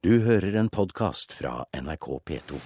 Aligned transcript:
Du 0.00 0.14
hører 0.24 0.54
en 0.56 0.68
podkast 0.72 1.34
fra 1.36 1.66
NRK 1.76 2.06
P2. 2.24 2.58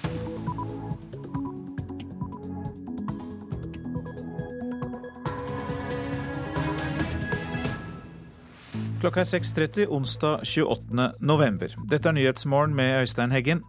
Klokka 9.02 9.24
er 9.24 9.26
6.30 9.32 9.90
onsdag 9.90 10.46
28. 10.46 11.08
november. 11.18 11.74
Dette 11.90 12.12
er 12.12 12.14
Nyhetsmorgen 12.20 12.78
med 12.78 13.00
Øystein 13.00 13.34
Heggen. 13.34 13.64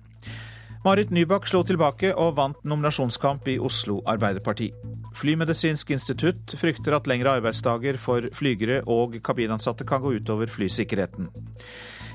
Marit 0.86 1.10
Nybakk 1.10 1.50
slo 1.50 1.64
tilbake 1.66 2.14
og 2.14 2.36
vant 2.38 2.62
nominasjonskamp 2.62 3.50
i 3.50 3.58
Oslo 3.58 4.04
Arbeiderparti. 4.06 4.70
Flymedisinsk 5.18 5.90
institutt 5.98 6.54
frykter 6.62 7.00
at 7.00 7.10
lengre 7.10 7.40
arbeidsdager 7.40 7.98
for 7.98 8.30
flygere 8.30 8.84
og 8.86 9.18
kabinansatte 9.26 9.90
kan 9.90 10.06
gå 10.06 10.20
utover 10.20 10.54
flysikkerheten. 10.54 11.34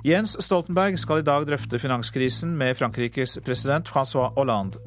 Jens 0.01 0.33
Stoltenberg 0.41 0.95
skal 0.97 1.21
i 1.21 1.25
dag 1.27 1.45
drøfte 1.45 1.77
finanskrisen 1.77 2.55
med 2.57 2.79
Frankrikes 2.79 3.35
president 3.45 3.89
Francois 3.89 4.31
Hollande. 4.33 4.81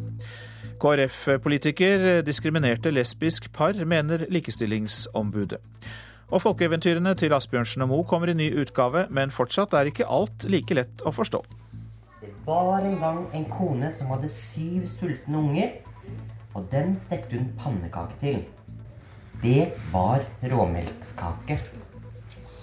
KrF-politiker 0.82 2.24
diskriminerte 2.26 2.90
lesbisk 2.90 3.52
par, 3.54 3.78
mener 3.86 4.26
Likestillingsombudet. 4.34 5.60
Og 6.34 6.42
folkeeventyrene 6.42 7.14
til 7.14 7.36
Asbjørnsen 7.38 7.86
og 7.86 7.92
Moe 7.92 8.08
kommer 8.10 8.34
i 8.34 8.34
ny 8.34 8.50
utgave, 8.58 9.06
men 9.14 9.30
fortsatt 9.30 9.78
er 9.78 9.92
ikke 9.92 10.10
alt 10.10 10.48
like 10.50 10.74
lett 10.74 11.06
å 11.06 11.14
forstå. 11.14 11.44
Det 12.24 12.34
var 12.48 12.82
en 12.82 12.98
gang 12.98 13.22
en 13.38 13.48
kone 13.54 13.94
som 13.94 14.10
hadde 14.16 14.34
syv 14.34 14.90
sultne 14.98 15.38
unger, 15.46 15.78
og 16.58 16.66
dem 16.74 16.98
stekte 16.98 17.38
hun 17.38 17.54
pannekake 17.62 18.18
til. 18.26 18.44
Det 19.46 19.70
var 19.94 20.26
råmelkskake. 20.42 21.62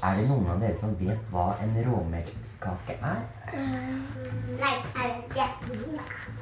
Er 0.00 0.16
det 0.16 0.28
noen 0.30 0.46
av 0.48 0.62
dere 0.62 0.76
som 0.80 0.94
vet 0.96 1.24
hva 1.28 1.50
en 1.60 1.74
råmelkskake 1.84 2.94
er? 3.04 3.18
Nei, 3.52 4.76
jeg 4.96 5.10
vet 5.34 5.66
ikke. 5.68 6.38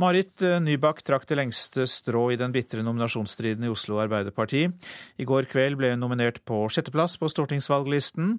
Marit 0.00 0.44
Nybakk 0.60 1.02
trakk 1.04 1.26
det 1.28 1.36
lengste 1.36 1.84
strå 1.88 2.26
i 2.32 2.38
den 2.40 2.52
bitre 2.52 2.80
nominasjonsstriden 2.84 3.64
i 3.64 3.72
Oslo 3.72 4.00
Arbeiderparti. 4.00 4.66
I 5.20 5.26
går 5.28 5.48
kveld 5.52 5.76
ble 5.80 5.92
hun 5.92 6.00
nominert 6.04 6.40
på 6.48 6.62
sjetteplass 6.72 7.18
på 7.20 7.28
stortingsvalglisten. 7.32 8.38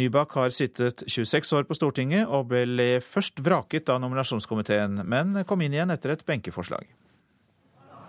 Nybakk 0.00 0.36
har 0.36 0.52
sittet 0.56 1.04
26 1.08 1.52
år 1.60 1.68
på 1.68 1.76
Stortinget 1.76 2.28
og 2.28 2.48
ble 2.54 2.88
først 3.04 3.40
vraket 3.44 3.88
av 3.92 4.00
nominasjonskomiteen, 4.04 5.00
men 5.08 5.42
kom 5.48 5.64
inn 5.64 5.76
igjen 5.76 5.92
etter 5.92 6.12
et 6.12 6.24
benkeforslag. 6.28 6.88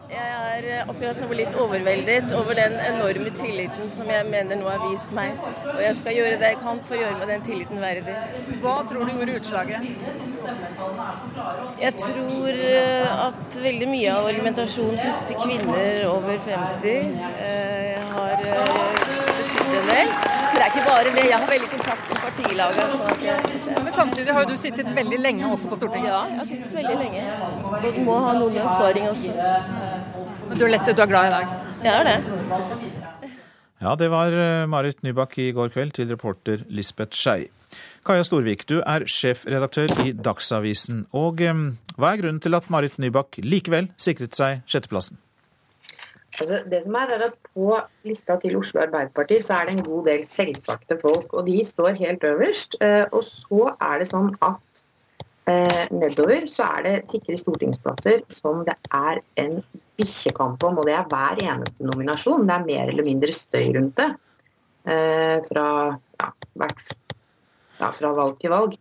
Jeg 0.09 0.63
er 0.73 0.87
akkurat 0.89 1.19
nå 1.21 1.27
litt 1.37 1.53
overveldet 1.61 2.31
over 2.33 2.55
den 2.57 2.73
enorme 2.81 3.29
tilliten 3.37 3.91
som 3.93 4.07
jeg 4.09 4.25
mener 4.25 4.57
nå 4.57 4.65
er 4.71 4.79
vist 4.87 5.11
meg. 5.13 5.35
Og 5.69 5.83
jeg 5.83 5.97
skal 5.99 6.15
gjøre 6.17 6.39
det 6.41 6.49
jeg 6.49 6.57
kan 6.63 6.81
for 6.87 6.97
å 6.97 7.01
gjøre 7.03 7.19
meg 7.19 7.29
den 7.29 7.45
tilliten 7.45 7.83
verdig. 7.83 8.15
Hva 8.63 8.73
tror 8.89 9.05
du 9.05 9.13
gjorde 9.13 9.35
utslaget? 9.37 9.85
Jeg 11.83 11.93
tror 12.01 12.57
eh, 12.71 13.21
at 13.27 13.59
veldig 13.67 13.91
mye 13.91 14.15
av 14.15 14.31
argumentasjonen 14.31 14.97
knyttet 14.97 15.29
til 15.29 15.39
kvinner 15.43 16.01
over 16.09 16.41
50 16.49 16.89
eh, 17.45 18.11
har 18.15 18.43
eh, 18.49 18.83
betydd 19.37 19.77
en 19.83 19.89
del. 19.93 20.13
Men 20.49 20.57
det 20.57 20.65
er 20.65 20.73
ikke 20.73 20.87
bare 20.89 21.13
det. 21.19 21.27
Jeg 21.29 21.37
har 21.37 21.47
veldig 21.53 21.69
kontakt 21.75 22.09
med 22.09 22.23
partilaget. 22.25 22.97
Sånn 22.97 23.13
at 23.13 23.21
jeg, 23.27 23.61
Men 23.77 23.93
samtidig 23.93 24.33
har 24.33 24.43
jo 24.47 24.57
du 24.57 24.57
sittet 24.57 24.89
veldig 24.95 25.21
lenge 25.21 25.53
også 25.53 25.69
på 25.69 25.77
Stortinget. 25.83 26.09
ja, 26.09 26.25
jeg 26.33 26.41
har 26.41 26.49
sittet 26.55 26.75
veldig 26.81 26.97
lenge. 27.03 27.23
Og 27.69 27.85
du 27.85 28.01
må 28.09 28.17
ha 28.25 28.33
noe 28.41 28.65
erfaring 28.65 29.09
også. 29.13 29.37
Men 30.49 30.57
du 30.57 30.65
er 30.65 30.73
lettet, 30.73 30.97
du 30.97 31.03
er 31.03 31.09
glad 31.11 31.29
i 31.29 31.33
dag. 31.35 31.53
Jeg 31.85 31.93
er 31.93 32.07
det. 32.07 32.17
Ja, 33.79 33.93
det 33.95 34.09
var 34.11 34.33
eh, 34.35 34.65
Marit 34.67 35.03
Nybakk 35.05 35.37
i 35.39 35.51
går 35.55 35.69
kveld 35.71 35.93
til 35.95 36.09
reporter 36.11 36.65
Lisbeth 36.73 37.15
Skei. 37.15 37.45
Kaja 38.07 38.25
Storvik, 38.25 38.65
du 38.67 38.79
er 38.81 39.05
sjefredaktør 39.07 39.93
i 40.03 40.11
Dagsavisen. 40.17 41.05
Og 41.15 41.39
eh, 41.45 41.61
hva 41.95 42.11
er 42.15 42.21
grunnen 42.23 42.41
til 42.43 42.57
at 42.57 42.67
Marit 42.73 42.97
Nybakk 42.99 43.39
likevel 43.45 43.91
sikret 44.01 44.35
seg 44.35 44.63
sjetteplassen? 44.69 45.21
Altså, 46.39 46.59
det 46.71 46.83
som 46.85 46.95
er, 46.95 47.13
er 47.15 47.23
at 47.29 47.37
På 47.53 47.79
lista 48.07 48.35
til 48.39 48.55
Oslo 48.59 48.81
Arbeiderparti 48.83 49.39
så 49.43 49.57
er 49.59 49.69
det 49.69 49.77
en 49.77 49.85
god 49.87 50.05
del 50.07 50.21
selvsagte 50.27 50.95
folk, 51.01 51.33
og 51.33 51.47
de 51.47 51.57
står 51.67 51.97
helt 51.99 52.23
øverst. 52.23 52.77
Eh, 52.81 53.05
Og 53.11 53.23
så 53.27 53.73
er 53.79 54.01
det 54.01 54.07
sånn 54.11 54.33
at 54.45 54.83
eh, 55.51 55.85
nedover 55.91 56.47
så 56.51 56.67
er 56.77 56.87
det 56.87 56.95
sikre 57.11 57.37
stortingsplasser 57.41 58.25
som 58.33 58.65
det 58.67 58.75
er 58.91 59.21
en 59.43 59.61
bikkjekamp 59.99 60.63
om, 60.69 60.79
og 60.81 60.87
det 60.89 60.95
er 60.97 61.05
hver 61.11 61.43
eneste 61.43 61.85
nominasjon. 61.87 62.47
Det 62.49 62.55
er 62.57 62.65
mer 62.71 62.91
eller 62.93 63.07
mindre 63.07 63.35
støy 63.35 63.69
rundt 63.77 63.99
det. 63.99 64.09
Eh, 64.89 65.37
fra, 65.45 65.65
ja, 66.19 66.29
hvert, 66.57 66.85
ja, 67.79 67.91
fra 67.93 68.13
valg 68.17 68.39
til 68.41 68.53
valg. 68.55 68.77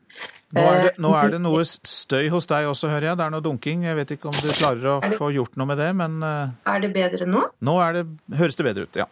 Nå 0.57 0.63
er, 0.65 0.79
det, 0.87 0.93
nå 1.05 1.11
er 1.13 1.35
det 1.35 1.39
noe 1.45 1.61
støy 1.69 2.31
hos 2.33 2.47
deg 2.49 2.71
også, 2.71 2.89
hører 2.89 3.11
jeg. 3.11 3.19
Det 3.21 3.25
er 3.27 3.33
noe 3.35 3.45
dunking. 3.45 3.83
Jeg 3.85 3.99
vet 3.99 4.15
ikke 4.15 4.31
om 4.31 4.39
du 4.41 4.49
klarer 4.57 4.87
å 4.95 4.99
få 5.19 5.29
gjort 5.35 5.59
noe 5.61 5.69
med 5.69 5.77
det, 5.83 5.91
men 5.99 6.23
eh, 6.25 6.55
Er 6.73 6.81
det 6.87 6.93
bedre 6.95 7.29
nå? 7.29 7.43
nå 7.69 7.75
er 7.85 7.99
det, 7.99 8.07
høres 8.39 8.57
det 8.57 8.65
bedre 8.71 8.87
ut, 8.89 9.03
ja. 9.03 9.09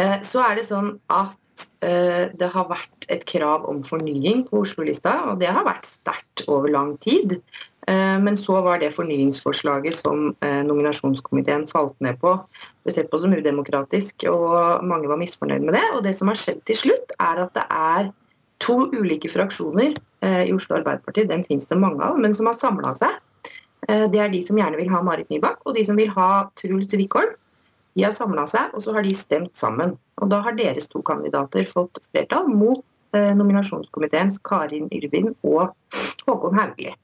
Eh, 0.00 0.16
Så 0.24 0.40
er 0.44 0.56
det 0.56 0.64
sånn 0.70 0.94
at 1.12 1.66
eh, 1.84 2.32
det 2.32 2.48
har 2.54 2.70
vært 2.70 3.04
et 3.12 3.26
krav 3.28 3.68
om 3.68 3.82
fornying 3.84 4.46
på 4.48 4.62
Oslo-lista, 4.64 5.18
og 5.30 5.40
det 5.44 5.52
har 5.52 5.66
vært 5.68 5.84
sterkt 5.88 6.46
over 6.48 6.72
lang 6.72 6.94
tid. 7.04 7.36
Eh, 7.86 8.18
Men 8.20 8.36
så 8.36 8.60
var 8.62 8.80
det 8.82 8.94
fornyingsforslaget 8.94 9.94
som 9.94 10.32
eh, 10.42 10.62
nominasjonskomiteen 10.66 11.66
falt 11.70 11.94
ned 12.02 12.18
på, 12.18 12.32
ble 12.82 12.94
sett 12.94 13.10
på 13.12 13.20
som 13.22 13.34
udemokratisk, 13.34 14.26
og 14.30 14.82
mange 14.82 15.06
var 15.06 15.20
misfornøyd 15.20 15.62
med 15.62 15.78
det. 15.78 15.84
Og 15.94 16.02
det 16.02 16.16
som 16.18 16.32
har 16.32 16.40
skjedd 16.40 16.64
til 16.66 16.80
slutt, 16.80 17.14
er 17.22 17.44
at 17.44 17.54
det 17.54 17.66
er 17.70 18.10
to 18.64 18.88
ulike 18.90 19.30
fraksjoner 19.30 19.94
eh, 20.26 20.42
i 20.48 20.54
Oslo 20.56 20.80
Arbeiderparti, 20.80 21.28
den 21.30 21.46
finnes 21.46 21.70
det 21.70 21.78
mange 21.78 22.02
av, 22.02 22.18
men 22.18 22.34
som 22.34 22.50
har 22.50 22.58
samla 22.58 22.96
seg. 22.98 23.22
Det 23.86 24.18
er 24.18 24.32
de 24.32 24.40
som 24.42 24.56
gjerne 24.58 24.80
vil 24.80 24.88
ha 24.90 24.98
Marit 25.04 25.28
Nybakk, 25.30 25.60
og 25.62 25.76
de 25.76 25.84
som 25.86 25.98
vil 26.00 26.08
ha 26.10 26.48
Truls 26.58 26.90
Wickholm. 26.96 27.36
De 27.94 28.02
har 28.02 28.10
samla 28.10 28.48
seg, 28.50 28.72
og 28.74 28.82
så 28.82 28.96
har 28.96 29.06
de 29.06 29.12
stemt 29.14 29.54
sammen. 29.54 29.92
Og 30.18 30.32
da 30.32 30.40
har 30.42 30.56
deres 30.58 30.90
to 30.90 31.04
kandidater 31.06 31.68
fått 31.70 32.00
flertall 32.08 32.50
mot 32.50 32.82
nominasjonskomiteens 33.14 34.40
Karin 34.42 34.88
Yrvin 34.90 35.36
og 35.46 35.76
Håkon 36.26 36.58
Haugli. 36.58 36.96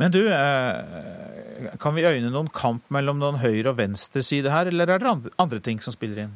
Men 0.00 0.10
du, 0.14 0.22
eh, 0.28 1.70
kan 1.80 1.94
vi 1.94 2.06
øyne 2.06 2.32
noen 2.32 2.50
kamp 2.52 2.82
mellom 2.94 3.20
noen 3.22 3.38
høyre- 3.42 3.70
og 3.72 3.78
venstreside 3.78 4.50
her, 4.50 4.66
eller 4.66 4.90
er 4.90 4.98
det 4.98 5.30
andre- 5.38 5.62
ting 5.62 5.80
som 5.80 5.92
spiller 5.92 6.24
inn? 6.24 6.34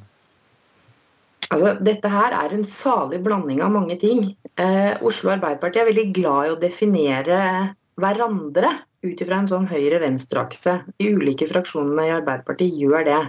Altså, 1.50 1.72
dette 1.82 2.08
her 2.12 2.32
er 2.32 2.54
en 2.54 2.64
salig 2.64 3.22
blanding 3.24 3.62
av 3.64 3.72
mange 3.72 3.98
ting. 3.98 4.36
Eh, 4.56 4.96
Oslo 5.02 5.32
Arbeiderparti 5.32 5.80
er 5.80 5.88
veldig 5.88 6.12
glad 6.12 6.46
i 6.46 6.52
å 6.52 6.60
definere 6.60 7.74
hverandre 7.98 8.74
ut 9.02 9.22
ifra 9.22 9.38
en 9.38 9.48
sånn 9.48 9.68
høyre-venstre-akse. 9.70 10.74
De 10.98 11.12
ulike 11.14 11.48
fraksjonene 11.48 12.08
i 12.08 12.14
Arbeiderpartiet 12.18 12.76
gjør 12.78 13.06
det. 13.08 13.20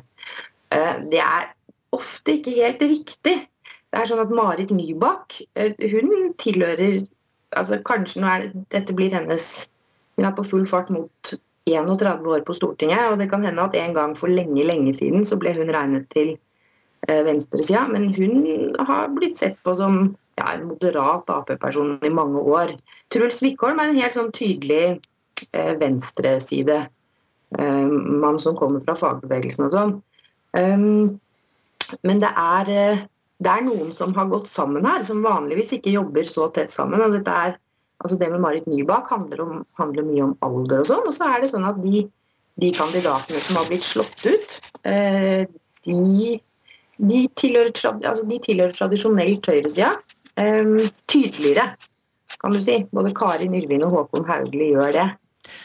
Eh, 0.75 0.95
det 1.13 1.21
er 1.23 1.47
ofte 1.95 2.37
ikke 2.37 2.57
helt 2.57 2.83
riktig. 2.83 3.37
Det 3.89 3.97
er 3.97 4.09
sånn 4.09 4.21
at 4.21 4.33
Marit 4.35 4.73
Nybakk 4.73 5.39
eh, 5.55 5.73
hun 5.89 6.33
tilhører 6.37 7.07
altså 7.57 7.79
Kanskje 7.81 8.21
nå 8.21 8.29
er 8.29 8.43
det, 8.43 8.65
dette 8.75 8.93
blir 8.93 9.13
hennes 9.15 9.47
Hun 10.19 10.27
er 10.27 10.35
på 10.35 10.43
full 10.43 10.65
fart 10.67 10.89
mot 10.91 11.33
31 11.69 12.25
år 12.27 12.43
på 12.43 12.53
Stortinget, 12.57 13.05
og 13.07 13.21
det 13.21 13.29
kan 13.31 13.45
hende 13.45 13.63
at 13.63 13.75
en 13.79 13.93
gang 13.95 14.15
for 14.17 14.27
lenge, 14.27 14.65
lenge 14.67 14.91
siden 14.97 15.23
så 15.23 15.37
ble 15.39 15.53
hun 15.55 15.71
regnet 15.71 16.09
til 16.11 16.33
eh, 17.07 17.21
venstresida, 17.23 17.85
men 17.87 18.09
hun 18.11 18.75
har 18.83 19.13
blitt 19.15 19.39
sett 19.39 19.55
på 19.63 19.77
som 19.79 20.01
ja, 20.35 20.49
en 20.51 20.67
moderat 20.67 21.31
Ap-person 21.31 21.95
i 22.03 22.11
mange 22.11 22.43
år. 22.43 22.75
Truls 23.13 23.39
Wickholm 23.45 23.79
er 23.79 23.93
en 23.93 24.01
helt 24.01 24.17
sånn 24.17 24.33
tydelig 24.35 24.99
eh, 25.53 25.71
venstreside. 25.79 26.81
Eh, 27.55 27.87
mann 28.25 28.43
som 28.43 28.59
kommer 28.59 28.83
fra 28.83 28.97
fagbevegelsen 28.99 29.69
og 29.69 29.73
sånn. 29.73 29.95
Um, 30.51 31.15
men 32.05 32.19
det 32.21 32.33
er, 32.35 32.69
eh, 32.69 33.01
det 33.39 33.55
er 33.55 33.65
noen 33.65 33.95
som 33.95 34.11
har 34.17 34.27
gått 34.29 34.51
sammen 34.51 34.85
her, 34.85 35.01
som 35.07 35.23
vanligvis 35.25 35.77
ikke 35.79 35.95
jobber 35.95 36.27
så 36.27 36.49
tett 36.53 36.75
sammen. 36.75 37.01
og 37.01 37.15
dette 37.15 37.31
er, 37.31 37.57
altså 37.99 38.19
Det 38.19 38.29
med 38.31 38.43
Marit 38.43 38.67
Nybakk 38.69 39.09
handler, 39.11 39.41
om, 39.43 39.63
handler 39.79 40.07
mye 40.07 40.27
om 40.29 40.35
alder 40.45 40.83
og 40.83 40.89
sånn. 40.89 41.07
Og 41.07 41.15
så 41.15 41.29
er 41.29 41.43
det 41.43 41.51
sånn 41.51 41.67
at 41.67 41.81
de, 41.83 42.05
de 42.61 42.71
kandidatene 42.75 43.41
som 43.43 43.59
har 43.59 43.67
blitt 43.69 43.87
slått 43.87 44.25
ut, 44.25 44.55
eh, 44.87 45.43
de, 45.87 46.35
de, 46.97 47.21
tilhører, 47.39 47.73
altså 47.99 48.27
de 48.29 48.41
tilhører 48.45 48.75
tradisjonelt 48.77 49.51
høyresida. 49.51 49.93
Eh, 50.39 50.91
tydeligere, 51.11 51.73
kan 52.39 52.55
du 52.55 52.61
si. 52.63 52.81
Både 52.95 53.15
Karin 53.15 53.57
Yrvin 53.57 53.83
og 53.87 53.97
Håkon 53.97 54.29
Haugli 54.29 54.71
gjør 54.73 54.95
det. 54.95 55.09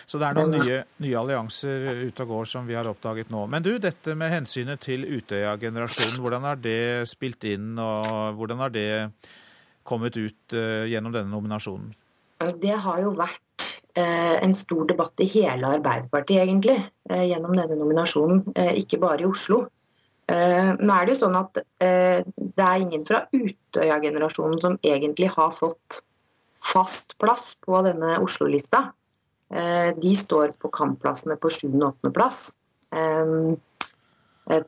Så 0.06 0.18
det 0.20 0.28
er 0.28 0.36
noen 0.38 0.54
nye, 0.54 0.78
nye 1.02 1.18
allianser 1.18 1.86
ute 2.06 2.24
og 2.24 2.30
går 2.30 2.48
som 2.48 2.66
vi 2.68 2.76
har 2.78 2.88
oppdaget 2.88 3.30
nå. 3.34 3.44
Men 3.50 3.64
du, 3.64 3.74
dette 3.82 4.14
med 4.18 4.32
hensynet 4.32 4.82
til 4.84 5.04
Utøya-generasjonen, 5.04 6.20
hvordan 6.22 6.46
har 6.48 6.60
det 6.62 7.04
spilt 7.10 7.44
inn, 7.50 7.74
og 7.80 8.38
hvordan 8.38 8.62
har 8.64 8.74
det 8.74 8.88
kommet 9.84 10.16
ut 10.16 10.56
eh, 10.56 10.86
gjennom 10.90 11.12
denne 11.14 11.32
nominasjonen? 11.32 11.92
Det 12.60 12.74
har 12.86 13.00
jo 13.04 13.12
vært 13.16 13.68
eh, 13.96 14.36
en 14.42 14.54
stor 14.56 14.84
debatt 14.90 15.20
i 15.22 15.28
hele 15.30 15.76
Arbeiderpartiet, 15.78 16.42
egentlig, 16.42 16.76
eh, 17.10 17.24
gjennom 17.30 17.54
denne 17.56 17.78
nominasjonen. 17.78 18.42
Eh, 18.56 18.74
ikke 18.82 19.00
bare 19.02 19.24
i 19.24 19.28
Oslo. 19.28 19.64
Eh, 20.26 20.70
nå 20.80 20.88
er 20.94 21.04
det 21.04 21.12
jo 21.12 21.20
sånn 21.20 21.36
at 21.36 21.58
eh, 21.84 22.24
det 22.24 22.64
er 22.64 22.80
ingen 22.80 23.04
fra 23.04 23.26
Utøya-generasjonen 23.36 24.60
som 24.62 24.78
egentlig 24.80 25.28
har 25.34 25.52
fått 25.52 26.00
fast 26.64 27.12
plass 27.20 27.52
på 27.64 27.82
denne 27.84 28.16
Oslo-lista. 28.24 28.86
Eh, 29.52 29.90
de 30.00 30.14
står 30.16 30.56
på 30.60 30.72
kampplassene 30.72 31.36
på 31.40 31.52
7. 31.52 31.68
og 31.76 31.90
8. 31.92 32.14
plass. 32.16 32.44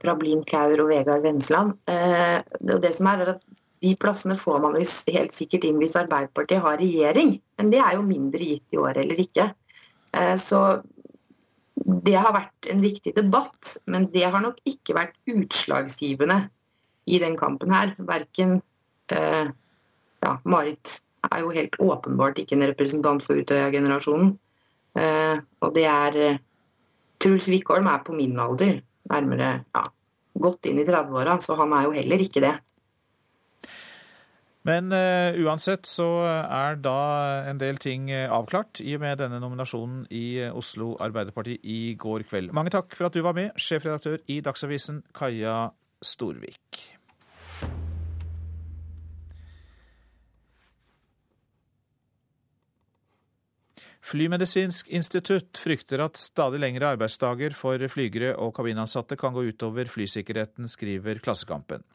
Prablin 0.01 0.41
Kaur 0.49 0.81
og 0.83 0.89
Vegard 0.91 1.23
Vensland. 1.23 1.77
Og 1.87 2.81
det 2.83 2.91
som 2.97 3.07
er, 3.07 3.21
er 3.23 3.29
at 3.37 3.45
De 3.87 3.93
plassene 4.03 4.35
får 4.39 4.59
man 4.65 4.75
helt 4.81 5.35
sikkert 5.37 5.65
inn 5.69 5.79
hvis 5.79 5.95
Arbeiderpartiet 5.99 6.65
har 6.65 6.81
regjering, 6.81 7.37
men 7.59 7.71
det 7.71 7.79
er 7.85 7.95
jo 7.95 8.07
mindre 8.07 8.43
gitt 8.43 8.75
i 8.75 8.81
år 8.83 8.99
eller 9.05 9.23
ikke. 9.23 9.51
Eh, 10.17 10.35
så 10.41 10.63
det 11.77 12.17
har 12.17 12.35
vært 12.35 12.71
en 12.73 12.83
viktig 12.83 13.13
debatt, 13.19 13.77
men 13.87 14.09
det 14.11 14.25
har 14.25 14.43
nok 14.43 14.59
ikke 14.67 14.97
vært 14.97 15.15
utslagsgivende 15.31 16.41
i 17.07 17.21
den 17.23 17.37
kampen 17.39 17.75
her. 17.75 17.93
Verken 18.09 18.59
eh, 19.15 19.53
ja, 20.25 20.33
Marit 20.49 20.99
er 21.31 21.45
jo 21.45 21.55
helt 21.55 21.79
åpenbart 21.83 22.41
ikke 22.43 22.57
en 22.57 22.67
representant 22.73 23.23
for 23.23 23.39
Utøya-generasjonen. 23.39 24.35
Eh, 24.99 25.37
og 25.63 25.77
det 25.77 25.87
er 25.91 26.41
Truls 27.23 27.47
Wickholm 27.53 27.87
er 27.93 28.03
på 28.07 28.17
min 28.17 28.39
alder, 28.41 28.81
nærmere 29.13 29.51
ja, 29.61 29.85
godt 30.43 30.67
inn 30.69 30.81
i 30.81 30.87
30-åra, 30.89 31.39
så 31.45 31.57
han 31.61 31.73
er 31.77 31.87
jo 31.87 31.95
heller 31.97 32.25
ikke 32.25 32.43
det. 32.45 32.57
Men 34.67 34.91
uh, 34.91 35.37
uansett 35.47 35.87
så 35.87 36.09
er 36.27 36.81
da 36.83 36.99
en 37.53 37.61
del 37.61 37.79
ting 37.79 38.09
eh, 38.11 38.27
avklart 38.33 38.81
i 38.83 38.97
og 38.97 39.05
med 39.05 39.21
denne 39.21 39.39
nominasjonen 39.43 40.09
i 40.11 40.41
eh, 40.43 40.57
Oslo 40.59 40.97
Arbeiderparti 41.03 41.61
i 41.63 41.95
går 41.99 42.27
kveld. 42.27 42.51
Mange 42.57 42.73
takk 42.75 42.97
for 42.99 43.07
at 43.07 43.15
du 43.15 43.23
var 43.23 43.37
med, 43.37 43.55
sjefredaktør 43.55 44.19
i 44.33 44.41
Dagsavisen 44.43 45.05
Kaja 45.15 45.69
Storvik. 46.03 46.83
Flymedisinsk 54.07 54.91
institutt 54.95 55.59
frykter 55.59 56.03
at 56.05 56.19
stadig 56.19 56.61
lengre 56.63 56.93
arbeidsdager 56.95 57.55
for 57.59 57.83
flygere 57.91 58.35
og 58.39 58.55
kabinansatte 58.59 59.19
kan 59.19 59.35
gå 59.35 59.49
utover 59.51 59.91
flysikkerheten, 59.91 60.71
skriver 60.71 61.23
Klassekampen. 61.23 61.87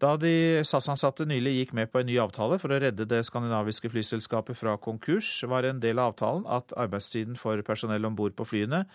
Da 0.00 0.14
de 0.16 0.62
SAS-ansatte 0.64 1.26
nylig 1.28 1.58
gikk 1.58 1.72
med 1.76 1.90
på 1.92 2.00
en 2.00 2.06
ny 2.08 2.14
avtale 2.22 2.56
for 2.62 2.72
å 2.72 2.78
redde 2.80 3.04
det 3.04 3.20
skandinaviske 3.28 3.90
flyselskapet 3.92 4.56
fra 4.56 4.78
konkurs, 4.80 5.28
var 5.44 5.66
en 5.68 5.82
del 5.82 6.00
av 6.00 6.14
avtalen 6.14 6.46
at 6.48 6.72
arbeidstiden 6.72 7.36
for 7.36 7.60
personell 7.66 8.08
om 8.08 8.16
bord 8.16 8.32
på 8.38 8.46
flyene 8.48 8.86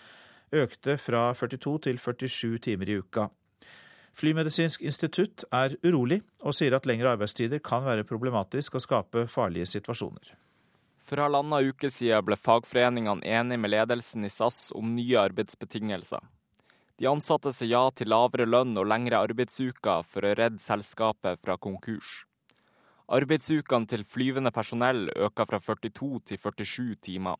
økte 0.56 0.96
fra 1.02 1.28
42 1.38 1.75
til 1.86 2.00
47 2.02 2.57
timer 2.66 2.90
i 2.90 2.98
uka. 3.04 3.28
Flymedisinsk 4.16 4.81
institutt 4.88 5.44
er 5.54 5.75
urolig, 5.84 6.22
og 6.40 6.56
sier 6.56 6.74
at 6.78 6.88
lengre 6.88 7.12
arbeidstider 7.13 7.60
kan 7.60 7.84
være 7.86 8.07
problematisk 8.07 8.80
og 8.80 8.86
skape 8.86 9.25
farlige 9.30 9.68
situasjoner. 9.75 10.34
For 11.06 11.22
halvannen 11.22 11.69
uke 11.69 11.92
siden 11.94 12.25
ble 12.25 12.38
fagforeningene 12.40 13.28
enige 13.28 13.62
med 13.62 13.75
ledelsen 13.75 14.25
i 14.25 14.31
SAS 14.31 14.72
om 14.74 14.96
nye 14.96 15.19
arbeidsbetingelser. 15.22 16.24
De 16.95 17.07
ansatte 17.12 17.51
sa 17.51 17.65
ja 17.68 17.81
til 17.92 18.07
lavere 18.07 18.45
lønn 18.47 18.71
og 18.80 18.88
lengre 18.88 19.19
arbeidsuker 19.25 20.06
for 20.07 20.24
å 20.24 20.31
redde 20.39 20.63
selskapet 20.63 21.42
fra 21.42 21.57
konkurs. 21.59 22.21
Arbeidsukene 23.12 23.89
til 23.92 24.06
flyvende 24.07 24.53
personell 24.56 25.09
øker 25.12 25.50
fra 25.50 25.59
42 25.59 26.21
til 26.31 26.39
47 26.39 26.95
timer. 27.09 27.36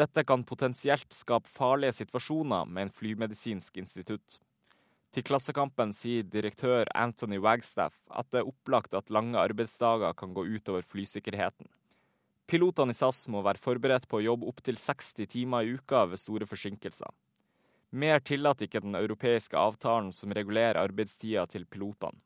Dette 0.00 0.24
kan 0.24 0.46
potensielt 0.48 1.12
skape 1.12 1.50
farlige 1.50 1.98
situasjoner 2.00 2.64
med 2.64 2.86
en 2.86 2.94
flymedisinsk 2.94 3.76
institutt. 3.82 4.38
Til 5.12 5.24
Klassekampen 5.28 5.92
sier 5.96 6.24
direktør 6.24 6.88
Anthony 6.96 7.42
Wagstaff 7.44 8.00
at 8.08 8.32
det 8.32 8.40
er 8.42 8.48
opplagt 8.48 8.96
at 8.96 9.12
lange 9.12 9.36
arbeidsdager 9.40 10.16
kan 10.16 10.32
gå 10.32 10.46
utover 10.48 10.86
flysikkerheten. 10.88 11.68
Pilotene 12.48 12.96
i 12.96 12.96
SAS 12.96 13.26
må 13.28 13.44
være 13.44 13.60
forberedt 13.60 14.08
på 14.08 14.22
å 14.22 14.24
jobbe 14.24 14.48
opptil 14.48 14.80
60 14.80 15.28
timer 15.28 15.66
i 15.66 15.76
uka 15.76 16.06
ved 16.08 16.20
store 16.20 16.48
forsinkelser. 16.48 17.12
Mer 17.90 18.20
tillater 18.20 18.68
ikke 18.68 18.82
den 18.84 18.96
europeiske 18.98 19.56
avtalen 19.56 20.10
som 20.12 20.32
regulerer 20.36 20.80
arbeidstida 20.80 21.46
til 21.48 21.64
pilotene. 21.64 22.20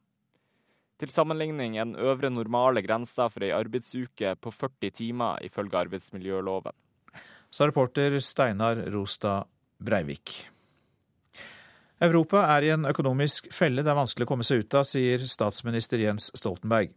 Til 1.02 1.10
sammenligning 1.10 1.76
er 1.78 1.86
den 1.88 1.98
øvre 1.98 2.30
normale 2.30 2.82
grensa 2.82 3.26
for 3.30 3.42
ei 3.42 3.50
arbeidsuke 3.54 4.36
på 4.38 4.52
40 4.54 4.90
timer, 4.94 5.40
ifølge 5.42 5.78
arbeidsmiljøloven. 5.80 6.74
Sa 7.50 7.66
reporter 7.66 8.20
Steinar 8.22 8.78
Rostad 8.94 9.50
Breivik. 9.82 10.46
Europa 12.02 12.40
er 12.56 12.66
i 12.66 12.70
en 12.74 12.88
økonomisk 12.88 13.46
felle 13.54 13.84
det 13.84 13.90
er 13.92 13.98
vanskelig 13.98 14.26
å 14.26 14.30
komme 14.32 14.46
seg 14.46 14.64
ut 14.64 14.74
av, 14.74 14.86
sier 14.88 15.22
statsminister 15.30 16.02
Jens 16.02 16.32
Stoltenberg. 16.34 16.90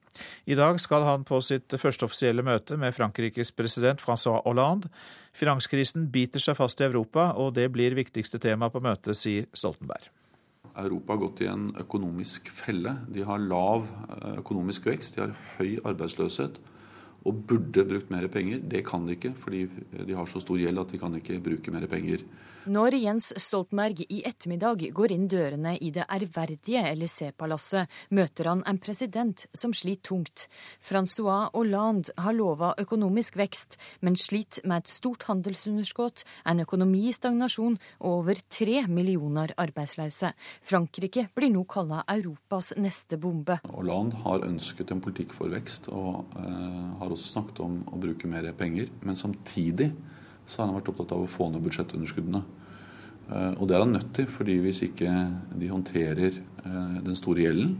I 0.50 0.57
dag 0.57 0.80
skal 0.81 1.06
han 1.06 1.25
på 1.28 1.38
sitt 1.46 1.75
første 1.78 2.07
offisielle 2.07 2.46
møte 2.46 2.78
med 2.81 2.96
Frankrikes 2.96 3.54
president 3.54 4.02
Francois 4.02 4.42
Hollande. 4.48 4.90
Finanskrisen 5.38 6.07
biter 6.13 6.42
seg 6.42 6.57
fast 6.57 6.81
i 6.81 6.88
Europa, 6.88 7.34
og 7.38 7.54
det 7.60 7.68
blir 7.75 7.98
viktigste 7.98 8.42
tema 8.42 8.72
på 8.74 8.81
møtet, 8.81 9.13
sier 9.19 9.46
Stoltenberg. 9.54 10.10
Europa 10.75 11.13
har 11.13 11.22
gått 11.22 11.44
i 11.46 11.51
en 11.51 11.69
økonomisk 11.86 12.50
felle. 12.51 12.98
De 13.13 13.24
har 13.30 13.46
lav 13.46 13.86
eh, 13.86 14.40
økonomisk 14.42 14.90
vekst, 14.90 15.16
de 15.16 15.24
har 15.24 15.38
høy 15.60 15.78
arbeidsløshet 15.86 16.58
og 17.25 17.46
burde 17.50 17.86
brukt 17.90 18.12
mer 18.13 18.25
penger. 18.30 18.60
Det 18.74 18.84
kan 18.86 19.06
de 19.06 19.16
ikke, 19.16 19.34
fordi 19.38 19.63
de 20.06 20.18
har 20.18 20.28
så 20.30 20.42
stor 20.42 20.60
gjeld 20.62 20.81
at 20.81 20.92
de 20.94 21.01
kan 21.01 21.16
ikke 21.18 21.40
bruke 21.46 21.74
mer 21.74 21.88
penger. 21.90 22.25
Når 22.65 22.95
Jens 22.97 23.27
Stoltenberg 23.38 24.00
i 24.09 24.23
ettermiddag 24.25 24.88
går 24.97 25.12
inn 25.13 25.27
dørene 25.29 25.75
i 25.77 25.91
det 25.94 26.07
ærverdige 26.09 26.81
Élysée-palasset, 26.89 27.85
møter 28.09 28.50
han 28.50 28.63
en 28.65 28.79
president 28.81 29.44
som 29.53 29.69
sliter 29.69 30.01
tungt. 30.09 30.47
Francois 30.81 31.51
Hollande 31.53 32.09
har 32.17 32.33
lova 32.33 32.71
økonomisk 32.81 33.38
vekst, 33.38 33.77
men 34.01 34.17
sliter 34.17 34.65
med 34.65 34.81
et 34.81 34.94
stort 34.95 35.27
handelsunderskudd, 35.29 36.23
en 36.50 36.63
økonomi 36.65 37.03
i 37.12 37.13
stagnasjon 37.13 37.77
og 38.00 38.09
over 38.15 38.41
tre 38.50 38.81
millioner 38.89 39.53
arbeidsløse. 39.62 40.33
Frankrike 40.65 41.27
blir 41.38 41.53
nå 41.53 41.67
kalla 41.69 42.01
Europas 42.15 42.73
neste 42.81 43.21
bombe. 43.21 43.59
Hollande 43.77 44.25
har 44.25 44.41
ønsket 44.50 44.89
en 44.89 45.06
politikk 45.06 45.38
for 45.38 45.53
vekst, 45.53 45.91
og 45.94 46.33
uh, 46.33 46.97
har 46.97 47.13
også 47.13 47.35
snakket 47.35 47.62
om 47.62 47.79
å 47.94 48.01
bruke 48.01 48.25
mer 48.31 48.50
penger. 48.57 48.89
Men 49.06 49.21
samtidig 49.21 49.94
så 50.45 50.62
har 50.62 50.69
han 50.69 50.77
vært 50.77 50.92
opptatt 50.94 51.13
av 51.15 51.25
å 51.25 51.30
få 51.30 51.50
ned 51.51 51.63
budsjettunderskuddene. 51.65 52.44
Eh, 53.25 53.51
og 53.57 53.68
det 53.68 53.75
er 53.75 53.83
han 53.83 53.95
nødt 53.95 54.12
til, 54.18 54.30
fordi 54.30 54.59
hvis 54.63 54.83
ikke 54.86 55.12
de 55.57 55.71
håndterer 55.71 56.39
eh, 56.39 56.97
den 57.06 57.18
store 57.18 57.47
gjelden, 57.47 57.75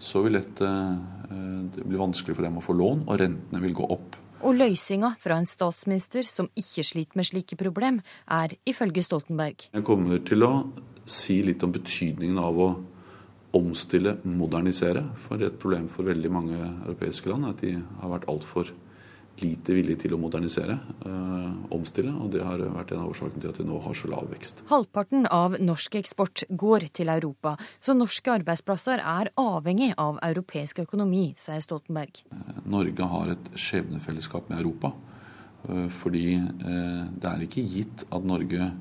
så 0.00 0.22
vil 0.24 0.38
dette 0.38 0.66
eh, 0.66 1.60
det 1.74 1.84
bli 1.84 2.00
vanskelig 2.00 2.36
for 2.38 2.46
dem 2.46 2.58
å 2.60 2.64
få 2.64 2.76
lån, 2.78 3.04
og 3.06 3.20
rentene 3.20 3.62
vil 3.64 3.76
gå 3.76 3.88
opp. 3.92 4.16
Og 4.40 4.56
løsninga 4.56 5.12
fra 5.20 5.36
en 5.36 5.48
statsminister 5.48 6.24
som 6.24 6.48
ikke 6.56 6.84
sliter 6.86 7.20
med 7.20 7.28
slike 7.28 7.58
problem, 7.60 8.00
er 8.24 8.56
ifølge 8.68 9.04
Stoltenberg. 9.04 9.68
Jeg 9.74 9.84
kommer 9.84 10.22
til 10.24 10.46
å 10.46 10.54
si 11.04 11.42
litt 11.44 11.60
om 11.66 11.74
betydningen 11.74 12.40
av 12.40 12.56
å 12.56 12.70
omstille, 13.56 14.16
modernisere. 14.24 15.02
For 15.20 15.42
et 15.44 15.58
problem 15.60 15.90
for 15.92 16.08
veldig 16.08 16.30
mange 16.32 16.56
europeiske 16.60 17.28
land 17.28 17.48
er 17.48 17.52
at 17.52 17.64
de 17.64 17.74
har 18.00 18.14
vært 18.14 18.28
altfor 18.32 18.70
lite 19.44 19.74
villige 19.76 20.04
til 20.04 20.14
å 20.14 20.20
modernisere, 20.20 20.78
øh, 21.06 21.52
omstille. 21.74 22.12
Og 22.12 22.32
det 22.34 22.42
har 22.44 22.58
vært 22.58 22.92
en 22.92 23.04
av 23.04 23.12
årsakene 23.12 23.42
til 23.42 23.52
at 23.52 23.60
vi 23.60 23.66
nå 23.68 23.80
har 23.84 23.96
så 23.96 24.10
lav 24.10 24.28
vekst. 24.32 24.62
Halvparten 24.70 25.26
av 25.30 25.56
norsk 25.60 25.96
eksport 26.00 26.44
går 26.50 26.88
til 26.92 27.08
Europa, 27.12 27.56
så 27.80 27.96
norske 27.96 28.32
arbeidsplasser 28.32 29.00
er 29.00 29.32
avhengig 29.40 29.92
av 29.98 30.20
europeisk 30.22 30.82
økonomi, 30.84 31.34
sier 31.36 31.60
Stoltenberg. 31.64 32.22
Eh, 32.32 32.60
Norge 32.64 33.10
har 33.14 33.34
et 33.34 33.50
skjebnefellesskap 33.54 34.50
med 34.50 34.60
Europa. 34.60 34.92
Øh, 35.68 35.88
fordi 35.90 36.36
øh, 36.36 37.04
det 37.20 37.28
er 37.28 37.42
ikke 37.44 37.66
gitt 37.66 38.06
at 38.10 38.24
Norge 38.24 38.72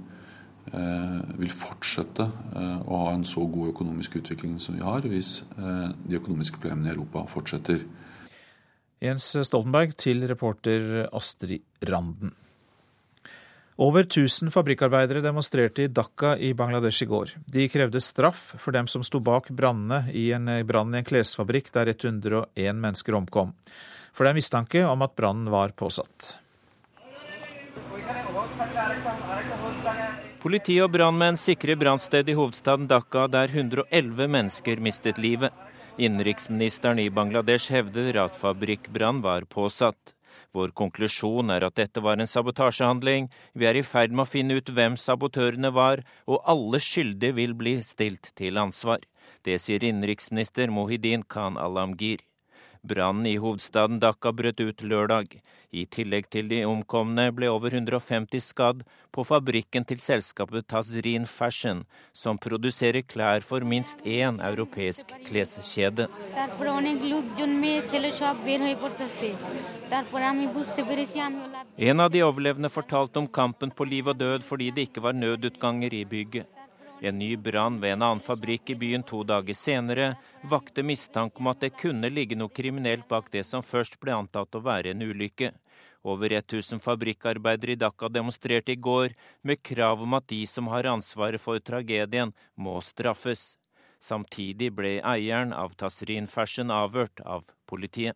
vil 0.70 1.50
fortsette 1.50 2.28
å 2.86 2.98
ha 3.02 3.14
en 3.16 3.24
så 3.26 3.42
god 3.50 3.72
økonomisk 3.72 4.20
utvikling 4.20 4.60
som 4.62 4.76
vi 4.76 4.84
har, 4.86 5.02
hvis 5.02 5.40
de 5.58 6.18
økonomiske 6.20 6.60
problemene 6.62 6.92
i 6.92 6.94
Europa 6.94 7.24
fortsetter. 7.26 7.88
Jens 9.00 9.32
Stoltenberg 9.48 9.94
til 9.96 10.26
reporter 10.28 11.06
Astrid 11.16 11.64
Randen. 11.88 12.34
Over 13.80 14.04
1000 14.04 14.52
fabrikkarbeidere 14.52 15.22
demonstrerte 15.24 15.86
i 15.86 15.88
Dhaka 15.88 16.34
i 16.36 16.50
Bangladesh 16.54 17.06
i 17.06 17.08
går. 17.08 17.32
De 17.48 17.70
krevde 17.72 18.02
straff 18.04 18.58
for 18.60 18.76
dem 18.76 18.90
som 18.92 19.06
sto 19.08 19.22
bak 19.24 19.48
brannene 19.56 20.12
i 20.12 20.26
en 20.36 20.52
brann 20.68 20.92
i 20.92 21.00
en 21.00 21.08
klesfabrikk 21.08 21.72
der 21.72 21.94
101 21.94 22.76
mennesker 22.76 23.16
omkom. 23.16 23.54
For 24.12 24.28
det 24.28 24.34
er 24.34 24.40
mistanke 24.42 24.84
om 24.84 25.08
at 25.08 25.16
brannen 25.16 25.48
var 25.48 25.72
påsatt. 25.80 26.34
Politi 30.44 30.76
og 30.84 30.92
brannmenn 30.92 31.40
sikrer 31.40 31.80
brannstedet 31.80 32.34
i 32.34 32.36
hovedstaden 32.36 32.92
Dhaka, 32.92 33.30
der 33.32 33.48
111 33.48 34.28
mennesker 34.28 34.84
mistet 34.84 35.24
livet. 35.24 35.56
Innenriksministeren 36.00 37.00
i 37.00 37.10
Bangladesh 37.12 37.74
hevder 37.76 38.16
at 38.22 38.38
fabrikkbrann 38.40 39.18
var 39.22 39.44
påsatt. 39.52 40.14
Vår 40.56 40.72
konklusjon 40.72 41.52
er 41.52 41.66
at 41.68 41.76
dette 41.76 42.00
var 42.00 42.16
en 42.16 42.30
sabotasjehandling. 42.30 43.28
Vi 43.52 43.68
er 43.68 43.76
i 43.76 43.84
ferd 43.84 44.16
med 44.16 44.24
å 44.24 44.32
finne 44.32 44.56
ut 44.56 44.72
hvem 44.72 44.96
sabotørene 44.96 45.74
var, 45.76 46.06
og 46.24 46.40
alle 46.48 46.80
skyldige 46.80 47.36
vil 47.42 47.58
bli 47.60 47.76
stilt 47.84 48.32
til 48.40 48.62
ansvar. 48.64 49.04
Det 49.44 49.60
sier 49.60 49.84
innenriksminister 49.84 50.72
Mohidin 50.72 51.28
Khan 51.28 51.60
Alamgir. 51.60 52.24
Brannen 52.82 53.26
i 53.28 53.38
hovedstaden 53.38 54.00
Dhaka 54.00 54.32
brøt 54.32 54.62
ut 54.64 54.82
lørdag. 54.82 55.34
I 55.72 55.84
tillegg 55.86 56.30
til 56.34 56.48
de 56.50 56.64
omkomne 56.66 57.28
ble 57.36 57.50
over 57.52 57.74
150 57.76 58.42
skadd 58.42 58.86
på 59.14 59.26
fabrikken 59.28 59.86
til 59.86 60.00
selskapet 60.02 60.66
Tazrin 60.72 61.28
Fashion, 61.30 61.84
som 62.14 62.40
produserer 62.42 63.04
klær 63.04 63.44
for 63.46 63.62
minst 63.62 64.02
én 64.06 64.40
europeisk 64.42 65.12
kleskjede. 65.28 66.08
En 71.78 72.00
av 72.00 72.10
de 72.16 72.24
overlevende 72.24 72.70
fortalte 72.70 73.20
om 73.20 73.28
kampen 73.28 73.76
på 73.76 73.86
liv 73.86 74.08
og 74.08 74.18
død 74.18 74.48
fordi 74.48 74.72
det 74.72 74.90
ikke 74.90 75.04
var 75.04 75.14
nødutganger 75.14 75.94
i 75.94 76.06
bygget. 76.06 76.59
En 77.02 77.20
ny 77.20 77.36
brann 77.38 77.80
ved 77.80 77.94
en 77.94 78.02
annen 78.02 78.24
fabrikk 78.24 78.70
i 78.70 78.76
byen 78.76 79.04
to 79.08 79.22
dager 79.24 79.56
senere 79.56 80.10
vakte 80.52 80.84
mistanke 80.84 81.40
om 81.40 81.48
at 81.48 81.62
det 81.64 81.78
kunne 81.80 82.10
ligge 82.12 82.36
noe 82.36 82.52
kriminelt 82.52 83.08
bak 83.08 83.30
det 83.32 83.46
som 83.48 83.64
først 83.64 83.96
ble 84.04 84.18
antatt 84.18 84.56
å 84.56 84.64
være 84.66 84.92
en 84.92 85.06
ulykke. 85.08 85.54
Over 86.04 86.34
1000 86.36 86.80
fabrikkarbeidere 86.84 87.76
i 87.76 87.80
Dhaka 87.80 88.10
demonstrerte 88.12 88.76
i 88.76 88.80
går 88.80 89.16
med 89.44 89.64
krav 89.64 90.04
om 90.04 90.16
at 90.20 90.28
de 90.32 90.46
som 90.48 90.68
har 90.72 90.88
ansvaret 90.92 91.42
for 91.42 91.60
tragedien, 91.60 92.34
må 92.56 92.80
straffes. 92.84 93.58
Samtidig 94.00 94.72
ble 94.76 94.98
eieren 95.04 95.52
av 95.56 95.76
Tasrin 95.80 96.28
Fashion 96.28 96.72
avhørt 96.72 97.20
av 97.24 97.48
politiet. 97.68 98.16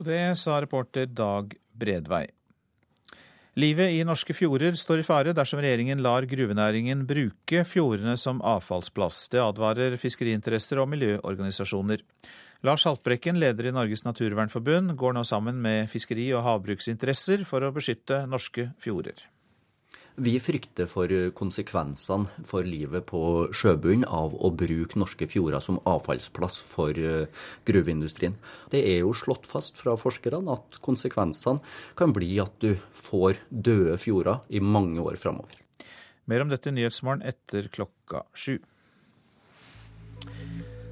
Det 0.00 0.36
sa 0.40 0.60
reporter 0.64 1.04
Dag 1.06 1.52
Bredvei. 1.76 2.26
Livet 3.60 3.90
i 3.92 4.04
norske 4.06 4.32
fjorder 4.32 4.76
står 4.78 5.02
i 5.02 5.04
fare 5.04 5.32
dersom 5.36 5.60
regjeringen 5.60 6.00
lar 6.00 6.24
gruvenæringen 6.28 7.02
bruke 7.08 7.64
fjordene 7.68 8.14
som 8.16 8.38
avfallsplass. 8.46 9.26
Det 9.34 9.42
advarer 9.42 9.98
fiskeriinteresser 10.00 10.80
og 10.80 10.88
miljøorganisasjoner. 10.94 12.04
Lars 12.64 12.86
Haltbrekken, 12.88 13.40
leder 13.42 13.68
i 13.68 13.74
Norges 13.74 14.06
naturvernforbund, 14.06 14.94
går 14.96 15.16
nå 15.16 15.26
sammen 15.28 15.60
med 15.60 15.90
fiskeri- 15.92 16.30
og 16.36 16.46
havbruksinteresser 16.46 17.44
for 17.48 17.66
å 17.66 17.72
beskytte 17.74 18.22
norske 18.30 18.70
fjorder. 18.80 19.26
Vi 20.18 20.34
frykter 20.42 20.88
for 20.90 21.12
konsekvensene 21.38 22.44
for 22.48 22.66
livet 22.66 23.06
på 23.08 23.20
sjøbunnen 23.54 24.04
av 24.04 24.34
å 24.34 24.50
bruke 24.50 24.98
norske 24.98 25.28
fjorder 25.30 25.62
som 25.62 25.78
avfallsplass 25.88 26.58
for 26.66 26.98
eh, 26.98 27.30
gruveindustrien. 27.68 28.34
Det 28.72 28.82
er 28.90 29.00
jo 29.04 29.14
slått 29.16 29.46
fast 29.50 29.78
fra 29.80 29.94
forskerne 30.00 30.56
at 30.56 30.80
konsekvensene 30.82 31.62
kan 31.98 32.14
bli 32.16 32.34
at 32.42 32.58
du 32.60 32.74
får 32.92 33.40
døde 33.48 33.96
fjorder 34.02 34.42
i 34.50 34.60
mange 34.60 35.00
år 35.00 35.20
framover. 35.20 35.54
Mer 36.30 36.44
om 36.44 36.50
dette 36.50 36.70
i 36.70 36.74
Nyhetsmorgen 36.74 37.24
etter 37.26 37.70
klokka 37.72 38.24
sju. 38.34 38.58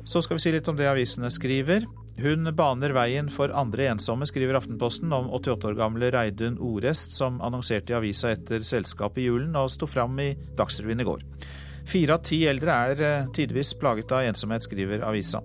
Så 0.09 0.23
skal 0.25 0.39
vi 0.39 0.47
si 0.47 0.55
litt 0.55 0.69
om 0.71 0.79
det 0.79 0.89
avisene 0.89 1.29
skriver. 1.31 1.85
Hun 2.19 2.51
baner 2.59 2.91
veien 2.91 3.29
for 3.31 3.53
andre 3.55 3.85
ensomme, 3.93 4.27
skriver 4.27 4.57
Aftenposten 4.59 5.13
om 5.15 5.29
88 5.37 5.69
år 5.69 5.77
gamle 5.79 6.09
Reidun 6.11 6.57
Orest, 6.59 7.13
som 7.15 7.37
annonserte 7.47 7.95
i 7.95 7.97
avisa 7.99 8.33
etter 8.35 8.65
selskapet 8.67 9.23
i 9.23 9.29
julen 9.29 9.55
og 9.55 9.71
sto 9.71 9.87
fram 9.87 10.19
i 10.19 10.33
Dagsrevyen 10.59 11.05
i 11.05 11.07
går. 11.07 11.23
Fire 11.87 12.17
av 12.19 12.25
ti 12.27 12.41
eldre 12.51 12.75
er 12.89 13.05
eh, 13.07 13.31
tidvis 13.37 13.71
plaget 13.79 14.11
av 14.11 14.27
ensomhet, 14.27 14.67
skriver 14.67 15.07
avisa. 15.07 15.45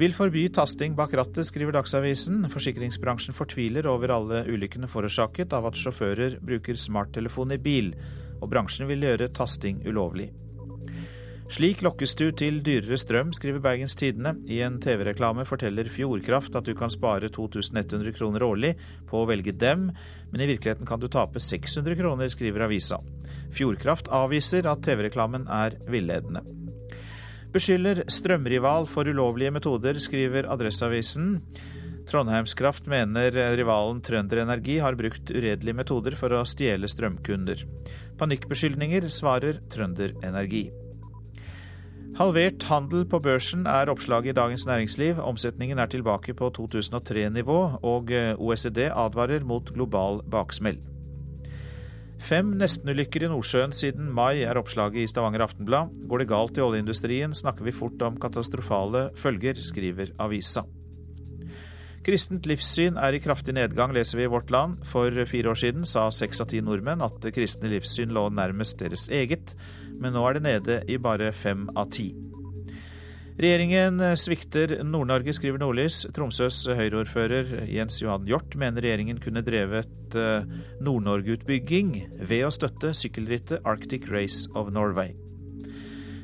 Vil 0.00 0.16
forby 0.16 0.48
tasting 0.50 0.98
bak 0.98 1.14
rattet, 1.14 1.46
skriver 1.46 1.78
Dagsavisen. 1.78 2.42
Forsikringsbransjen 2.50 3.36
fortviler 3.36 3.86
over 3.86 4.10
alle 4.16 4.42
ulykkene 4.50 4.90
forårsaket 4.90 5.54
av 5.54 5.70
at 5.70 5.78
sjåfører 5.78 6.40
bruker 6.42 6.74
smarttelefon 6.74 7.54
i 7.54 7.62
bil, 7.62 7.94
og 8.40 8.50
bransjen 8.50 8.90
vil 8.90 9.06
gjøre 9.06 9.30
tasting 9.38 9.84
ulovlig. 9.86 10.32
Slik 11.50 11.80
lokkes 11.82 12.12
du 12.14 12.28
til 12.38 12.60
dyrere 12.62 12.94
strøm, 13.00 13.32
skriver 13.34 13.58
Bergens 13.64 13.96
Tidende. 13.98 14.36
I 14.46 14.60
en 14.62 14.76
TV-reklame 14.78 15.42
forteller 15.48 15.88
Fjordkraft 15.90 16.54
at 16.54 16.68
du 16.68 16.76
kan 16.78 16.92
spare 16.92 17.26
2100 17.26 18.12
kroner 18.14 18.44
årlig 18.46 18.76
på 19.10 19.18
å 19.18 19.26
velge 19.26 19.56
dem, 19.58 19.88
men 20.30 20.44
i 20.44 20.46
virkeligheten 20.46 20.86
kan 20.86 21.02
du 21.02 21.08
tape 21.10 21.42
600 21.42 21.98
kroner, 21.98 22.30
skriver 22.30 22.68
avisa. 22.68 23.00
Fjordkraft 23.50 24.12
avviser 24.14 24.68
at 24.70 24.84
TV-reklamen 24.86 25.48
er 25.50 25.74
villedende. 25.90 26.44
Beskylder 27.50 28.04
strømrival 28.06 28.86
for 28.86 29.10
ulovlige 29.10 29.50
metoder, 29.56 29.98
skriver 29.98 30.46
Adresseavisen. 30.54 31.40
Trondheimskraft 32.06 32.86
mener 32.90 33.34
rivalen 33.58 33.98
Trønder 34.06 34.44
Energi 34.44 34.78
har 34.78 34.94
brukt 34.98 35.34
uredelige 35.34 35.80
metoder 35.82 36.14
for 36.14 36.30
å 36.30 36.44
stjele 36.46 36.86
strømkunder. 36.90 37.66
Panikkbeskyldninger 38.22 39.10
svarer 39.10 39.58
Trønder 39.70 40.14
Energi. 40.22 40.68
Halvert 42.18 42.64
handel 42.66 43.04
på 43.06 43.20
børsen 43.22 43.68
er 43.70 43.90
oppslaget 43.92 44.32
i 44.32 44.36
Dagens 44.36 44.66
Næringsliv. 44.66 45.20
Omsetningen 45.22 45.78
er 45.78 45.86
tilbake 45.86 46.34
på 46.34 46.50
2003-nivå, 46.56 47.58
og 47.86 48.10
eh, 48.10 48.34
OECD 48.34 48.88
advarer 48.90 49.44
mot 49.46 49.70
global 49.74 50.18
baksmell. 50.30 50.80
Fem 52.20 52.50
nestenulykker 52.60 53.24
i 53.24 53.30
Nordsjøen 53.30 53.72
siden 53.72 54.10
mai 54.12 54.42
er 54.42 54.58
oppslaget 54.60 55.04
i 55.04 55.06
Stavanger 55.08 55.46
Aftenblad. 55.46 55.94
Går 56.10 56.20
det 56.20 56.28
galt 56.28 56.58
i 56.58 56.64
oljeindustrien, 56.66 57.32
snakker 57.32 57.64
vi 57.64 57.72
fort 57.72 58.02
om 58.02 58.18
katastrofale 58.20 59.08
følger, 59.16 59.56
skriver 59.56 60.12
avisa. 60.20 60.66
Kristent 62.04 62.46
livssyn 62.48 62.98
er 62.98 63.14
i 63.14 63.20
kraftig 63.22 63.54
nedgang, 63.54 63.94
leser 63.94 64.18
vi 64.18 64.26
i 64.26 64.32
Vårt 64.32 64.50
Land. 64.50 64.82
For 64.88 65.14
fire 65.30 65.52
år 65.52 65.62
siden 65.62 65.86
sa 65.88 66.08
seks 66.12 66.42
av 66.42 66.50
ti 66.50 66.60
nordmenn 66.64 67.04
at 67.06 67.22
det 67.22 67.34
kristne 67.36 67.70
livssyn 67.70 68.12
lå 68.16 68.28
nærmest 68.34 68.80
deres 68.82 69.06
eget 69.12 69.54
men 70.00 70.16
nå 70.16 70.24
er 70.26 70.38
det 70.38 70.44
nede 70.48 70.80
i 70.90 70.98
bare 71.00 71.30
fem 71.36 71.68
av 71.76 71.92
ti. 71.94 72.10
Regjeringen 73.40 74.02
svikter 74.20 74.82
Nord-Norge, 74.84 75.32
skriver 75.32 75.60
Nordlys. 75.62 76.02
Tromsøs 76.12 76.58
Høyre-ordfører 76.76 77.62
Jens 77.72 77.96
Johan 78.02 78.26
Hjort 78.28 78.52
mener 78.60 78.84
regjeringen 78.84 79.20
kunne 79.22 79.40
drevet 79.46 80.16
eh, 80.18 80.44
Nord-Norge-utbygging 80.84 81.94
ved 82.20 82.44
å 82.44 82.52
støtte 82.52 82.92
sykkelrittet 82.92 83.64
Arctic 83.64 84.10
Race 84.12 84.44
of 84.52 84.68
Norway. 84.74 85.14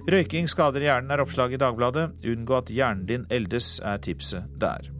Røyking 0.06 0.46
skader 0.50 0.84
hjernen, 0.84 1.08
er 1.10 1.24
oppslaget 1.24 1.56
i 1.56 1.62
Dagbladet. 1.64 2.10
Unngå 2.34 2.60
at 2.60 2.68
hjernen 2.70 3.08
din 3.08 3.24
eldes, 3.32 3.78
er 3.80 3.98
tipset 4.04 4.52
der. 4.60 4.92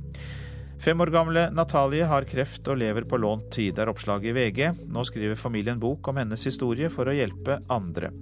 Fem 0.87 1.01
år 1.03 1.11
gamle 1.11 1.49
Natalie 1.51 2.07
har 2.07 2.23
kreft 2.31 2.69
og 2.71 2.77
lever 2.79 3.03
på 3.11 3.19
lånt 3.19 3.49
tid, 3.57 3.75
er 3.83 3.89
oppslaget 3.91 4.29
i 4.31 4.35
VG. 4.37 4.85
Nå 4.87 5.03
skriver 5.09 5.35
familien 5.35 5.81
bok 5.83 6.07
om 6.07 6.21
hennes 6.21 6.45
historie 6.47 6.87
for 6.95 7.11
å 7.11 7.15
hjelpe 7.17 7.57
andre. 7.75 8.13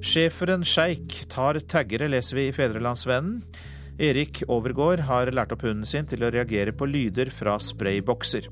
Schæferen 0.00 0.64
sjeik 0.64 1.26
tar 1.28 1.58
taggere, 1.68 2.08
leser 2.08 2.38
vi 2.38 2.46
i 2.48 2.54
Fedrelandsvennen. 2.56 3.42
Erik 4.00 4.40
Overgård 4.48 5.02
har 5.10 5.28
lært 5.28 5.52
opp 5.52 5.66
hunden 5.66 5.84
sin 5.84 6.08
til 6.08 6.24
å 6.24 6.32
reagere 6.32 6.72
på 6.72 6.88
lyder 6.88 7.28
fra 7.36 7.58
spraybokser. 7.60 8.48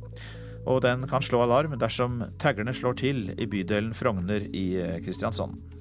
Og 0.69 0.83
den 0.85 1.09
kan 1.09 1.25
slå 1.25 1.41
alarm 1.47 1.79
dersom 1.81 2.21
taggerne 2.37 2.77
slår 2.77 3.01
til 3.01 3.31
i 3.33 3.49
bydelen 3.49 3.97
Frogner 3.97 4.45
i 4.53 4.67
eh, 4.77 5.01
Kristiansand. 5.01 5.76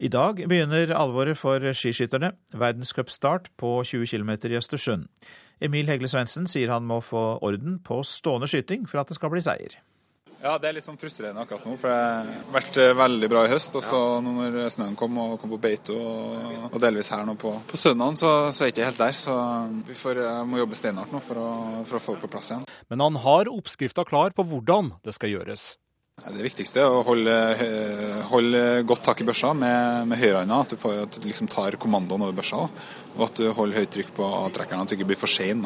I 0.00 0.08
dag 0.08 0.38
begynner 0.48 0.94
alvoret 0.96 1.36
for 1.36 1.60
skiskytterne. 1.76 2.30
Verdenscupstart 2.56 3.50
på 3.60 3.82
20 3.84 4.06
km 4.08 4.30
i 4.48 4.56
Østersund. 4.56 5.10
Emil 5.60 5.90
Hegle 5.92 6.08
Svendsen 6.08 6.46
sier 6.48 6.72
han 6.72 6.86
må 6.88 7.02
få 7.04 7.36
orden 7.44 7.76
på 7.84 7.98
stående 8.08 8.48
skyting 8.48 8.86
for 8.88 9.02
at 9.02 9.12
det 9.12 9.18
skal 9.18 9.32
bli 9.34 9.42
seier. 9.44 9.76
Ja, 10.40 10.54
det 10.56 10.70
er 10.70 10.78
litt 10.78 10.86
sånn 10.86 10.96
frustrerende 10.96 11.42
akkurat 11.44 11.66
nå. 11.68 11.74
For 11.76 11.92
det 11.92 11.98
har 12.00 12.30
vært 12.54 12.78
eh, 12.80 12.94
veldig 12.96 13.28
bra 13.28 13.42
i 13.44 13.50
høst. 13.52 13.76
Og 13.76 13.84
så 13.84 14.00
når 14.24 14.56
snøen 14.72 14.96
kom 14.96 15.20
og 15.20 15.36
kom 15.42 15.52
på 15.52 15.60
beito 15.60 15.98
og, 16.00 16.80
delvis 16.80 17.12
her 17.12 17.28
nå 17.28 17.36
på, 17.36 17.52
på 17.68 17.82
søndagen, 17.82 18.16
så, 18.16 18.32
så 18.48 18.64
er 18.64 18.70
jeg 18.70 18.78
ikke 18.78 18.88
helt 18.88 19.04
der. 19.04 19.20
Så 19.20 19.36
vi 19.84 19.98
får, 20.00 20.22
må 20.48 20.62
jobbe 20.62 20.80
steinhardt 20.80 21.12
nå 21.12 21.20
for 21.28 21.44
å, 21.44 21.50
for 21.84 22.00
å 22.00 22.02
få 22.06 22.16
det 22.16 22.24
på 22.24 22.32
plass 22.38 22.54
igjen. 22.54 22.64
Men 22.88 23.04
han 23.04 23.20
har 23.20 23.52
oppskrifta 23.52 24.08
klar 24.08 24.32
på 24.32 24.48
hvordan 24.48 24.94
det 25.04 25.18
skal 25.18 25.36
gjøres. 25.36 25.74
Det 26.20 26.44
viktigste 26.44 26.82
er 26.82 26.92
å 26.92 27.00
holde, 27.06 27.36
holde 28.28 28.60
godt 28.88 29.06
tak 29.08 29.22
i 29.22 29.26
børsa 29.28 29.54
med, 29.56 30.10
med 30.10 30.20
høyrehånda. 30.20 30.60
At 30.66 30.74
du, 30.74 30.78
får, 30.80 30.98
at 31.06 31.16
du 31.16 31.26
liksom 31.28 31.48
tar 31.50 31.78
kommandoen 31.80 32.26
over 32.26 32.36
børsa. 32.36 32.66
Og 33.16 33.24
at 33.26 33.40
du 33.40 33.48
holder 33.56 33.82
høyt 33.82 33.94
trykk 33.96 34.14
på 34.20 34.28
avtrekkeren, 34.44 34.84
at 34.84 34.92
du 34.92 34.98
ikke 34.98 35.08
blir 35.12 35.20
for 35.20 35.30
sein. 35.30 35.64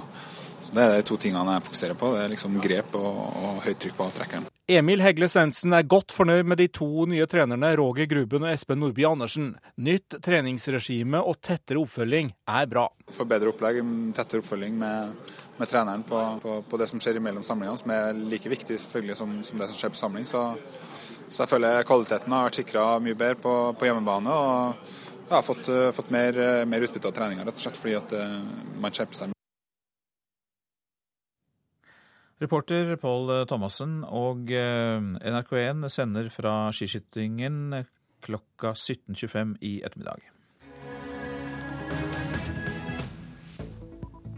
Så 0.64 0.72
Det 0.72 0.82
er 0.82 0.94
de 0.96 1.04
to 1.04 1.18
tingene 1.20 1.58
jeg 1.58 1.66
fokuserer 1.66 1.96
på. 2.00 2.14
Det 2.14 2.24
er 2.24 2.30
liksom 2.32 2.60
grep 2.62 2.94
og, 2.96 3.16
og 3.44 3.64
høyt 3.66 3.80
trykk 3.82 3.98
på 3.98 4.06
avtrekkeren. 4.08 4.46
Emil 4.64 5.02
Hegle 5.04 5.26
Svendsen 5.28 5.74
er 5.76 5.84
godt 5.84 6.14
fornøyd 6.16 6.46
med 6.48 6.56
de 6.56 6.70
to 6.72 7.04
nye 7.10 7.26
trenerne 7.28 7.74
Roger 7.76 8.08
Gruben 8.08 8.46
og 8.46 8.54
Espen 8.54 8.80
Nordby 8.80 9.04
Andersen. 9.04 9.50
Nytt 9.76 10.16
treningsregime 10.24 11.20
og 11.20 11.36
tettere 11.44 11.82
oppfølging 11.82 12.30
er 12.48 12.70
bra. 12.70 12.86
Får 13.12 13.28
bedre 13.28 13.52
opplegg, 13.52 13.82
tettere 14.16 14.40
oppfølging 14.40 14.78
med, 14.80 15.34
med 15.58 15.70
treneren 15.70 16.02
på, 16.06 16.20
på, 16.42 16.56
på, 16.70 16.80
det 16.80 16.88
som 16.90 17.00
skjer 17.02 17.20
mellom 17.22 17.44
samlingene, 17.46 17.78
som 17.78 17.92
er 17.94 18.18
like 18.32 18.50
viktig 18.50 18.78
selvfølgelig 18.80 19.16
som, 19.20 19.36
som 19.46 19.60
det 19.60 19.70
som 19.70 19.78
skjer 19.78 19.94
på 19.94 20.00
samling. 20.00 20.26
Så, 20.28 20.42
så 21.28 21.44
jeg 21.44 21.52
føler 21.52 21.86
kvaliteten 21.86 22.34
har 22.34 22.48
vært 22.48 22.60
sikra 22.62 22.86
mye 23.02 23.18
bedre 23.18 23.40
på, 23.44 23.54
på 23.78 23.88
hjemmebane. 23.88 24.34
og 24.34 25.30
har 25.30 25.42
fått, 25.42 25.70
fått 25.96 26.10
mer, 26.12 26.36
mer, 26.68 26.84
utbytte 26.84 27.08
av 27.08 27.14
treninga, 27.16 27.46
rett 27.46 27.56
og 27.56 27.62
slett 27.62 27.78
fordi 27.80 27.94
at 27.96 28.12
man 28.82 28.92
skjerper 28.92 29.20
seg. 29.22 29.32
Reporter 32.44 32.92
Pål 33.00 33.32
Thomassen 33.48 34.02
og 34.04 34.52
NRK1 34.52 35.88
sender 35.94 36.28
fra 36.34 36.54
skiskytingen 36.76 37.86
klokka 38.24 38.74
17.25 38.76 39.56
i 39.64 39.78
ettermiddag. 39.86 40.20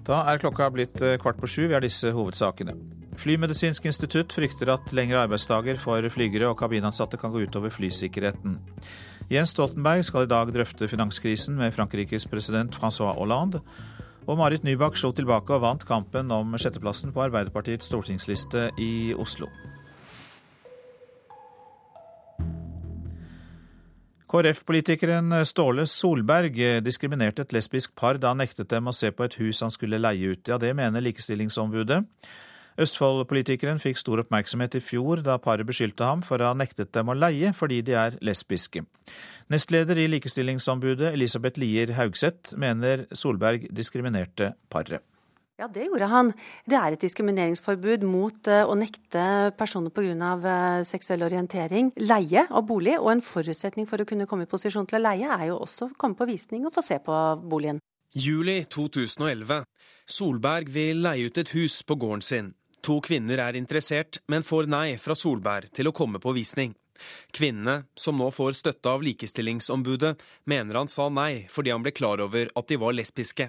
Da 0.06 0.20
er 0.30 0.38
klokka 0.38 0.68
blitt 0.70 1.00
eh, 1.02 1.16
kvart 1.18 1.40
på 1.42 1.48
sju. 1.50 1.64
Vi 1.66 1.74
har 1.74 1.82
disse 1.82 2.12
hovedsakene. 2.14 2.76
Flymedisinsk 3.18 3.88
institutt 3.88 4.34
frykter 4.36 4.70
at 4.74 4.92
lengre 4.94 5.24
arbeidsdager 5.24 5.80
for 5.82 6.04
flygere 6.12 6.50
og 6.50 6.58
kabinansatte 6.60 7.18
kan 7.18 7.32
gå 7.34 7.42
utover 7.46 7.72
flysikkerheten. 7.74 8.58
Jens 9.32 9.56
Stoltenberg 9.56 10.04
skal 10.06 10.26
i 10.26 10.30
dag 10.30 10.52
drøfte 10.54 10.86
finanskrisen 10.86 11.56
med 11.58 11.74
Frankrikes 11.74 12.28
president 12.30 12.76
Francois 12.78 13.16
Hollande. 13.18 13.62
Og 14.26 14.38
Marit 14.38 14.66
Nybakk 14.66 14.98
slo 14.98 15.10
tilbake 15.14 15.54
og 15.54 15.64
vant 15.64 15.86
kampen 15.86 16.30
om 16.34 16.54
sjetteplassen 16.58 17.14
på 17.14 17.24
Arbeiderpartiets 17.26 17.90
stortingsliste 17.90 18.68
i 18.82 19.14
Oslo. 19.18 19.50
KrF-politikeren 24.36 25.32
Ståle 25.48 25.86
Solberg 25.88 26.58
diskriminerte 26.84 27.46
et 27.46 27.54
lesbisk 27.56 27.94
par 27.96 28.18
da 28.20 28.34
han 28.34 28.42
nektet 28.42 28.68
dem 28.68 28.90
å 28.90 28.92
se 28.92 29.08
på 29.08 29.24
et 29.24 29.36
hus 29.40 29.62
han 29.64 29.72
skulle 29.72 30.00
leie 30.02 30.34
ut. 30.34 30.50
Ja, 30.50 30.58
det 30.60 30.74
mener 30.76 31.00
Likestillingsombudet. 31.00 32.02
Østfold-politikeren 32.76 33.80
fikk 33.80 33.96
stor 33.96 34.20
oppmerksomhet 34.20 34.76
i 34.76 34.82
fjor 34.84 35.24
da 35.24 35.38
paret 35.40 35.64
beskyldte 35.64 36.04
ham 36.04 36.20
for 36.26 36.42
å 36.42 36.50
ha 36.50 36.58
nektet 36.58 36.92
dem 36.92 37.08
å 37.08 37.16
leie 37.16 37.54
fordi 37.56 37.80
de 37.86 37.96
er 37.96 38.20
lesbiske. 38.20 38.84
Nestleder 39.48 40.02
i 40.02 40.08
Likestillingsombudet, 40.12 41.14
Elisabeth 41.16 41.56
Lier 41.62 41.96
Haugseth, 41.96 42.52
mener 42.60 43.06
Solberg 43.16 43.70
diskriminerte 43.72 44.52
paret. 44.68 45.00
Ja, 45.56 45.70
det 45.72 45.86
gjorde 45.86 46.04
han. 46.12 46.30
Det 46.68 46.76
er 46.76 46.92
et 46.92 47.00
diskrimineringsforbud 47.00 48.02
mot 48.04 48.48
eh, 48.52 48.68
å 48.68 48.74
nekte 48.76 49.54
personer 49.56 49.88
pga. 49.88 50.34
Eh, 50.36 50.82
seksuell 50.84 51.24
orientering 51.24 51.94
leie 51.96 52.42
av 52.44 52.66
bolig. 52.68 52.98
Og 53.00 53.08
en 53.14 53.24
forutsetning 53.24 53.88
for 53.88 54.04
å 54.04 54.08
kunne 54.08 54.26
komme 54.28 54.44
i 54.44 54.50
posisjon 54.50 54.84
til 54.84 55.00
å 55.00 55.04
leie, 55.06 55.24
er 55.24 55.46
jo 55.48 55.62
også 55.64 55.88
å 55.88 55.96
komme 55.96 56.18
på 56.18 56.28
visning 56.28 56.68
og 56.68 56.76
få 56.76 56.84
se 56.84 57.00
på 57.00 57.16
boligen. 57.48 57.80
Juli 58.12 58.58
2011. 58.68 59.64
Solberg 60.04 60.68
vil 60.76 61.00
leie 61.08 61.30
ut 61.30 61.40
et 61.40 61.56
hus 61.56 61.80
på 61.88 61.96
gården 62.04 62.28
sin. 62.28 62.52
To 62.84 63.00
kvinner 63.00 63.40
er 63.48 63.56
interessert, 63.56 64.20
men 64.28 64.44
får 64.44 64.68
nei 64.68 64.98
fra 65.00 65.16
Solberg 65.16 65.72
til 65.72 65.88
å 65.88 65.96
komme 65.96 66.20
på 66.20 66.36
visning. 66.36 66.76
Kvinnene, 67.32 67.86
som 67.96 68.20
nå 68.20 68.28
får 68.32 68.60
støtte 68.60 68.92
av 68.92 69.02
Likestillingsombudet, 69.04 70.18
mener 70.44 70.84
han 70.84 70.92
sa 70.92 71.08
nei 71.08 71.46
fordi 71.48 71.72
han 71.72 71.84
ble 71.84 71.96
klar 71.96 72.20
over 72.24 72.52
at 72.52 72.68
de 72.68 72.78
var 72.80 72.96
lesbiske. 72.96 73.48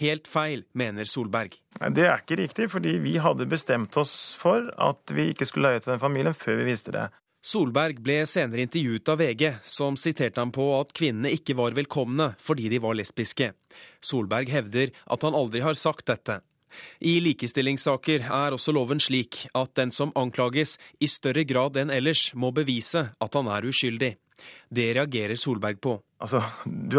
Helt 0.00 0.26
feil, 0.26 0.64
mener 0.74 1.06
Solberg. 1.06 1.54
Det 1.94 2.06
er 2.06 2.22
ikke 2.22 2.38
riktig, 2.40 2.70
fordi 2.72 2.96
vi 3.02 3.18
hadde 3.22 3.46
bestemt 3.46 3.94
oss 4.00 4.34
for 4.38 4.66
at 4.74 5.12
vi 5.14 5.28
ikke 5.30 5.46
skulle 5.46 5.70
leie 5.70 5.82
til 5.84 5.94
den 5.94 6.02
familien 6.02 6.34
før 6.34 6.58
vi 6.62 6.72
visste 6.72 6.94
det. 6.94 7.08
Solberg 7.44 7.98
ble 8.00 8.22
senere 8.26 8.64
intervjuet 8.64 9.10
av 9.12 9.20
VG, 9.20 9.42
som 9.62 9.98
siterte 10.00 10.40
ham 10.40 10.50
på 10.54 10.64
at 10.78 10.94
kvinnene 10.96 11.30
ikke 11.36 11.54
var 11.58 11.76
velkomne 11.76 12.30
fordi 12.40 12.70
de 12.72 12.80
var 12.80 12.96
lesbiske. 12.96 13.50
Solberg 14.00 14.48
hevder 14.50 14.94
at 15.12 15.26
han 15.28 15.36
aldri 15.36 15.60
har 15.62 15.76
sagt 15.78 16.08
dette. 16.08 16.40
I 17.04 17.18
likestillingssaker 17.22 18.24
er 18.32 18.56
også 18.56 18.72
loven 18.74 18.98
slik 18.98 19.44
at 19.54 19.74
den 19.78 19.92
som 19.94 20.10
anklages, 20.18 20.78
i 20.98 21.06
større 21.06 21.44
grad 21.46 21.76
enn 21.78 21.92
ellers 21.92 22.32
må 22.34 22.50
bevise 22.56 23.10
at 23.12 23.38
han 23.38 23.50
er 23.52 23.68
uskyldig. 23.68 24.14
Det 24.74 24.88
reagerer 24.96 25.38
Solberg 25.38 25.78
på. 25.84 25.98
Altså, 26.24 26.40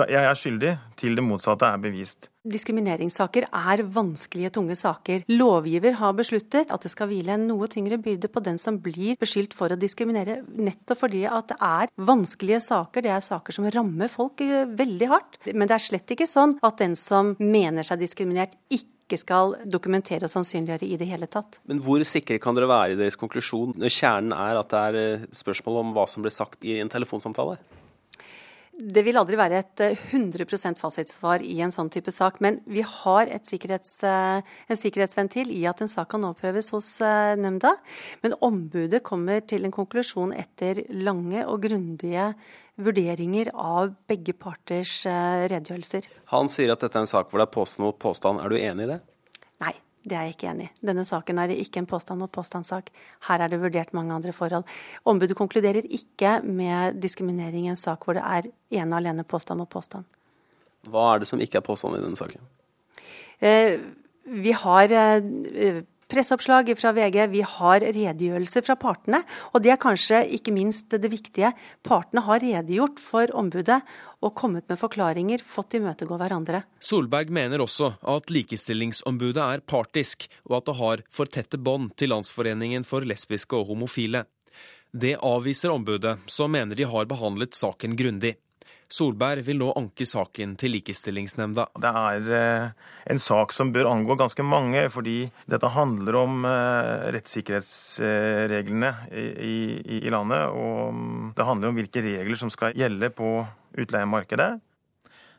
jeg 0.05 0.21
er 0.21 0.37
skyldig 0.37 0.71
til 0.99 1.15
det 1.17 1.23
motsatte 1.25 1.65
er 1.65 1.81
bevist. 1.81 2.27
Diskrimineringssaker 2.45 3.47
er 3.49 3.81
vanskelige, 3.89 4.51
tunge 4.53 4.75
saker. 4.77 5.23
Lovgiver 5.33 5.97
har 5.97 6.13
besluttet 6.13 6.69
at 6.73 6.85
det 6.85 6.91
skal 6.93 7.09
hvile 7.09 7.33
en 7.33 7.47
noe 7.49 7.65
tyngre 7.71 7.97
byrde 7.97 8.29
på 8.29 8.43
den 8.45 8.59
som 8.61 8.77
blir 8.83 9.17
beskyldt 9.21 9.55
for 9.57 9.73
å 9.73 9.79
diskriminere, 9.81 10.43
nettopp 10.45 11.01
fordi 11.01 11.23
at 11.25 11.49
det 11.49 11.57
er 11.57 11.93
vanskelige 11.97 12.61
saker. 12.67 13.05
Det 13.05 13.15
er 13.15 13.23
saker 13.25 13.57
som 13.57 13.69
rammer 13.73 14.11
folk 14.13 14.45
eh, 14.45 14.67
veldig 14.69 15.09
hardt. 15.09 15.39
Men 15.53 15.65
det 15.65 15.79
er 15.79 15.87
slett 15.87 16.13
ikke 16.13 16.29
sånn 16.29 16.59
at 16.61 16.77
den 16.83 16.93
som 16.99 17.33
mener 17.41 17.87
seg 17.87 18.03
diskriminert, 18.05 18.53
ikke 18.69 18.93
ikke 19.05 19.19
skal 19.21 19.51
dokumentere 19.69 20.25
og 20.25 20.31
sannsynliggjøre 20.33 20.87
i 20.89 20.95
det 20.97 21.05
hele 21.05 21.27
tatt. 21.29 21.59
Men 21.69 21.77
hvor 21.85 22.01
sikre 22.09 22.39
kan 22.41 22.57
dere 22.57 22.65
være 22.71 22.95
i 22.95 22.97
deres 22.97 23.19
konklusjon? 23.21 23.75
Kjernen 23.85 24.33
er 24.33 24.57
at 24.57 24.71
det 24.71 24.79
er 24.81 24.97
eh, 24.97 25.27
spørsmål 25.29 25.77
om 25.83 25.91
hva 25.93 26.07
som 26.09 26.25
ble 26.25 26.33
sagt 26.33 26.65
i 26.65 26.79
en 26.81 26.89
telefonsamtale? 26.89 27.59
Det 28.75 29.05
vil 29.07 29.15
aldri 29.15 29.37
være 29.39 29.61
et 29.61 29.81
100 30.11 30.43
eh, 30.43 30.75
fasitsvar 30.75 31.43
i 31.45 31.61
en 31.63 31.71
sånn 31.71 31.89
type 31.93 32.11
sak, 32.11 32.41
men 32.43 32.59
vi 32.67 32.83
har 32.83 33.31
sikkerhets, 33.47 34.03
eh, 34.03 34.41
en 34.43 34.79
sikkerhetsventil 34.79 35.53
i 35.55 35.63
at 35.69 35.81
en 35.81 35.91
sak 35.91 36.09
kan 36.11 36.27
overprøves 36.27 36.73
hos 36.75 36.89
nemnda. 37.39 37.77
Men 38.23 38.35
ombudet 38.43 39.03
kommer 39.03 39.39
til 39.47 39.63
en 39.63 39.75
konklusjon 39.75 40.35
etter 40.35 40.83
lange 40.91 41.45
og 41.47 41.63
grundige 41.63 42.33
vurderinger 42.81 43.51
av 43.55 43.93
begge 44.09 44.35
parters 44.35 45.05
eh, 45.07 45.47
redegjørelser. 45.51 46.09
Han 46.33 46.51
sier 46.51 46.73
at 46.73 46.83
dette 46.83 46.99
er 46.99 47.05
en 47.05 47.11
sak 47.11 47.31
hvor 47.31 47.41
det 47.41 47.47
er 47.47 47.55
påstand 47.55 47.87
mot 47.87 47.99
påstand. 47.99 48.43
Er 48.43 48.51
du 48.51 48.59
enig 48.59 48.87
i 48.87 48.91
det? 48.95 48.99
Nei, 49.63 49.71
det 50.05 50.13
er 50.15 50.27
jeg 50.27 50.35
ikke 50.35 50.49
enig 50.51 50.67
i. 50.67 50.73
Denne 50.85 51.05
saken 51.07 51.39
er 51.41 51.53
ikke 51.55 51.81
en 51.81 51.89
påstand 51.89 52.21
mot 52.21 52.31
påstandssak. 52.31 52.91
Her 53.27 53.41
er 53.41 53.51
det 53.51 53.61
vurdert 53.61 53.93
mange 53.97 54.13
andre 54.13 54.33
forhold. 54.35 54.67
Ombudet 55.05 55.37
konkluderer 55.37 55.87
ikke 55.89 56.37
med 56.45 57.01
diskriminering 57.01 57.65
i 57.65 57.73
en 57.73 57.79
sak 57.79 58.05
hvor 58.05 58.17
det 58.17 58.23
er 58.23 58.51
ene 58.77 58.93
og 58.93 59.01
alene 59.01 59.25
påstand 59.25 59.63
mot 59.63 59.71
påstand. 59.71 60.05
Hva 60.85 61.15
er 61.15 61.23
det 61.23 61.29
som 61.31 61.41
ikke 61.41 61.57
er 61.59 61.65
påstand 61.65 61.97
i 61.97 62.03
denne 62.03 62.19
saken? 62.19 62.45
Eh, 63.41 63.79
vi 64.45 64.53
har 64.55 64.93
eh, 64.93 65.81
presseoppslag 66.11 66.71
fra 66.77 66.91
VG, 66.95 67.17
vi 67.31 67.41
har 67.45 67.83
redegjørelser 67.83 68.65
fra 68.65 68.75
partene. 68.79 69.21
Og 69.53 69.63
det 69.65 69.73
er 69.73 69.81
kanskje 69.81 70.21
ikke 70.37 70.53
minst 70.55 70.93
det 70.93 71.11
viktige. 71.11 71.53
Partene 71.85 72.23
har 72.27 72.43
redegjort 72.43 73.01
for 73.01 73.31
ombudet 73.37 73.81
og 74.25 74.35
kommet 74.37 74.67
med 74.69 74.79
forklaringer, 74.81 75.43
fått 75.43 75.77
imøtegå 75.77 76.17
hverandre. 76.19 76.63
Solberg 76.79 77.33
mener 77.33 77.61
også 77.63 77.93
at 78.15 78.31
Likestillingsombudet 78.33 79.43
er 79.43 79.65
partisk, 79.65 80.29
og 80.49 80.61
at 80.61 80.69
det 80.69 80.79
har 80.79 81.05
for 81.09 81.29
tette 81.29 81.59
bånd 81.61 81.93
til 81.99 82.13
Landsforeningen 82.13 82.87
for 82.87 83.05
lesbiske 83.05 83.57
og 83.57 83.69
homofile. 83.73 84.25
Det 84.95 85.17
avviser 85.19 85.73
ombudet, 85.73 86.17
som 86.31 86.53
mener 86.55 86.77
de 86.77 86.87
har 86.87 87.07
behandlet 87.09 87.57
saken 87.57 87.97
grundig. 87.99 88.37
Solberg 88.91 89.41
vil 89.47 89.57
nå 89.57 89.71
anke 89.79 90.05
saken 90.05 90.53
til 90.61 90.75
Likestillingsnemnda. 90.75 91.65
Det 91.81 91.91
er 92.01 92.27
eh, 92.37 92.65
en 93.11 93.21
sak 93.21 93.53
som 93.55 93.71
bør 93.73 93.89
angå 93.89 94.17
ganske 94.19 94.45
mange, 94.45 94.83
fordi 94.93 95.31
dette 95.49 95.71
handler 95.73 96.19
om 96.21 96.45
eh, 96.49 97.07
rettssikkerhetsreglene 97.15 98.91
i, 99.09 99.25
i, 99.49 100.01
i 100.05 100.13
landet. 100.13 100.53
Og 100.53 101.33
det 101.37 101.47
handler 101.49 101.71
om 101.71 101.79
hvilke 101.81 102.05
regler 102.05 102.39
som 102.39 102.53
skal 102.53 102.77
gjelde 102.77 103.09
på 103.15 103.39
utleiemarkedet. 103.75 104.51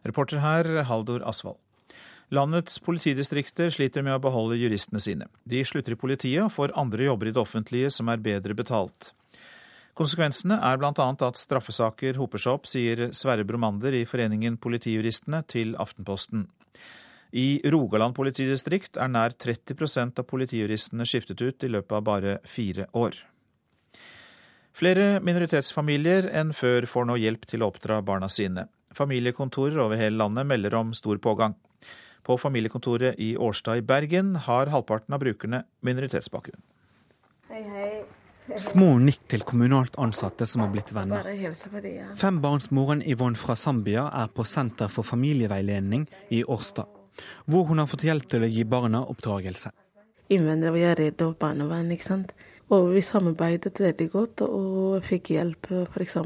Reporter 0.06 0.42
her, 0.42 0.72
Haldor 0.90 1.22
Asvald. 1.26 1.61
Landets 2.35 2.80
politidistrikter 2.82 3.70
sliter 3.70 4.02
med 4.02 4.16
å 4.16 4.22
beholde 4.22 4.59
juristene 4.59 4.98
sine. 5.02 5.28
De 5.46 5.61
slutter 5.62 5.94
i 5.94 6.00
politiet 6.00 6.42
og 6.42 6.50
får 6.56 6.74
andre 6.74 7.06
jobber 7.06 7.30
i 7.30 7.35
det 7.37 7.42
offentlige 7.42 7.92
som 7.94 8.11
er 8.11 8.22
bedre 8.22 8.56
betalt. 8.59 9.12
Konsekvensene 9.96 10.59
er 10.61 10.76
bl.a. 10.76 10.92
at 10.92 11.38
straffesaker 11.40 12.18
hoper 12.20 12.42
seg 12.42 12.59
opp, 12.59 12.66
sier 12.68 13.06
Sverre 13.16 13.46
Bromander 13.48 13.94
i 13.96 14.04
Foreningen 14.09 14.59
Politijuristene 14.61 15.40
til 15.48 15.72
Aftenposten. 15.80 16.44
I 17.32 17.62
Rogaland 17.72 18.14
politidistrikt 18.16 19.00
er 19.00 19.09
nær 19.09 19.32
30% 19.40 20.20
av 20.20 20.26
politijuristene 20.28 21.06
skiftet 21.09 21.40
ut 21.40 21.64
i 21.64 21.70
løpet 21.72 21.96
av 21.96 22.04
bare 22.04 22.37
fire 22.44 22.87
år. 22.92 23.16
Flere 24.76 25.22
minoritetsfamilier 25.24 26.28
enn 26.37 26.52
før 26.52 26.85
får 26.92 27.09
nå 27.09 27.16
hjelp 27.22 27.48
til 27.48 27.64
å 27.64 27.70
oppdra 27.72 28.02
barna 28.04 28.28
sine. 28.28 28.66
Familiekontorer 28.96 29.80
over 29.80 29.96
hele 30.00 30.20
landet 30.20 30.44
melder 30.48 30.76
om 30.76 30.92
stor 30.96 31.16
pågang. 31.24 31.56
På 32.26 32.37
familiekontoret 32.37 33.16
i 33.22 33.32
Årstad 33.40 33.80
i 33.80 33.87
Bergen 33.87 34.37
har 34.44 34.68
halvparten 34.76 35.16
av 35.16 35.24
brukerne 35.24 35.64
minoritetsbakgrunn. 35.80 36.61
Hei, 37.48 37.64
hei. 37.64 38.25
Små 38.54 38.92
nikk 39.02 39.24
til 39.32 39.42
kommunalt 39.46 39.96
ansatte 39.98 40.46
som 40.46 40.62
har 40.62 40.70
blitt 40.70 40.92
venner. 40.94 41.26
Fembarnsmoren 42.20 43.02
Yvonne 43.02 43.38
fra 43.38 43.56
Zambia 43.59 44.06
er 44.14 44.30
på 44.30 44.46
Senter 44.46 44.90
for 44.92 45.06
familieveiledning 45.06 46.06
i 46.30 46.44
Årstad, 46.44 46.87
hvor 47.50 47.66
hun 47.66 47.82
har 47.82 47.90
fått 47.90 48.06
hjelp 48.06 48.28
til 48.30 48.46
å 48.46 48.50
gi 48.50 48.62
barna 48.64 49.02
oppdragelse. 49.02 49.74
Innvendere 50.30 50.74
var 50.74 50.98
redde 50.98 51.26
for 51.26 51.38
barnevern, 51.42 51.90
ikke 51.94 52.06
sant. 52.06 52.35
Og 52.70 52.92
vi 52.94 53.02
samarbeidet 53.04 53.78
veldig 53.78 54.09
godt 54.11 54.42
og 54.46 55.04
fikk 55.06 55.35
hjelp 55.37 55.70
f.eks. 55.94 56.16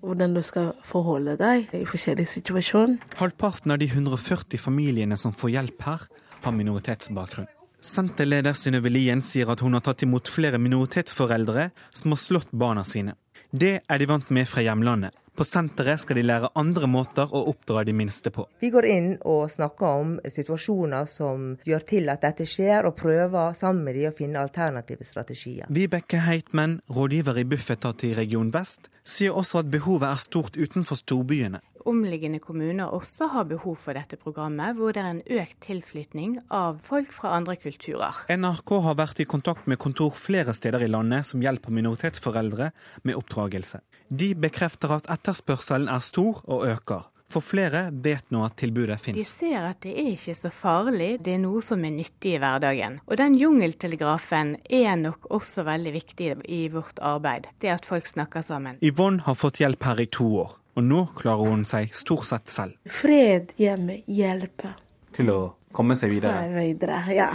hvordan 0.00 0.34
du 0.34 0.42
skal 0.46 0.72
forholde 0.86 1.36
deg 1.38 1.70
i 1.76 1.84
forskjellige 1.86 2.38
situasjoner. 2.38 2.98
Halvparten 3.20 3.74
av 3.74 3.78
de 3.82 3.90
140 3.90 4.58
familiene 4.58 5.18
som 5.18 5.34
får 5.34 5.54
hjelp 5.58 5.86
her, 5.86 6.10
har 6.40 6.56
minoritetsbakgrunn. 6.56 7.50
Senterleder 7.80 8.52
Synnøve 8.52 8.90
Lien 8.92 9.22
sier 9.24 9.48
at 9.48 9.62
hun 9.64 9.72
har 9.72 9.80
tatt 9.84 10.02
imot 10.04 10.28
flere 10.28 10.58
minoritetsforeldre 10.60 11.70
som 11.96 12.12
har 12.12 12.20
slått 12.20 12.52
barna 12.52 12.84
sine. 12.84 13.16
Det 13.50 13.80
er 13.80 13.98
de 13.98 14.06
vant 14.06 14.28
med 14.30 14.48
fra 14.48 14.62
hjemlandet. 14.62 15.16
På 15.40 15.46
senteret 15.46 16.02
skal 16.02 16.18
de 16.18 16.24
lære 16.26 16.50
andre 16.58 16.88
måter 16.90 17.30
å 17.32 17.40
oppdra 17.48 17.80
de 17.88 17.94
minste 17.96 18.28
på. 18.34 18.44
Vi 18.60 18.68
går 18.74 18.88
inn 18.92 19.08
og 19.24 19.46
snakker 19.48 20.02
om 20.02 20.10
situasjoner 20.28 21.08
som 21.08 21.54
gjør 21.64 21.86
til 21.88 22.12
at 22.12 22.20
dette 22.26 22.44
skjer, 22.44 22.84
og 22.84 22.98
prøver 22.98 23.56
sammen 23.56 23.86
med 23.86 23.96
de 23.96 24.04
å 24.10 24.12
finne 24.18 24.42
alternative 24.42 25.06
strategier. 25.06 25.70
Vibeke 25.72 26.20
Heitmann, 26.26 26.80
rådgiver 26.92 27.40
i 27.40 27.46
Bufetat 27.48 28.04
i 28.04 28.12
Region 28.18 28.52
Vest, 28.52 28.90
sier 29.06 29.32
også 29.32 29.62
at 29.62 29.72
behovet 29.72 30.10
er 30.10 30.20
stort 30.20 30.60
utenfor 30.60 31.00
storbyene 31.00 31.62
omliggende 31.88 32.40
kommuner 32.42 32.92
også 32.94 33.30
har 33.34 33.48
behov 33.50 33.76
for 33.80 33.96
dette 33.96 34.18
programmet, 34.20 34.76
hvor 34.76 34.94
det 34.94 35.02
er 35.02 35.10
en 35.14 35.22
økt 35.40 35.60
tilflytning 35.66 36.38
av 36.48 36.80
folk 36.86 37.12
fra 37.14 37.34
andre 37.36 37.56
kulturer. 37.60 38.24
NRK 38.30 38.74
har 38.86 38.98
vært 39.00 39.22
i 39.22 39.28
kontakt 39.28 39.70
med 39.70 39.80
kontor 39.82 40.12
flere 40.16 40.54
steder 40.56 40.84
i 40.86 40.90
landet 40.90 41.28
som 41.28 41.42
hjelper 41.44 41.74
minoritetsforeldre 41.74 42.72
med 43.04 43.16
oppdragelse. 43.18 43.82
De 44.10 44.34
bekrefter 44.34 44.96
at 44.96 45.08
etterspørselen 45.12 45.88
er 45.88 46.04
stor 46.04 46.42
og 46.50 46.66
øker. 46.68 47.08
For 47.30 47.44
flere 47.46 47.84
vet 47.94 48.32
nå 48.34 48.42
at 48.42 48.56
tilbudet 48.58 48.98
finnes. 48.98 49.22
De 49.22 49.46
ser 49.46 49.62
at 49.68 49.78
det 49.84 49.92
er 49.94 50.10
ikke 50.16 50.34
så 50.34 50.50
farlig, 50.50 51.12
det 51.22 51.36
er 51.36 51.42
noe 51.44 51.62
som 51.62 51.84
er 51.86 51.94
nyttig 51.94 52.34
i 52.34 52.40
hverdagen. 52.42 52.98
Og 53.06 53.20
den 53.20 53.36
jungeltelegrafen 53.38 54.56
er 54.66 54.96
nok 54.98 55.30
også 55.30 55.62
veldig 55.68 55.94
viktig 55.94 56.32
i 56.50 56.64
vårt 56.74 56.98
arbeid. 56.98 57.46
Det 57.62 57.70
at 57.70 57.86
folk 57.86 58.10
snakker 58.10 58.42
sammen. 58.42 58.82
Yvonne 58.82 59.22
har 59.28 59.38
fått 59.38 59.62
hjelp 59.62 59.86
her 59.86 60.02
i 60.02 60.10
to 60.10 60.26
år 60.42 60.56
og 60.76 60.86
nå 60.86 61.04
klarer 61.18 61.50
hun 61.50 61.64
seg 61.68 61.94
stort 61.96 62.28
sett 62.28 62.50
selv. 62.52 62.76
Fred 62.90 63.54
hjemme 63.60 64.00
hjelper. 64.10 64.76
Til 65.16 65.32
å 65.32 65.38
komme 65.76 65.96
seg 65.98 66.12
videre? 66.14 66.44
Seg 66.44 66.58
videre, 66.58 67.00
ja. 67.14 67.30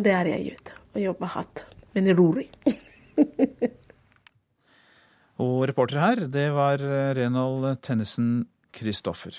Det 0.00 0.14
har 0.14 0.28
jeg 0.30 0.50
gjort. 0.50 0.74
Og 0.94 1.04
jobba 1.04 1.30
hardt. 1.34 1.66
Men 1.94 2.10
rolig. 2.18 2.48
og 5.42 5.56
reporter 5.70 6.02
her, 6.02 6.24
det 6.30 6.48
var 6.56 6.82
Renold 7.18 7.68
Tennesen 7.86 8.48
Christoffer. 8.76 9.38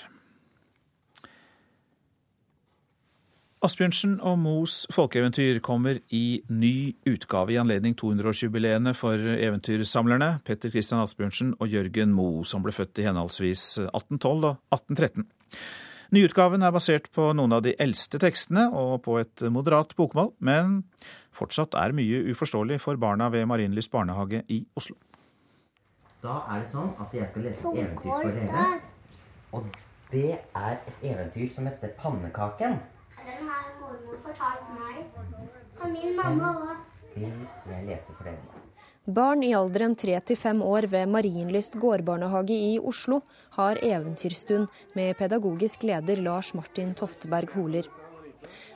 Asbjørnsen 3.62 4.16
og 4.26 4.40
Moes 4.42 4.80
folkeeventyr 4.90 5.60
kommer 5.62 6.00
i 6.10 6.42
ny 6.50 6.96
utgave 7.06 7.52
i 7.54 7.58
anledning 7.60 7.94
200-årsjubileene 7.94 8.90
for 8.98 9.14
eventyrsamlerne 9.14 10.32
Petter 10.42 10.72
Christian 10.72 10.98
Asbjørnsen 10.98 11.52
og 11.62 11.70
Jørgen 11.70 12.10
Moe, 12.10 12.40
som 12.42 12.64
ble 12.64 12.74
født 12.74 12.98
i 12.98 13.04
henholdsvis 13.06 13.62
1812 13.84 14.48
og 14.48 14.56
1813. 14.74 15.28
Nyutgaven 16.12 16.66
er 16.66 16.74
basert 16.74 17.06
på 17.14 17.28
noen 17.38 17.54
av 17.54 17.62
de 17.62 17.76
eldste 17.78 18.18
tekstene 18.24 18.64
og 18.74 18.96
på 19.04 19.20
et 19.20 19.44
moderat 19.54 19.94
bokmål, 19.94 20.32
men 20.42 20.80
fortsatt 21.30 21.78
er 21.78 21.94
mye 21.94 22.18
uforståelig 22.34 22.80
for 22.82 22.98
barna 22.98 23.28
ved 23.30 23.46
Marienlyst 23.46 23.92
barnehage 23.94 24.42
i 24.50 24.58
Oslo. 24.74 24.98
Da 26.26 26.40
er 26.50 26.64
det 26.64 26.72
sånn 26.74 26.90
at 26.98 27.14
jeg 27.14 27.30
skal 27.30 27.46
lese 27.46 27.62
et 27.62 27.78
eventyr 27.84 28.10
for 28.10 28.40
dere. 28.40 28.66
Og 29.54 29.70
det 30.10 30.32
er 30.34 30.74
et 30.82 31.06
eventyr 31.12 31.46
som 31.54 31.70
heter 31.70 31.94
Pannekaken. 32.02 32.76
Den 33.26 33.48
har 33.48 33.68
mormor 33.80 34.18
fortalt 34.24 34.72
meg. 34.78 35.04
Og 35.82 35.88
min 35.92 36.16
mamma 36.16 36.50
òg. 36.62 36.76
Vil 37.14 37.30
jeg 37.70 37.86
lese 37.86 38.16
for 38.16 38.26
dere? 38.26 38.62
Barn 39.02 39.42
i 39.42 39.50
alderen 39.58 39.96
3 39.98 40.20
til 40.30 40.38
5 40.38 40.60
år 40.62 40.86
ved 40.90 41.10
Marienlyst 41.10 41.74
gårdbarnehage 41.82 42.54
i 42.54 42.76
Oslo 42.78 43.18
har 43.56 43.80
eventyrstund 43.82 44.68
med 44.94 45.16
pedagogisk 45.18 45.82
leder 45.82 46.22
Lars 46.22 46.52
Martin 46.54 46.94
Tofteberg 46.94 47.50
Holer. 47.56 47.88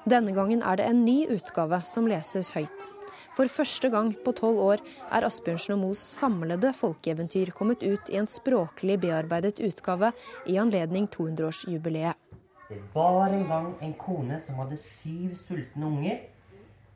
Denne 0.02 0.34
gangen 0.34 0.66
er 0.66 0.80
det 0.80 0.90
en 0.90 1.04
ny 1.06 1.28
utgave 1.30 1.78
som 1.86 2.10
leses 2.10 2.50
høyt. 2.58 2.90
For 3.38 3.46
første 3.52 3.90
gang 3.92 4.10
på 4.24 4.34
tolv 4.34 4.58
år 4.64 4.82
er 5.14 5.28
Asbjørnsen 5.28 5.76
og 5.76 5.82
Moes 5.84 6.02
samlede 6.02 6.74
folkeeventyr 6.74 7.54
kommet 7.54 7.86
ut 7.86 8.10
i 8.10 8.18
en 8.18 8.26
språklig 8.26 8.98
bearbeidet 9.06 9.60
utgave 9.62 10.10
i 10.50 10.58
anledning 10.58 11.06
200-årsjubileet. 11.06 12.25
Det 12.68 12.82
var 12.94 13.26
en 13.26 13.46
gang 13.46 13.74
en 13.80 13.92
kone 13.94 14.40
som 14.40 14.56
hadde 14.58 14.76
syv 14.76 15.36
sultne 15.38 15.86
unger, 15.86 16.16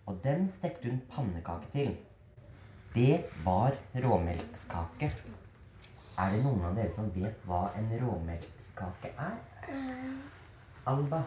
og 0.07 0.17
dem 0.25 0.49
stekte 0.51 0.91
hun 0.91 1.03
pannekake 1.13 1.71
til. 1.73 1.93
Det 2.95 3.21
var 3.45 3.77
råmelkskake. 3.95 5.13
Er 6.19 6.35
det 6.35 6.41
noen 6.43 6.65
av 6.67 6.75
dere 6.75 6.91
som 6.95 7.13
vet 7.15 7.47
hva 7.47 7.69
en 7.79 7.93
råmelkskake 8.03 9.13
er? 9.15 9.39
Alba? 10.91 11.23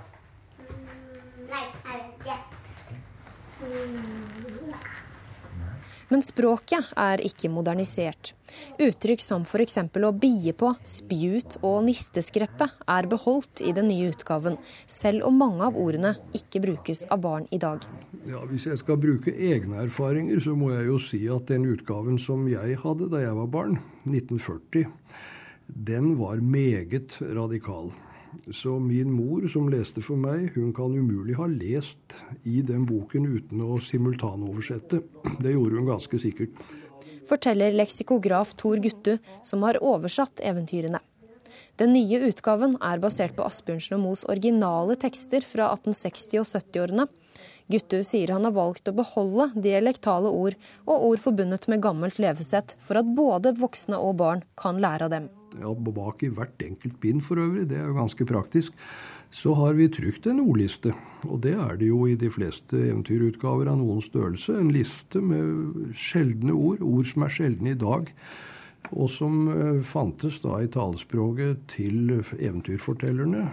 Nei, 1.48 1.64
jeg 1.88 2.04
vet 2.28 2.60
ikke. 2.74 3.00
Men 6.14 6.22
språket 6.22 6.92
er 7.00 7.24
ikke 7.26 7.50
modernisert. 7.50 8.36
Uttrykk 8.78 9.24
som 9.26 9.48
f.eks. 9.48 9.80
å 9.82 10.12
bie 10.14 10.54
på, 10.54 10.70
spjut 10.86 11.56
og 11.66 11.80
nisteskreppe 11.88 12.68
er 12.94 13.08
beholdt 13.10 13.64
i 13.66 13.74
den 13.74 13.90
nye 13.90 14.12
utgaven, 14.12 14.60
selv 14.86 15.26
om 15.26 15.42
mange 15.42 15.66
av 15.66 15.80
ordene 15.82 16.14
ikke 16.38 16.62
brukes 16.68 17.02
av 17.10 17.24
barn 17.26 17.50
i 17.50 17.58
dag. 17.58 17.82
Ja, 18.30 18.44
Hvis 18.46 18.68
jeg 18.70 18.78
skal 18.84 19.02
bruke 19.02 19.34
egne 19.34 19.82
erfaringer, 19.88 20.38
så 20.38 20.54
må 20.54 20.70
jeg 20.76 20.86
jo 20.92 21.02
si 21.02 21.24
at 21.34 21.50
den 21.50 21.66
utgaven 21.74 22.22
som 22.22 22.46
jeg 22.52 22.78
hadde 22.86 23.10
da 23.10 23.26
jeg 23.26 23.34
var 23.42 23.50
barn, 23.58 23.80
1940, 24.06 24.86
den 25.90 26.14
var 26.22 26.46
meget 26.46 27.18
radikal. 27.26 27.90
Så 28.52 28.80
min 28.80 29.12
mor, 29.14 29.48
som 29.48 29.70
leste 29.72 30.02
for 30.04 30.20
meg, 30.20 30.52
hun 30.56 30.74
kan 30.76 30.94
umulig 30.94 31.36
ha 31.38 31.48
lest 31.50 32.16
i 32.44 32.62
den 32.66 32.86
boken 32.90 33.28
uten 33.30 33.64
å 33.64 33.80
simultanoversette. 33.84 35.02
Det 35.40 35.54
gjorde 35.54 35.80
hun 35.80 35.90
ganske 35.92 36.20
sikkert. 36.22 36.64
Forteller 37.30 37.76
leksikograf 37.76 38.54
Tor 38.60 38.82
Guttu, 38.84 39.18
som 39.46 39.64
har 39.64 39.80
oversatt 39.84 40.44
eventyrene. 40.44 41.00
Den 41.82 41.96
nye 41.96 42.20
utgaven 42.28 42.76
er 42.86 43.02
basert 43.02 43.34
på 43.38 43.46
Asbjørnsen 43.48 43.96
og 43.98 44.04
Moes 44.04 44.26
originale 44.30 44.98
tekster 45.00 45.46
fra 45.48 45.72
1860- 45.74 46.42
og 46.44 46.50
70-årene. 46.50 47.08
Guttu 47.72 48.02
sier 48.06 48.34
han 48.36 48.46
har 48.46 48.54
valgt 48.54 48.92
å 48.92 48.96
beholde 48.98 49.48
dialektale 49.56 50.30
ord 50.30 50.58
og 50.84 51.08
ord 51.10 51.24
forbundet 51.24 51.70
med 51.72 51.82
gammelt 51.82 52.20
levesett, 52.22 52.76
for 52.84 53.00
at 53.00 53.16
både 53.18 53.56
voksne 53.58 53.98
og 53.98 54.20
barn 54.22 54.44
kan 54.60 54.84
lære 54.84 55.08
av 55.08 55.16
dem 55.16 55.32
ja, 55.60 55.74
bak 55.74 56.24
i 56.24 56.32
hvert 56.34 56.62
enkelt 56.66 57.00
bind 57.04 57.24
for 57.26 57.42
øvrig, 57.42 57.68
det 57.70 57.80
er 57.80 57.90
jo 57.90 57.98
ganske 57.98 58.26
praktisk, 58.30 58.74
så 59.34 59.56
har 59.58 59.74
vi 59.74 59.90
trykt 59.90 60.28
en 60.30 60.44
ordliste. 60.44 60.94
Og 61.26 61.42
det 61.42 61.56
er 61.58 61.78
det 61.80 61.90
jo 61.90 62.04
i 62.06 62.18
de 62.20 62.30
fleste 62.30 62.78
eventyrutgaver 62.78 63.72
av 63.72 63.80
noen 63.80 64.02
størrelse. 64.04 64.54
En 64.60 64.70
liste 64.74 65.22
med 65.24 65.94
sjeldne 65.98 66.54
ord, 66.54 66.84
ord 66.86 67.08
som 67.10 67.26
er 67.26 67.34
sjeldne 67.34 67.74
i 67.74 67.80
dag. 67.80 68.12
Og 68.92 69.10
som 69.10 69.48
eh, 69.50 69.82
fantes 69.88 70.38
da 70.44 70.60
i 70.62 70.70
talespråket 70.70 71.66
til 71.72 72.20
eventyrfortellerne 72.20 73.48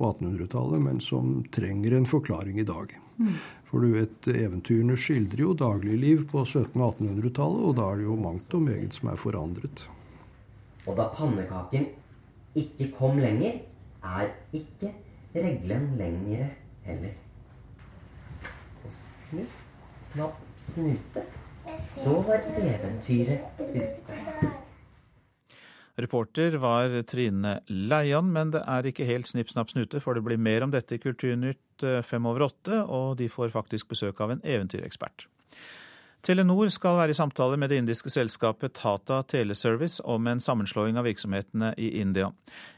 på 0.00 0.12
1800-tallet, 0.14 0.80
men 0.86 1.00
som 1.04 1.40
trenger 1.52 1.98
en 1.98 2.08
forklaring 2.08 2.60
i 2.62 2.68
dag. 2.68 2.94
Mm. 3.20 3.34
For 3.68 3.84
du 3.84 3.92
vet, 3.98 4.28
eventyrene 4.32 4.96
skildrer 4.96 5.44
jo 5.44 5.54
dagligliv 5.58 6.24
på 6.32 6.46
1700- 6.46 6.80
og 6.80 7.02
1800-tallet, 7.02 7.64
og 7.68 7.76
da 7.76 7.90
er 7.90 8.00
det 8.00 8.08
jo 8.08 8.20
mangt 8.24 8.56
og 8.56 8.64
meget 8.70 8.96
som 8.96 9.12
er 9.12 9.20
forandret. 9.20 9.84
Og 10.86 10.96
da 10.98 11.08
pannekaken 11.14 11.88
ikke 12.58 12.90
kom 12.96 13.18
lenger, 13.20 13.60
er 14.00 14.32
ikke 14.56 14.94
reglen 15.34 15.92
lengre 16.00 16.48
heller. 16.86 17.12
Og 18.84 18.94
snipp, 18.94 19.60
snapp, 20.06 20.40
snute, 20.58 21.26
så 21.94 22.16
var 22.26 22.48
eventyret 22.58 23.60
ute. 23.60 24.50
Reporter 26.00 26.56
var 26.62 26.94
Trine 27.08 27.58
Leian, 27.68 28.30
men 28.32 28.52
det 28.54 28.62
er 28.64 28.88
ikke 28.88 29.08
helt 29.08 29.28
snipp, 29.28 29.50
snapp, 29.52 29.72
snute, 29.72 30.00
for 30.00 30.16
det 30.16 30.24
blir 30.24 30.40
mer 30.40 30.64
om 30.64 30.72
dette 30.72 30.96
i 30.96 31.02
Kulturnytt 31.02 31.84
eh, 31.84 32.00
fem 32.06 32.24
over 32.30 32.46
åtte, 32.48 32.80
og 32.86 33.18
de 33.20 33.28
får 33.28 33.52
faktisk 33.52 33.90
besøk 33.92 34.22
av 34.24 34.32
en 34.32 34.40
eventyrekspert. 34.40 35.26
Telenor 36.20 36.68
skal 36.68 36.98
være 36.98 37.14
i 37.14 37.16
samtale 37.16 37.56
med 37.56 37.70
det 37.72 37.78
indiske 37.80 38.10
selskapet 38.12 38.74
Tata 38.76 39.22
Teleservice 39.24 40.02
om 40.04 40.26
en 40.28 40.42
sammenslåing 40.44 40.98
av 41.00 41.06
virksomhetene 41.08 41.70
i 41.80 41.94
India. 42.02 42.28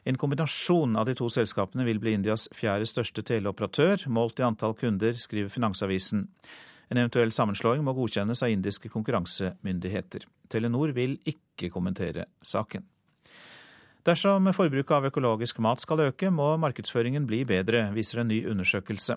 En 0.07 0.19
kombinasjon 0.19 0.95
av 0.97 1.09
de 1.09 1.17
to 1.19 1.27
selskapene 1.27 1.83
vil 1.89 1.99
bli 1.99 2.15
Indias 2.15 2.47
fjerde 2.55 2.87
største 2.87 3.25
teleoperatør, 3.27 4.07
målt 4.07 4.39
i 4.39 4.47
antall 4.47 4.77
kunder, 4.79 5.19
skriver 5.19 5.51
Finansavisen. 5.51 6.29
En 6.93 7.03
eventuell 7.03 7.35
sammenslåing 7.35 7.83
må 7.83 7.97
godkjennes 7.99 8.45
av 8.47 8.55
indiske 8.55 8.93
konkurransemyndigheter. 8.93 10.29
Telenor 10.53 10.95
vil 10.95 11.19
ikke 11.27 11.73
kommentere 11.75 12.29
saken. 12.47 12.87
Dersom 14.03 14.49
forbruket 14.51 14.97
av 14.97 15.05
økologisk 15.07 15.61
mat 15.63 15.79
skal 15.79 16.01
øke, 16.09 16.27
må 16.35 16.49
markedsføringen 16.59 17.23
bli 17.29 17.45
bedre, 17.47 17.85
viser 17.95 18.19
en 18.23 18.33
ny 18.33 18.41
undersøkelse. 18.51 19.15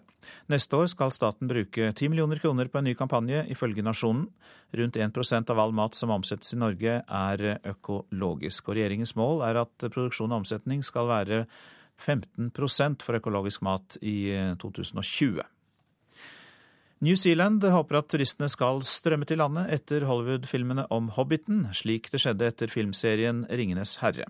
Neste 0.53 0.77
år 0.77 0.91
skal 0.91 1.13
staten 1.15 1.49
bruke 1.49 1.87
10 1.89 2.11
millioner 2.13 2.37
kroner 2.37 2.69
på 2.69 2.77
en 2.77 2.85
ny 2.85 2.93
kampanje, 2.93 3.47
ifølge 3.49 3.81
Nasjonen. 3.81 4.27
Rundt 4.77 4.99
1% 5.01 5.49
av 5.49 5.63
all 5.63 5.73
mat 5.73 5.97
som 5.97 6.13
omsettes 6.13 6.53
i 6.53 6.59
Norge 6.61 6.99
er 7.01 7.43
økologisk, 7.65 8.69
og 8.69 8.77
regjeringens 8.77 9.15
mål 9.17 9.41
er 9.49 9.63
at 9.63 9.87
produksjon 9.87 10.29
og 10.29 10.43
omsetning 10.43 10.85
skal 10.85 11.09
være 11.09 11.41
15% 11.97 13.01
for 13.01 13.17
økologisk 13.17 13.65
mat 13.65 13.97
i 14.05 14.29
2020. 14.61 15.41
New 17.01 17.17
Zealand 17.17 17.65
håper 17.65 18.03
at 18.03 18.13
turistene 18.13 18.53
skal 18.53 18.85
strømme 18.85 19.25
til 19.25 19.41
landet 19.41 19.73
etter 19.73 20.05
Hollywood-filmene 20.05 20.85
om 20.93 21.09
Hobbiten, 21.17 21.71
slik 21.73 22.13
det 22.13 22.21
skjedde 22.21 22.53
etter 22.53 22.69
filmserien 22.69 23.47
Ringenes 23.49 23.97
herre. 24.05 24.29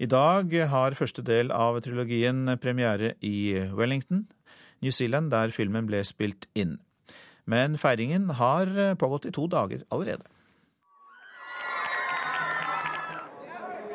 I 0.00 0.08
dag 0.08 0.54
har 0.72 0.96
første 0.96 1.22
del 1.22 1.52
av 1.52 1.80
trilogien 1.84 2.56
premiere 2.60 3.14
i 3.20 3.52
Wellington, 3.76 4.26
New 4.80 4.92
Zealand, 4.92 5.30
der 5.30 5.52
filmen 5.52 5.88
ble 5.88 6.00
spilt 6.08 6.48
inn. 6.54 6.78
Men 7.44 7.76
feiringen 7.78 8.30
har 8.38 8.70
pågått 8.96 9.26
i 9.28 9.34
to 9.36 9.46
dager 9.50 9.84
allerede. 9.90 10.24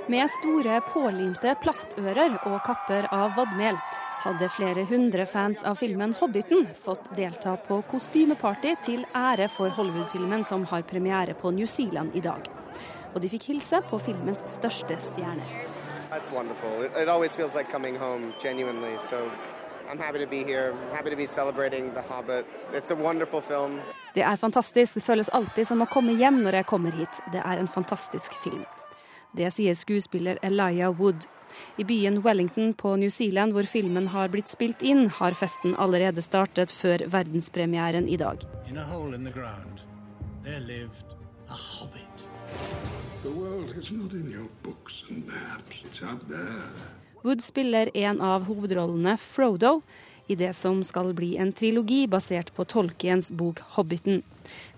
Med 0.05 0.29
store 0.29 0.81
pålimte 0.85 1.55
plastører 1.63 2.35
og 2.45 2.59
kapper 2.67 3.07
av 3.09 3.31
vadmel 3.39 3.79
hadde 4.21 4.49
flere 4.53 4.83
hundre 4.85 5.25
fans 5.25 5.63
av 5.65 5.79
filmen 5.81 6.13
'Hobbiten' 6.13 6.67
fått 6.77 7.09
delta 7.17 7.55
på 7.57 7.79
kostymeparty 7.89 8.75
til 8.85 9.05
ære 9.15 9.49
for 9.49 9.69
Hollywood-filmen 9.69 10.45
som 10.45 10.65
har 10.65 10.85
premiere 10.85 11.33
på 11.33 11.51
New 11.51 11.65
Zealand 11.65 12.13
i 12.15 12.21
dag. 12.21 12.54
Og 13.15 13.21
de 13.23 13.29
fikk 13.31 13.49
hilse 13.53 13.79
på 13.89 13.99
filmens 14.03 14.43
største 14.51 14.97
stjerner. 14.99 15.51
That's 16.11 16.31
wonderful. 16.31 16.83
It, 16.83 16.91
it 17.03 17.09
always 17.09 17.35
feels 17.35 17.55
like 17.55 17.71
coming 17.71 17.95
home, 17.97 18.33
genuinely. 18.39 18.97
So 19.09 19.31
I'm 19.89 19.99
happy 19.99 20.19
to 20.19 20.27
be 20.27 20.43
here. 20.43 20.73
I'm 20.73 20.95
happy 20.95 21.09
to 21.09 21.15
be 21.15 21.27
celebrating 21.27 21.93
The 21.93 22.01
Hobbit. 22.01 22.45
It's 22.73 22.91
a 22.91 22.95
wonderful 22.95 23.41
film. 23.41 23.79
Det 24.15 24.23
er 24.23 24.35
fantastisk. 24.35 24.93
Det 24.93 25.03
føles 25.03 25.29
alltid 25.29 25.67
som 25.67 25.81
å 25.81 25.87
komme 25.91 26.15
hjem 26.15 26.41
når 26.43 26.61
jeg 26.61 26.65
kommer 26.65 26.91
hit. 26.91 27.21
Det 27.31 27.41
er 27.45 27.59
en 27.59 27.67
fantastisk 27.67 28.35
film. 28.43 28.65
Det 29.35 29.51
sier 29.51 29.75
skuespiller 29.75 30.39
Elia 30.41 30.89
Wood. 30.91 31.27
I 31.77 31.83
byen 31.83 32.21
Wellington 32.23 32.73
på 32.73 32.95
New 32.95 33.09
Zealand, 33.09 33.53
hvor 33.53 33.63
filmen 33.63 34.07
har 34.07 34.31
blitt 34.31 34.49
spilt 34.49 34.81
inn, 34.81 35.09
har 35.09 35.35
festen 35.35 35.75
allerede 35.75 36.23
startet 36.23 36.71
før 36.71 37.03
verdenspremieren 37.11 38.07
i 38.07 38.17
dag. 38.17 38.43
In 38.67 38.77
a 38.77 38.83
hole 38.83 39.15
in 39.15 39.23
the 39.23 39.31
ground, 39.31 39.83
there 40.43 40.59
lived 40.59 41.15
a 41.49 41.53
hobbit. 41.53 43.04
Wood 47.23 47.41
spiller 47.41 47.89
en 47.97 48.21
av 48.21 48.43
hovedrollene, 48.45 49.17
Frodo, 49.17 49.81
i 50.27 50.35
det 50.35 50.51
som 50.53 50.83
skal 50.85 51.13
bli 51.17 51.31
en 51.41 51.53
trilogi 51.53 52.03
basert 52.07 52.51
på 52.53 52.65
Tolkiens 52.69 53.31
bok 53.31 53.59
'Hobbiten'. 53.59 54.21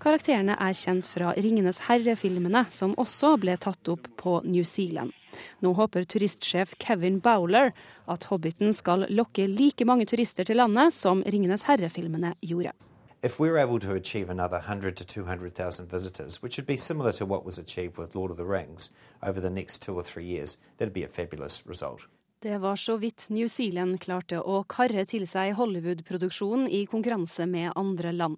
Karakterene 0.00 0.56
er 0.56 0.72
kjent 0.72 1.06
fra 1.06 1.34
'Ringenes 1.36 1.82
herre'-filmene, 1.88 2.64
som 2.72 2.96
også 2.96 3.36
ble 3.36 3.56
tatt 3.56 3.88
opp 3.88 4.08
på 4.16 4.40
New 4.44 4.64
Zealand. 4.64 5.12
Nå 5.60 5.74
håper 5.76 6.04
turistsjef 6.04 6.74
Kevin 6.80 7.20
Bowler 7.20 7.72
at 8.08 8.24
'Hobbiten' 8.24 8.74
skal 8.74 9.06
lokke 9.10 9.46
like 9.46 9.84
mange 9.84 10.06
turister 10.06 10.44
til 10.44 10.56
landet 10.56 10.92
som 10.92 11.22
'Ringenes 11.22 11.68
herre'-filmene 11.68 12.34
gjorde. 12.40 12.72
If 13.20 13.40
we 13.40 13.50
were 13.50 13.58
able 13.58 13.80
to 13.80 13.94
achieve 13.94 14.30
another 14.30 14.58
100 14.58 14.96
to 14.98 15.04
200,000 15.04 15.90
visitors, 15.90 16.40
which 16.40 16.56
would 16.56 16.66
be 16.66 16.76
similar 16.76 17.10
to 17.14 17.26
what 17.26 17.44
was 17.44 17.58
achieved 17.58 17.98
with 17.98 18.14
Lord 18.14 18.30
of 18.30 18.36
the 18.36 18.44
Rings 18.44 18.90
over 19.20 19.40
the 19.40 19.50
next 19.50 19.82
two 19.82 19.96
or 19.96 20.04
three 20.04 20.24
years, 20.24 20.58
that'd 20.76 20.94
be 20.94 21.02
a 21.02 21.08
fabulous 21.08 21.66
result. 21.66 22.06
Det 22.40 22.58
var 22.58 22.76
så 22.76 22.96
vidt 22.96 23.24
New 23.28 23.48
Zealand 23.48 23.96
klarte 24.00 24.38
å 24.38 24.60
karre 24.70 25.02
til 25.10 25.24
seg 25.26 25.56
Hollywood-produksjonen 25.58 26.68
i 26.70 26.84
konkurranse 26.86 27.48
med 27.50 27.72
andre 27.74 28.12
land. 28.14 28.36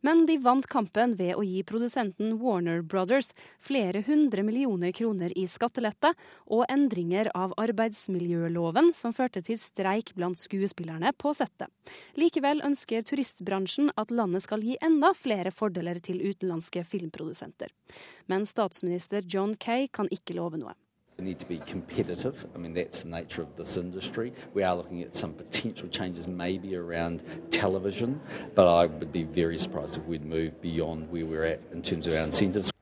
Men 0.00 0.22
de 0.24 0.38
vant 0.40 0.64
kampen 0.64 1.12
ved 1.18 1.36
å 1.36 1.42
gi 1.44 1.60
produsenten 1.68 2.38
Warner 2.40 2.80
Brothers 2.80 3.34
flere 3.60 4.00
hundre 4.06 4.40
millioner 4.48 4.94
kroner 4.96 5.34
i 5.36 5.44
skattelette 5.48 6.14
og 6.56 6.64
endringer 6.72 7.28
av 7.36 7.52
arbeidsmiljøloven 7.60 8.94
som 8.96 9.12
førte 9.12 9.42
til 9.44 9.60
streik 9.60 10.14
blant 10.16 10.40
skuespillerne 10.40 11.12
på 11.12 11.34
settet. 11.36 11.68
Likevel 12.16 12.64
ønsker 12.64 13.04
turistbransjen 13.04 13.92
at 14.00 14.12
landet 14.12 14.46
skal 14.46 14.64
gi 14.64 14.78
enda 14.80 15.12
flere 15.12 15.52
fordeler 15.52 16.00
til 16.00 16.24
utenlandske 16.24 16.86
filmprodusenter. 16.88 17.68
Men 18.24 18.48
statsminister 18.48 19.20
John 19.28 19.52
Kay 19.60 19.90
kan 19.92 20.08
ikke 20.08 20.40
love 20.40 20.60
noe. 20.64 20.72
We 21.18 21.24
need 21.24 21.38
to 21.38 21.46
be 21.46 21.58
competitive. 21.58 22.44
I 22.54 22.58
mean, 22.58 22.74
that's 22.74 23.02
the 23.02 23.08
nature 23.08 23.42
of 23.42 23.56
this 23.56 23.76
industry. 23.76 24.32
We 24.52 24.64
are 24.64 24.74
looking 24.74 25.02
at 25.02 25.14
some 25.14 25.32
potential 25.32 25.88
changes 25.88 26.26
maybe 26.26 26.76
around 26.76 27.22
television, 27.50 28.20
but 28.54 28.66
I 28.66 28.86
would 28.86 29.12
be 29.12 29.22
very 29.22 29.56
surprised 29.56 29.96
if 29.96 30.04
we'd 30.06 30.24
move 30.24 30.60
beyond 30.60 31.10
where 31.12 31.24
we're 31.24 31.44
at 31.44 31.60
in 31.72 31.82
terms 31.82 32.06
of 32.08 32.14
our 32.14 32.24
incentives. 32.24 32.72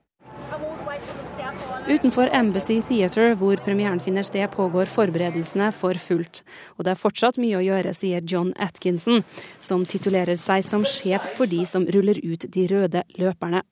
Utenfor 1.89 2.29
Embassy 2.33 2.81
Theatre, 2.83 3.35
hvor 3.35 3.57
premieren 3.57 4.01
finner 4.01 4.23
sted, 4.23 4.51
pågår 4.51 4.85
forberedelsene 4.85 5.73
for 5.73 5.99
fullt. 5.99 6.45
Og 6.79 6.85
det 6.85 6.93
er 6.93 7.01
fortsatt 7.01 7.41
mye 7.43 7.59
å 7.59 7.65
gjøre, 7.65 7.91
sier 7.93 8.23
John 8.23 8.53
Atkinson, 8.57 9.25
som 9.59 9.83
titulerer 9.85 10.39
seg 10.39 10.63
som 10.63 10.87
sjef 10.87 11.27
for 11.35 11.51
de 11.51 11.65
som 11.67 11.83
ruller 11.83 12.23
ut 12.23 12.47
de 12.55 12.67
røde 12.71 13.03
løperne. 13.19 13.65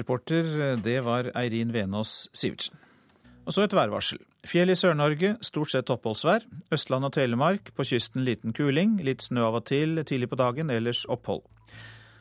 Reporter, 0.00 0.76
det 0.80 1.00
var 1.06 1.30
Eirin 1.38 1.72
Venås 1.74 2.26
Sivertsen. 2.32 2.80
Og 3.46 3.54
så 3.54 3.64
et 3.64 3.74
værvarsel. 3.74 4.20
Fjell 4.46 4.70
i 4.72 4.76
Sør-Norge, 4.78 5.34
stort 5.44 5.72
sett 5.72 5.90
oppholdsvær. 5.90 6.44
Østland 6.72 7.08
og 7.08 7.12
Telemark, 7.16 7.72
på 7.76 7.84
kysten 7.88 8.24
liten 8.24 8.54
kuling. 8.56 8.98
Litt 9.04 9.24
snø 9.26 9.42
av 9.48 9.58
og 9.58 9.66
til 9.68 10.00
tidlig 10.06 10.30
på 10.30 10.38
dagen, 10.40 10.70
ellers 10.70 11.02
opphold. 11.10 11.42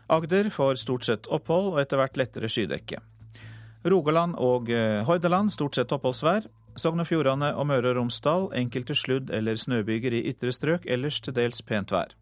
Agder 0.09 0.49
får 0.49 0.79
stort 0.81 1.05
sett 1.05 1.29
opphold 1.29 1.73
og 1.73 1.81
etter 1.83 2.01
hvert 2.01 2.17
lettere 2.17 2.49
skydekke. 2.49 3.01
Rogaland 3.85 4.35
og 4.41 4.71
eh, 4.73 5.03
Hordaland 5.07 5.53
stort 5.53 5.77
sett 5.77 5.93
oppholdsvær. 5.95 6.49
Sogn 6.79 7.03
og 7.03 7.07
Fjordane 7.07 7.51
og 7.55 7.67
Møre 7.69 7.91
og 7.91 7.99
Romsdal 7.99 8.49
enkelte 8.57 8.95
sludd- 8.97 9.31
eller 9.35 9.59
snøbyger 9.59 10.15
i 10.15 10.25
ytre 10.31 10.51
strøk, 10.55 10.87
ellers 10.87 11.21
til 11.21 11.35
dels 11.37 11.61
pent 11.61 11.93
vær. 11.93 12.15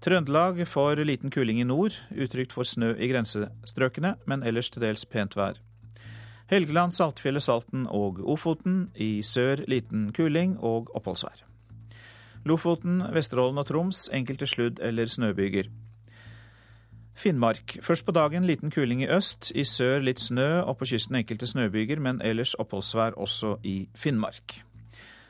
Trøndelag 0.00 0.60
får 0.68 1.04
liten 1.04 1.30
kuling 1.30 1.60
i 1.60 1.64
nord, 1.64 1.96
utrygt 2.12 2.52
for 2.52 2.68
snø 2.68 2.92
i 2.98 3.08
grensestrøkene, 3.08 4.14
men 4.26 4.42
ellers 4.42 4.70
til 4.70 4.84
dels 4.84 5.06
pent 5.08 5.36
vær. 5.36 5.58
Helgeland, 6.46 6.92
Saltfjellet, 6.94 7.42
Salten 7.42 7.86
og 7.90 8.20
Ofoten. 8.22 8.90
I 8.94 9.22
sør 9.22 9.64
liten 9.66 10.12
kuling 10.14 10.58
og 10.60 10.92
oppholdsvær. 10.94 11.42
Lofoten, 12.46 13.02
Vesterålen 13.12 13.58
og 13.58 13.66
Troms 13.66 14.08
enkelte 14.14 14.46
sludd- 14.46 14.82
eller 14.82 15.06
snøbyger. 15.06 15.72
Finnmark. 17.16 17.78
Først 17.82 18.06
på 18.06 18.12
dagen 18.12 18.44
liten 18.44 18.70
kuling 18.70 19.02
i 19.02 19.08
øst, 19.08 19.50
i 19.54 19.64
sør 19.64 20.04
litt 20.04 20.20
snø 20.20 20.60
og 20.60 20.76
på 20.78 20.84
kysten 20.84 21.16
enkelte 21.16 21.46
snøbyger, 21.46 21.98
men 21.98 22.20
ellers 22.22 22.54
oppholdsvær 22.54 23.16
også 23.16 23.56
i 23.64 23.88
Finnmark. 23.94 24.65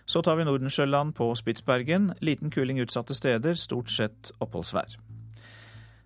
Så 0.06 0.22
tar 0.22 0.36
vi 0.36 0.44
Nordensjøland 0.44 1.14
på 1.14 1.34
Spitsbergen. 1.34 2.12
Liten 2.20 2.50
kuling 2.50 2.78
utsatte 2.80 3.14
steder, 3.14 3.54
stort 3.54 3.90
sett 3.90 4.30
oppholdsvær. 4.38 4.96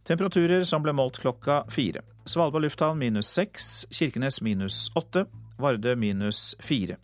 Temperaturer 0.08 0.64
som 0.64 0.82
ble 0.82 0.94
målt 0.96 1.20
klokka 1.20 1.62
fire. 1.70 2.00
Svalbard 2.24 2.64
lufthavn 2.64 2.98
minus 2.98 3.28
seks, 3.28 3.86
Kirkenes 3.92 4.40
minus 4.42 4.88
åtte, 4.96 5.26
Vardø 5.60 5.94
minus 5.96 6.54
fire. 6.60 6.96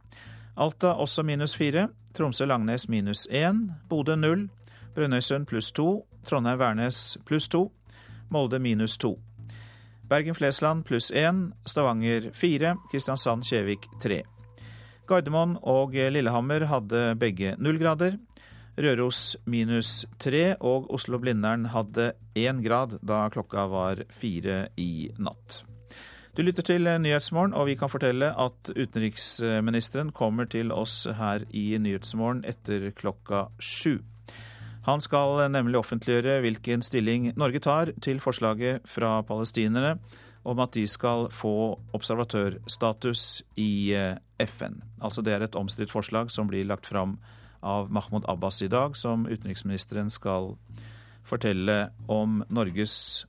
Alta 0.56 0.94
også 0.96 1.22
minus 1.22 1.56
fire, 1.56 1.88
Tromsø-Langnes 2.16 2.88
minus 2.88 3.26
én, 3.28 3.66
Bodø 3.88 4.16
null, 4.16 4.48
Brønnøysund 4.94 5.46
pluss 5.46 5.72
to, 5.72 6.06
Trondheim-Værnes 6.24 7.18
pluss 7.26 7.48
to, 7.48 7.72
Molde 8.30 8.58
minus 8.58 8.96
to. 8.98 9.18
Bergen-Flesland 10.08 10.84
pluss 10.84 11.12
én, 11.12 11.52
Stavanger 11.66 12.30
fire, 12.32 12.76
Kristiansand-Kjevik 12.92 13.84
tre. 14.00 14.22
Gardermoen 15.06 15.56
og 15.62 15.94
Lillehammer 15.94 16.66
hadde 16.70 17.02
begge 17.20 17.54
null 17.62 17.78
grader. 17.80 18.18
Røros 18.76 19.36
minus 19.48 20.02
tre, 20.20 20.56
og 20.60 20.90
Oslo-Blindern 20.92 21.70
hadde 21.72 22.10
én 22.36 22.60
grad 22.64 22.98
da 23.00 23.22
klokka 23.32 23.64
var 23.72 24.02
fire 24.12 24.66
i 24.76 25.08
natt. 25.16 25.62
Du 26.36 26.42
lytter 26.44 26.66
til 26.68 26.84
Nyhetsmorgen, 26.84 27.54
og 27.56 27.70
vi 27.70 27.78
kan 27.80 27.88
fortelle 27.88 28.28
at 28.36 28.68
utenriksministeren 28.76 30.10
kommer 30.12 30.44
til 30.44 30.74
oss 30.74 31.06
her 31.16 31.46
i 31.56 31.78
Nyhetsmorgen 31.80 32.44
etter 32.44 32.90
klokka 32.92 33.46
sju. 33.56 34.02
Han 34.86 35.00
skal 35.00 35.48
nemlig 35.50 35.80
offentliggjøre 35.80 36.42
hvilken 36.44 36.84
stilling 36.84 37.30
Norge 37.40 37.64
tar 37.64 37.90
til 38.04 38.20
forslaget 38.20 38.84
fra 38.86 39.22
palestinerne 39.26 39.96
om 40.46 40.60
at 40.62 40.76
de 40.76 40.84
skal 40.88 41.26
få 41.34 41.78
observatørstatus 41.96 43.42
i 43.58 43.92
eh, 43.96 44.14
FN. 44.46 44.80
Altså 45.02 45.22
Det 45.22 45.34
er 45.34 45.42
et 45.46 45.58
omstridt 45.58 45.90
forslag 45.90 46.30
som 46.30 46.48
blir 46.50 46.68
lagt 46.68 46.86
fram 46.86 47.18
av 47.66 47.90
Mahmoud 47.90 48.28
Abbas 48.30 48.62
i 48.62 48.70
dag, 48.70 48.96
som 48.96 49.26
utenriksministeren 49.26 50.10
skal 50.10 50.54
fortelle 51.26 51.88
om 52.06 52.44
Norges 52.48 53.26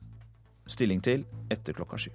stilling 0.68 1.02
til 1.02 1.26
etter 1.50 1.74
klokka 1.74 1.98
sju. 1.98 2.12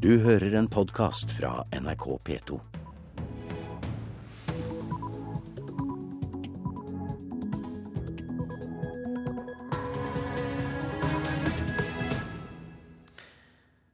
Du 0.00 0.14
hører 0.24 0.54
en 0.56 0.64
podkast 0.64 1.28
fra 1.36 1.66
NRK 1.76 2.04
P2. 2.24 2.56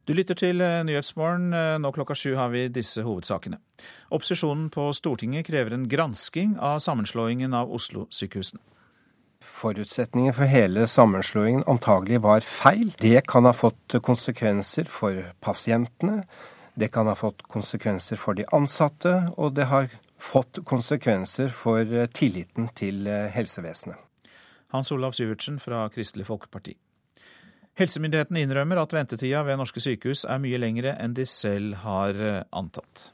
Du 0.06 0.12
lytter 0.14 0.38
til 0.38 0.62
eh, 0.62 0.84
Nyhetsmorgen. 0.86 1.50
Eh, 1.50 1.74
nå 1.82 1.90
klokka 1.90 2.14
sju 2.14 2.36
har 2.38 2.54
vi 2.54 2.68
disse 2.70 3.02
hovedsakene. 3.02 3.58
Opposisjonen 4.14 4.70
på 4.70 4.86
Stortinget 4.94 5.50
krever 5.50 5.74
en 5.74 5.88
gransking 5.90 6.54
av 6.62 6.78
sammenslåingen 6.86 7.50
av 7.50 7.74
Oslo-sykehusene. 7.74 8.62
Forutsetningen 9.46 10.34
for 10.36 10.50
hele 10.50 10.86
sammenslåingen 10.90 11.64
antagelig 11.70 12.20
var 12.24 12.44
feil. 12.44 12.90
Det 13.00 13.22
kan 13.30 13.46
ha 13.48 13.54
fått 13.56 13.96
konsekvenser 14.02 14.90
for 14.90 15.22
pasientene, 15.40 16.24
det 16.74 16.90
kan 16.92 17.08
ha 17.08 17.14
fått 17.16 17.46
konsekvenser 17.48 18.20
for 18.20 18.36
de 18.36 18.44
ansatte, 18.52 19.14
og 19.36 19.54
det 19.56 19.70
har 19.70 19.88
fått 20.20 20.60
konsekvenser 20.68 21.48
for 21.54 21.80
eh, 21.86 22.10
tilliten 22.12 22.68
til 22.76 23.06
helsevesenet. 23.32 23.96
Hans 24.74 24.92
Olav 24.92 25.14
Syvertsen 25.16 25.60
fra 25.62 25.86
Kristelig 25.94 26.26
Folkeparti. 26.28 26.74
Helsemyndighetene 27.76 28.40
innrømmer 28.40 28.78
at 28.80 28.94
ventetida 28.96 29.42
ved 29.44 29.58
norske 29.60 29.82
sykehus 29.84 30.24
er 30.24 30.40
mye 30.40 30.56
lengre 30.56 30.94
enn 30.96 31.12
de 31.16 31.26
selv 31.28 31.76
har 31.82 32.16
eh, 32.16 32.42
antatt. 32.56 33.10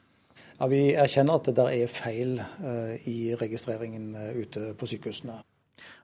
Ja, 0.55 0.69
Vi 0.71 0.93
erkjenner 0.95 1.35
at 1.35 1.49
det 1.49 1.57
der 1.57 1.71
er 1.73 1.89
feil 1.91 2.37
uh, 2.39 2.93
i 3.09 3.33
registreringen 3.35 4.13
uh, 4.15 4.29
ute 4.37 4.71
på 4.79 4.87
sykehusene. 4.87 5.41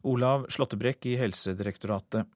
Olav 0.03 0.45
Slåttebrekk 0.53 1.09
i 1.11 1.15
Helsedirektoratet. 1.19 2.27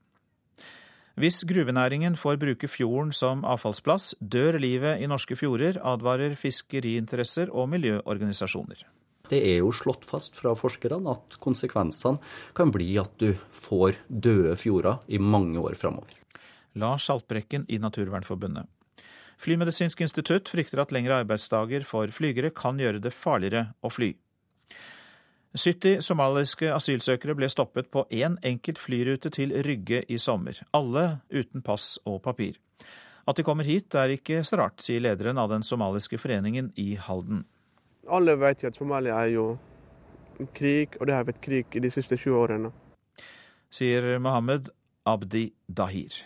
Hvis 1.13 1.43
gruvenæringen 1.45 2.15
får 2.17 2.39
bruke 2.41 2.67
fjorden 2.67 3.11
som 3.13 3.43
avfallsplass, 3.45 4.15
dør 4.17 4.57
livet 4.57 5.03
i 5.03 5.09
norske 5.09 5.37
fjorder, 5.37 5.77
advarer 5.85 6.33
fiskeriinteresser 6.39 7.51
og 7.53 7.69
miljøorganisasjoner. 7.69 8.81
Det 9.29 9.39
er 9.39 9.61
jo 9.61 9.69
slått 9.71 10.07
fast 10.09 10.35
fra 10.41 10.55
forskerne 10.57 11.13
at 11.13 11.37
konsekvensene 11.43 12.19
kan 12.57 12.73
bli 12.73 12.89
at 12.99 13.13
du 13.21 13.31
får 13.55 14.01
døde 14.09 14.57
fjorder 14.59 15.05
i 15.07 15.21
mange 15.21 15.61
år 15.61 15.77
framover. 15.79 16.17
Lars 16.73 17.07
Haltbrekken 17.07 17.67
i 17.69 17.77
Naturvernforbundet. 17.77 18.65
Flymedisinsk 19.37 20.01
institutt 20.01 20.49
frykter 20.49 20.81
at 20.81 20.93
lengre 20.95 21.21
arbeidsdager 21.21 21.85
for 21.85 22.09
flygere 22.15 22.49
kan 22.55 22.79
gjøre 22.81 23.01
det 23.03 23.13
farligere 23.13 23.67
å 23.83 23.91
fly. 23.93 24.13
70 25.53 26.01
somaliske 26.01 26.71
asylsøkere 26.73 27.35
ble 27.37 27.47
stoppet 27.51 27.91
på 27.93 28.07
én 28.09 28.23
en 28.23 28.37
enkelt 28.41 28.79
flyrute 28.81 29.29
til 29.29 29.53
Rygge 29.65 30.01
i 30.09 30.17
sommer, 30.17 30.57
alle 30.73 31.19
uten 31.29 31.61
pass 31.61 31.99
og 32.09 32.23
papir. 32.23 32.57
At 33.27 33.37
de 33.37 33.45
kommer 33.45 33.63
hit 33.63 33.93
er 33.95 34.15
ikke 34.15 34.41
så 34.43 34.57
rart, 34.57 34.81
sier 34.81 34.99
lederen 34.99 35.37
av 35.37 35.51
den 35.51 35.63
somaliske 35.63 36.17
foreningen 36.17 36.71
i 36.75 36.95
Halden. 36.95 37.45
Alle 38.09 38.35
vet 38.35 38.63
jo 38.63 38.71
at 38.71 38.79
Somalia 38.79 39.19
er 39.21 39.35
jo 39.35 39.45
krig, 40.57 40.97
og 40.99 41.07
det 41.07 41.15
har 41.15 41.29
vært 41.29 41.43
krig 41.45 41.77
i 41.77 41.83
de 41.85 41.91
siste 41.93 42.17
20 42.17 42.39
årene. 42.41 42.73
Sier 43.69 44.17
Mohammed 44.19 44.73
Abdi 45.05 45.51
Dahir. 45.69 46.17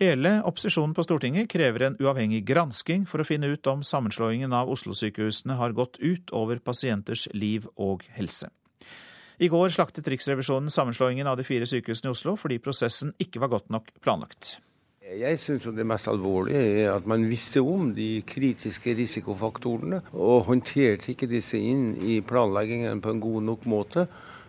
Hele 0.00 0.38
opposisjonen 0.48 0.94
på 0.96 1.02
Stortinget 1.04 1.50
krever 1.52 1.82
en 1.84 1.96
uavhengig 2.00 2.38
gransking 2.48 3.02
for 3.04 3.20
å 3.20 3.26
finne 3.28 3.50
ut 3.52 3.68
om 3.68 3.82
sammenslåingen 3.84 4.54
av 4.56 4.70
Oslo-sykehusene 4.72 5.58
har 5.58 5.74
gått 5.76 5.98
ut 6.00 6.32
over 6.32 6.56
pasienters 6.64 7.26
liv 7.36 7.66
og 7.76 8.06
helse. 8.16 8.48
I 9.40 9.50
går 9.52 9.68
slaktet 9.76 10.08
Riksrevisjonen 10.08 10.72
sammenslåingen 10.72 11.28
av 11.28 11.36
de 11.36 11.44
fire 11.44 11.68
sykehusene 11.68 12.08
i 12.08 12.16
Oslo 12.16 12.32
fordi 12.40 12.56
prosessen 12.64 13.12
ikke 13.20 13.44
var 13.44 13.52
godt 13.52 13.68
nok 13.76 13.92
planlagt. 14.00 14.54
Jeg 15.04 15.36
syns 15.42 15.68
det 15.76 15.84
mest 15.84 16.08
alvorlige 16.08 16.64
er 16.80 16.94
at 16.94 17.06
man 17.08 17.28
visste 17.28 17.60
om 17.60 17.90
de 17.92 18.22
kritiske 18.24 18.92
risikofaktorene, 18.96 20.00
og 20.14 20.46
håndterte 20.48 21.12
ikke 21.12 21.28
disse 21.28 21.60
inn 21.60 21.96
i 22.00 22.20
planleggingen 22.24 23.02
på 23.04 23.12
en 23.12 23.20
god 23.20 23.48
nok 23.48 23.66
måte, 23.68 24.06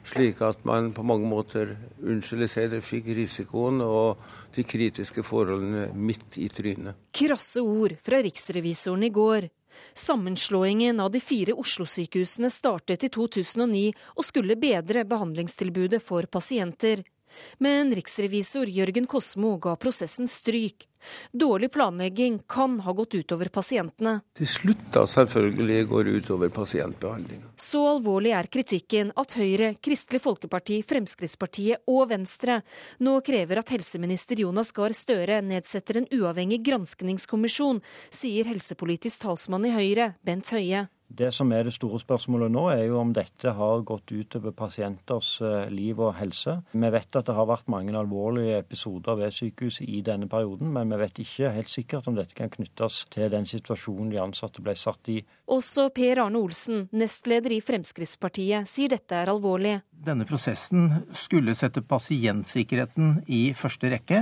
slik 0.07 0.39
at 0.45 0.61
man 0.69 0.91
på 0.93 1.03
mange 1.07 1.27
måter 1.27 1.75
unnskyld 1.99 2.77
fikk 2.85 3.09
risikoen 3.17 3.81
og 3.81 4.21
de 4.55 4.65
kritiske 4.67 5.23
forholdene 5.23 5.89
midt 5.93 6.37
i 6.41 6.49
trynet. 6.51 6.97
Krasse 7.15 7.63
ord 7.63 7.97
fra 8.01 8.21
riksrevisoren 8.23 9.03
i 9.07 9.11
går. 9.13 9.49
Sammenslåingen 9.93 10.99
av 10.99 11.11
de 11.11 11.21
fire 11.23 11.53
Oslo-sykehusene 11.53 12.49
startet 12.51 13.05
i 13.07 13.09
2009 13.11 13.91
og 14.15 14.27
skulle 14.27 14.59
bedre 14.59 15.05
behandlingstilbudet 15.07 16.01
for 16.03 16.27
pasienter. 16.27 17.05
Men 17.59 17.93
riksrevisor 17.95 18.69
Jørgen 18.71 19.07
Kosmo 19.09 19.57
ga 19.61 19.75
prosessen 19.79 20.29
stryk. 20.31 20.87
Dårlig 21.31 21.71
planlegging 21.71 22.39
kan 22.47 22.79
ha 22.79 22.93
gått 22.93 23.15
utover 23.15 23.49
pasientene. 23.49 24.19
Til 24.37 24.49
slutt 24.49 24.83
da 24.93 25.05
selvfølgelig 25.09 25.87
går 25.89 26.05
det 26.05 26.13
utover 26.21 26.53
pasientbehandling. 26.53 27.43
Så 27.57 27.81
alvorlig 27.95 28.35
er 28.37 28.49
kritikken 28.53 29.13
at 29.17 29.35
Høyre, 29.39 29.73
Kristelig 29.81 30.21
Folkeparti, 30.21 30.81
Fremskrittspartiet 30.85 31.87
og 31.89 32.07
Venstre 32.11 32.61
nå 33.01 33.17
krever 33.25 33.61
at 33.63 33.73
helseminister 33.73 34.43
Jonas 34.45 34.71
Gahr 34.75 34.93
Støre 34.97 35.41
nedsetter 35.45 36.01
en 36.01 36.09
uavhengig 36.13 36.61
granskningskommisjon, 36.69 37.81
sier 38.13 38.49
helsepolitisk 38.51 39.25
talsmann 39.25 39.65
i 39.69 39.75
Høyre, 39.75 40.13
Bent 40.25 40.53
Høie. 40.53 40.87
Det 41.11 41.27
som 41.35 41.49
er 41.51 41.65
det 41.67 41.73
store 41.75 41.99
spørsmålet 41.99 42.53
nå, 42.53 42.61
er 42.71 42.85
jo 42.85 42.99
om 43.01 43.09
dette 43.11 43.51
har 43.57 43.81
gått 43.87 44.13
utover 44.15 44.53
pasienters 44.55 45.33
eh, 45.43 45.67
liv 45.73 45.99
og 45.99 46.13
helse. 46.15 46.53
Vi 46.71 46.91
vet 46.93 47.17
at 47.19 47.27
det 47.27 47.35
har 47.35 47.49
vært 47.49 47.67
mange 47.71 47.95
alvorlige 47.99 48.61
episoder 48.61 49.19
ved 49.19 49.35
sykehuset 49.35 49.89
i 49.89 49.99
denne 50.07 50.29
perioden, 50.31 50.71
men 50.71 50.93
vi 50.93 51.01
vet 51.01 51.19
ikke 51.19 51.51
helt 51.57 51.73
sikkert 51.73 52.07
om 52.07 52.15
dette 52.15 52.37
kan 52.37 52.53
knyttes 52.53 53.03
til 53.11 53.27
den 53.33 53.49
situasjonen 53.49 54.13
de 54.13 54.21
ansatte 54.23 54.63
ble 54.63 54.77
satt 54.79 55.11
i. 55.11 55.19
Også 55.51 55.89
Per 55.91 56.21
Arne 56.23 56.39
Olsen, 56.39 56.85
nestleder 56.95 57.51
i 57.51 57.57
Fremskrittspartiet, 57.59 58.69
sier 58.71 58.93
dette 58.93 59.17
er 59.19 59.27
alvorlig. 59.33 59.81
Denne 59.91 60.23
prosessen 60.25 60.85
skulle 61.13 61.51
sette 61.59 61.83
pasientsikkerheten 61.83 63.17
i 63.27 63.41
første 63.57 63.91
rekke. 63.91 64.21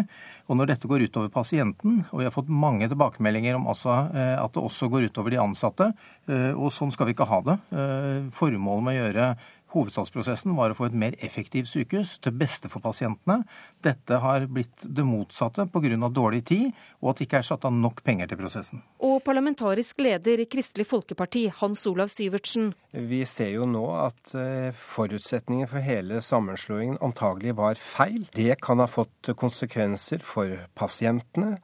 Og 0.50 0.58
når 0.58 0.72
dette 0.74 0.90
går 0.90 1.06
utover 1.06 1.30
pasienten, 1.32 2.02
og 2.10 2.20
vi 2.20 2.26
har 2.26 2.34
fått 2.34 2.50
mange 2.50 2.90
tilbakemeldinger 2.90 3.60
om 3.60 3.70
altså, 3.70 3.94
at 4.10 4.58
det 4.58 4.64
også 4.64 4.90
går 4.90 5.06
utover 5.12 5.36
de 5.36 5.40
ansatte, 5.44 5.92
eh, 6.28 6.52
og 6.58 6.74
sånn 6.74 6.92
skal 6.92 7.08
vi 7.08 7.16
ikke 7.16 7.30
ha 7.30 7.40
det. 7.46 7.58
Eh, 7.78 8.28
formålet 8.36 8.88
med 8.90 8.98
å 8.98 9.06
gjøre 9.06 9.30
hovedstadsprosessen 9.74 10.56
var 10.58 10.74
å 10.74 10.78
få 10.78 10.88
et 10.90 10.98
mer 10.98 11.16
effektivt 11.26 11.70
sykehus 11.72 12.16
til 12.24 12.36
beste 12.38 12.70
for 12.72 12.84
pasientene. 12.84 13.44
Dette 13.86 14.20
har 14.24 14.48
blitt 14.50 14.86
det 14.86 15.06
motsatte 15.06 15.68
pga. 15.70 16.10
dårlig 16.10 16.46
tid, 16.46 16.72
og 17.02 17.12
at 17.12 17.18
det 17.18 17.28
ikke 17.28 17.38
er 17.38 17.48
satt 17.48 17.66
av 17.66 17.74
nok 17.74 18.04
penger 18.04 18.28
til 18.28 18.38
prosessen. 18.38 18.82
Og 19.00 19.24
parlamentarisk 19.24 20.00
leder 20.00 20.40
i 20.40 20.46
Kristelig 20.46 20.88
Folkeparti, 20.88 21.50
Hans 21.62 21.86
Olav 21.88 22.08
Syvertsen. 22.08 22.74
Vi 22.92 23.24
ser 23.26 23.54
jo 23.54 23.66
nå 23.70 23.86
at 24.06 24.34
eh, 24.36 24.72
forutsetningen 24.74 25.70
for 25.70 25.86
hele 25.86 26.22
sammenslåingen 26.22 26.98
antagelig 27.02 27.56
var 27.56 27.76
feil. 27.76 28.26
Det 28.34 28.60
kan 28.62 28.80
ha 28.80 28.88
fått 28.88 29.34
konsekvenser 29.38 30.24
for 30.26 30.58
pasientene. 30.76 31.60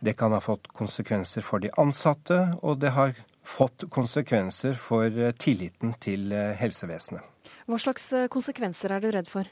Det 0.00 0.16
kan 0.16 0.32
ha 0.32 0.40
fått 0.40 0.70
konsekvenser 0.72 1.44
for 1.44 1.60
de 1.60 1.68
ansatte, 1.76 2.38
og 2.62 2.80
det 2.80 2.94
har 2.96 3.12
fått 3.44 3.84
konsekvenser 3.92 4.78
for 4.80 5.08
eh, 5.10 5.34
tilliten 5.36 5.94
til 6.00 6.32
eh, 6.32 6.54
helsevesenet. 6.60 7.29
Hva 7.70 7.78
slags 7.78 8.10
eh, 8.16 8.28
konsekvenser 8.32 8.96
er 8.96 9.02
du 9.02 9.10
redd 9.14 9.30
for? 9.30 9.48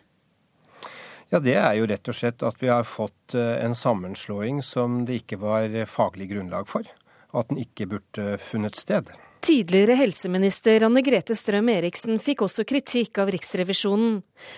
Ja, 1.30 1.38
Det 1.44 1.54
er 1.60 1.74
jo 1.76 1.86
rett 1.86 2.08
og 2.08 2.16
slett 2.16 2.42
at 2.42 2.58
vi 2.62 2.70
har 2.72 2.86
fått 2.88 3.34
en 3.36 3.74
sammenslåing 3.76 4.62
som 4.64 5.02
det 5.04 5.20
ikke 5.22 5.36
var 5.42 5.74
faglig 5.84 6.30
grunnlag 6.30 6.64
for. 6.70 6.88
At 7.36 7.50
den 7.50 7.60
ikke 7.60 7.84
burde 7.90 8.38
funnet 8.40 8.78
sted. 8.80 9.12
Tidligere 9.38 9.94
helseminister 9.94 10.82
Anne 10.82 10.98
Grete 11.06 11.34
Strøm-Eriksen 11.38 12.18
fikk 12.18 12.40
også 12.42 12.64
kritikk 12.66 13.20
av 13.22 13.28
Riksrevisjonen. 13.30 14.16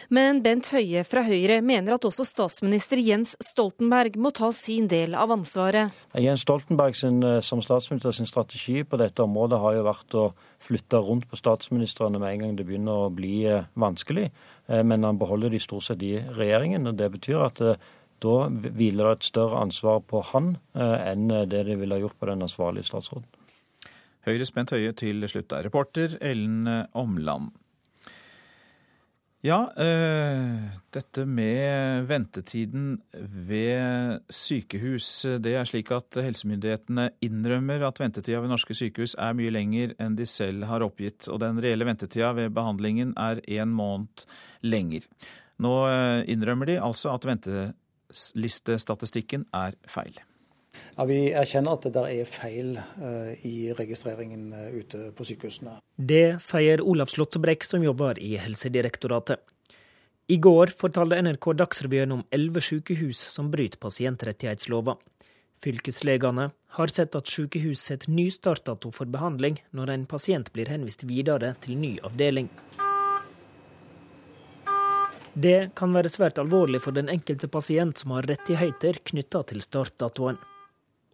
Men 0.08 0.38
Bent 0.40 0.70
Høie 0.72 1.02
fra 1.04 1.20
Høyre 1.26 1.58
mener 1.60 1.98
at 1.98 2.06
også 2.08 2.24
statsminister 2.24 2.96
Jens 3.04 3.34
Stoltenberg 3.44 4.16
må 4.16 4.32
ta 4.32 4.48
sin 4.56 4.88
del 4.88 5.12
av 5.20 5.34
ansvaret. 5.34 5.92
Jens 6.16 6.46
Stoltenberg 6.46 6.96
sin, 6.96 7.20
eh, 7.22 7.42
som 7.44 7.60
statsminister 7.60 8.16
sin 8.16 8.30
strategi 8.30 8.80
på 8.82 8.96
dette 8.96 9.20
området 9.20 9.60
har 9.60 9.74
jo 9.76 9.84
vært 9.84 10.16
å 10.16 10.24
flytte 10.64 11.02
rundt 11.04 11.28
på 11.28 11.36
statsministrene 11.36 12.18
med 12.18 12.32
en 12.32 12.40
gang 12.40 12.56
det 12.56 12.66
begynner 12.66 13.04
å 13.04 13.12
bli 13.12 13.44
eh, 13.44 13.68
vanskelig. 13.76 14.30
Eh, 14.66 14.82
men 14.82 15.04
han 15.04 15.20
beholder 15.20 15.52
de 15.52 15.60
stort 15.60 15.84
sett 15.90 16.02
i 16.02 16.16
regjeringen. 16.24 16.88
og 16.88 16.96
Det 16.96 17.10
betyr 17.18 17.44
at 17.44 17.60
da 18.20 18.38
hviler 18.48 19.04
det 19.04 19.12
et 19.12 19.28
større 19.28 19.60
ansvar 19.60 20.00
på 20.00 20.24
han 20.32 20.56
enn 20.74 21.28
det 21.48 21.64
det 21.68 21.76
ville 21.80 22.00
gjort 22.00 22.18
på 22.20 22.28
den 22.28 22.42
ansvarlige 22.44 22.84
statsråden. 22.84 23.39
Høyres 24.28 24.52
Bent 24.52 24.74
Høie 24.74 24.92
til 24.92 25.24
slutt 25.30 25.48
der. 25.52 25.64
Reporter 25.68 26.18
Ellen 26.20 26.68
Omland. 26.92 27.52
Ja, 29.40 29.72
øh, 29.72 30.76
dette 30.92 31.22
med 31.24 32.04
ventetiden 32.04 33.00
ved 33.48 34.20
sykehus. 34.28 35.24
Det 35.40 35.56
er 35.56 35.64
slik 35.64 35.88
at 35.96 36.12
helsemyndighetene 36.20 37.08
innrømmer 37.24 37.80
at 37.88 37.96
ventetida 38.02 38.36
ved 38.44 38.52
norske 38.52 38.76
sykehus 38.76 39.16
er 39.16 39.32
mye 39.38 39.48
lenger 39.54 39.94
enn 39.96 40.12
de 40.18 40.26
selv 40.28 40.68
har 40.68 40.84
oppgitt. 40.84 41.24
Og 41.32 41.40
den 41.40 41.56
reelle 41.64 41.88
ventetida 41.88 42.36
ved 42.36 42.52
behandlingen 42.52 43.16
er 43.16 43.40
én 43.48 43.72
måned 43.72 44.28
lenger. 44.60 45.08
Nå 45.56 45.88
eh, 45.88 46.28
innrømmer 46.28 46.68
de 46.68 46.76
altså 46.84 47.16
at 47.16 47.24
ventelistestatistikken 47.32 49.48
er 49.56 49.72
feil. 49.88 50.20
Ja, 50.96 51.04
Vi 51.04 51.32
erkjenner 51.32 51.76
at 51.78 51.86
det 51.86 51.94
der 51.94 52.08
er 52.12 52.28
feil 52.28 52.74
uh, 52.78 53.30
i 53.46 53.72
registreringen 53.76 54.50
uh, 54.52 54.66
ute 54.74 55.10
på 55.16 55.26
sykehusene. 55.26 55.78
Det 55.96 56.40
sier 56.44 56.82
Olav 56.84 57.10
Slåttebrekk, 57.12 57.64
som 57.64 57.84
jobber 57.84 58.20
i 58.20 58.36
Helsedirektoratet. 58.40 59.40
I 60.30 60.36
går 60.38 60.70
fortalte 60.78 61.18
NRK 61.24 61.46
Dagsrevyen 61.58 62.12
om 62.14 62.26
elleve 62.30 62.62
sykehus 62.62 63.22
som 63.32 63.48
bryter 63.50 63.80
pasientrettighetslova. 63.82 64.94
Fylkeslegene 65.60 66.50
har 66.76 66.92
sett 66.94 67.16
at 67.18 67.28
sykehus 67.28 67.82
setter 67.90 68.12
ny 68.14 68.28
startdato 68.32 68.92
for 68.94 69.10
behandling 69.10 69.58
når 69.76 69.90
en 69.96 70.06
pasient 70.08 70.52
blir 70.54 70.70
henvist 70.70 71.02
videre 71.08 71.50
til 71.60 71.76
ny 71.80 71.96
avdeling. 72.06 72.48
Det 75.34 75.72
kan 75.78 75.92
være 75.94 76.10
svært 76.10 76.38
alvorlig 76.42 76.80
for 76.84 76.96
den 76.96 77.10
enkelte 77.12 77.50
pasient 77.50 78.00
som 78.00 78.14
har 78.16 78.26
rettigheter 78.30 79.02
knytta 79.12 79.44
til 79.50 79.62
startdatoen. 79.62 80.38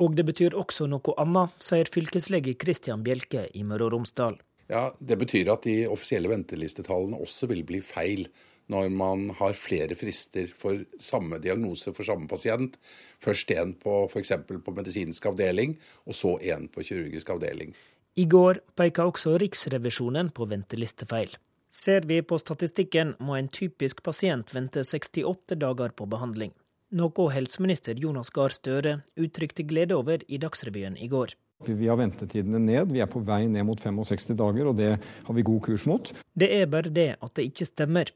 Og 0.03 0.17
det 0.17 0.27
betyr 0.29 0.57
også 0.59 0.89
noe 0.91 1.15
annet, 1.21 1.55
sier 1.63 1.89
fylkeslege 1.89 2.57
Kristian 2.61 3.05
Bjelke 3.07 3.47
i 3.57 3.65
Møre 3.65 3.89
og 3.89 3.97
Romsdal. 3.97 4.37
Ja, 4.69 4.91
Det 5.01 5.17
betyr 5.19 5.53
at 5.53 5.63
de 5.63 5.87
offisielle 5.87 6.29
ventelistetallene 6.29 7.19
også 7.23 7.47
vil 7.47 7.63
bli 7.65 7.81
feil 7.81 8.27
når 8.67 8.89
man 8.91 9.29
har 9.39 9.55
flere 9.55 9.95
frister 9.95 10.51
for 10.59 10.83
samme 10.99 11.39
diagnose 11.39 11.93
for 11.95 12.03
samme 12.03 12.27
pasient. 12.27 12.75
Først 13.23 13.51
én 13.55 13.77
på 13.79 14.09
f.eks. 14.11 14.33
på 14.49 14.75
medisinsk 14.75 15.27
avdeling, 15.31 15.77
og 16.05 16.15
så 16.15 16.35
én 16.43 16.67
på 16.69 16.83
kirurgisk 16.83 17.31
avdeling. 17.31 17.75
I 18.17 18.25
går 18.25 18.59
peka 18.75 19.07
også 19.07 19.37
Riksrevisjonen 19.39 20.33
på 20.35 20.49
ventelistefeil. 20.51 21.37
Ser 21.71 22.07
vi 22.09 22.23
på 22.23 22.39
statistikken, 22.39 23.15
må 23.21 23.37
en 23.37 23.49
typisk 23.49 24.03
pasient 24.03 24.55
vente 24.55 24.83
68 24.85 25.59
dager 25.61 25.93
på 25.95 26.07
behandling. 26.11 26.55
Noe 26.97 27.29
helseminister 27.29 27.99
Jonas 28.01 28.31
Gahr 28.33 28.55
Støre 28.55 29.01
uttrykte 29.21 29.67
glede 29.69 29.97
over 29.99 30.23
i 30.33 30.39
Dagsrevyen 30.41 30.95
i 30.97 31.09
går. 31.13 31.35
Vi 31.67 31.89
har 31.89 31.99
ventetidene 32.01 32.61
ned, 32.61 32.93
vi 32.93 33.03
er 33.05 33.09
på 33.11 33.21
vei 33.25 33.43
ned 33.49 33.67
mot 33.69 33.81
65 33.81 34.33
dager, 34.37 34.71
og 34.71 34.79
det 34.79 34.95
har 34.97 35.37
vi 35.37 35.45
god 35.45 35.61
kurs 35.67 35.85
mot. 35.89 36.09
Det 36.33 36.49
er 36.57 36.71
bare 36.73 36.93
det 36.93 37.11
at 37.21 37.35
det 37.37 37.49
ikke 37.51 37.69
stemmer. 37.69 38.13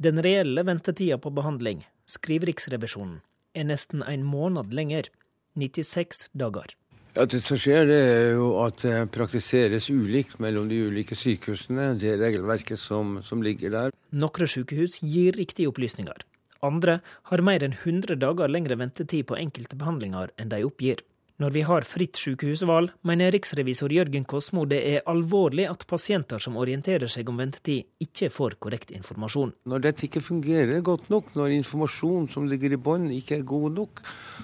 Den 0.00 0.20
reelle 0.24 0.64
ventetida 0.68 1.16
på 1.20 1.32
behandling, 1.32 1.80
skriver 2.08 2.50
Riksrevisjonen, 2.50 3.20
er 3.56 3.68
nesten 3.68 4.04
en 4.04 4.24
måned 4.24 4.72
lenger, 4.76 5.08
96 5.56 6.28
dager. 6.36 6.74
Ja, 7.16 7.24
Det 7.24 7.40
som 7.42 7.58
skjer, 7.58 7.88
det 7.88 8.00
er 8.00 8.28
jo 8.38 8.50
at 8.62 8.84
det 8.84 9.10
praktiseres 9.16 9.88
ulikt 9.90 10.38
mellom 10.40 10.68
de 10.70 10.82
ulike 10.88 11.16
sykehusene, 11.16 11.94
det 11.98 12.18
regelverket 12.20 12.78
som, 12.78 13.18
som 13.24 13.42
ligger 13.42 13.72
der. 13.74 13.96
Noen 14.12 14.52
sykehus 14.52 15.00
gir 15.02 15.40
riktige 15.40 15.72
opplysninger. 15.72 16.20
Andre 16.66 17.00
har 17.30 17.42
mer 17.44 17.64
enn 17.64 17.76
100 17.76 18.18
dager 18.20 18.50
lengre 18.50 18.76
ventetid 18.80 19.28
på 19.30 19.38
enkelte 19.38 19.78
behandlinger 19.80 20.34
enn 20.36 20.52
de 20.52 20.64
oppgir. 20.66 21.00
Når 21.40 21.54
vi 21.54 21.60
har 21.64 21.86
fritt 21.88 22.18
sykehusvalg, 22.20 22.90
mener 23.08 23.32
riksrevisor 23.32 23.92
Jørgen 23.96 24.26
Kosmo 24.28 24.66
det 24.68 24.80
er 24.90 25.06
alvorlig 25.08 25.64
at 25.70 25.86
pasienter 25.88 26.42
som 26.42 26.58
orienterer 26.60 27.08
seg 27.08 27.30
om 27.32 27.38
ventetid, 27.40 27.86
ikke 28.04 28.28
får 28.28 28.58
korrekt 28.60 28.92
informasjon. 28.92 29.54
Når 29.64 29.86
dette 29.86 30.04
ikke 30.04 30.20
fungerer 30.20 30.84
godt 30.84 31.08
nok, 31.08 31.30
når 31.40 31.54
informasjonen 31.56 32.28
som 32.28 32.44
ligger 32.50 32.76
i 32.76 32.80
bånn 32.88 33.08
ikke 33.16 33.38
er 33.38 33.46
god 33.48 33.78
nok, 33.78 34.02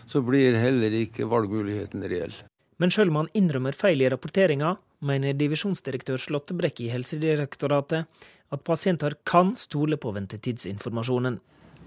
så 0.08 0.22
blir 0.24 0.56
heller 0.56 0.96
ikke 1.02 1.28
valgmuligheten 1.28 2.06
reell. 2.08 2.32
Men 2.80 2.92
selv 2.92 3.12
om 3.12 3.20
han 3.20 3.30
innrømmer 3.36 3.76
feil 3.76 4.00
i 4.00 4.08
rapporteringa, 4.12 4.72
mener 5.04 5.36
divisjonsdirektør 5.36 6.20
Slåttebrekk 6.20 6.80
i 6.80 6.88
Helsedirektoratet 6.94 8.24
at 8.56 8.64
pasienter 8.64 9.18
kan 9.28 9.52
stole 9.60 10.00
på 10.00 10.16
ventetidsinformasjonen. 10.16 11.36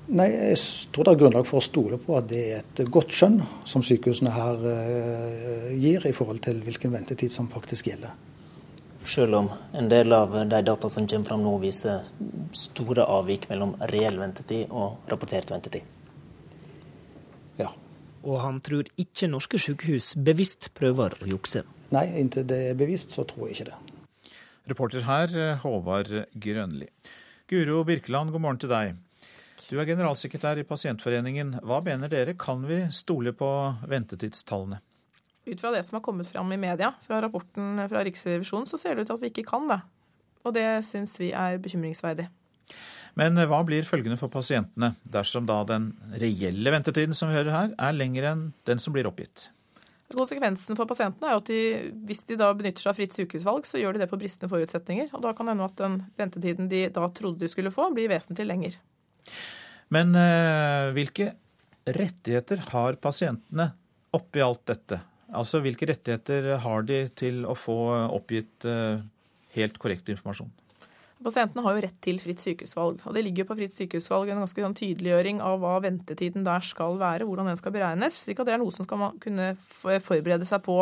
Nei, 0.09 0.29
Jeg 0.31 0.57
tror 0.89 1.05
det 1.05 1.11
er 1.11 1.19
grunnlag 1.21 1.45
for 1.45 1.59
å 1.59 1.61
stole 1.61 1.99
på 2.01 2.15
at 2.17 2.29
det 2.31 2.39
er 2.41 2.63
et 2.63 2.79
godt 2.89 3.13
skjønn 3.13 3.37
som 3.69 3.83
sykehusene 3.85 4.31
her 4.33 4.63
uh, 4.63 5.67
gir 5.77 6.05
i 6.09 6.13
forhold 6.17 6.41
til 6.41 6.63
hvilken 6.65 6.95
ventetid 6.95 7.33
som 7.33 7.49
faktisk 7.51 7.91
gjelder. 7.91 8.15
Selv 9.05 9.37
om 9.37 9.49
en 9.77 9.89
del 9.91 10.11
av 10.13 10.33
de 10.49 10.61
data 10.65 10.89
som 10.89 11.05
kommer 11.07 11.29
fram 11.29 11.43
nå 11.45 11.53
viser 11.61 12.07
store 12.57 13.05
avvik 13.05 13.45
mellom 13.51 13.75
reell 13.91 14.17
ventetid 14.19 14.73
og 14.73 15.11
rapportert 15.11 15.53
ventetid. 15.53 15.85
Ja. 17.61 17.69
Og 18.25 18.41
han 18.41 18.57
tror 18.65 18.89
ikke 18.99 19.29
norske 19.29 19.61
sykehus 19.61 20.15
bevisst 20.17 20.71
prøver 20.77 21.19
å 21.21 21.29
jukse. 21.29 21.63
Nei, 21.93 22.07
inntil 22.21 22.47
det 22.49 22.59
er 22.71 22.77
bevisst, 22.77 23.13
så 23.13 23.27
tror 23.29 23.47
jeg 23.47 23.59
ikke 23.59 23.69
det. 23.69 24.33
Reporter 24.73 25.05
her, 25.05 25.37
Håvard 25.61 26.11
Grønli. 26.33 26.89
Guro 27.49 27.83
Birkeland, 27.85 28.33
god 28.33 28.45
morgen 28.45 28.61
til 28.61 28.73
deg. 28.73 28.97
Du 29.69 29.75
er 29.77 29.85
generalsekretær 29.85 30.57
i 30.57 30.65
Pasientforeningen. 30.65 31.59
Hva 31.61 31.77
mener 31.85 32.09
dere, 32.09 32.33
kan 32.33 32.63
vi 32.65 32.79
stole 32.95 33.35
på 33.37 33.49
ventetidstallene? 33.91 34.79
Ut 35.45 35.61
fra 35.61 35.69
det 35.75 35.83
som 35.85 35.99
har 35.99 36.03
kommet 36.05 36.29
fram 36.29 36.49
i 36.53 36.57
media, 36.57 36.89
fra 37.05 37.19
rapporten 37.21 37.77
fra 37.89 38.01
Riksrevisjonen, 38.05 38.65
så 38.69 38.79
ser 38.81 38.97
det 38.97 39.05
ut 39.05 39.11
til 39.11 39.19
at 39.19 39.21
vi 39.21 39.29
ikke 39.29 39.45
kan 39.45 39.69
det. 39.69 39.77
Og 40.41 40.55
det 40.57 40.65
syns 40.87 41.13
vi 41.21 41.29
er 41.37 41.61
bekymringsverdig. 41.61 42.25
Men 43.19 43.37
hva 43.37 43.61
blir 43.65 43.85
følgende 43.85 44.17
for 44.17 44.31
pasientene 44.33 44.95
dersom 45.05 45.45
da 45.49 45.61
den 45.69 45.91
reelle 46.17 46.73
ventetiden 46.73 47.13
som 47.17 47.29
vi 47.29 47.37
hører 47.37 47.53
her, 47.53 47.71
er 47.77 47.97
lengre 47.97 48.33
enn 48.33 48.43
den 48.69 48.81
som 48.81 48.95
blir 48.95 49.09
oppgitt? 49.09 49.51
Konsekvensen 50.15 50.77
for 50.77 50.89
pasientene 50.89 51.29
er 51.29 51.37
jo 51.37 51.43
at 51.43 51.49
de, 51.53 51.61
hvis 52.09 52.25
de 52.25 52.41
da 52.41 52.49
benytter 52.57 52.81
seg 52.81 52.95
av 52.95 52.97
fritt 52.97 53.13
sykehusvalg, 53.13 53.69
så 53.69 53.77
gjør 53.77 53.97
de 53.97 54.01
det 54.01 54.09
på 54.09 54.17
bristende 54.17 54.49
forutsetninger. 54.49 55.13
Og 55.13 55.21
da 55.25 55.37
kan 55.37 55.45
det 55.45 55.53
hende 55.53 55.69
at 55.69 55.81
den 55.81 56.03
ventetiden 56.17 56.73
de 56.73 56.87
da 56.95 57.05
trodde 57.13 57.43
de 57.43 57.53
skulle 57.53 57.73
få, 57.73 57.91
blir 57.93 58.09
vesentlig 58.09 58.49
lenger. 58.49 58.79
Men 59.93 60.13
eh, 60.17 60.89
hvilke 60.95 61.31
rettigheter 61.89 62.61
har 62.69 62.99
pasientene 63.01 63.71
oppi 64.15 64.43
alt 64.45 64.65
dette? 64.69 65.01
Altså 65.29 65.61
hvilke 65.61 65.87
rettigheter 65.89 66.55
har 66.63 66.85
de 66.85 67.03
til 67.17 67.43
å 67.45 67.55
få 67.57 67.77
oppgitt 68.09 68.65
eh, 68.69 69.01
helt 69.57 69.77
korrekt 69.81 70.09
informasjon? 70.13 70.49
Pasientene 71.19 71.63
har 71.65 71.75
jo 71.75 71.81
rett 71.83 71.97
til 71.99 72.19
fritt 72.23 72.39
sykehusvalg. 72.39 73.01
og 73.03 73.15
Det 73.15 73.21
ligger 73.25 73.43
jo 73.43 73.49
på 73.49 73.57
fritt 73.59 73.73
sykehusvalg 73.75 74.29
en 74.31 74.39
ganske 74.39 74.63
sånn 74.63 74.75
tydeliggjøring 74.79 75.41
av 75.43 75.57
hva 75.59 75.73
ventetiden 75.83 76.45
der 76.47 76.63
skal 76.63 76.95
være, 77.01 77.27
hvordan 77.27 77.49
den 77.51 77.59
skal 77.59 77.75
beregnes. 77.75 78.21
slik 78.23 78.39
at 78.39 78.47
det 78.47 78.53
er 78.55 78.61
noe 78.61 78.71
som 78.71 78.87
skal 78.87 79.01
man 79.01 79.17
kunne 79.19 79.49
forberede 79.59 80.47
seg 80.47 80.63
på. 80.63 80.79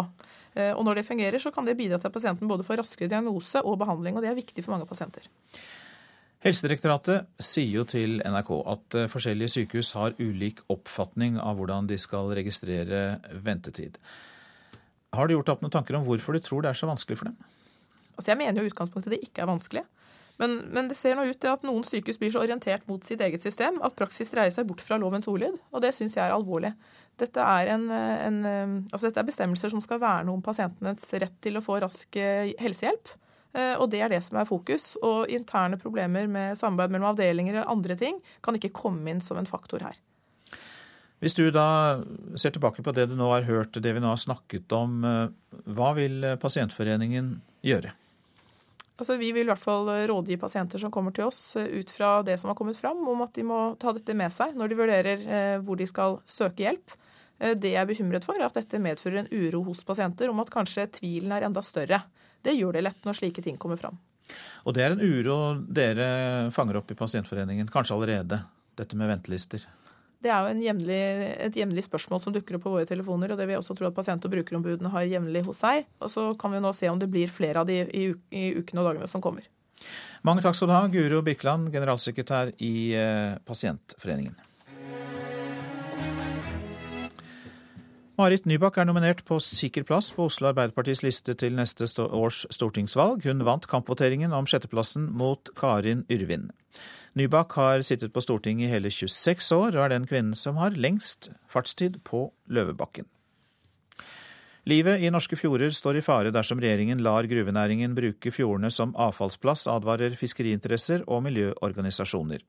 Eh, 0.53 0.75
og 0.75 0.85
Når 0.85 1.01
det 1.01 1.07
fungerer, 1.07 1.41
så 1.41 1.49
kan 1.51 1.65
det 1.65 1.77
bidra 1.79 1.97
til 1.97 2.11
at 2.11 2.13
pasienten 2.13 2.47
både 2.47 2.67
får 2.67 2.83
raskere 2.83 3.09
diagnose 3.09 3.63
og 3.65 3.79
behandling. 3.81 4.15
og 4.15 4.21
Det 4.21 4.29
er 4.29 4.37
viktig 4.37 4.63
for 4.63 4.77
mange 4.77 4.85
pasienter. 4.85 5.25
Helsedirektoratet 6.47 7.27
sier 7.43 7.81
jo 7.81 7.83
til 7.87 8.21
NRK 8.23 8.49
at 8.71 8.95
eh, 8.95 9.09
forskjellige 9.11 9.51
sykehus 9.51 9.89
har 9.97 10.15
ulik 10.15 10.61
oppfatning 10.71 11.35
av 11.43 11.59
hvordan 11.59 11.89
de 11.89 11.97
skal 11.99 12.31
registrere 12.37 13.17
ventetid. 13.43 13.97
Har 15.17 15.27
du 15.27 15.35
gjort 15.35 15.51
opp 15.51 15.65
noen 15.65 15.73
tanker 15.75 15.97
om 15.97 16.05
hvorfor 16.07 16.37
du 16.37 16.43
tror 16.43 16.63
det 16.63 16.71
er 16.71 16.79
så 16.79 16.87
vanskelig 16.87 17.19
for 17.19 17.31
dem? 17.31 17.35
Altså 18.15 18.31
jeg 18.31 18.39
mener 18.39 18.61
jo 18.61 18.69
i 18.69 18.71
utgangspunktet 18.71 19.17
det 19.17 19.21
ikke 19.27 19.43
er 19.43 19.51
vanskelig. 19.51 19.83
Men, 20.37 20.55
men, 20.71 20.87
det 20.87 20.95
ser 20.95 21.17
nå 21.17 21.25
ut 21.27 21.39
til 21.41 21.51
at 21.51 21.67
noen 21.67 21.83
sykehus 21.83 22.19
blir 22.21 22.31
så 22.31 22.45
orientert 22.45 22.87
mot 22.87 23.03
sitt 23.03 23.21
eget 23.25 23.43
system 23.43 23.81
at 23.83 23.97
praksis 23.97 24.31
dreier 24.31 24.53
seg 24.53 24.69
bort 24.69 24.83
fra 24.85 24.99
lovens 25.01 25.27
ordlyd, 25.27 25.57
og 25.73 25.83
det 25.83 25.95
syns 25.97 26.15
jeg 26.15 26.23
er 26.29 26.35
alvorlig. 26.35 26.71
Dette 27.17 27.41
er, 27.41 27.73
en, 27.73 27.87
en, 27.91 28.41
altså 28.93 29.09
dette 29.09 29.19
er 29.23 29.27
bestemmelser 29.27 29.73
som 29.73 29.81
skal 29.81 29.99
verne 29.99 30.31
om 30.31 30.43
pasientenes 30.45 31.07
rett 31.17 31.39
til 31.41 31.57
å 31.57 31.63
få 31.65 31.81
rask 31.81 32.19
eh, 32.21 32.53
helsehjelp. 32.61 33.17
Eh, 33.57 33.73
og 33.81 33.89
det 33.89 34.03
er 34.03 34.11
det 34.13 34.21
som 34.25 34.37
er 34.39 34.49
fokus. 34.49 34.91
Og 35.05 35.31
interne 35.33 35.79
problemer 35.81 36.29
med 36.29 36.57
samarbeid 36.59 36.93
mellom 36.93 37.13
avdelinger 37.13 37.55
eller 37.55 37.71
andre 37.71 37.97
ting 37.99 38.19
kan 38.45 38.57
ikke 38.57 38.75
komme 38.75 39.09
inn 39.11 39.23
som 39.23 39.39
en 39.39 39.49
faktor 39.49 39.85
her. 39.85 39.97
Hvis 41.23 41.33
du 41.33 41.47
da 41.49 41.97
ser 42.37 42.53
tilbake 42.53 42.83
på 42.85 42.93
det 42.93 43.07
du 43.09 43.15
nå 43.17 43.31
har 43.31 43.47
hørt, 43.47 43.79
det 43.81 43.95
vi 43.95 44.03
nå 44.03 44.11
har 44.11 44.21
snakket 44.21 44.73
om, 44.77 44.99
eh, 45.03 45.63
hva 45.73 45.93
vil 45.97 46.35
Pasientforeningen 46.41 47.39
gjøre? 47.65 47.95
Altså, 48.97 49.13
vi 49.17 49.29
vil 49.29 49.45
i 49.45 49.49
hvert 49.51 49.61
fall 49.61 49.89
rådgi 50.09 50.39
pasienter 50.41 50.81
som 50.81 50.89
kommer 50.89 51.13
til 51.13 51.27
oss 51.27 51.55
eh, 51.57 51.69
ut 51.81 51.89
fra 51.93 52.23
det 52.25 52.39
som 52.41 52.49
har 52.49 52.57
kommet 52.57 52.77
fram, 52.77 53.01
om 53.09 53.25
at 53.25 53.33
de 53.33 53.45
må 53.45 53.59
ta 53.81 53.93
dette 53.93 54.13
med 54.17 54.33
seg 54.33 54.57
når 54.57 54.69
de 54.69 54.79
vurderer 54.83 55.27
hvor 55.65 55.77
de 55.77 55.89
skal 55.89 56.19
søke 56.29 56.65
hjelp. 56.65 56.97
Det 57.37 57.69
jeg 57.69 57.77
er 57.77 57.85
bekymret 57.85 58.25
for, 58.25 58.33
er 58.33 58.47
at 58.47 58.55
dette 58.57 58.81
medfører 58.81 59.19
en 59.21 59.29
uro 59.29 59.61
hos 59.67 59.83
pasienter 59.85 60.31
om 60.31 60.41
at 60.41 60.49
kanskje 60.49 60.87
tvilen 60.97 61.35
er 61.35 61.45
enda 61.45 61.61
større. 61.61 61.99
Det 62.47 62.55
gjør 62.55 62.77
det 62.77 62.85
lett 62.87 63.07
når 63.07 63.19
slike 63.19 63.43
ting 63.43 63.59
kommer 63.59 63.79
fram. 63.79 63.97
Og 64.67 64.75
det 64.75 64.83
er 64.83 64.95
en 64.95 65.03
uro 65.03 65.37
dere 65.71 66.07
fanger 66.55 66.79
opp 66.79 66.91
i 66.91 66.97
Pasientforeningen, 66.99 67.69
kanskje 67.71 67.95
allerede, 67.95 68.41
dette 68.77 68.99
med 68.99 69.11
ventelister? 69.11 69.63
Det 70.23 70.31
er 70.33 70.47
jo 70.47 70.63
jævnlig, 70.65 71.01
et 71.45 71.57
jevnlig 71.59 71.83
spørsmål 71.85 72.21
som 72.23 72.33
dukker 72.33 72.57
opp 72.57 72.63
på 72.65 72.73
våre 72.73 72.87
telefoner, 72.89 73.31
og 73.31 73.37
det 73.39 73.45
vil 73.45 73.55
jeg 73.55 73.61
også 73.61 73.75
tro 73.77 73.87
at 73.89 73.95
pasient- 73.95 74.25
og 74.25 74.33
brukerombudene 74.33 74.91
har 74.91 75.05
jevnlig 75.05 75.43
hos 75.45 75.61
seg. 75.61 75.85
Og 76.01 76.09
så 76.11 76.31
kan 76.39 76.55
vi 76.55 76.61
nå 76.63 76.73
se 76.75 76.89
om 76.89 76.99
det 76.99 77.09
blir 77.13 77.31
flere 77.31 77.61
av 77.61 77.69
de 77.69 77.83
i, 77.85 78.07
i 78.33 78.47
ukene 78.57 78.81
og 78.81 78.89
dagene 78.89 79.09
som 79.11 79.23
kommer. 79.23 79.45
Mange 80.25 80.41
takk 80.41 80.57
skal 80.57 80.71
du 80.71 80.73
ha, 80.73 80.81
Guro 80.91 81.21
Birkeland, 81.25 81.69
generalsekretær 81.73 82.55
i 82.65 82.73
eh, 82.97 83.37
Pasientforeningen. 83.45 84.33
Marit 88.17 88.47
Nybakk 88.49 88.79
er 88.81 88.87
nominert 88.89 89.19
på 89.29 89.35
sikker 89.45 89.83
plass 89.85 90.07
på 90.09 90.25
Oslo 90.25 90.47
Arbeiderpartis 90.49 91.03
liste 91.05 91.35
til 91.37 91.53
neste 91.53 91.85
års 92.01 92.47
stortingsvalg. 92.49 93.21
Hun 93.29 93.43
vant 93.45 93.67
kampvoteringen 93.69 94.33
om 94.33 94.47
sjetteplassen 94.49 95.03
mot 95.19 95.51
Karin 95.59 96.01
Yrvin. 96.09 96.47
Nybakk 97.13 97.53
har 97.59 97.85
sittet 97.85 98.15
på 98.15 98.23
Stortinget 98.25 98.65
i 98.65 98.71
hele 98.71 98.89
26 98.89 99.51
år, 99.53 99.77
og 99.77 99.83
er 99.83 99.93
den 99.93 100.09
kvinnen 100.09 100.33
som 100.33 100.57
har 100.57 100.73
lengst 100.73 101.29
fartstid 101.45 102.01
på 102.09 102.31
Løvebakken. 102.49 103.05
Livet 104.67 104.99
i 104.99 105.07
norske 105.07 105.37
fjorder 105.39 105.71
står 105.71 105.95
i 105.95 106.03
fare 106.03 106.31
dersom 106.35 106.59
regjeringen 106.59 106.99
lar 106.99 107.23
gruvenæringen 107.31 107.93
bruke 107.95 108.33
fjordene 108.35 108.67
som 108.73 108.91
avfallsplass, 108.99 109.63
advarer 109.71 110.17
fiskeriinteresser 110.19 111.05
og 111.07 111.23
miljøorganisasjoner. 111.23 112.43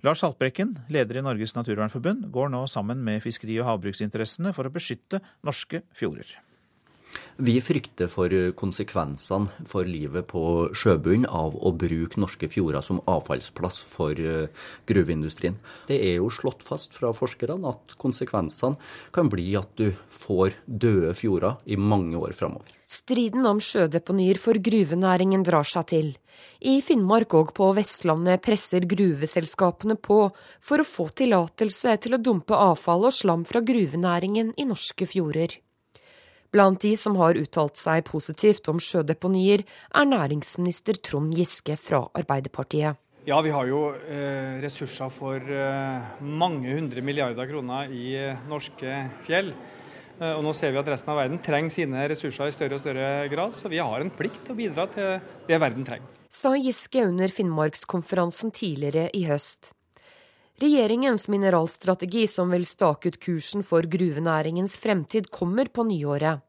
Lars 0.00 0.24
Haltbrekken, 0.24 0.78
leder 0.88 1.20
i 1.20 1.24
Norges 1.26 1.52
naturvernforbund, 1.58 2.30
går 2.32 2.48
nå 2.54 2.64
sammen 2.64 3.04
med 3.04 3.20
fiskeri- 3.20 3.60
og 3.60 3.68
havbruksinteressene 3.74 4.54
for 4.56 4.64
å 4.64 4.72
beskytte 4.72 5.20
norske 5.44 5.82
fjorder. 5.92 6.38
Vi 7.40 7.56
frykter 7.64 8.10
for 8.12 8.32
konsekvensene 8.58 9.66
for 9.70 9.88
livet 9.88 10.26
på 10.30 10.42
sjøbunnen 10.76 11.26
av 11.26 11.56
å 11.56 11.72
bruke 11.72 12.20
norske 12.20 12.50
fjorder 12.52 12.84
som 12.84 13.00
avfallsplass 13.08 13.80
for 13.88 14.18
eh, 14.18 14.50
gruveindustrien. 14.90 15.56
Det 15.88 15.96
er 16.10 16.18
jo 16.18 16.28
slått 16.34 16.66
fast 16.66 16.96
fra 16.96 17.14
forskerne 17.16 17.72
at 17.72 17.96
konsekvensene 18.00 18.76
kan 19.14 19.30
bli 19.32 19.54
at 19.58 19.72
du 19.80 19.88
får 20.12 20.58
døde 20.66 21.14
fjorder 21.16 21.56
i 21.64 21.80
mange 21.80 22.20
år 22.20 22.36
framover. 22.36 22.76
Striden 22.90 23.46
om 23.46 23.60
sjødeponier 23.62 24.38
for 24.42 24.58
gruvenæringen 24.58 25.44
drar 25.46 25.66
seg 25.68 25.86
til. 25.92 26.12
I 26.60 26.80
Finnmark 26.84 27.36
og 27.38 27.52
på 27.56 27.70
Vestlandet 27.76 28.42
presser 28.44 28.84
gruveselskapene 28.90 29.96
på 29.96 30.20
for 30.34 30.82
å 30.82 30.88
få 30.88 31.08
tillatelse 31.22 31.96
til 32.04 32.16
å 32.16 32.20
dumpe 32.20 32.58
avfall 32.58 33.06
og 33.08 33.14
slam 33.14 33.46
fra 33.48 33.62
gruvenæringen 33.64 34.52
i 34.58 34.66
norske 34.68 35.06
fjorder. 35.08 35.60
Blant 36.50 36.82
de 36.82 36.96
som 36.98 37.14
har 37.20 37.38
uttalt 37.38 37.78
seg 37.78 38.02
positivt 38.08 38.66
om 38.72 38.80
sjødeponier, 38.82 39.62
er 39.94 40.08
næringsminister 40.10 40.98
Trond 40.98 41.36
Giske 41.38 41.76
fra 41.78 42.02
Arbeiderpartiet. 42.18 42.98
Ja, 43.28 43.38
vi 43.44 43.52
har 43.54 43.68
jo 43.68 43.90
eh, 43.92 44.56
ressurser 44.62 45.12
for 45.14 45.38
eh, 45.38 46.16
mange 46.24 46.72
hundre 46.72 47.04
milliarder 47.04 47.46
kroner 47.46 47.92
i 47.94 48.14
eh, 48.18 48.46
norske 48.50 48.96
fjell. 49.26 49.52
Eh, 50.18 50.32
og 50.32 50.42
nå 50.42 50.54
ser 50.56 50.72
vi 50.74 50.80
at 50.80 50.88
resten 50.90 51.12
av 51.12 51.20
verden 51.20 51.38
trenger 51.44 51.74
sine 51.74 52.06
ressurser 52.10 52.50
i 52.50 52.54
større 52.56 52.80
og 52.80 52.82
større 52.82 53.10
grad, 53.30 53.54
så 53.54 53.70
vi 53.70 53.78
har 53.78 54.02
en 54.02 54.10
plikt 54.10 54.42
til 54.44 54.56
å 54.56 54.58
bidra 54.58 54.88
til 54.90 55.20
det 55.46 55.60
verden 55.62 55.86
trenger. 55.86 56.16
Sa 56.30 56.56
Giske 56.58 57.04
under 57.06 57.30
Finnmarkskonferansen 57.30 58.52
tidligere 58.56 59.06
i 59.14 59.26
høst. 59.30 59.72
Regjeringens 60.60 61.28
mineralstrategi 61.32 62.26
som 62.28 62.50
vil 62.52 62.66
stake 62.68 63.08
ut 63.08 63.16
kursen 63.22 63.62
for 63.64 63.86
gruvenæringens 63.88 64.74
fremtid, 64.76 65.30
kommer 65.32 65.70
på 65.72 65.86
nyåret. 65.88 66.42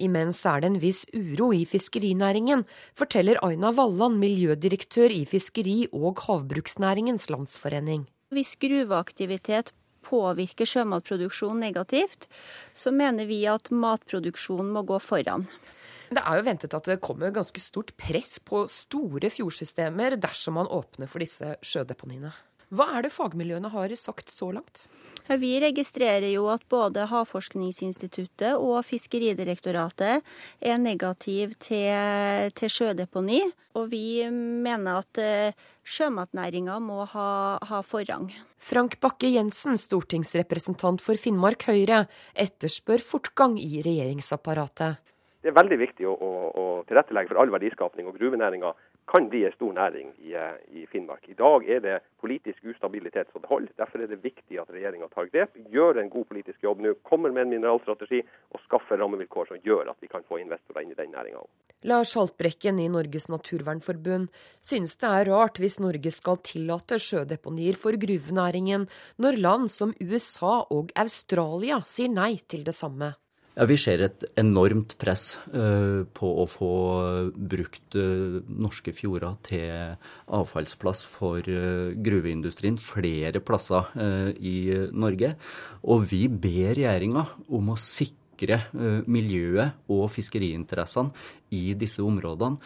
Imens 0.00 0.38
er 0.48 0.62
det 0.62 0.68
en 0.70 0.78
viss 0.80 1.02
uro 1.12 1.50
i 1.52 1.66
fiskerinæringen, 1.68 2.62
forteller 2.96 3.36
Aina 3.44 3.68
Walland, 3.76 4.16
miljødirektør 4.22 5.12
i 5.12 5.26
Fiskeri- 5.28 5.90
og 5.92 6.22
havbruksnæringens 6.24 7.28
landsforening. 7.28 8.06
Hvis 8.32 8.54
gruveaktivitet 8.56 9.74
påvirker 10.00 10.70
sjømatproduksjon 10.70 11.60
negativt, 11.60 12.24
så 12.72 12.88
mener 12.88 13.28
vi 13.28 13.42
at 13.44 13.68
matproduksjonen 13.68 14.72
må 14.72 14.80
gå 14.88 14.96
foran. 14.96 15.44
Det 16.08 16.24
er 16.24 16.40
jo 16.40 16.46
ventet 16.48 16.72
at 16.76 16.88
det 16.88 17.02
kommer 17.04 17.36
ganske 17.36 17.60
stort 17.60 17.92
press 18.00 18.38
på 18.40 18.64
store 18.64 19.28
fjordsystemer 19.28 20.16
dersom 20.16 20.56
man 20.56 20.72
åpner 20.72 21.12
for 21.12 21.20
disse 21.20 21.52
sjødeponiene. 21.60 22.32
Hva 22.72 22.86
er 22.96 23.04
det 23.04 23.12
fagmiljøene 23.12 23.68
har 23.74 23.92
sagt 24.00 24.32
så 24.32 24.48
langt? 24.56 24.86
Vi 25.28 25.50
registrerer 25.62 26.30
jo 26.32 26.48
at 26.50 26.64
både 26.72 27.04
Havforskningsinstituttet 27.10 28.56
og 28.56 28.80
Fiskeridirektoratet 28.88 30.24
er 30.58 30.80
negativ 30.80 31.52
til, 31.62 32.48
til 32.56 32.72
sjødeponi. 32.72 33.42
Og 33.78 33.86
vi 33.92 34.24
mener 34.28 35.02
at 35.04 35.20
eh, 35.20 35.68
sjømatnæringa 35.84 36.78
må 36.82 37.06
ha, 37.12 37.28
ha 37.60 37.80
forrang. 37.86 38.26
Frank 38.60 38.98
Bakke-Jensen, 39.04 39.78
stortingsrepresentant 39.80 41.00
for 41.04 41.20
Finnmark 41.20 41.68
Høyre, 41.68 42.06
etterspør 42.32 43.04
fortgang 43.04 43.56
i 43.60 43.80
regjeringsapparatet. 43.84 45.00
Det 45.42 45.50
er 45.50 45.56
veldig 45.56 45.78
viktig 45.80 46.06
å, 46.06 46.12
å, 46.14 46.32
å 46.52 46.66
tilrettelegge 46.88 47.32
for 47.32 47.42
all 47.42 47.52
verdiskapning, 47.52 48.08
og 48.08 48.18
gruvenæringa 48.20 48.74
kan 49.10 49.28
bli 49.28 49.44
en 49.44 49.52
stor 49.52 49.72
næring 49.72 50.12
i, 50.22 50.34
eh, 50.34 50.58
i, 50.70 50.86
Finnmark. 50.86 51.28
I 51.28 51.34
dag 51.34 51.68
er 51.68 51.80
det 51.80 51.98
politisk 52.20 52.64
ustabilitet 52.64 53.28
så 53.32 53.38
det 53.38 53.48
holder. 53.50 53.72
Derfor 53.76 54.02
er 54.02 54.06
det 54.06 54.22
viktig 54.22 54.60
at 54.60 54.70
regjeringa 54.70 55.08
tar 55.12 55.26
grep, 55.32 55.56
gjør 55.70 56.00
en 56.00 56.10
god 56.10 56.24
politisk 56.30 56.62
jobb 56.62 56.80
nå, 56.80 56.94
kommer 57.02 57.30
med 57.30 57.42
en 57.42 57.54
mineralstrategi 57.56 58.22
og 58.52 58.60
skaffer 58.66 58.98
rammevilkår 58.98 59.50
som 59.50 59.62
gjør 59.64 59.90
at 59.90 59.98
vi 60.00 60.08
kan 60.08 60.22
få 60.28 60.38
investorer 60.40 60.82
inn 60.82 60.94
i 60.94 60.98
den 60.98 61.12
næringa 61.12 61.42
òg. 61.42 61.48
Lars 61.84 62.14
Haltbrekken 62.14 62.78
i 62.78 62.88
Norges 62.88 63.28
naturvernforbund 63.28 64.28
synes 64.60 64.96
det 64.96 65.08
er 65.08 65.32
rart 65.32 65.58
hvis 65.58 65.80
Norge 65.82 66.12
skal 66.14 66.38
tillate 66.38 67.00
sjødeponier 67.02 67.74
for 67.74 67.98
gruvenæringen, 67.98 68.86
når 69.18 69.40
land 69.42 69.68
som 69.68 69.94
USA 70.00 70.62
og 70.70 70.94
Australia 70.94 71.82
sier 71.84 72.12
nei 72.12 72.36
til 72.46 72.62
det 72.64 72.76
samme. 72.76 73.14
Ja, 73.52 73.66
Vi 73.68 73.76
ser 73.76 74.00
et 74.00 74.24
enormt 74.40 74.94
press 74.96 75.34
uh, 75.52 76.08
på 76.16 76.28
å 76.40 76.46
få 76.48 76.72
brukt 77.36 77.96
uh, 78.00 78.40
norske 78.48 78.94
fjorder 78.96 79.34
til 79.44 79.96
avfallsplass 80.32 81.02
for 81.04 81.44
uh, 81.44 81.92
gruveindustrien 81.92 82.78
flere 82.80 83.42
plasser 83.44 83.90
i 84.40 84.56
Norge. 84.96 85.34
Og 85.84 86.06
vi 86.08 86.24
ber 86.32 86.72
regjeringa 86.78 87.26
om 87.52 87.74
å 87.74 87.76
sikre 87.76 88.62
miljøet 89.06 89.84
og 89.92 90.08
fiskeriinteressene 90.10 91.12
i 91.54 91.76
disse 91.78 92.02
områdene. 92.02 92.56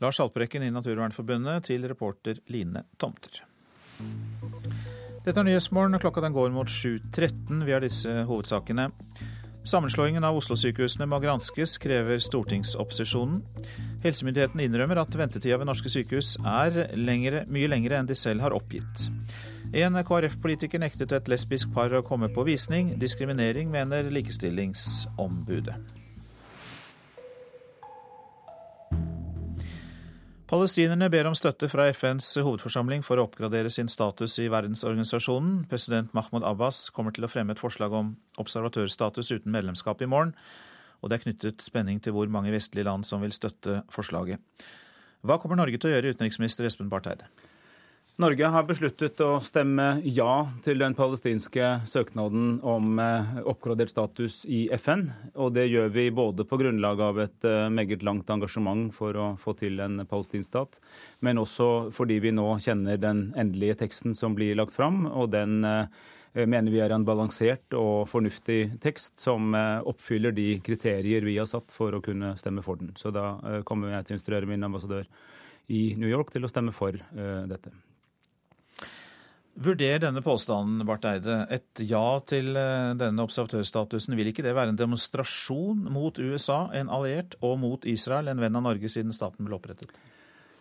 Lars 0.00 0.18
Haltbrekken 0.22 0.64
i 0.64 0.72
Naturvernforbundet 0.72 1.68
til 1.68 1.84
reporter 1.86 2.40
Line 2.50 2.86
Tomter. 2.98 3.42
Dette 5.20 5.36
er 5.36 5.44
Nyhetsmorgen, 5.44 6.00
klokka 6.00 6.24
den 6.24 6.34
går 6.34 6.48
mot 6.54 6.72
7.13. 6.72 7.60
Vi 7.68 7.76
har 7.76 7.84
disse 7.84 8.24
hovedsakene. 8.24 8.88
Sammenslåingen 9.68 10.24
av 10.24 10.38
Oslo-sykehusene 10.38 11.04
må 11.10 11.18
granskes, 11.20 11.76
krever 11.82 12.22
stortingsopposisjonen. 12.24 13.42
Helsemyndighetene 14.00 14.64
innrømmer 14.64 15.02
at 15.02 15.16
ventetida 15.20 15.58
ved 15.60 15.68
norske 15.68 15.92
sykehus 15.92 16.38
er 16.40 16.94
lengre, 16.96 17.44
mye 17.52 17.68
lengre 17.68 18.00
enn 18.00 18.08
de 18.08 18.16
selv 18.16 18.40
har 18.46 18.56
oppgitt. 18.56 19.10
En 19.76 20.00
KrF-politiker 20.00 20.80
nektet 20.80 21.12
et 21.12 21.28
lesbisk 21.30 21.74
par 21.76 21.92
å 21.92 22.02
komme 22.06 22.32
på 22.32 22.46
visning. 22.48 22.94
Diskriminering, 22.98 23.68
mener 23.70 24.08
Likestillingsombudet. 24.10 25.99
Palestinerne 30.50 31.06
ber 31.12 31.28
om 31.28 31.34
støtte 31.38 31.68
fra 31.70 31.84
FNs 31.94 32.32
hovedforsamling 32.42 33.04
for 33.06 33.20
å 33.20 33.28
oppgradere 33.28 33.70
sin 33.70 33.86
status 33.86 34.34
i 34.42 34.48
verdensorganisasjonen. 34.50 35.60
President 35.70 36.10
Mahmoud 36.16 36.42
Abbas 36.42 36.88
kommer 36.90 37.14
til 37.14 37.22
å 37.22 37.30
fremme 37.30 37.54
et 37.54 37.62
forslag 37.62 37.94
om 37.94 38.16
observatørstatus 38.42 39.30
uten 39.30 39.54
medlemskap 39.54 40.02
i 40.02 40.08
morgen. 40.10 40.32
Og 40.98 41.12
det 41.12 41.20
er 41.20 41.22
knyttet 41.22 41.62
spenning 41.62 42.02
til 42.02 42.16
hvor 42.16 42.26
mange 42.34 42.50
vestlige 42.50 42.88
land 42.88 43.06
som 43.06 43.22
vil 43.22 43.30
støtte 43.30 43.84
forslaget. 43.94 44.42
Hva 45.22 45.38
kommer 45.38 45.60
Norge 45.60 45.78
til 45.78 45.92
å 45.92 45.94
gjøre, 45.94 46.16
utenriksminister 46.16 46.66
Espen 46.66 46.90
Barth 46.90 47.12
Eide? 47.12 47.30
Norge 48.20 48.48
har 48.52 48.66
besluttet 48.68 49.20
å 49.24 49.38
stemme 49.40 50.02
ja 50.04 50.50
til 50.64 50.82
den 50.82 50.92
palestinske 50.98 51.68
søknaden 51.88 52.58
om 52.66 52.98
eh, 53.00 53.38
oppgradert 53.48 53.92
status 53.92 54.42
i 54.44 54.66
FN. 54.76 55.06
Og 55.40 55.54
det 55.56 55.68
gjør 55.70 55.88
vi 55.94 56.10
både 56.12 56.44
på 56.44 56.58
grunnlag 56.60 57.00
av 57.06 57.20
et 57.22 57.48
eh, 57.48 57.70
meget 57.72 58.04
langt 58.04 58.28
engasjement 58.28 58.90
for 58.92 59.16
å 59.16 59.26
få 59.40 59.54
til 59.62 59.80
en 59.80 60.02
palestinsk 60.10 60.50
stat, 60.50 60.80
men 61.24 61.40
også 61.40 61.88
fordi 61.96 62.18
vi 62.20 62.34
nå 62.36 62.46
kjenner 62.60 63.00
den 63.00 63.30
endelige 63.40 63.78
teksten 63.86 64.12
som 64.18 64.36
blir 64.36 64.58
lagt 64.58 64.76
fram. 64.76 65.06
og 65.06 65.30
den 65.32 65.64
eh, 65.64 65.88
mener 66.44 66.70
vi 66.70 66.84
er 66.84 66.92
en 66.92 67.08
balansert 67.08 67.72
og 67.74 68.04
fornuftig 68.10 68.80
tekst 68.84 69.18
som 69.18 69.50
oppfyller 69.54 70.30
de 70.36 70.60
kriterier 70.62 71.24
vi 71.26 71.40
har 71.40 71.48
satt 71.50 71.72
for 71.74 71.96
å 71.96 72.04
kunne 72.04 72.36
stemme 72.38 72.62
for 72.62 72.78
den. 72.78 72.92
Så 73.00 73.10
da 73.10 73.62
kommer 73.66 73.96
jeg 73.96 74.06
til 74.06 74.14
å 74.14 74.20
instruere 74.20 74.46
min 74.46 74.68
ambassadør 74.68 75.08
i 75.74 75.96
New 75.98 76.10
York 76.10 76.30
til 76.30 76.46
å 76.46 76.52
stemme 76.52 76.76
for 76.76 76.94
dette. 77.50 77.74
Vurder 79.54 79.98
denne 79.98 80.22
påstanden, 80.22 80.84
Barth 80.86 81.08
Eide. 81.10 81.40
Et 81.50 81.82
ja 81.88 82.04
til 82.30 82.54
eh, 82.56 82.92
denne 83.00 83.24
observatørstatusen, 83.26 84.14
vil 84.16 84.30
ikke 84.30 84.44
det 84.46 84.54
være 84.56 84.72
en 84.72 84.78
demonstrasjon 84.78 85.82
mot 85.90 86.18
USA, 86.22 86.68
en 86.76 86.92
alliert, 86.92 87.34
og 87.42 87.58
mot 87.60 87.84
Israel, 87.88 88.30
en 88.30 88.40
venn 88.40 88.56
av 88.56 88.64
Norge, 88.68 88.88
siden 88.92 89.12
staten 89.16 89.48
ble 89.48 89.58
opprettet? 89.58 89.90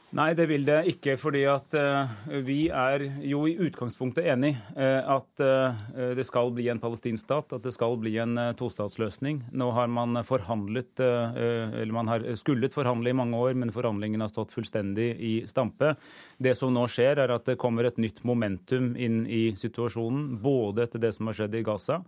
Nei, 0.10 0.32
det 0.34 0.48
vil 0.50 0.64
det 0.66 0.80
ikke. 0.90 1.14
fordi 1.22 1.44
at 1.46 1.76
uh, 1.78 2.10
vi 2.42 2.64
er 2.74 3.04
jo 3.30 3.44
i 3.46 3.54
utgangspunktet 3.62 4.26
enig 4.34 4.56
uh, 4.74 5.20
at 5.20 5.44
uh, 5.44 6.16
det 6.18 6.26
skal 6.26 6.50
bli 6.56 6.66
en 6.72 6.82
palestinsk 6.82 7.28
stat, 7.28 7.54
at 7.54 7.62
det 7.62 7.76
skal 7.76 7.94
bli 8.02 8.16
en 8.18 8.34
tostatsløsning. 8.58 9.44
Nå 9.54 9.70
har 9.78 9.92
man 9.94 10.18
forhandlet, 10.26 10.98
eller 11.00 11.94
man 11.94 12.10
har 12.10 12.26
skullet 12.40 12.74
forhandle 12.74 13.12
i 13.12 13.18
mange 13.18 13.38
år, 13.38 13.54
men 13.54 13.74
forhandlingene 13.74 14.26
har 14.26 14.34
stått 14.34 14.56
fullstendig 14.56 15.12
i 15.22 15.34
stampe. 15.50 15.94
Det 16.42 16.56
som 16.58 16.74
nå 16.74 16.88
skjer, 16.90 17.22
er 17.22 17.36
at 17.36 17.46
det 17.46 17.60
kommer 17.62 17.86
et 17.86 18.02
nytt 18.02 18.24
momentum 18.26 18.96
inn 18.98 19.22
i 19.30 19.52
situasjonen, 19.58 20.40
både 20.42 20.88
etter 20.88 21.06
det 21.06 21.14
som 21.18 21.30
har 21.30 21.38
skjedd 21.38 21.60
i 21.60 21.64
Gaza. 21.68 22.02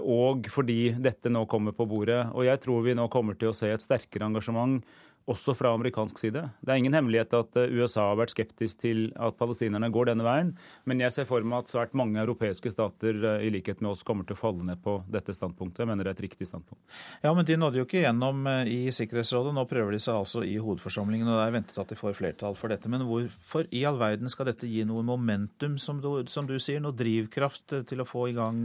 Og 0.00 0.48
fordi 0.50 0.96
dette 0.98 1.30
nå 1.30 1.44
kommer 1.50 1.76
på 1.76 1.86
bordet. 1.86 2.24
Og 2.34 2.42
jeg 2.48 2.58
tror 2.64 2.82
vi 2.82 2.96
nå 2.98 3.06
kommer 3.12 3.36
til 3.38 3.52
å 3.52 3.56
se 3.56 3.70
et 3.70 3.84
sterkere 3.84 4.26
engasjement 4.26 4.80
også 5.28 5.54
fra 5.54 5.72
amerikansk 5.74 6.18
side. 6.18 6.42
Det 6.60 6.72
er 6.72 6.80
ingen 6.80 6.94
hemmelighet 6.96 7.34
at 7.36 7.58
eh, 7.60 7.72
USA 7.76 8.08
har 8.08 8.18
vært 8.20 8.32
skeptisk 8.34 8.80
til 8.82 9.02
at 9.20 9.36
palestinerne 9.38 9.90
går 9.92 10.10
denne 10.10 10.24
veien, 10.26 10.52
men 10.88 11.02
jeg 11.02 11.14
ser 11.14 11.28
for 11.28 11.44
meg 11.46 11.64
at 11.64 11.72
svært 11.72 11.94
mange 11.98 12.20
europeiske 12.22 12.72
stater 12.72 13.18
eh, 13.18 13.46
i 13.46 13.52
likhet 13.52 13.82
med 13.84 13.92
oss 13.92 14.04
kommer 14.06 14.26
til 14.26 14.38
å 14.38 14.40
falle 14.40 14.66
ned 14.66 14.80
på 14.84 14.98
dette 15.12 15.34
standpunktet. 15.36 15.82
Jeg 15.84 15.90
mener 15.90 16.06
det 16.06 16.14
er 16.14 16.18
et 16.18 16.24
riktig 16.26 16.48
standpunkt. 16.48 16.80
Ja, 17.24 17.34
men 17.36 17.46
de 17.48 17.58
nådde 17.60 17.82
jo 17.82 17.86
ikke 17.86 18.04
gjennom 18.04 18.46
eh, 18.50 18.72
i 18.72 18.94
Sikkerhetsrådet. 18.94 19.54
Nå 19.56 19.66
prøver 19.70 19.96
de 19.96 20.02
seg 20.02 20.18
altså 20.18 20.44
i 20.46 20.56
hovedforsamlingen, 20.60 21.28
og 21.28 21.38
det 21.38 21.46
er 21.46 21.56
ventet 21.58 21.80
at 21.82 21.92
de 21.92 22.00
får 22.00 22.16
flertall 22.18 22.58
for 22.58 22.72
dette. 22.72 22.90
Men 22.92 23.04
hvorfor 23.08 23.68
i 23.76 23.84
all 23.88 24.00
verden 24.00 24.32
skal 24.32 24.50
dette 24.50 24.68
gi 24.70 24.86
noe 24.88 25.04
momentum, 25.06 25.76
som 25.80 26.00
du, 26.02 26.10
som 26.32 26.48
du 26.48 26.56
sier, 26.58 26.82
noe 26.82 26.96
drivkraft 26.96 27.76
til 27.88 28.02
å 28.02 28.08
få 28.08 28.30
i 28.30 28.36
gang 28.36 28.62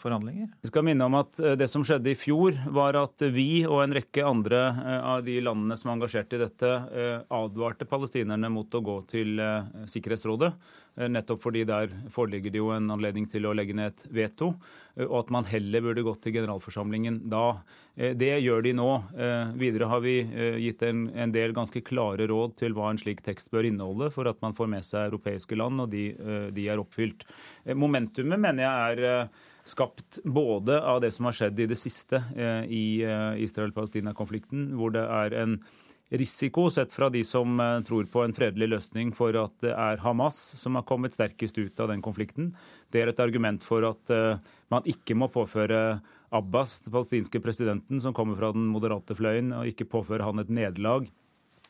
forhandlinger? 0.00 0.50
Vi 0.62 0.70
skal 0.70 0.84
minne 0.86 1.06
om 1.08 1.16
at 1.18 1.38
det 1.58 1.68
som 1.70 1.84
skjedde 1.86 2.12
i 2.12 2.18
fjor, 2.18 2.56
var 2.74 2.98
at 2.98 3.22
vi 3.32 3.64
og 3.66 3.80
en 3.82 3.94
rekke 3.96 4.24
andre 4.26 4.60
av 5.00 5.24
de 5.26 5.38
landene 5.44 5.76
som 5.78 5.85
engasjert 5.92 6.32
i 6.36 6.40
dette, 6.40 6.68
eh, 6.92 7.20
advarte 7.34 7.86
palestinerne 7.88 8.50
mot 8.52 8.74
å 8.74 8.82
gå 8.84 8.96
til 9.10 9.38
eh, 9.40 9.86
Sikkerhetsrådet. 9.90 10.50
Eh, 10.96 11.08
nettopp 11.12 11.42
fordi 11.44 11.64
der 11.68 11.92
foreligger 12.12 12.52
det 12.54 12.60
jo 12.60 12.72
en 12.74 12.90
anledning 12.94 13.28
til 13.30 13.46
å 13.46 13.54
legge 13.56 13.76
ned 13.76 13.92
et 13.92 14.04
veto, 14.10 14.52
og 14.96 15.16
at 15.18 15.32
man 15.34 15.48
heller 15.48 15.84
burde 15.84 16.04
gått 16.06 16.22
til 16.24 16.36
generalforsamlingen 16.38 17.18
da. 17.28 17.58
Det 17.96 18.30
gjør 18.40 18.62
de 18.64 18.72
nå. 18.76 18.86
Videre 19.60 19.88
har 19.90 20.00
vi 20.00 20.14
gitt 20.64 20.80
en 20.88 21.32
del 21.34 21.52
ganske 21.56 21.82
klare 21.84 22.24
råd 22.28 22.54
til 22.62 22.72
hva 22.76 22.88
en 22.88 23.00
slik 23.00 23.20
tekst 23.24 23.52
bør 23.52 23.68
inneholde, 23.68 24.08
for 24.14 24.28
at 24.28 24.40
man 24.40 24.56
får 24.56 24.70
med 24.72 24.86
seg 24.88 25.10
europeiske 25.10 25.58
land, 25.60 25.84
og 25.84 25.92
de, 25.92 26.06
de 26.56 26.64
er 26.72 26.80
oppfylt. 26.80 27.26
Momentumet 27.76 28.40
mener 28.40 28.64
jeg 28.64 29.04
er 29.04 29.28
skapt 29.66 30.20
både 30.24 30.78
av 30.80 31.00
det 31.02 31.10
som 31.14 31.26
har 31.28 31.34
skjedd 31.36 31.58
i 31.60 31.66
det 31.70 31.78
siste 31.78 32.20
i 32.70 33.02
Israel-Palestina-konflikten, 33.42 34.68
hvor 34.78 34.94
det 34.94 35.02
er 35.02 35.34
en 35.42 35.56
risiko, 36.10 36.70
sett 36.70 36.92
fra 36.92 37.08
de 37.10 37.24
som 37.24 37.60
eh, 37.60 37.80
tror 37.80 38.04
på 38.04 38.22
en 38.22 38.34
fredelig 38.34 38.68
løsning, 38.68 39.12
for 39.14 39.36
at 39.40 39.54
det 39.64 39.72
er 39.74 40.02
Hamas 40.04 40.38
som 40.58 40.78
har 40.78 40.86
kommet 40.86 41.16
sterkest 41.16 41.58
ut 41.58 41.80
av 41.80 41.90
den 41.90 42.02
konflikten. 42.04 42.52
Det 42.92 43.02
er 43.02 43.10
et 43.10 43.22
argument 43.22 43.64
for 43.66 43.86
at 43.88 44.12
eh, 44.14 44.38
man 44.72 44.86
ikke 44.86 45.16
må 45.18 45.28
påføre 45.32 46.00
Abbas, 46.34 46.80
den 46.84 46.94
palestinske 46.94 47.40
presidenten, 47.42 48.00
som 48.02 48.14
kommer 48.14 48.38
fra 48.38 48.52
den 48.54 48.68
moderate 48.70 49.16
fløyen, 49.18 49.52
og 49.56 49.70
ikke 49.70 49.88
påføre 49.90 50.26
han 50.26 50.42
et 50.42 50.52
nederlag 50.52 51.10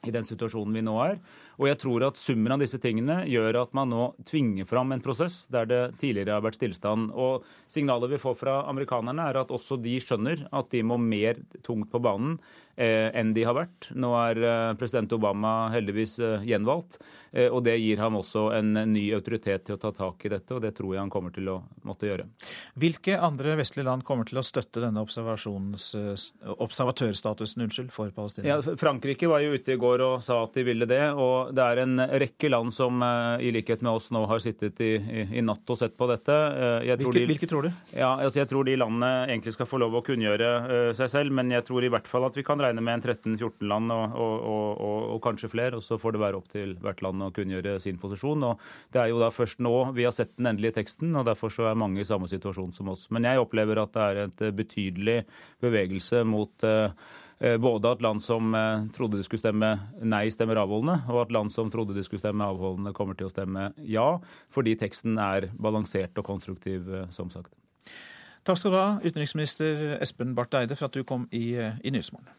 i 0.07 0.15
den 0.15 0.27
situasjonen 0.27 0.77
vi 0.77 0.85
nå 0.87 0.97
er. 1.05 1.19
Og 1.61 1.69
jeg 1.71 1.81
tror 1.83 2.07
at 2.09 2.21
summen 2.21 2.55
av 2.55 2.63
disse 2.63 2.81
tingene 2.83 3.23
gjør 3.31 3.63
at 3.63 3.75
man 3.77 3.91
nå 3.93 4.09
tvinger 4.29 4.69
fram 4.69 4.95
en 4.95 5.05
prosess 5.05 5.45
der 5.53 5.69
det 5.71 5.83
tidligere 6.01 6.39
har 6.39 6.45
vært 6.47 6.59
stillstand. 6.61 7.11
Og 7.13 7.47
signalet 7.73 8.15
vi 8.15 8.23
får 8.23 8.39
fra 8.41 8.61
amerikanerne, 8.71 9.29
er 9.29 9.41
at 9.43 9.53
også 9.55 9.81
de 9.83 9.97
skjønner 10.03 10.47
at 10.55 10.71
de 10.73 10.85
må 10.87 11.01
mer 11.01 11.41
tungt 11.67 11.91
på 11.93 12.03
banen 12.03 12.39
enn 12.77 13.33
de 13.33 13.41
har 13.49 13.57
vært. 13.57 13.89
Nå 13.97 14.13
er 14.21 14.37
eh, 14.45 14.77
president 14.77 15.09
Obama 15.17 15.73
heldigvis 15.73 16.19
eh, 16.21 16.45
gjenvalgt, 16.47 17.01
og 17.37 17.67
det 17.67 17.75
gir 17.77 18.01
ham 18.01 18.15
også 18.17 18.47
en 18.57 18.73
ny 18.89 19.13
autoritet 19.13 19.67
til 19.67 19.75
å 19.75 19.79
ta 19.83 19.91
tak 19.93 20.25
i 20.25 20.31
dette, 20.33 20.55
og 20.57 20.63
det 20.65 20.73
tror 20.79 20.95
jeg 20.95 21.03
han 21.03 21.11
kommer 21.13 21.29
til 21.35 21.49
å 21.53 21.59
måtte 21.85 22.07
gjøre. 22.09 22.25
Hvilke 22.81 23.19
andre 23.21 23.57
vestlige 23.61 23.85
land 23.85 24.01
kommer 24.09 24.25
til 24.25 24.39
å 24.41 24.45
støtte 24.47 24.81
denne 24.81 25.03
observatørstatusen 25.05 27.61
unnskyld, 27.67 27.91
for 27.93 28.09
Palestina? 28.17 28.49
Ja, 28.49 28.57
Frankrike 28.81 29.29
var 29.29 29.45
jo 29.45 29.53
ute 29.53 29.75
i 29.75 29.81
går 29.83 30.01
og 30.07 30.25
sa 30.25 30.39
at 30.47 30.57
de 30.57 30.65
ville 30.65 30.89
det, 30.89 31.13
og 31.13 31.53
det 31.53 31.61
er 31.67 31.77
en 31.83 32.01
rekke 32.25 32.49
land 32.55 32.73
som 32.73 33.05
i 33.05 33.53
likhet 33.53 33.85
med 33.85 33.93
oss 33.99 34.09
nå 34.17 34.25
har 34.31 34.41
sittet 34.41 34.81
i, 34.81 34.97
i, 34.97 35.27
i 35.37 35.45
natt 35.45 35.69
og 35.69 35.77
sett 35.83 35.93
på 35.99 36.09
dette. 36.09 36.33
Hvilke, 36.87 37.13
de, 37.19 37.27
hvilke, 37.35 37.51
tror 37.53 37.69
du? 37.69 37.71
Ja, 37.93 38.17
altså 38.17 38.41
jeg 38.41 38.49
tror 38.55 38.65
de 38.65 38.81
landene 38.81 39.27
egentlig 39.27 39.53
skal 39.59 39.69
få 39.69 39.77
lov 39.85 39.93
å 40.01 40.03
kunngjøre 40.07 40.95
seg 40.97 41.09
selv, 41.19 41.37
men 41.37 41.53
jeg 41.53 41.69
tror 41.69 41.85
i 41.85 41.93
hvert 41.93 42.09
fall 42.09 42.25
at 42.31 42.37
vi 42.39 42.47
kan 42.47 42.57
regne 42.57 42.66
med 42.75 42.95
en 42.95 43.03
13-14 43.03 43.67
land 43.71 43.93
og, 43.95 44.15
og, 44.15 44.47
og, 44.47 45.03
og, 45.15 45.21
kanskje 45.25 45.51
flere. 45.53 45.79
Og 45.79 45.85
så 45.85 45.99
får 46.01 46.17
det 46.17 46.23
være 46.23 46.41
opp 46.41 46.49
til 46.53 46.75
hvert 46.83 47.03
land 47.05 47.27
å 47.27 47.33
kunngjøre 47.35 47.77
sin 47.83 48.01
posisjon. 48.03 48.47
og 48.51 48.65
Det 48.93 49.03
er 49.03 49.13
jo 49.13 49.21
da 49.23 49.31
først 49.35 49.63
nå 49.65 49.75
vi 49.97 50.07
har 50.07 50.15
sett 50.17 50.35
den 50.37 50.51
endelige 50.53 50.79
teksten, 50.81 51.15
og 51.17 51.29
derfor 51.29 51.53
så 51.53 51.71
er 51.71 51.79
mange 51.79 52.03
i 52.03 52.09
samme 52.09 52.31
situasjon 52.31 52.75
som 52.77 52.91
oss. 52.95 53.07
Men 53.15 53.29
jeg 53.29 53.43
opplever 53.43 53.83
at 53.83 53.95
det 53.95 54.09
er 54.09 54.23
et 54.25 54.45
betydelig 54.57 55.21
bevegelse 55.63 56.25
mot 56.27 56.67
uh, 56.67 56.91
både 57.61 57.93
at 57.93 58.01
land 58.01 58.23
som 58.25 58.55
trodde 58.97 59.19
de 59.21 59.25
skulle 59.27 59.43
stemme 59.43 59.69
nei, 60.01 60.23
stemmer 60.33 60.63
avholdende, 60.63 61.03
og 61.13 61.27
at 61.27 61.35
land 61.37 61.53
som 61.53 61.69
trodde 61.69 61.93
de 61.93 62.05
skulle 62.07 62.23
stemme 62.23 62.49
avholdende, 62.49 62.95
kommer 62.97 63.19
til 63.19 63.29
å 63.29 63.35
stemme 63.35 63.69
ja, 63.85 64.07
fordi 64.49 64.73
teksten 64.81 65.21
er 65.21 65.51
balansert 65.61 66.17
og 66.17 66.25
konstruktiv, 66.33 66.89
som 67.13 67.29
sagt. 67.29 67.53
Takk 68.47 68.61
skal 68.61 68.71
du 68.71 68.77
ha, 68.79 68.91
utenriksminister 69.03 69.97
Espen 69.99 70.35
Barth 70.37 70.55
Eide, 70.55 70.77
for 70.79 70.87
at 70.87 70.95
du 70.95 71.03
kom 71.03 71.25
i, 71.35 71.57
i 71.59 71.91
Nyhetsmorgen. 71.91 72.31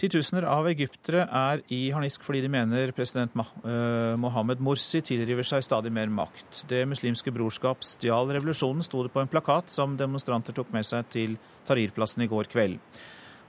Titusener 0.00 0.46
av 0.48 0.64
egyptere 0.70 1.26
er 1.28 1.60
i 1.68 1.90
harnisk 1.92 2.22
fordi 2.24 2.40
de 2.40 2.48
mener 2.48 2.92
president 2.96 3.34
eh, 3.36 4.14
Mohammed 4.16 4.62
Morsi 4.64 5.02
tilriver 5.04 5.44
seg 5.44 5.66
stadig 5.66 5.92
mer 5.92 6.08
makt. 6.08 6.62
Det 6.70 6.86
muslimske 6.88 7.32
brorskap 7.36 7.84
stjal 7.84 8.32
revolusjonen, 8.32 8.80
sto 8.86 9.02
det 9.04 9.12
på 9.12 9.20
en 9.20 9.28
plakat 9.28 9.68
som 9.68 9.98
demonstranter 10.00 10.56
tok 10.56 10.72
med 10.72 10.88
seg 10.88 11.10
til 11.12 11.36
Tahrir-plassen 11.68 12.24
i 12.24 12.30
går 12.32 12.48
kveld. 12.48 12.78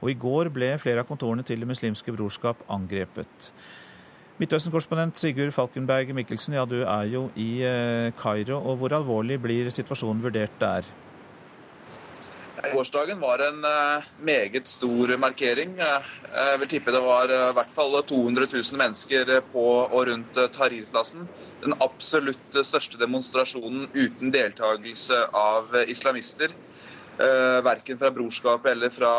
Og 0.02 0.12
i 0.12 0.18
går 0.18 0.50
ble 0.52 0.74
flere 0.82 1.00
av 1.00 1.08
kontorene 1.08 1.46
til 1.46 1.62
Det 1.62 1.70
muslimske 1.70 2.12
brorskap 2.12 2.60
angrepet. 2.68 3.52
Midtøsten-korrespondent 4.42 5.16
Sigurd 5.16 5.54
Falkenberg 5.56 6.12
Mikkelsen, 6.18 6.58
ja 6.58 6.66
du 6.68 6.82
er 6.82 7.08
jo 7.08 7.30
i 7.32 7.62
eh, 7.64 8.12
Kairo. 8.18 8.60
Og 8.60 8.76
hvor 8.82 8.92
alvorlig 8.98 9.40
blir 9.40 9.72
situasjonen 9.72 10.20
vurdert 10.20 10.60
der? 10.60 10.84
Gårsdagen 12.70 13.20
var 13.20 13.38
en 13.42 13.64
eh, 13.64 14.04
meget 14.22 14.68
stor 14.68 15.16
markering. 15.18 15.72
Eh, 15.82 16.10
jeg 16.30 16.58
vil 16.60 16.68
tippe 16.70 16.92
det 16.94 17.00
var 17.02 17.30
eh, 17.32 17.48
i 17.50 17.54
hvert 17.56 17.72
fall 17.74 17.96
200 18.06 18.46
000 18.52 18.78
mennesker 18.78 19.32
på 19.50 19.64
og 19.82 20.06
rundt 20.06 20.38
Tahrir-plassen. 20.54 21.26
Den 21.64 21.74
absolutt 21.82 22.60
største 22.62 23.00
demonstrasjonen 23.00 23.88
uten 23.96 24.30
deltakelse 24.34 25.24
av 25.34 25.74
islamister. 25.88 26.54
Verken 27.62 27.98
fra 28.00 28.08
brorskapet 28.10 28.70
eller 28.72 28.90
fra 28.90 29.10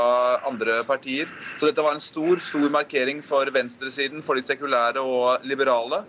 andre 0.49 0.79
partier. 0.83 1.29
Så 1.59 1.69
dette 1.69 1.83
var 1.85 1.93
en 1.93 2.01
stor, 2.03 2.39
stor 2.41 2.65
markering 2.73 3.21
for 3.23 3.47
venstresiden, 3.53 4.23
for 4.25 4.35
de 4.35 4.43
sekulære 4.43 4.99
og 4.99 5.45
liberale. 5.47 6.01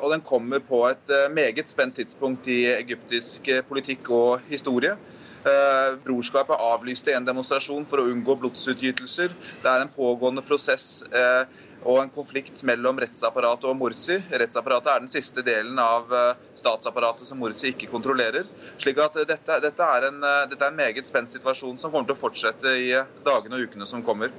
Og 0.00 0.08
den 0.10 0.24
kommer 0.24 0.64
på 0.64 0.80
et 0.88 1.12
meget 1.30 1.70
spent 1.70 2.00
tidspunkt 2.00 2.48
i 2.50 2.64
egyptisk 2.72 3.52
politikk 3.68 4.10
og 4.10 4.48
historie. 4.48 4.96
Eh, 5.44 5.96
brorskapet 6.04 6.56
avlyste 6.60 7.12
en 7.16 7.24
demonstrasjon 7.26 7.82
for 7.90 7.98
å 7.98 8.06
unngå 8.12 8.36
blodsutgytelser. 8.44 9.32
Det 9.62 9.70
er 9.70 9.82
en 9.82 9.90
pågående 9.90 10.44
prosess 10.46 11.02
eh, 11.10 11.42
og 11.82 11.98
en 11.98 12.12
konflikt 12.14 12.62
mellom 12.68 13.00
rettsapparatet 13.02 13.66
og 13.66 13.74
Morsi. 13.80 14.20
Rettsapparatet 14.30 14.92
er 14.92 15.02
den 15.02 15.10
siste 15.10 15.42
delen 15.42 15.82
av 15.82 16.14
eh, 16.14 16.46
statsapparatet 16.54 17.26
som 17.26 17.42
Morsi 17.42 17.72
ikke 17.72 17.90
kontrollerer. 17.90 18.46
slik 18.78 19.02
at 19.02 19.18
dette, 19.26 19.58
dette, 19.66 19.90
er 19.98 20.08
en, 20.12 20.22
dette, 20.22 20.62
er 20.62 20.70
en, 20.70 20.78
meget 20.78 21.10
spent 21.10 21.34
situasjon 21.34 21.74
som 21.78 21.90
kommer 21.90 22.06
til 22.06 22.14
å 22.14 22.22
fortsette 22.22 22.78
i 22.78 22.92
dagene 23.26 23.58
og 23.58 23.66
ukene 23.66 23.88
som 23.88 24.06
kommer. 24.06 24.30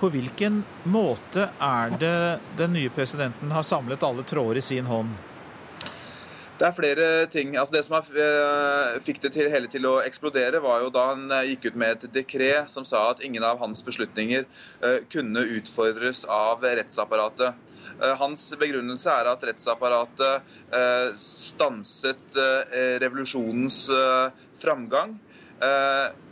På 0.00 0.08
hvilken 0.08 0.62
måte 0.88 1.50
er 1.60 1.98
det 2.00 2.18
den 2.56 2.78
nye 2.78 2.92
presidenten 2.96 3.52
har 3.52 3.66
samlet 3.68 4.08
alle 4.08 4.24
tråder 4.24 4.62
i 4.62 4.64
sin 4.64 4.88
hånd? 4.88 5.29
Det 6.60 6.66
er 6.68 6.74
flere 6.76 7.04
ting. 7.32 7.54
Altså 7.56 7.72
det 7.72 7.80
som 7.86 7.94
eh, 7.96 8.98
fikk 9.00 9.22
det 9.22 9.30
til, 9.32 9.46
hele 9.48 9.68
til 9.72 9.86
å 9.88 9.94
eksplodere, 10.04 10.60
var 10.60 10.82
jo 10.84 10.90
da 10.92 11.06
han 11.14 11.22
eh, 11.32 11.54
gikk 11.54 11.70
ut 11.70 11.78
med 11.80 11.94
et 11.94 12.12
dekret 12.18 12.68
som 12.68 12.84
sa 12.84 13.06
at 13.14 13.22
ingen 13.24 13.46
av 13.48 13.62
hans 13.62 13.80
beslutninger 13.86 14.44
eh, 14.44 14.98
kunne 15.08 15.46
utfordres 15.56 16.26
av 16.28 16.60
rettsapparatet. 16.60 17.68
Hans 18.20 18.46
begrunnelse 18.56 19.12
er 19.12 19.28
at 19.28 19.42
rettsapparatet 19.44 20.46
stanset 21.20 22.38
revolusjonens 23.02 23.76
framgang. 24.56 25.18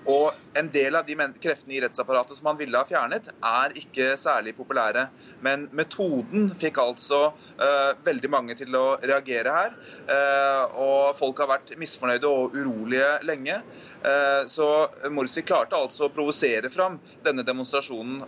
Og 0.08 0.32
en 0.56 0.68
del 0.72 0.96
av 0.96 1.04
de 1.04 1.14
kreftene 1.42 1.74
i 1.76 1.80
rettsapparatet 1.84 2.38
som 2.38 2.48
han 2.48 2.56
ville 2.56 2.80
ha 2.80 2.86
fjernet, 2.88 3.26
er 3.44 3.74
ikke 3.76 4.14
særlig 4.16 4.54
populære. 4.56 5.04
Men 5.44 5.66
metoden 5.76 6.48
fikk 6.56 6.80
altså 6.80 7.18
uh, 7.60 7.92
veldig 8.06 8.30
mange 8.32 8.56
til 8.56 8.72
å 8.78 8.96
reagere 9.02 9.52
her. 9.52 9.74
Uh, 10.08 10.78
og 10.80 11.18
folk 11.18 11.42
har 11.42 11.50
vært 11.50 11.74
misfornøyde 11.80 12.30
og 12.30 12.56
urolige 12.56 13.10
lenge. 13.28 13.58
Uh, 14.00 14.48
så 14.48 14.88
Morsi 15.12 15.44
klarte 15.44 15.76
altså 15.76 16.06
å 16.06 16.12
provosere 16.14 16.70
fram 16.72 16.96
denne 17.24 17.44
demonstrasjonen 17.44 18.22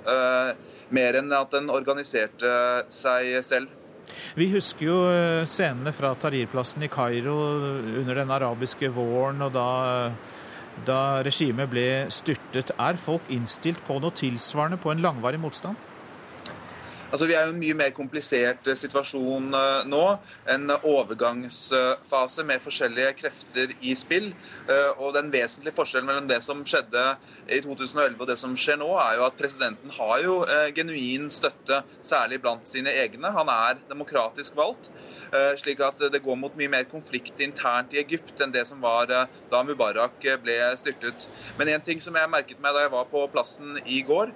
mer 0.93 1.17
enn 1.19 1.33
at 1.35 1.53
den 1.55 1.71
organiserte 1.73 2.51
seg 2.93 3.39
selv. 3.47 3.73
Vi 4.37 4.49
husker 4.53 4.85
jo 4.85 4.99
scenene 5.49 5.93
fra 5.95 6.11
Tahrir-plassen 6.19 6.85
i 6.85 6.91
Kairo 6.93 7.37
under 8.01 8.21
den 8.21 8.33
arabiske 8.35 8.91
våren, 8.95 9.41
og 9.47 9.55
da 9.55 9.69
da 10.87 11.20
regimet 11.26 11.70
ble 11.72 11.87
styrtet. 12.12 12.72
Er 12.78 12.99
folk 13.01 13.28
innstilt 13.33 13.81
på 13.87 13.99
noe 14.03 14.14
tilsvarende 14.16 14.81
på 14.81 14.93
en 14.93 15.03
langvarig 15.05 15.41
motstand? 15.43 15.89
Altså, 17.11 17.27
Vi 17.27 17.35
er 17.35 17.47
jo 17.49 17.55
en 17.55 17.59
mye 17.59 17.75
mer 17.75 17.91
komplisert 17.91 18.69
eh, 18.71 18.77
situasjon 18.79 19.51
eh, 19.59 19.87
nå. 19.91 20.03
En 20.55 20.71
overgangsfase 20.77 22.45
med 22.47 22.63
forskjellige 22.63 23.17
krefter 23.19 23.73
i 23.83 23.97
spill. 23.99 24.29
Eh, 24.71 24.91
og 24.95 25.17
Den 25.17 25.33
vesentlige 25.33 25.75
forskjellen 25.75 26.07
mellom 26.07 26.29
det 26.31 26.39
som 26.47 26.63
skjedde 26.63 27.03
i 27.51 27.59
2011 27.65 28.15
og 28.15 28.29
det 28.31 28.37
som 28.39 28.55
skjer 28.55 28.79
nå, 28.79 28.93
er 29.03 29.17
jo 29.19 29.25
at 29.27 29.39
presidenten 29.41 29.91
har 29.97 30.21
jo 30.23 30.37
genuin 30.77 31.27
støtte, 31.33 31.81
særlig 32.05 32.39
blant 32.45 32.69
sine 32.69 32.93
egne. 33.03 33.33
Han 33.35 33.51
er 33.51 33.81
demokratisk 33.91 34.55
valgt. 34.59 34.91
Slik 35.59 35.81
at 35.85 36.01
det 36.13 36.23
går 36.23 36.39
mot 36.39 36.55
mye 36.59 36.71
mer 36.71 36.87
konflikt 36.91 37.41
internt 37.43 37.95
i 37.95 38.01
Egypt 38.03 38.41
enn 38.43 38.55
det 38.55 38.65
som 38.69 38.81
var 38.83 39.11
da 39.11 39.63
Mubarak 39.67 40.23
ble 40.43 40.59
styrtet. 40.79 41.27
Men 41.59 41.73
en 41.75 41.85
ting 41.85 42.03
som 42.03 42.17
jeg 42.19 42.31
merket 42.31 42.63
meg 42.63 42.77
da 42.77 42.85
jeg 42.85 42.95
var 42.95 43.11
på 43.11 43.25
plassen 43.33 43.79
i 43.85 44.01
går, 44.07 44.33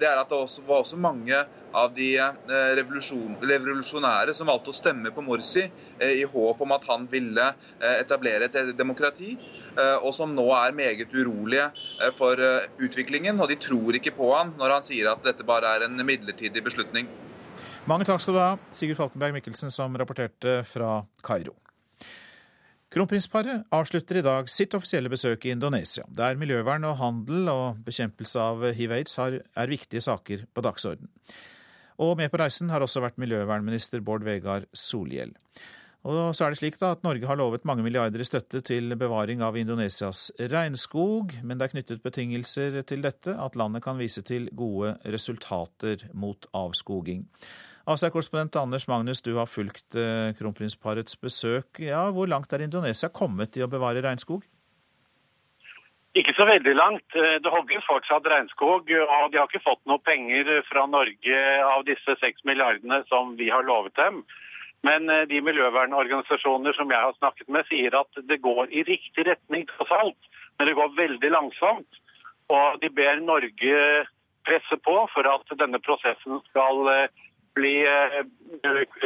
det 0.00 0.08
er 0.08 0.20
at 0.20 0.30
det 0.32 0.66
var 0.66 0.82
også 0.82 0.98
mange 1.00 1.44
av 1.76 1.92
de 1.96 2.08
eh, 2.16 2.70
revolusjonære 2.78 4.34
som 4.36 4.48
valgte 4.48 4.72
å 4.72 4.76
stemme 4.76 5.12
på 5.14 5.24
Morsi 5.24 5.66
eh, 5.66 6.14
i 6.22 6.24
håp 6.28 6.62
om 6.64 6.72
at 6.76 6.86
han 6.88 7.04
ville 7.10 7.44
eh, 7.52 7.98
etablere 8.00 8.48
et 8.48 8.72
demokrati, 8.76 9.34
og 9.76 10.12
som 10.14 10.30
nå 10.32 10.44
er 10.56 10.72
meget 10.76 11.12
urolige 11.12 11.66
for 12.16 12.40
utviklingen. 12.80 13.36
Og 13.42 13.50
de 13.50 13.58
tror 13.60 13.98
ikke 13.98 14.14
på 14.16 14.30
han 14.32 14.54
når 14.56 14.72
han 14.78 14.86
sier 14.86 15.10
at 15.10 15.24
dette 15.26 15.44
bare 15.46 15.74
er 15.76 15.84
en 15.84 16.00
midlertidig 16.00 16.62
beslutning. 16.64 17.10
Mange 17.86 18.06
takk 18.08 18.22
skal 18.22 18.34
du 18.34 18.40
ha, 18.40 18.50
Sigurd 18.74 18.98
Falkenberg 18.98 19.36
Mikkelsen, 19.36 19.70
som 19.74 19.94
rapporterte 20.00 20.62
fra 20.66 21.02
Kairo. 21.26 21.54
Kronprinsparet 22.96 23.66
avslutter 23.76 24.22
i 24.22 24.24
dag 24.24 24.48
sitt 24.48 24.72
offisielle 24.78 25.10
besøk 25.12 25.44
i 25.44 25.52
Indonesia, 25.52 26.06
der 26.08 26.38
miljøvern 26.40 26.86
og 26.88 26.96
handel 27.02 27.50
og 27.52 27.82
bekjempelse 27.84 28.40
av 28.40 28.64
hiv-aids 28.78 29.18
er 29.20 29.68
viktige 29.68 30.00
saker 30.06 30.46
på 30.54 30.64
dagsorden. 30.64 31.10
Og 32.02 32.16
med 32.18 32.30
på 32.32 32.40
reisen 32.40 32.70
har 32.72 32.84
også 32.84 33.02
vært 33.04 33.18
miljøvernminister 33.20 34.02
Bård 34.04 34.26
Vegar 34.26 34.68
Solhjell. 34.76 35.32
Og 36.06 36.36
så 36.38 36.46
er 36.46 36.52
det 36.54 36.60
slik 36.60 36.76
da 36.78 36.92
at 36.94 37.02
Norge 37.02 37.26
har 37.26 37.38
lovet 37.38 37.64
mange 37.66 37.82
milliarder 37.82 38.22
i 38.22 38.26
støtte 38.26 38.60
til 38.62 38.94
bevaring 38.98 39.40
av 39.42 39.56
Indonesias 39.58 40.28
regnskog, 40.38 41.34
men 41.42 41.58
det 41.58 41.66
er 41.66 41.72
knyttet 41.72 42.04
betingelser 42.04 42.78
til 42.86 43.02
dette, 43.02 43.34
at 43.34 43.58
landet 43.58 43.82
kan 43.82 43.98
vise 43.98 44.22
til 44.26 44.46
gode 44.54 44.94
resultater 45.02 46.06
mot 46.14 46.46
avskoging. 46.54 47.24
Asia-korrespondent 47.90 48.58
Anders 48.58 48.86
Magnus, 48.90 49.22
du 49.22 49.36
har 49.38 49.50
fulgt 49.50 49.98
eh, 49.98 50.32
kronprinsparets 50.38 51.18
besøk. 51.22 51.82
Ja, 51.82 52.04
Hvor 52.10 52.30
langt 52.30 52.54
er 52.54 52.62
Indonesia 52.62 53.10
kommet 53.14 53.58
i 53.58 53.62
å 53.62 53.70
bevare 53.70 54.02
regnskog? 54.02 54.46
Ikke 56.16 56.32
så 56.32 56.46
veldig 56.48 56.72
langt. 56.78 57.16
Eh, 57.18 57.36
det 57.44 57.52
hogges 57.52 57.84
fortsatt 57.84 58.26
regnskog, 58.32 58.88
og 58.88 59.32
de 59.32 59.40
har 59.40 59.48
ikke 59.50 59.64
fått 59.66 59.82
noe 59.90 60.00
penger 60.00 60.48
fra 60.68 60.86
Norge 60.88 61.42
av 61.66 61.84
disse 61.88 62.16
seks 62.22 62.44
milliardene 62.48 63.02
som 63.10 63.34
vi 63.36 63.50
har 63.52 63.66
lovet 63.68 63.96
dem. 64.00 64.22
Men 64.86 65.10
eh, 65.12 65.26
de 65.28 65.42
miljøvernorganisasjoner 65.44 66.78
som 66.78 66.92
jeg 66.92 67.04
har 67.04 67.18
snakket 67.18 67.52
med, 67.52 67.68
sier 67.68 67.98
at 68.00 68.22
det 68.30 68.40
går 68.48 68.72
i 68.72 68.86
riktig 68.88 69.26
retning 69.28 69.68
tross 69.74 69.92
alt, 69.98 70.32
men 70.56 70.70
det 70.70 70.76
går 70.80 70.96
veldig 70.96 71.32
langsomt. 71.36 72.02
Og 72.48 72.80
de 72.80 72.92
ber 72.96 73.20
Norge 73.20 73.76
presse 74.46 74.80
på 74.88 74.98
for 75.12 75.28
at 75.28 75.56
denne 75.60 75.82
prosessen 75.84 76.40
skal 76.48 76.92
eh, 76.94 77.24
bli, 77.56 77.76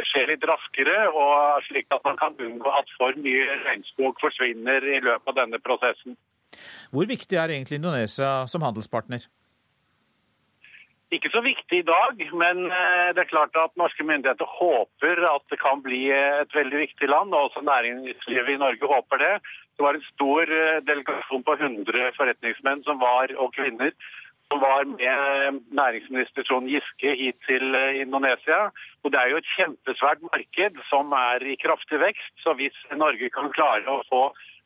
skje 0.07 0.27
litt 0.31 0.43
raskere, 0.47 1.07
og 1.11 1.63
slik 1.67 1.91
at 1.91 2.03
man 2.07 2.19
kan 2.19 2.39
unngå 2.39 2.71
at 2.71 2.89
for 2.95 3.15
mye 3.19 3.63
regnskog 3.65 4.19
forsvinner 4.23 4.85
i 4.95 4.99
løpet 5.03 5.31
av 5.31 5.43
denne 5.43 5.59
prosessen. 5.63 6.15
Hvor 6.91 7.07
viktig 7.09 7.37
er 7.37 7.53
egentlig 7.53 7.79
Indonesia 7.81 8.47
som 8.51 8.65
handelspartner? 8.65 9.27
Ikke 11.11 11.29
så 11.33 11.41
viktig 11.43 11.81
i 11.81 11.87
dag, 11.87 12.21
men 12.39 12.69
eh, 12.71 13.09
det 13.11 13.25
er 13.25 13.31
klart 13.33 13.57
at 13.59 13.73
norske 13.79 14.03
myndigheter 14.07 14.47
håper 14.47 15.19
at 15.27 15.43
det 15.51 15.59
kan 15.59 15.81
bli 15.83 16.05
et 16.15 16.55
veldig 16.55 16.85
viktig 16.85 17.09
land. 17.11 17.35
og 17.35 17.49
Også 17.49 17.63
næringslivet 17.67 18.53
i 18.53 18.61
Norge 18.61 18.87
håper 18.93 19.19
det. 19.19 19.33
Det 19.75 19.83
var 19.83 19.99
en 19.99 20.07
stor 20.13 20.53
eh, 20.55 20.79
delegasjon 20.87 21.43
på 21.43 21.57
100 21.59 22.15
forretningsmenn 22.15 22.85
var, 23.03 23.35
og 23.43 23.51
kvinner 23.57 23.91
som 24.51 24.59
var 24.59 24.83
med 24.87 25.59
næringsminister 25.79 26.43
Trond 26.43 26.67
Giske 26.71 27.15
hit 27.21 27.37
til 27.47 27.75
eh, 27.75 28.01
Indonesia. 28.05 28.69
Og 29.03 29.11
Det 29.11 29.19
er 29.19 29.31
jo 29.31 29.39
et 29.39 29.51
kjempesvært 29.55 30.23
marked 30.27 30.79
som 30.89 31.11
er 31.15 31.43
i 31.43 31.55
kraftig 31.59 31.99
vekst. 31.99 32.33
Så 32.43 32.55
hvis 32.59 32.77
Norge 33.03 33.29
kan 33.35 33.51
klare 33.55 33.87
å 33.87 34.03
få 34.11 34.23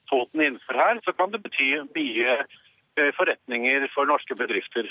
foten 0.10 0.42
innenfor 0.42 0.80
her, 0.80 1.02
så 1.06 1.14
kan 1.18 1.34
det 1.34 1.44
bety 1.44 1.74
mye 1.96 2.38
eh, 2.40 3.12
forretninger 3.18 3.88
for 3.96 4.10
norske 4.10 4.38
bedrifter. 4.38 4.90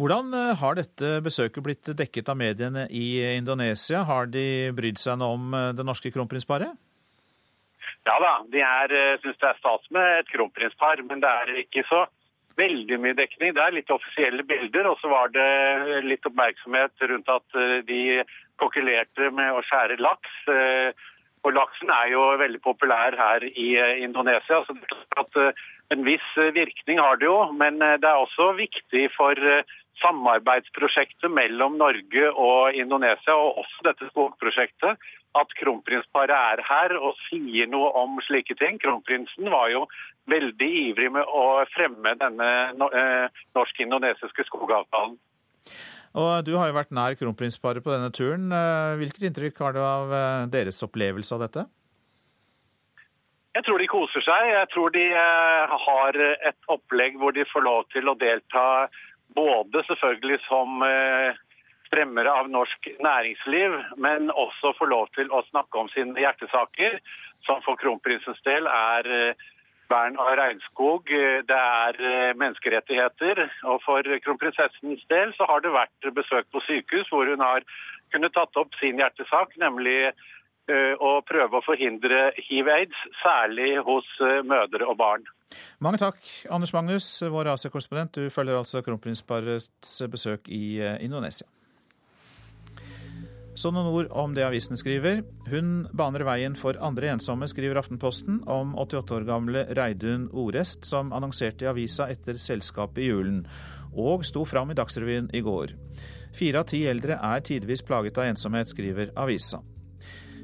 Hvordan 0.00 0.32
eh, 0.36 0.52
har 0.60 0.78
dette 0.78 1.18
besøket 1.24 1.64
blitt 1.64 1.90
dekket 1.96 2.30
av 2.32 2.38
mediene 2.40 2.86
i 2.90 3.20
Indonesia? 3.36 4.04
Har 4.08 4.30
de 4.32 4.70
brydd 4.76 5.00
seg 5.00 5.20
noe 5.20 5.36
om 5.36 5.56
eh, 5.56 5.72
det 5.76 5.86
norske 5.86 6.12
kronprinsparet? 6.14 6.72
Ja 8.08 8.14
da, 8.22 8.30
de 8.48 8.62
syns 9.20 9.36
det 9.42 9.48
er 9.50 9.58
stas 9.58 9.90
med 9.92 10.22
et 10.22 10.30
kronprinspar, 10.32 11.02
men 11.04 11.20
det 11.20 11.28
er 11.42 11.58
ikke 11.66 11.82
så 11.84 12.06
veldig 12.56 12.96
mye 13.02 13.16
dekning. 13.18 13.52
Det 13.56 13.60
er 13.60 13.74
litt 13.76 13.92
offisielle 13.92 14.44
bilder, 14.48 14.88
og 14.88 14.96
så 15.02 15.10
var 15.12 15.28
det 15.34 16.00
litt 16.06 16.24
oppmerksomhet 16.28 17.04
rundt 17.10 17.28
at 17.28 17.58
de 17.88 18.00
kokkelerte 18.60 19.28
med 19.36 19.52
å 19.52 19.60
skjære 19.68 20.00
laks. 20.00 20.38
Og 21.46 21.54
Laksen 21.56 21.88
er 21.94 22.10
jo 22.12 22.22
veldig 22.40 22.60
populær 22.64 23.16
her 23.16 23.44
i 23.48 23.68
eh, 23.80 24.02
Indonesia. 24.04 24.60
så 24.66 24.74
eh, 25.40 25.62
En 25.90 26.04
viss 26.04 26.26
eh, 26.36 26.52
virkning 26.56 27.00
har 27.00 27.16
det 27.20 27.30
jo, 27.30 27.38
men 27.56 27.80
det 27.80 28.08
er 28.08 28.18
også 28.18 28.52
viktig 28.58 29.08
for 29.16 29.34
samarbeidsprosjektet 30.00 31.32
mellom 31.32 31.76
Norge 31.80 32.28
og 32.30 32.76
Indonesia, 32.76 33.34
og 33.34 33.58
også 33.64 33.88
dette 33.88 34.08
skogprosjektet, 34.12 35.00
at 35.40 35.56
kronprinsparet 35.60 36.32
er 36.34 36.62
her 36.66 36.94
og 36.98 37.18
sier 37.28 37.68
noe 37.70 37.90
om 38.00 38.16
slike 38.26 38.56
ting. 38.60 38.80
Kronprinsen 38.82 39.50
var 39.52 39.68
jo 39.72 39.84
veldig 40.30 40.70
ivrig 40.86 41.10
med 41.12 41.28
å 41.28 41.64
fremme 41.74 42.16
denne 42.20 42.48
norsk-indonesiske 42.80 44.48
skogavtalen. 44.48 45.18
Og 46.18 46.44
Du 46.44 46.56
har 46.58 46.70
jo 46.70 46.74
vært 46.74 46.94
nær 46.94 47.14
kronprinsparet 47.18 47.84
på 47.84 47.92
denne 47.92 48.10
turen. 48.10 48.50
Eh, 48.50 48.96
hvilket 48.98 49.28
inntrykk 49.28 49.60
har 49.62 49.76
du 49.76 49.82
av 49.82 50.14
eh, 50.14 50.46
deres 50.50 50.82
opplevelse 50.82 51.36
av 51.36 51.44
dette? 51.44 51.66
Jeg 53.54 53.66
tror 53.66 53.78
de 53.82 53.86
koser 53.90 54.24
seg. 54.26 54.48
Jeg 54.50 54.70
tror 54.74 54.90
de 54.94 55.04
eh, 55.06 55.76
har 55.84 56.18
et 56.50 56.70
opplegg 56.70 57.18
hvor 57.20 57.34
de 57.36 57.46
får 57.52 57.66
lov 57.66 57.86
til 57.94 58.10
å 58.10 58.16
delta 58.18 58.88
både 59.36 59.84
selvfølgelig 59.86 60.40
som 60.48 60.82
fremmere 61.90 62.32
av 62.34 62.48
norsk 62.50 62.88
næringsliv, 62.98 63.76
men 64.02 64.32
også 64.34 64.72
får 64.78 64.90
lov 64.90 65.06
til 65.14 65.30
å 65.30 65.44
snakke 65.52 65.78
om 65.78 65.90
sine 65.94 66.18
hjertesaker, 66.18 66.96
som 67.46 67.62
for 67.62 67.78
kronprinsens 67.78 68.42
del 68.46 68.66
er 68.66 69.06
vern 69.90 70.18
av 70.20 70.34
regnskog, 70.38 71.10
eh, 71.10 71.40
det 71.46 71.58
er 71.58 72.00
eh, 72.00 72.32
menneskerettigheter. 72.38 73.42
Og 73.72 73.80
for 73.84 74.06
kronprinsessens 74.24 75.04
del 75.12 75.34
så 75.36 75.48
har 75.50 75.64
det 75.64 75.74
vært 75.74 76.12
besøk 76.16 76.50
på 76.52 76.62
sykehus 76.66 77.10
hvor 77.12 77.30
hun 77.30 77.42
har 77.44 77.66
kunnet 78.14 78.34
tatt 78.34 78.56
opp 78.60 78.74
sin 78.80 79.00
hjertesak, 79.02 79.54
nemlig 79.62 79.98
eh, 80.08 80.94
å 80.98 81.12
prøve 81.26 81.58
å 81.58 81.66
forhindre 81.66 82.30
hiv-aids, 82.48 83.04
særlig 83.22 83.76
hos 83.86 84.08
mødre 84.46 84.86
og 84.86 84.98
barn. 85.00 85.28
Mange 85.82 85.98
takk, 85.98 86.18
Anders 86.50 86.72
Magnus, 86.76 87.06
vår 87.26 87.50
Asia-korrespondent. 87.56 88.20
Du 88.20 88.30
følger 88.30 88.60
altså 88.60 88.84
kronprinsparets 88.86 89.96
besøk 90.12 90.46
i 90.46 90.78
Indonesia. 91.02 91.48
Så 93.60 93.68
noen 93.74 93.90
ord 93.92 94.06
om 94.16 94.32
det 94.32 94.46
avisen 94.46 94.78
skriver. 94.80 95.18
Hun 95.50 95.82
baner 95.92 96.22
veien 96.24 96.54
for 96.56 96.78
andre 96.80 97.10
ensomme, 97.12 97.44
skriver 97.50 97.76
Aftenposten 97.76 98.38
om 98.48 98.72
88 98.80 99.18
år 99.18 99.26
gamle 99.28 99.64
Reidun 99.76 100.30
Orest, 100.32 100.86
som 100.88 101.12
annonserte 101.12 101.66
i 101.66 101.68
avisa 101.68 102.06
etter 102.08 102.40
selskapet 102.40 103.02
i 103.04 103.10
julen, 103.10 103.42
og 103.92 104.24
sto 104.24 104.46
fram 104.48 104.72
i 104.72 104.78
Dagsrevyen 104.78 105.28
i 105.36 105.42
går. 105.44 105.74
Fire 106.32 106.62
av 106.62 106.70
ti 106.72 106.86
eldre 106.88 107.18
er 107.20 107.44
tidvis 107.44 107.84
plaget 107.84 108.16
av 108.22 108.30
ensomhet, 108.30 108.70
skriver 108.72 109.12
avisa. 109.20 109.60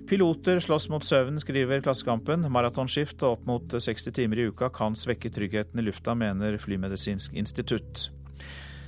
Piloter 0.07 0.61
slåss 0.61 0.91
mot 0.93 1.03
søvn, 1.03 1.41
skriver 1.41 1.81
Klassekampen. 1.83 2.45
Maratonskift 2.53 3.25
opp 3.27 3.49
mot 3.49 3.73
60 3.73 4.12
timer 4.12 4.43
i 4.43 4.51
uka 4.53 4.69
kan 4.77 4.95
svekke 4.95 5.33
tryggheten 5.33 5.81
i 5.81 5.89
lufta, 5.89 6.12
mener 6.14 6.61
Flymedisinsk 6.61 7.33
institutt. 7.33 8.11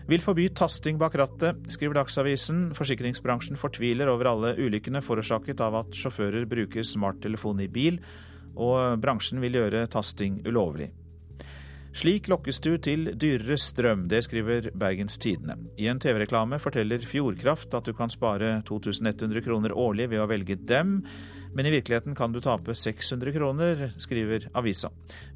Vil 0.08 0.22
forby 0.24 0.46
tasting 0.56 0.96
bak 0.96 1.18
rattet, 1.20 1.58
skriver 1.68 1.98
Dagsavisen. 1.98 2.70
Forsikringsbransjen 2.76 3.58
fortviler 3.60 4.08
over 4.08 4.30
alle 4.30 4.54
ulykkene 4.56 5.02
forårsaket 5.04 5.60
av 5.60 5.82
at 5.82 5.98
sjåfører 5.98 6.46
bruker 6.48 6.86
smarttelefon 6.86 7.60
i 7.60 7.68
bil, 7.68 7.98
og 8.56 8.96
bransjen 9.02 9.42
vil 9.44 9.58
gjøre 9.60 9.84
tasting 9.92 10.40
ulovlig. 10.48 10.88
Slik 11.98 12.30
lokkes 12.32 12.60
du 12.64 12.70
til 12.80 13.10
dyrere 13.20 13.58
strøm, 13.60 14.06
det 14.08 14.22
skriver 14.24 14.70
Bergens 14.80 15.20
Tidende. 15.20 15.58
I 15.76 15.90
en 15.92 16.00
TV-reklame 16.00 16.56
forteller 16.62 17.04
Fjordkraft 17.04 17.76
at 17.76 17.88
du 17.88 17.92
kan 17.96 18.12
spare 18.12 18.62
2100 18.68 19.44
kroner 19.44 19.76
årlig 19.76 20.08
ved 20.14 20.24
å 20.24 20.28
velge 20.30 20.56
dem, 20.56 21.02
men 21.52 21.68
i 21.68 21.74
virkeligheten 21.74 22.16
kan 22.16 22.32
du 22.32 22.40
tape 22.44 22.72
600 22.72 23.36
kroner, 23.36 23.88
skriver 24.00 24.48
avisa. 24.56 24.88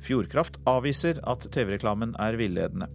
Fjordkraft 0.07 0.63
avviser 0.65 1.21
at 1.29 1.49
TV-reklamen 1.53 2.17
er 2.21 2.41
villedende. 2.41 2.89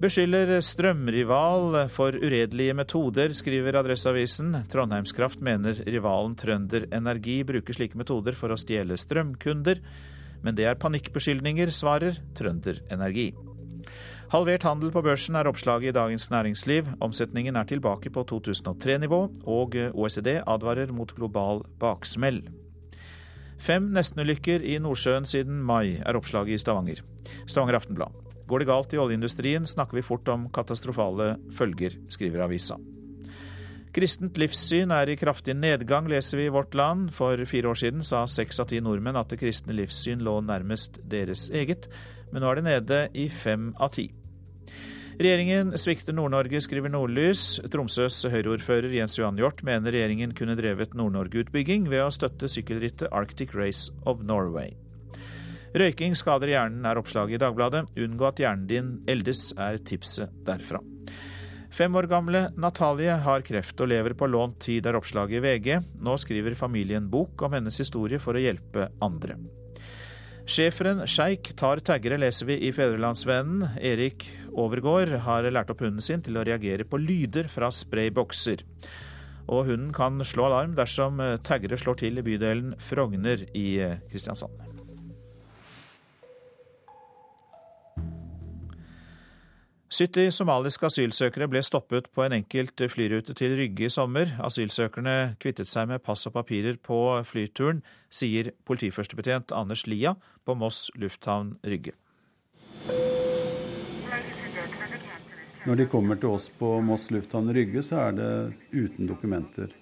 Beskylder 0.00 0.48
strømrival 0.64 1.74
for 1.92 2.16
uredelige 2.16 2.72
metoder, 2.72 3.34
skriver 3.36 3.76
Adresseavisen. 3.82 4.54
Trondheimskraft 4.72 5.42
mener 5.44 5.76
rivalen 5.84 6.32
Trønder 6.40 6.86
Energi 6.88 7.42
bruker 7.44 7.76
slike 7.76 8.00
metoder 8.00 8.32
for 8.32 8.48
å 8.48 8.56
stjele 8.56 8.96
strømkunder. 8.96 9.82
Men 10.40 10.56
det 10.56 10.64
er 10.70 10.78
panikkbeskyldninger, 10.80 11.68
svarer 11.68 12.16
Trønder 12.32 12.80
Energi. 12.88 13.26
Halvert 14.32 14.64
handel 14.64 14.88
på 14.94 15.02
børsen 15.04 15.36
er 15.36 15.50
oppslaget 15.52 15.92
i 15.92 15.96
Dagens 15.98 16.30
Næringsliv. 16.32 16.88
Omsetningen 17.04 17.60
er 17.60 17.68
tilbake 17.68 18.08
på 18.14 18.24
2003-nivå, 18.32 19.20
og 19.44 19.76
OECD 19.92 20.38
advarer 20.40 20.96
mot 20.96 21.12
global 21.12 21.60
baksmell. 21.82 22.40
Fem 23.60 23.92
nestenulykker 23.92 24.64
i 24.64 24.80
Nordsjøen 24.80 25.28
siden 25.28 25.60
mai, 25.60 25.98
er 26.00 26.16
oppslaget 26.16 26.56
i 26.56 26.64
Stavanger. 26.64 27.04
Stavanger 27.44 27.82
Aftenblad. 27.82 28.29
Går 28.50 28.64
det 28.64 28.66
galt 28.66 28.94
i 28.94 28.98
oljeindustrien, 28.98 29.66
snakker 29.66 29.94
vi 29.94 30.02
fort 30.02 30.28
om 30.32 30.48
katastrofale 30.50 31.36
følger, 31.54 31.94
skriver 32.10 32.42
avisa. 32.48 32.80
Kristent 33.94 34.38
livssyn 34.38 34.90
er 34.94 35.10
i 35.10 35.16
kraftig 35.18 35.54
nedgang, 35.58 36.08
leser 36.10 36.38
vi 36.38 36.48
i 36.48 36.52
Vårt 36.54 36.74
Land. 36.78 37.12
For 37.14 37.38
fire 37.46 37.70
år 37.70 37.78
siden 37.78 38.02
sa 38.06 38.24
seks 38.30 38.58
av 38.62 38.68
ti 38.70 38.80
nordmenn 38.82 39.18
at 39.18 39.30
det 39.30 39.38
kristne 39.38 39.74
livssyn 39.78 40.22
lå 40.26 40.40
nærmest 40.46 40.98
deres 41.10 41.48
eget, 41.54 41.86
men 42.30 42.42
nå 42.42 42.50
er 42.50 42.58
det 42.58 42.66
nede 42.66 43.00
i 43.18 43.28
fem 43.30 43.70
av 43.78 43.94
ti. 43.94 44.08
Regjeringen 45.20 45.74
svikter 45.78 46.14
Nord-Norge, 46.16 46.62
skriver 46.64 46.90
Nordlys. 46.90 47.58
Tromsøs 47.70 48.22
Høyre-ordfører 48.32 48.94
Jens 48.98 49.18
Johan 49.18 49.38
Hjort 49.38 49.62
mener 49.66 49.94
regjeringen 49.94 50.34
kunne 50.34 50.58
drevet 50.58 50.94
Nord-Norge-utbygging 50.98 51.90
ved 51.92 52.06
å 52.06 52.14
støtte 52.14 52.50
sykkelrittet 52.50 53.10
Arctic 53.12 53.54
Race 53.54 53.92
of 54.08 54.24
Norway. 54.26 54.74
Røyking 55.70 56.16
skader 56.18 56.50
hjernen, 56.50 56.82
er 56.82 56.98
oppslaget 56.98 57.36
i 57.36 57.42
Dagbladet. 57.44 57.84
Unngå 57.94 58.26
at 58.26 58.40
hjernen 58.42 58.66
din 58.66 58.88
eldes, 59.10 59.52
er 59.54 59.78
tipset 59.86 60.32
derfra. 60.46 60.80
Fem 61.70 61.94
år 61.94 62.08
gamle 62.10 62.48
Natalie 62.58 63.14
har 63.22 63.44
kreft 63.46 63.78
og 63.78 63.92
lever 63.92 64.16
på 64.18 64.26
lånt 64.26 64.58
tid, 64.64 64.86
er 64.86 64.98
oppslaget 64.98 65.38
i 65.38 65.42
VG. 65.44 65.68
Nå 66.02 66.16
skriver 66.18 66.58
familien 66.58 67.06
bok 67.10 67.44
om 67.46 67.54
hennes 67.54 67.78
historie 67.78 68.18
for 68.18 68.34
å 68.34 68.42
hjelpe 68.42 68.88
andre. 69.04 69.36
Schæferen 70.50 71.04
sjeik 71.06 71.52
tar 71.54 71.78
taggere, 71.86 72.18
leser 72.18 72.48
vi 72.48 72.56
i 72.66 72.72
Fedrelandsvennen. 72.74 73.76
Erik 73.78 74.26
Overgård 74.50 75.12
har 75.22 75.46
lært 75.54 75.70
opp 75.70 75.84
hunden 75.84 76.02
sin 76.02 76.24
til 76.26 76.40
å 76.40 76.44
reagere 76.48 76.82
på 76.82 76.98
lyder 76.98 77.46
fra 77.52 77.70
spraybokser. 77.70 78.64
Og 79.46 79.70
hunden 79.70 79.94
kan 79.94 80.18
slå 80.26 80.48
alarm 80.48 80.74
dersom 80.74 81.22
taggere 81.46 81.78
slår 81.78 82.02
til 82.02 82.18
i 82.18 82.26
bydelen 82.26 82.74
Frogner 82.82 83.46
i 83.54 83.68
Kristiansand. 84.10 84.69
70 89.90 90.30
somaliske 90.30 90.86
asylsøkere 90.86 91.48
ble 91.50 91.60
stoppet 91.66 92.06
på 92.14 92.22
en 92.22 92.36
enkelt 92.36 92.78
flyrute 92.92 93.34
til 93.34 93.56
Rygge 93.58 93.88
i 93.88 93.90
sommer. 93.90 94.36
Asylsøkerne 94.38 95.34
kvittet 95.42 95.66
seg 95.66 95.88
med 95.90 96.02
pass 96.06 96.28
og 96.30 96.36
papirer 96.36 96.76
på 96.78 96.98
flyturen, 97.26 97.80
sier 98.06 98.52
politiførstebetjent 98.70 99.50
Anders 99.50 99.88
Lia 99.90 100.12
på 100.46 100.54
Moss 100.54 100.92
lufthavn 100.94 101.56
Rygge. 101.66 101.96
Når 105.66 105.80
de 105.80 105.86
kommer 105.90 106.20
til 106.22 106.36
oss 106.36 106.46
på 106.54 106.68
Moss 106.86 107.08
lufthavn 107.10 107.50
Rygge, 107.50 107.82
så 107.82 107.98
er 108.04 108.14
det 108.20 108.30
uten 108.70 109.10
dokumenter. 109.10 109.74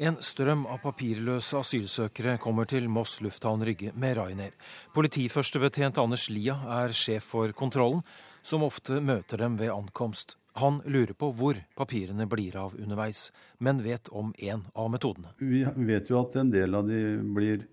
En 0.00 0.16
strøm 0.24 0.64
av 0.68 0.80
papirløse 0.80 1.60
asylsøkere 1.60 2.38
kommer 2.40 2.64
til 2.68 2.88
Moss 2.88 3.18
lufthavn 3.24 3.64
Rygge 3.68 3.92
med 4.00 4.16
Ryanair. 4.16 4.56
Politiførstebetjent 4.96 6.00
Anders 6.00 6.30
Lia 6.32 6.56
er 6.80 6.96
sjef 6.96 7.28
for 7.34 7.52
kontrollen 7.56 8.00
som 8.46 8.62
ofte 8.62 9.00
møter 9.02 9.40
dem 9.42 9.56
ved 9.58 9.72
ankomst. 9.74 10.36
Han 10.56 10.78
lurer 10.86 11.12
på 11.18 11.32
hvor 11.36 11.58
papirene 11.76 12.28
blir 12.30 12.56
av 12.56 12.76
underveis, 12.78 13.30
men 13.58 13.82
vet 13.84 14.08
om 14.08 14.32
én 14.38 14.62
av 14.72 14.90
metodene. 14.92 15.34
Vi 15.42 15.64
vet 15.88 16.10
jo 16.10 16.20
at 16.22 16.38
en 16.40 16.52
del 16.52 16.78
av 16.78 16.86
de 16.88 17.00
blir 17.36 17.66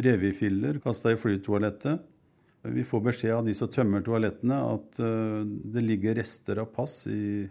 revet 0.00 0.30
i 0.30 0.36
filler, 0.36 0.78
kasta 0.80 1.12
i 1.12 1.18
flytoalettet. 1.20 2.06
Vi 2.62 2.84
får 2.84 3.02
beskjed 3.08 3.34
av 3.34 3.44
de 3.44 3.56
som 3.56 3.68
tømmer 3.72 4.04
toalettene 4.04 4.56
at 4.68 5.00
eh, 5.00 5.42
det 5.74 5.82
ligger 5.84 6.18
rester 6.20 6.60
av 6.60 6.70
pass 6.74 7.06
i, 7.08 7.46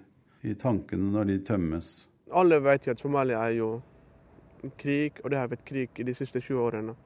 i 0.46 0.56
tankene 0.58 1.12
når 1.16 1.32
de 1.32 1.38
tømmes. 1.46 1.92
Alle 2.32 2.60
vet 2.62 2.86
jo 2.86 2.94
at 2.94 3.02
Somalia 3.02 3.42
er 3.50 3.56
jo 3.58 3.70
krig, 4.78 5.20
og 5.24 5.32
det 5.34 5.40
har 5.42 5.50
vært 5.50 5.66
krig 5.66 6.02
i 6.02 6.06
de 6.06 6.14
siste 6.18 6.42
20 6.42 6.62
årene. 6.62 6.98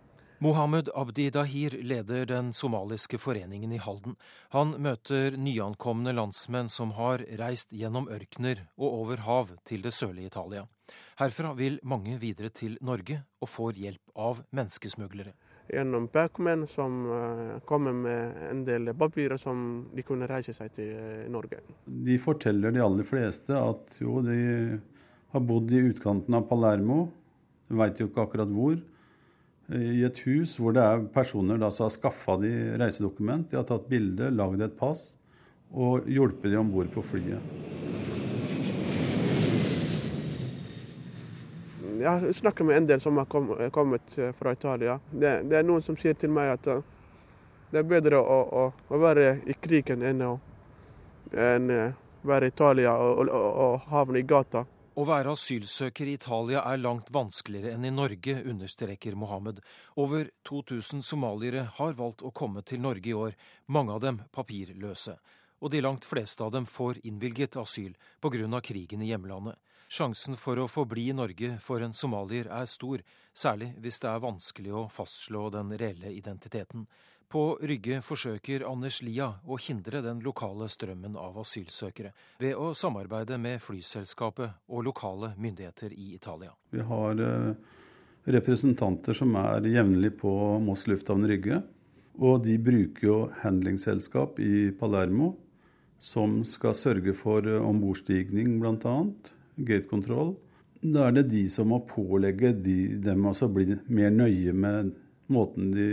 Mohammed 0.43 0.89
Abdi 0.95 1.29
Dahir 1.29 1.71
leder 1.83 2.25
den 2.25 2.53
somaliske 2.53 3.17
foreningen 3.17 3.71
i 3.71 3.77
Halden. 3.79 4.17
Han 4.51 4.73
møter 4.83 5.37
nyankomne 5.39 6.11
landsmenn 6.11 6.67
som 6.67 6.91
har 6.97 7.23
reist 7.39 7.71
gjennom 7.71 8.09
ørkener 8.11 8.65
og 8.75 8.97
over 8.97 9.23
hav 9.23 9.53
til 9.63 9.85
det 9.85 9.93
sørlige 9.95 10.33
Italia. 10.33 10.65
Herfra 11.21 11.53
vil 11.55 11.79
mange 11.87 12.17
videre 12.19 12.51
til 12.51 12.75
Norge 12.83 13.21
og 13.39 13.53
får 13.53 13.79
hjelp 13.85 14.19
av 14.19 14.43
menneskesmuglere. 14.51 15.31
Gjennom 15.71 16.11
bakmenn 16.11 16.67
som 16.67 16.99
kommer 17.63 17.95
med 17.95 18.45
en 18.51 18.67
del 18.67 18.91
papirer 18.99 19.39
som 19.39 19.85
de 19.95 20.03
kunne 20.03 20.27
reise 20.27 20.51
seg 20.59 20.75
til 20.75 21.29
Norge. 21.31 21.63
De 21.87 22.19
forteller 22.19 22.75
de 22.75 22.83
aller 22.83 23.07
fleste 23.07 23.55
at 23.55 23.95
jo, 24.03 24.19
de 24.19 24.81
har 25.31 25.51
bodd 25.53 25.71
i 25.71 25.85
utkanten 25.87 26.35
av 26.35 26.49
Palermo. 26.51 27.05
De 27.71 27.79
veit 27.79 27.95
jo 27.95 28.11
ikke 28.11 28.27
akkurat 28.27 28.51
hvor 28.51 28.81
i 29.73 30.03
et 30.05 30.19
hus 30.27 30.55
hvor 30.61 30.75
det 30.75 30.83
er 30.83 31.05
personer 31.13 31.59
da 31.61 31.69
som 31.73 31.87
har 31.87 31.93
skaffa 31.95 32.37
de 32.41 32.53
reisedokument. 32.79 33.49
De 33.49 33.57
har 33.59 33.67
tatt 33.67 33.87
bilde, 33.89 34.29
lagd 34.33 34.61
et 34.61 34.75
pass 34.77 35.13
og 35.73 36.05
hjulpet 36.09 36.51
de 36.51 36.59
om 36.59 36.69
bord 36.69 36.91
på 36.93 37.01
flyet. 37.01 37.41
Jeg 42.03 42.35
snakker 42.35 42.67
med 42.67 42.77
en 42.77 42.87
del 42.89 43.01
som 43.01 43.17
har 43.17 43.69
kommet 43.71 44.15
fra 44.37 44.53
Italia. 44.53 44.99
Det, 45.09 45.37
det 45.49 45.59
er 45.59 45.65
noen 45.65 45.83
som 45.85 45.97
sier 45.97 46.17
til 46.19 46.33
meg 46.33 46.51
at 46.57 46.67
det 47.73 47.81
er 47.81 47.87
bedre 47.89 48.19
å, 48.19 48.39
å, 48.43 48.63
å 48.93 49.01
være 49.01 49.37
i 49.49 49.55
krigen 49.57 50.03
enn 50.05 50.21
å 50.27 50.33
enn 51.33 51.71
være 52.23 52.45
i 52.49 52.53
Italia 52.53 52.93
og, 53.01 53.23
og, 53.25 53.47
og 53.65 53.87
havne 53.89 54.21
i 54.21 54.27
gata. 54.27 54.65
Å 54.93 55.03
være 55.09 55.31
asylsøker 55.33 56.05
i 56.05 56.11
Italia 56.19 56.59
er 56.69 56.77
langt 56.77 57.07
vanskeligere 57.15 57.71
enn 57.73 57.85
i 57.87 57.89
Norge, 57.89 58.35
understreker 58.45 59.15
Mohammed. 59.17 59.63
Over 59.97 60.27
2000 60.45 61.01
somaliere 61.01 61.63
har 61.79 61.95
valgt 61.97 62.21
å 62.21 62.29
komme 62.29 62.61
til 62.61 62.83
Norge 62.83 63.09
i 63.09 63.15
år, 63.17 63.33
mange 63.65 63.95
av 63.95 64.03
dem 64.03 64.19
papirløse. 64.37 65.15
Og 65.65 65.73
de 65.73 65.81
langt 65.81 66.05
fleste 66.05 66.45
av 66.45 66.51
dem 66.53 66.67
får 66.69 66.99
innvilget 67.01 67.57
asyl 67.57 67.95
pga. 68.21 68.61
krigen 68.61 69.01
i 69.01 69.09
hjemlandet. 69.09 69.57
Sjansen 69.89 70.37
for 70.37 70.61
å 70.61 70.69
få 70.69 70.85
bli 70.85 71.09
i 71.09 71.17
Norge 71.17 71.57
for 71.59 71.81
en 71.81 71.93
somalier 71.93 72.45
er 72.45 72.65
stor, 72.65 73.01
særlig 73.33 73.73
hvis 73.81 73.99
det 73.99 74.09
er 74.09 74.21
vanskelig 74.21 74.73
å 74.73 74.89
fastslå 74.89 75.49
den 75.49 75.73
reelle 75.73 76.13
identiteten. 76.13 76.85
På 77.33 77.57
Rygge 77.65 77.97
forsøker 78.05 78.61
Anders 78.69 78.99
Lia 79.01 79.31
å 79.49 79.57
hindre 79.57 80.03
den 80.05 80.19
lokale 80.21 80.67
strømmen 80.69 81.15
av 81.17 81.39
asylsøkere 81.41 82.11
ved 82.43 82.53
å 82.53 82.75
samarbeide 82.77 83.39
med 83.41 83.57
flyselskapet 83.63 84.69
og 84.69 84.83
lokale 84.85 85.31
myndigheter 85.41 85.95
i 85.97 86.11
Italia. 86.13 86.51
Vi 86.69 86.85
har 86.85 87.23
representanter 88.37 89.17
som 89.17 89.33
er 89.39 89.65
jevnlig 89.65 90.13
på 90.21 90.33
Moss 90.61 90.85
lufthavn 90.87 91.25
Rygge. 91.27 91.63
Og 92.21 92.43
de 92.45 92.59
bruker 92.61 93.07
jo 93.07 93.17
handlingsselskap 93.41 94.37
i 94.37 94.69
Palermo 94.77 95.31
som 95.97 96.43
skal 96.45 96.75
sørge 96.77 97.15
for 97.17 97.47
ombordstigning 97.57 98.59
bl.a. 98.61 98.95
Gatekontroll. 99.57 100.35
Da 100.83 101.07
er 101.07 101.17
det 101.17 101.29
de 101.31 101.47
som 101.49 101.71
må 101.71 101.81
pålegge 101.89 102.53
de, 102.53 102.77
dem 103.01 103.25
å 103.25 103.33
bli 103.49 103.79
mer 103.87 104.13
nøye 104.13 104.53
med 104.53 104.93
måten 105.33 105.71
de 105.73 105.89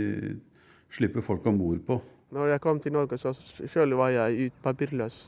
slipper 0.91 1.23
folk 1.25 1.45
om 1.47 1.59
bord 1.59 1.81
på. 1.87 1.99
Når 2.31 2.53
jeg 2.53 2.61
kom 2.63 2.79
til 2.79 2.93
Norge, 2.95 3.17
så 3.19 3.33
selv 3.67 3.97
var 3.99 4.13
jeg 4.13 4.51
papirløs. 4.63 5.25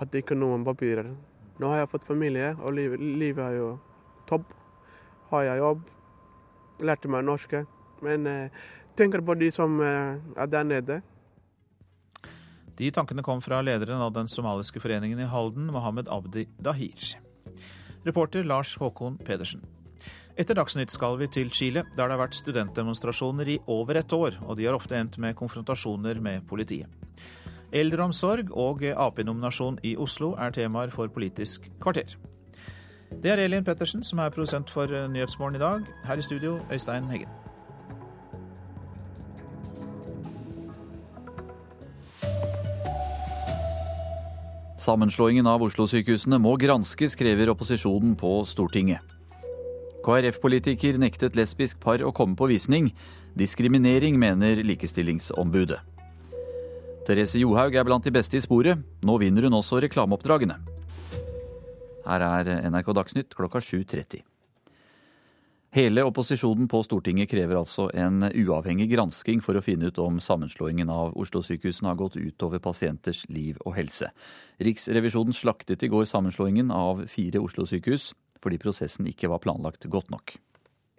Hadde 0.00 0.20
ikke 0.20 0.36
noen 0.36 0.64
papirer. 0.66 1.08
Nå 1.60 1.70
har 1.70 1.84
jeg 1.84 1.90
fått 1.92 2.06
familie, 2.08 2.50
og 2.58 2.74
livet, 2.76 3.00
livet 3.00 3.44
er 3.44 3.58
jo 3.60 3.70
topp. 4.28 4.52
Har 5.30 5.46
jeg 5.46 5.62
jobb, 5.62 5.84
lærte 6.84 7.08
meg 7.08 7.24
norsk. 7.24 7.54
Men 8.04 8.26
eh, 8.28 8.64
tenker 8.98 9.22
på 9.24 9.36
de 9.38 9.50
som 9.54 9.78
eh, 9.80 10.18
er 10.36 10.50
der 10.50 10.66
nede. 10.66 11.00
De 12.74 12.90
tankene 12.90 13.22
kom 13.22 13.40
fra 13.42 13.60
lederen 13.62 14.02
av 14.02 14.12
den 14.16 14.28
somaliske 14.28 14.82
foreningen 14.82 15.20
i 15.22 15.30
Halden, 15.30 15.70
Mohammed 15.70 16.10
Abdi 16.10 16.48
Dahir. 16.58 17.14
Reporter 18.04 18.44
Lars 18.44 18.74
Håkon 18.80 19.16
Pedersen. 19.24 19.62
Etter 20.34 20.58
Dagsnytt 20.58 20.90
skal 20.90 21.18
vi 21.20 21.28
til 21.30 21.50
Chile, 21.54 21.84
der 21.94 22.08
det 22.08 22.16
har 22.16 22.22
vært 22.24 22.34
studentdemonstrasjoner 22.34 23.52
i 23.54 23.58
over 23.70 24.00
et 24.00 24.12
år, 24.12 24.40
og 24.42 24.58
de 24.58 24.66
har 24.66 24.74
ofte 24.74 24.98
endt 24.98 25.18
med 25.22 25.36
konfrontasjoner 25.38 26.18
med 26.20 26.42
politiet. 26.50 26.90
Eldreomsorg 27.74 28.50
og 28.50 28.82
Ap-nominasjon 28.86 29.78
i 29.82 29.96
Oslo 29.98 30.34
er 30.38 30.50
temaer 30.54 30.90
for 30.94 31.10
Politisk 31.10 31.70
kvarter. 31.82 32.16
Det 33.22 33.30
er 33.30 33.44
Elin 33.44 33.64
Pettersen 33.64 34.02
som 34.02 34.18
er 34.18 34.34
produsent 34.34 34.70
for 34.70 34.90
Nyhetsmorgen 34.90 35.56
i 35.58 35.62
dag. 35.62 35.86
Her 36.04 36.18
i 36.18 36.22
studio, 36.22 36.58
Øystein 36.72 37.10
Heggen. 37.10 37.30
Sammenslåingen 44.84 45.46
av 45.48 45.62
Oslo-sykehusene 45.64 46.36
må 46.42 46.58
granskes, 46.60 47.14
krever 47.16 47.54
opposisjonen 47.54 48.18
på 48.20 48.42
Stortinget. 48.44 49.13
KrF-politiker 50.04 50.98
nektet 51.00 51.36
lesbisk 51.38 51.80
par 51.80 52.02
å 52.04 52.12
komme 52.12 52.36
på 52.36 52.50
visning. 52.50 52.90
Diskriminering, 53.38 54.18
mener 54.20 54.60
Likestillingsombudet. 54.60 55.80
Therese 57.08 57.40
Johaug 57.40 57.74
er 57.76 57.84
blant 57.88 58.04
de 58.04 58.12
beste 58.12 58.36
i 58.36 58.44
sporet. 58.44 58.80
Nå 59.04 59.16
vinner 59.20 59.48
hun 59.48 59.56
også 59.56 59.80
reklameoppdragene. 59.84 60.60
Her 62.04 62.24
er 62.28 62.52
NRK 62.68 62.92
Dagsnytt 62.96 63.36
klokka 63.36 63.64
7.30. 63.64 64.24
Hele 65.74 66.04
opposisjonen 66.06 66.68
på 66.70 66.84
Stortinget 66.86 67.32
krever 67.32 67.58
altså 67.58 67.88
en 67.98 68.28
uavhengig 68.28 68.86
gransking 68.92 69.40
for 69.42 69.58
å 69.58 69.62
finne 69.64 69.88
ut 69.90 69.96
om 69.98 70.20
sammenslåingen 70.22 70.92
av 70.92 71.16
Oslo-sykehusene 71.18 71.90
har 71.90 71.98
gått 71.98 72.14
utover 72.20 72.62
pasienters 72.62 73.24
liv 73.26 73.58
og 73.64 73.74
helse. 73.80 74.12
Riksrevisjonen 74.62 75.34
slaktet 75.34 75.82
i 75.82 75.90
går 75.90 76.06
sammenslåingen 76.06 76.70
av 76.70 77.02
fire 77.10 77.42
Oslo-sykehus 77.42 78.12
fordi 78.44 78.60
prosessen 78.60 79.08
ikke 79.10 79.32
var 79.32 79.42
planlagt 79.44 79.88
godt 79.90 80.12
nok. 80.12 80.36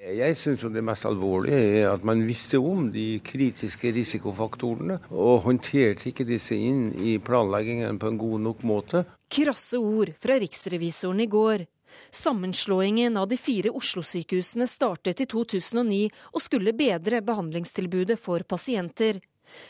Jeg 0.05 0.35
syns 0.37 0.61
det 0.69 0.83
mest 0.85 1.05
alvorlige 1.07 1.57
er 1.79 1.87
at 1.89 2.03
man 2.05 2.19
visste 2.27 2.59
om 2.61 2.91
de 2.93 3.19
kritiske 3.25 3.89
risikofaktorene, 3.95 4.99
og 5.09 5.45
håndterte 5.47 6.11
ikke 6.11 6.27
disse 6.27 6.57
inn 6.57 6.91
i 6.93 7.15
planleggingen 7.17 7.97
på 8.01 8.11
en 8.11 8.19
god 8.21 8.43
nok 8.43 8.65
måte. 8.67 9.05
Krasse 9.33 9.79
ord 9.79 10.11
fra 10.21 10.37
riksrevisoren 10.43 11.23
i 11.23 11.29
går. 11.31 11.65
Sammenslåingen 12.11 13.17
av 13.17 13.29
de 13.31 13.39
fire 13.39 13.71
Oslo-sykehusene 13.71 14.67
startet 14.69 15.23
i 15.23 15.29
2009 15.31 16.03
og 16.33 16.43
skulle 16.43 16.75
bedre 16.75 17.23
behandlingstilbudet 17.25 18.19
for 18.19 18.43
pasienter. 18.43 19.21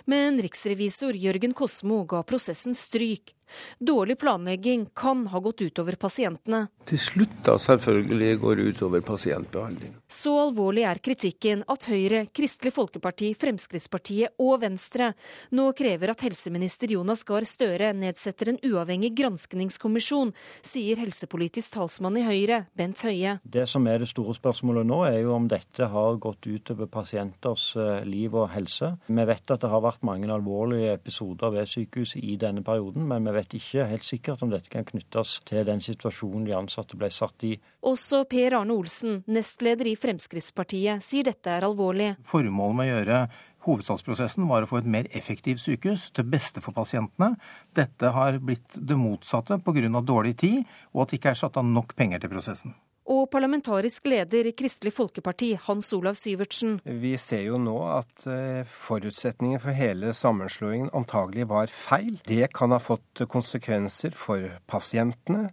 Men 0.09 0.41
riksrevisor 0.41 1.15
Jørgen 1.15 1.53
Kosmo 1.53 2.01
ga 2.09 2.23
prosessen 2.27 2.75
stryk. 2.75 3.34
Dårlig 3.79 4.19
planlegging 4.19 4.87
kan 4.95 5.25
ha 5.27 5.39
gått 5.39 5.61
utover 5.61 5.97
pasientene. 5.99 6.65
Til 6.85 7.01
slutt 7.01 7.37
da 7.45 7.57
selvfølgelig 7.61 8.39
går 8.41 8.59
det 8.59 8.65
utover 8.75 9.01
pasientbehandling. 9.05 9.95
Så 10.11 10.33
alvorlig 10.37 10.85
er 10.85 11.01
kritikken 11.03 11.63
at 11.71 11.87
Høyre, 11.89 12.25
Kristelig 12.35 12.75
Folkeparti, 12.75 13.31
Fremskrittspartiet 13.37 14.35
og 14.41 14.59
Venstre 14.61 15.11
nå 15.55 15.67
krever 15.77 16.13
at 16.13 16.23
helseminister 16.25 16.93
Jonas 16.93 17.23
Gahr 17.27 17.45
Støre 17.49 17.91
nedsetter 17.97 18.51
en 18.51 18.59
uavhengig 18.65 19.11
granskningskommisjon, 19.17 20.33
sier 20.65 21.01
helsepolitisk 21.01 21.75
talsmann 21.75 22.19
i 22.21 22.25
Høyre, 22.25 22.63
Bent 22.77 23.01
Høie. 23.05 23.37
Det 23.43 23.65
som 23.69 23.87
er 23.89 24.01
det 24.03 24.09
store 24.11 24.35
spørsmålet 24.37 24.87
nå, 24.87 25.01
er 25.09 25.19
jo 25.23 25.33
om 25.35 25.49
dette 25.51 25.89
har 25.91 26.19
gått 26.21 26.45
utover 26.47 26.89
pasienters 26.91 27.71
eh, 27.79 28.05
liv 28.07 28.35
og 28.35 28.51
helse. 28.53 28.93
Vi 29.07 29.27
vet 29.27 29.55
at 29.55 29.65
det 29.65 29.71
har 29.71 29.83
vært 29.85 30.05
mange 30.05 30.29
alvorlige 30.31 30.93
episoder 30.95 31.53
ved 31.55 31.69
sykehuset 31.69 32.21
i 32.23 32.37
denne 32.41 32.63
perioden, 32.65 33.07
men 33.09 33.25
vi 33.34 33.34
vet 33.35 33.55
ikke 33.57 33.87
helt 33.89 34.05
sikkert 34.07 34.43
om 34.45 34.51
dette 34.53 34.71
kan 34.71 34.85
knyttes 34.87 35.39
til 35.47 35.65
den 35.67 35.83
situasjonen 35.83 36.45
de 36.47 36.55
ansatte 36.57 36.97
ble 36.99 37.09
satt 37.13 37.45
i. 37.47 37.55
Også 37.85 38.23
Per 38.29 38.57
Arne 38.59 38.75
Olsen, 38.75 39.21
nestleder 39.27 39.89
i 39.91 39.97
Fremskrittspartiet, 39.99 41.03
sier 41.05 41.27
dette 41.27 41.51
er 41.51 41.67
alvorlig. 41.67 42.13
Formålet 42.27 42.79
med 42.79 42.87
å 42.87 42.95
gjøre 42.95 43.19
hovedstadsprosessen 43.65 44.47
var 44.49 44.65
å 44.65 44.69
få 44.69 44.81
et 44.81 44.89
mer 44.95 45.09
effektivt 45.17 45.63
sykehus 45.63 46.09
til 46.15 46.27
beste 46.29 46.61
for 46.61 46.75
pasientene. 46.77 47.33
Dette 47.77 48.13
har 48.15 48.39
blitt 48.39 48.77
det 48.77 48.97
motsatte 48.99 49.59
pga. 49.65 50.01
dårlig 50.01 50.37
tid, 50.37 50.65
og 50.93 51.05
at 51.05 51.09
det 51.09 51.19
ikke 51.19 51.35
er 51.35 51.43
satt 51.43 51.57
av 51.57 51.65
nok 51.65 51.95
penger 51.95 52.19
til 52.19 52.29
prosessen 52.29 52.75
og 53.05 53.27
parlamentarisk 53.33 54.07
leder 54.09 54.49
i 54.49 54.53
Kristelig 54.57 54.93
Folkeparti, 54.95 55.51
Hans 55.67 55.91
Olav 55.93 56.17
Syvertsen. 56.17 56.79
Vi 56.85 57.13
ser 57.21 57.45
jo 57.47 57.59
nå 57.61 57.75
at 57.93 58.25
eh, 58.31 58.65
forutsetningen 58.65 59.61
for 59.61 59.77
hele 59.77 60.13
sammenslåingen 60.17 60.89
antagelig 60.97 61.47
var 61.51 61.71
feil. 61.71 62.17
Det 62.25 62.49
kan 62.55 62.73
ha 62.73 62.81
fått 62.81 63.25
konsekvenser 63.29 64.15
for 64.17 64.49
pasientene, 64.71 65.51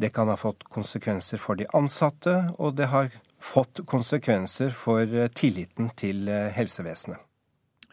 det 0.00 0.12
kan 0.16 0.30
ha 0.32 0.36
fått 0.40 0.64
konsekvenser 0.72 1.40
for 1.40 1.60
de 1.60 1.66
ansatte, 1.76 2.36
og 2.58 2.76
det 2.78 2.88
har 2.92 3.10
fått 3.40 3.82
konsekvenser 3.88 4.72
for 4.76 5.04
eh, 5.04 5.32
tilliten 5.32 5.92
til 5.96 6.28
eh, 6.28 6.48
helsevesenet. 6.56 7.20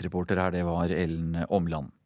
Reporter 0.04 0.38
her, 0.38 0.54
det 0.54 0.66
var 0.68 0.92
Ellen 0.94 1.40
Omland. 1.50 1.97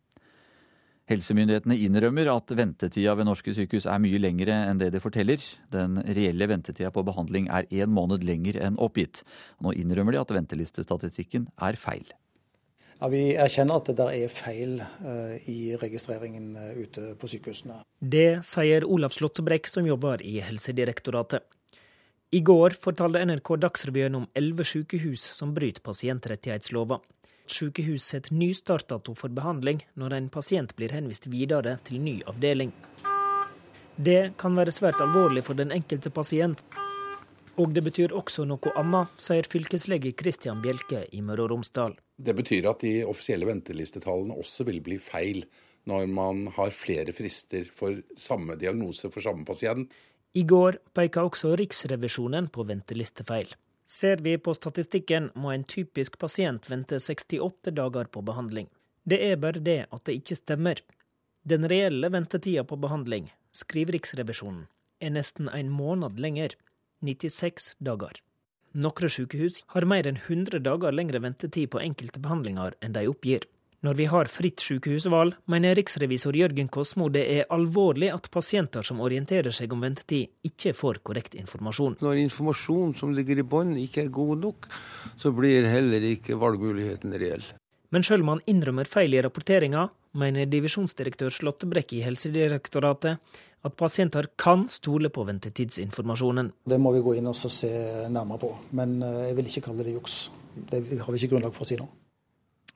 Helsemyndighetene 1.10 1.76
innrømmer 1.82 2.30
at 2.32 2.52
ventetida 2.56 3.16
ved 3.18 3.28
norske 3.28 3.54
sykehus 3.58 3.88
er 3.89 3.99
mye 3.99 4.20
lengre 4.22 4.54
enn 4.70 4.80
det 4.80 4.91
de 4.93 5.02
forteller. 5.04 5.41
Den 5.74 5.97
reelle 6.06 6.47
ventetida 6.47 6.91
på 6.93 7.04
behandling 7.08 7.49
er 7.52 7.68
én 7.74 7.91
måned 7.91 8.24
lenger 8.28 8.60
enn 8.62 8.80
oppgitt. 8.80 9.24
Nå 9.60 9.74
innrømmer 9.76 10.16
de 10.16 10.22
at 10.22 10.34
ventelistestatistikken 10.38 11.49
er 11.60 11.80
feil. 11.80 12.06
Ja, 13.02 13.10
Vi 13.10 13.34
erkjenner 13.34 13.82
at 13.82 13.89
det 13.89 13.97
der 13.97 14.12
er 14.14 14.30
feil 14.30 14.78
uh, 14.80 15.34
i 15.49 15.74
registreringen 15.82 16.54
uh, 16.54 16.70
ute 16.78 17.16
på 17.18 17.28
sykehusene. 17.32 17.82
Det 17.97 18.43
sier 18.45 18.86
Olav 18.86 19.16
Slåttebrekk, 19.16 19.68
som 19.68 19.89
jobber 19.89 20.22
i 20.22 20.38
Helsedirektoratet. 20.45 21.41
I 22.32 22.39
går 22.45 22.78
fortalte 22.80 23.26
NRK 23.26 23.58
Dagsrevyen 23.66 24.22
om 24.22 24.30
elleve 24.38 24.64
sykehus 24.64 25.26
som 25.36 25.52
bryter 25.58 25.84
pasientrettighetslova 25.84 27.02
sykehus 27.50 28.06
setter 28.14 28.36
nystartdato 28.36 29.16
for 29.18 29.34
behandling 29.34 29.82
når 30.00 30.18
en 30.18 30.30
pasient 30.34 30.76
blir 30.78 30.94
henvist 30.96 31.28
videre 31.32 31.78
til 31.88 32.02
ny 32.04 32.20
avdeling. 32.30 32.74
Det 33.96 34.34
kan 34.42 34.56
være 34.58 34.74
svært 34.74 35.02
alvorlig 35.04 35.44
for 35.46 35.58
den 35.58 35.74
enkelte 35.76 36.10
pasient. 36.10 36.64
Og 37.60 37.74
det 37.76 37.84
betyr 37.84 38.14
også 38.16 38.46
noe 38.48 38.72
annet, 38.80 39.12
sier 39.20 39.46
fylkeslege 39.46 40.14
Kristian 40.18 40.62
Bjelke 40.64 41.04
i 41.12 41.20
Møre 41.22 41.46
og 41.46 41.52
Romsdal. 41.52 41.98
Det 42.16 42.34
betyr 42.38 42.70
at 42.72 42.86
de 42.86 43.02
offisielle 43.06 43.50
ventelistetallene 43.50 44.38
også 44.39 44.66
vil 44.70 44.80
bli 44.86 44.98
feil 45.02 45.44
når 45.89 46.08
man 46.14 46.46
har 46.56 46.74
flere 46.76 47.14
frister 47.14 47.68
for 47.74 48.00
samme 48.18 48.56
diagnose 48.62 49.10
for 49.12 49.24
samme 49.26 49.46
pasient. 49.46 49.92
I 50.38 50.46
går 50.48 50.78
peka 50.96 51.26
også 51.28 51.58
Riksrevisjonen 51.60 52.48
på 52.54 52.64
ventelistefeil. 52.70 53.50
Ser 53.92 54.22
vi 54.24 54.38
på 54.38 54.54
statistikken, 54.54 55.26
må 55.36 55.50
en 55.52 55.66
typisk 55.68 56.14
pasient 56.20 56.70
vente 56.72 56.96
68 57.00 57.74
dager 57.76 58.08
på 58.08 58.22
behandling. 58.24 58.70
Det 59.04 59.18
er 59.26 59.36
bare 59.36 59.60
det 59.60 59.82
at 59.92 60.06
det 60.08 60.16
ikke 60.22 60.38
stemmer. 60.39 60.80
Den 61.44 61.68
reelle 61.68 62.08
ventetida 62.14 62.64
på 62.64 62.78
behandling, 62.80 63.28
skriver 63.52 63.98
Riksrevisjonen, 63.98 64.70
er 65.04 65.12
nesten 65.12 65.50
en 65.52 65.74
måned 65.76 66.22
lenger, 66.24 66.56
96 67.04 67.74
dager. 67.84 68.22
Noen 68.72 69.12
sykehus 69.12 69.66
har 69.76 69.89
mer 69.92 70.08
enn 70.08 70.22
100 70.22 70.64
dager 70.64 70.96
lengre 70.96 71.20
ventetid 71.28 71.74
på 71.74 71.84
enkelte 71.84 72.24
behandlinger 72.24 72.80
enn 72.80 72.96
de 72.96 73.04
oppgir. 73.12 73.44
Når 73.82 73.95
vi 73.97 74.05
har 74.05 74.29
fritt 74.29 74.61
sykehusvalg, 74.61 75.39
mener 75.49 75.73
riksrevisor 75.73 76.36
Jørgen 76.38 76.67
Kosmo 76.69 77.07
det 77.09 77.23
er 77.34 77.47
alvorlig 77.49 78.11
at 78.13 78.27
pasienter 78.29 78.86
som 78.86 78.99
orienterer 79.01 79.49
seg 79.57 79.71
om 79.73 79.82
ventetid, 79.82 80.29
ikke 80.45 80.75
får 80.77 80.99
korrekt 81.01 81.34
informasjon. 81.39 81.95
Når 82.05 82.19
informasjon 82.21 82.93
som 82.99 83.15
ligger 83.17 83.41
i 83.41 83.45
bånn 83.53 83.71
ikke 83.82 84.03
er 84.03 84.11
god 84.13 84.43
nok, 84.43 84.67
så 85.17 85.32
blir 85.34 85.65
heller 85.65 86.05
ikke 86.11 86.38
valgmuligheten 86.38 87.15
reell. 87.17 87.41
Men 87.89 88.05
selv 88.05 88.21
om 88.21 88.36
han 88.36 88.43
innrømmer 88.53 88.86
feil 88.86 89.17
i 89.17 89.23
rapporteringa, 89.25 89.88
mener 90.21 90.45
divisjonsdirektør 90.51 91.34
Slåttebrekk 91.34 91.95
i 91.97 92.03
Helsedirektoratet 92.05 93.34
at 93.65 93.77
pasienter 93.82 94.29
kan 94.38 94.67
stole 94.69 95.09
på 95.09 95.25
ventetidsinformasjonen. 95.25 96.53
Det 96.69 96.77
må 96.77 96.93
vi 96.93 97.01
gå 97.01 97.17
inn 97.17 97.34
og 97.34 97.41
se 97.41 97.73
nærmere 98.13 98.45
på, 98.45 98.53
men 98.77 98.99
eh, 99.01 99.25
jeg 99.32 99.39
vil 99.41 99.51
ikke 99.55 99.65
kalle 99.71 99.89
det 99.89 99.97
juks. 99.97 100.21
Det 100.69 100.84
har 101.01 101.09
vi 101.09 101.17
ikke 101.17 101.34
grunnlag 101.34 101.57
for 101.57 101.65
å 101.65 101.71
si 101.71 101.82
nå. 101.82 101.89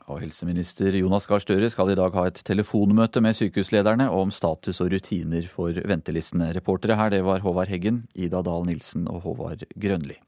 Og 0.06 0.20
helseminister 0.22 0.94
Jonas 1.00 1.26
Gahr 1.26 1.42
Støre 1.42 1.70
skal 1.74 1.90
i 1.90 1.98
dag 1.98 2.14
ha 2.14 2.28
et 2.30 2.44
telefonmøte 2.46 3.24
med 3.26 3.34
sykehuslederne 3.38 4.06
om 4.14 4.30
status 4.34 4.84
og 4.84 4.92
rutiner 4.94 5.48
for 5.50 5.74
ventelistene. 5.74 6.52
Reportere 6.54 7.00
her 7.00 7.10
det 7.16 7.24
var 7.26 7.42
Håvard 7.42 7.72
Heggen, 7.74 8.04
Ida 8.14 8.44
Dahl 8.46 8.68
Nilsen 8.70 9.10
og 9.10 9.24
Håvard 9.26 9.66
Grønli. 9.74 10.20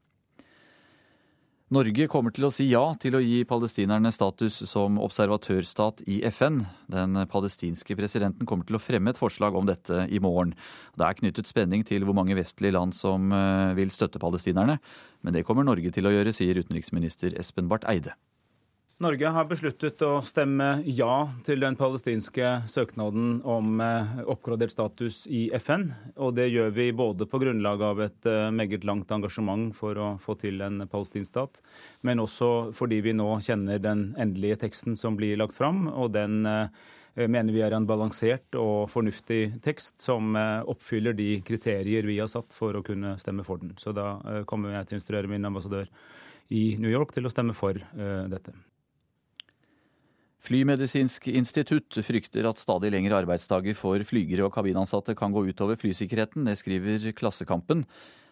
Norge 1.68 2.06
kommer 2.08 2.32
til 2.32 2.46
å 2.48 2.50
si 2.50 2.64
ja 2.70 2.80
til 2.96 3.18
å 3.18 3.20
gi 3.20 3.42
palestinerne 3.46 4.08
status 4.10 4.54
som 4.70 4.96
observatørstat 5.04 6.00
i 6.08 6.22
FN. 6.32 6.62
Den 6.88 7.18
palestinske 7.28 7.92
presidenten 7.98 8.48
kommer 8.48 8.64
til 8.64 8.78
å 8.78 8.80
fremme 8.80 9.12
et 9.12 9.20
forslag 9.20 9.54
om 9.54 9.68
dette 9.68 10.06
i 10.08 10.18
morgen. 10.24 10.54
Det 10.96 11.04
er 11.04 11.18
knyttet 11.20 11.50
spenning 11.50 11.84
til 11.86 12.08
hvor 12.08 12.16
mange 12.16 12.38
vestlige 12.40 12.72
land 12.72 12.96
som 12.96 13.28
eh, 13.36 13.76
vil 13.76 13.92
støtte 13.92 14.22
palestinerne, 14.22 14.78
men 15.20 15.36
det 15.36 15.44
kommer 15.44 15.68
Norge 15.68 15.92
til 15.92 16.08
å 16.08 16.14
gjøre, 16.16 16.32
sier 16.32 16.56
utenriksminister 16.56 17.36
Espen 17.36 17.68
Barth 17.68 17.86
Eide. 17.92 18.16
Norge 18.98 19.30
har 19.30 19.44
besluttet 19.46 20.00
å 20.02 20.16
stemme 20.26 20.80
ja 20.82 21.28
til 21.46 21.60
den 21.62 21.76
palestinske 21.78 22.48
søknaden 22.66 23.36
om 23.46 23.78
eh, 23.78 24.16
oppgradert 24.26 24.72
status 24.74 25.20
i 25.30 25.44
FN. 25.54 25.84
Og 26.18 26.32
det 26.34 26.48
gjør 26.48 26.72
vi 26.74 26.88
både 26.98 27.28
på 27.30 27.38
grunnlag 27.38 27.84
av 27.86 28.00
et 28.02 28.26
eh, 28.26 28.48
meget 28.50 28.82
langt 28.88 29.12
engasjement 29.14 29.70
for 29.78 30.00
å 30.02 30.08
få 30.18 30.34
til 30.40 30.64
en 30.66 30.82
palestinsk 30.90 31.30
stat, 31.30 31.60
men 32.02 32.18
også 32.18 32.72
fordi 32.74 32.98
vi 33.06 33.14
nå 33.14 33.28
kjenner 33.46 33.78
den 33.84 34.02
endelige 34.18 34.58
teksten 34.64 34.98
som 34.98 35.14
blir 35.20 35.38
lagt 35.38 35.54
fram. 35.54 35.86
og 35.86 36.10
den 36.16 36.42
eh, 36.50 36.66
mener 37.30 37.54
vi 37.54 37.62
er 37.62 37.76
en 37.78 37.86
balansert 37.86 38.58
og 38.58 38.90
fornuftig 38.90 39.60
tekst 39.62 40.02
som 40.02 40.34
oppfyller 40.34 41.14
de 41.14 41.36
kriterier 41.46 42.06
vi 42.06 42.18
har 42.18 42.30
satt 42.30 42.50
for 42.54 42.74
å 42.74 42.82
kunne 42.82 43.14
stemme 43.22 43.46
for 43.46 43.62
den. 43.62 43.76
Så 43.78 43.94
da 43.94 44.42
kommer 44.46 44.74
jeg 44.74 44.90
til 44.90 44.98
å 44.98 45.00
instruere 45.02 45.30
min 45.30 45.46
ambassadør 45.46 45.86
i 46.50 46.72
New 46.82 46.90
York 46.90 47.14
til 47.14 47.26
å 47.26 47.34
stemme 47.34 47.58
for 47.58 47.78
dette. 48.30 48.54
Flymedisinsk 50.48 51.26
institutt 51.28 51.98
frykter 52.00 52.46
at 52.48 52.56
stadig 52.56 52.88
lengre 52.94 53.18
arbeidsdager 53.20 53.74
for 53.76 54.00
flygere 54.08 54.46
og 54.46 54.54
kabinansatte 54.54 55.12
kan 55.18 55.34
gå 55.34 55.42
utover 55.50 55.76
flysikkerheten. 55.76 56.46
Det 56.48 56.54
skriver 56.56 57.04
Klassekampen. 57.12 57.82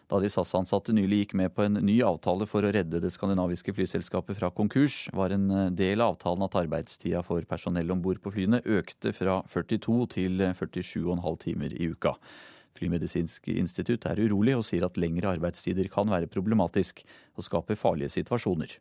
Da 0.09 0.17
de 0.23 0.31
SAS-ansatte 0.31 0.95
nylig 0.97 1.19
gikk 1.19 1.35
med 1.37 1.53
på 1.53 1.67
en 1.67 1.77
ny 1.85 1.99
avtale 2.07 2.47
for 2.49 2.65
å 2.65 2.71
redde 2.73 3.03
det 3.03 3.11
skandinaviske 3.13 3.75
flyselskapet 3.75 4.39
fra 4.39 4.49
konkurs, 4.49 5.03
var 5.13 5.35
en 5.35 5.75
del 5.77 6.01
av 6.01 6.15
avtalen 6.15 6.47
at 6.47 6.57
arbeidstida 6.63 7.21
for 7.27 7.45
personell 7.45 7.93
om 7.93 8.01
bord 8.01 8.23
på 8.23 8.33
flyene 8.33 8.63
økte 8.65 9.13
fra 9.13 9.43
42 9.53 9.99
til 10.15 10.41
47,5 10.57 11.39
timer 11.45 11.77
i 11.77 11.91
uka. 11.93 12.15
Flymedisinsk 12.79 13.51
institutt 13.53 14.09
er 14.09 14.25
urolig 14.25 14.57
og 14.57 14.65
sier 14.65 14.89
at 14.89 14.97
lengre 14.97 15.35
arbeidstider 15.37 15.93
kan 15.93 16.09
være 16.09 16.33
problematisk 16.33 17.05
og 17.35 17.45
skape 17.45 17.77
farlige 17.77 18.15
situasjoner. 18.17 18.79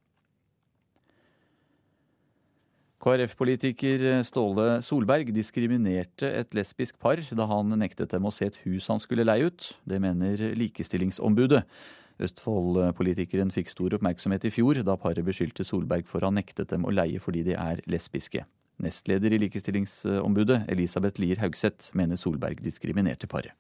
KrF-politiker 3.03 4.23
Ståle 4.25 4.81
Solberg 4.83 5.29
diskriminerte 5.37 6.31
et 6.41 6.55
lesbisk 6.57 6.97
par 7.03 7.21
da 7.21 7.47
han 7.51 7.75
nektet 7.79 8.15
dem 8.15 8.25
å 8.25 8.33
se 8.33 8.49
et 8.49 8.57
hus 8.65 8.89
han 8.89 9.03
skulle 9.03 9.27
leie 9.27 9.51
ut. 9.51 9.69
Det 9.85 10.01
mener 10.03 10.41
Likestillingsombudet. 10.57 11.63
Østfold-politikeren 12.17 13.53
fikk 13.53 13.69
stor 13.69 13.99
oppmerksomhet 13.99 14.47
i 14.49 14.53
fjor 14.55 14.81
da 14.87 14.97
paret 14.97 15.27
beskyldte 15.27 15.67
Solberg 15.69 16.09
for 16.09 16.25
å 16.25 16.31
ha 16.31 16.39
nektet 16.39 16.73
dem 16.73 16.89
å 16.89 16.95
leie 16.95 17.21
fordi 17.21 17.45
de 17.51 17.59
er 17.61 17.85
lesbiske. 17.93 18.47
Nestleder 18.81 19.33
i 19.33 19.43
Likestillingsombudet, 19.45 20.65
Elisabeth 20.73 21.21
Lier 21.21 21.41
Haugseth, 21.41 21.93
mener 21.97 22.17
Solberg 22.21 22.65
diskriminerte 22.65 23.29
paret. 23.29 23.53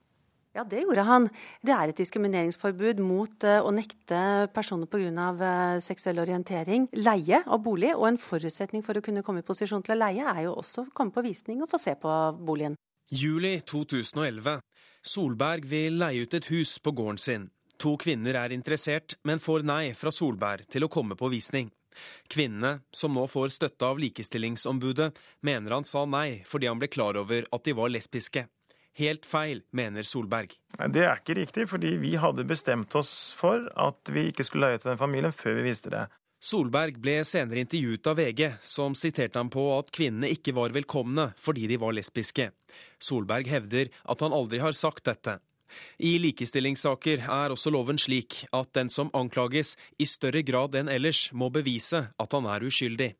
Ja, 0.57 0.64
det 0.64 0.86
gjorde 0.86 1.02
han. 1.04 1.26
Det 1.61 1.72
er 1.74 1.90
et 1.90 1.98
diskrimineringsforbud 2.00 3.02
mot 3.04 3.44
eh, 3.44 3.59
å 3.61 3.72
nekte 3.76 4.20
personer 4.57 4.88
pga. 4.88 5.26
Eh, 5.36 5.80
seksuell 5.84 6.22
orientering 6.22 6.86
leie 6.96 7.42
av 7.44 7.61
bolig. 7.61 7.90
Og 7.92 8.07
en 8.09 8.16
forutsetning 8.20 8.84
for 8.86 8.96
å 8.96 9.02
kunne 9.04 9.20
komme 9.26 9.42
i 9.42 9.46
posisjon 9.46 9.84
til 9.84 9.98
å 9.98 10.00
leie, 10.00 10.24
er 10.24 10.46
jo 10.46 10.54
også 10.57 10.86
å 10.86 10.94
komme 10.96 11.12
på 11.12 11.26
visning 11.26 11.61
og 11.61 11.68
få 11.68 11.82
se 11.82 11.92
på 12.00 12.14
boligen. 12.40 12.78
Juli 13.12 13.59
2011. 13.68 14.62
Solberg 15.04 15.68
vil 15.68 16.00
leie 16.00 16.24
ut 16.24 16.40
et 16.40 16.48
hus 16.48 16.78
på 16.80 16.96
gården 16.96 17.20
sin. 17.20 17.46
To 17.76 17.98
kvinner 18.00 18.40
er 18.40 18.57
interessert, 18.57 19.18
men 19.28 19.42
får 19.42 19.68
nei 19.68 19.92
fra 19.92 20.09
Solberg 20.09 20.64
til 20.72 20.88
å 20.88 20.90
komme 20.90 21.20
på 21.20 21.28
visning. 21.36 21.68
Kvinnene, 22.32 22.80
som 22.92 23.12
nå 23.12 23.28
får 23.28 23.52
støtte 23.52 23.92
av 23.92 24.00
Likestillingsombudet, 24.00 25.12
mener 25.44 25.76
han 25.76 25.84
sa 25.84 26.09
nei 26.09 26.40
fordi 26.48 26.72
han 26.72 26.80
ble 26.80 26.88
klar 26.88 27.20
over 27.20 27.44
at 27.44 27.68
de 27.68 27.76
var 27.76 27.92
lesbiske. 27.92 28.48
Helt 28.97 29.26
feil, 29.28 29.61
mener 29.76 30.07
Solberg. 30.09 30.55
Nei, 30.78 30.88
Det 30.88 31.03
er 31.05 31.18
ikke 31.20 31.36
riktig, 31.36 31.68
fordi 31.68 31.97
vi 32.01 32.14
hadde 32.16 32.47
bestemt 32.49 32.94
oss 32.97 33.32
for 33.36 33.68
at 33.76 34.12
vi 34.12 34.30
ikke 34.30 34.44
skulle 34.47 34.70
leie 34.70 34.80
til 34.80 34.94
den 34.94 35.01
familien 35.01 35.34
før 35.36 35.59
vi 35.59 35.66
visste 35.68 35.92
det. 35.92 36.07
Solberg 36.40 36.97
ble 37.01 37.18
senere 37.24 37.64
intervjuet 37.64 38.07
av 38.07 38.16
VG, 38.20 38.42
som 38.61 38.94
siterte 38.94 39.40
ham 39.40 39.51
på 39.53 39.64
at 39.78 39.90
kvinnene 39.92 40.30
ikke 40.32 40.55
var 40.57 40.72
velkomne 40.72 41.30
fordi 41.40 41.66
de 41.66 41.78
var 41.80 41.97
lesbiske. 41.97 42.51
Solberg 43.03 43.49
hevder 43.51 43.90
at 44.05 44.24
han 44.24 44.36
aldri 44.36 44.61
har 44.62 44.76
sagt 44.76 45.05
dette. 45.09 45.38
I 45.99 46.16
likestillingssaker 46.22 47.24
er 47.24 47.53
også 47.53 47.72
loven 47.74 47.99
slik 47.99 48.44
at 48.55 48.72
den 48.78 48.88
som 48.92 49.11
anklages, 49.16 49.74
i 49.99 50.07
større 50.07 50.44
grad 50.47 50.76
enn 50.78 50.88
ellers 50.92 51.26
må 51.32 51.51
bevise 51.53 52.07
at 52.16 52.36
han 52.36 52.47
er 52.49 52.64
uskyldig. 52.68 53.12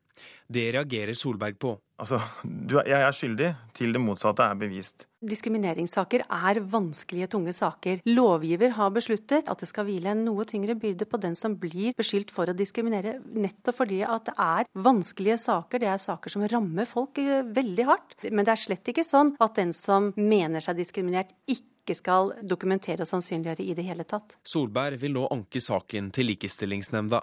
Det 0.47 0.71
reagerer 0.77 1.15
Solberg 1.19 1.59
på. 1.59 1.75
Altså, 1.97 2.19
du, 2.45 2.77
Jeg 2.85 3.01
er 3.01 3.15
skyldig 3.15 3.49
til 3.75 3.95
det 3.97 4.01
motsatte 4.03 4.45
er 4.45 4.59
bevist. 4.61 5.07
Diskrimineringssaker 5.27 6.27
er 6.29 6.61
vanskelige, 6.71 7.29
tunge 7.33 7.55
saker. 7.57 8.03
Lovgiver 8.07 8.75
har 8.77 8.93
besluttet 8.95 9.49
at 9.49 9.63
det 9.63 9.69
skal 9.71 9.87
hvile 9.89 10.13
en 10.13 10.25
noe 10.27 10.45
tyngre 10.47 10.77
byrde 10.79 11.09
på 11.09 11.21
den 11.23 11.35
som 11.39 11.57
blir 11.59 11.97
beskyldt 11.97 12.31
for 12.35 12.53
å 12.53 12.57
diskriminere, 12.57 13.17
nettopp 13.33 13.81
fordi 13.81 14.03
at 14.05 14.29
det 14.29 14.35
er 14.39 14.69
vanskelige 14.87 15.39
saker. 15.41 15.83
Det 15.83 15.89
er 15.91 16.03
saker 16.03 16.35
som 16.37 16.45
rammer 16.53 16.89
folk 16.89 17.19
eh, 17.23 17.47
veldig 17.57 17.87
hardt. 17.89 18.19
Men 18.29 18.45
det 18.45 18.55
er 18.55 18.65
slett 18.67 18.93
ikke 18.93 19.07
sånn 19.07 19.33
at 19.41 19.57
den 19.59 19.73
som 19.77 20.13
mener 20.21 20.63
seg 20.63 20.77
diskriminert, 20.79 21.33
ikke 21.49 21.97
skal 21.97 22.35
dokumentere 22.45 23.07
og 23.07 23.09
sannsynliggjøre 23.09 23.65
i 23.65 23.79
det 23.79 23.87
hele 23.89 24.05
tatt. 24.05 24.37
Solberg 24.47 25.01
vil 25.01 25.17
nå 25.17 25.25
anke 25.33 25.63
saken 25.65 26.13
til 26.15 26.29
Likestillingsnemnda. 26.29 27.23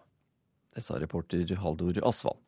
Det 0.73 0.81
sa 0.81 0.97
reporter 0.97 1.45
Haldor 1.61 2.01
Asvald. 2.09 2.41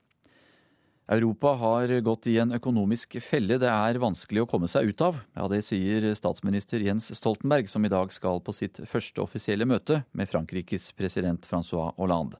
Europa 1.07 1.47
har 1.47 1.91
gått 2.01 2.25
i 2.27 2.39
en 2.41 2.55
økonomisk 2.57 3.19
felle 3.21 3.59
det 3.61 3.69
er 3.69 3.99
vanskelig 4.01 4.41
å 4.41 4.47
komme 4.49 4.65
seg 4.65 4.89
ut 4.89 5.01
av. 5.05 5.19
Ja, 5.37 5.45
Det 5.47 5.59
sier 5.61 6.07
statsminister 6.17 6.81
Jens 6.81 7.11
Stoltenberg, 7.13 7.69
som 7.69 7.85
i 7.85 7.91
dag 7.93 8.09
skal 8.09 8.41
på 8.41 8.53
sitt 8.57 8.79
første 8.89 9.21
offisielle 9.21 9.67
møte 9.69 10.01
med 10.17 10.25
Frankrikes 10.31 10.89
president 10.97 11.45
Francois 11.45 11.93
Hollande. 11.99 12.39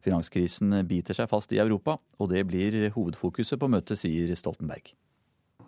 Finanskrisen 0.00 0.72
biter 0.88 1.12
seg 1.12 1.28
fast 1.28 1.52
i 1.52 1.60
Europa, 1.60 1.98
og 2.16 2.30
det 2.32 2.46
blir 2.48 2.88
hovedfokuset 2.94 3.60
på 3.60 3.68
møtet, 3.68 4.00
sier 4.00 4.32
Stoltenberg. 4.32 4.94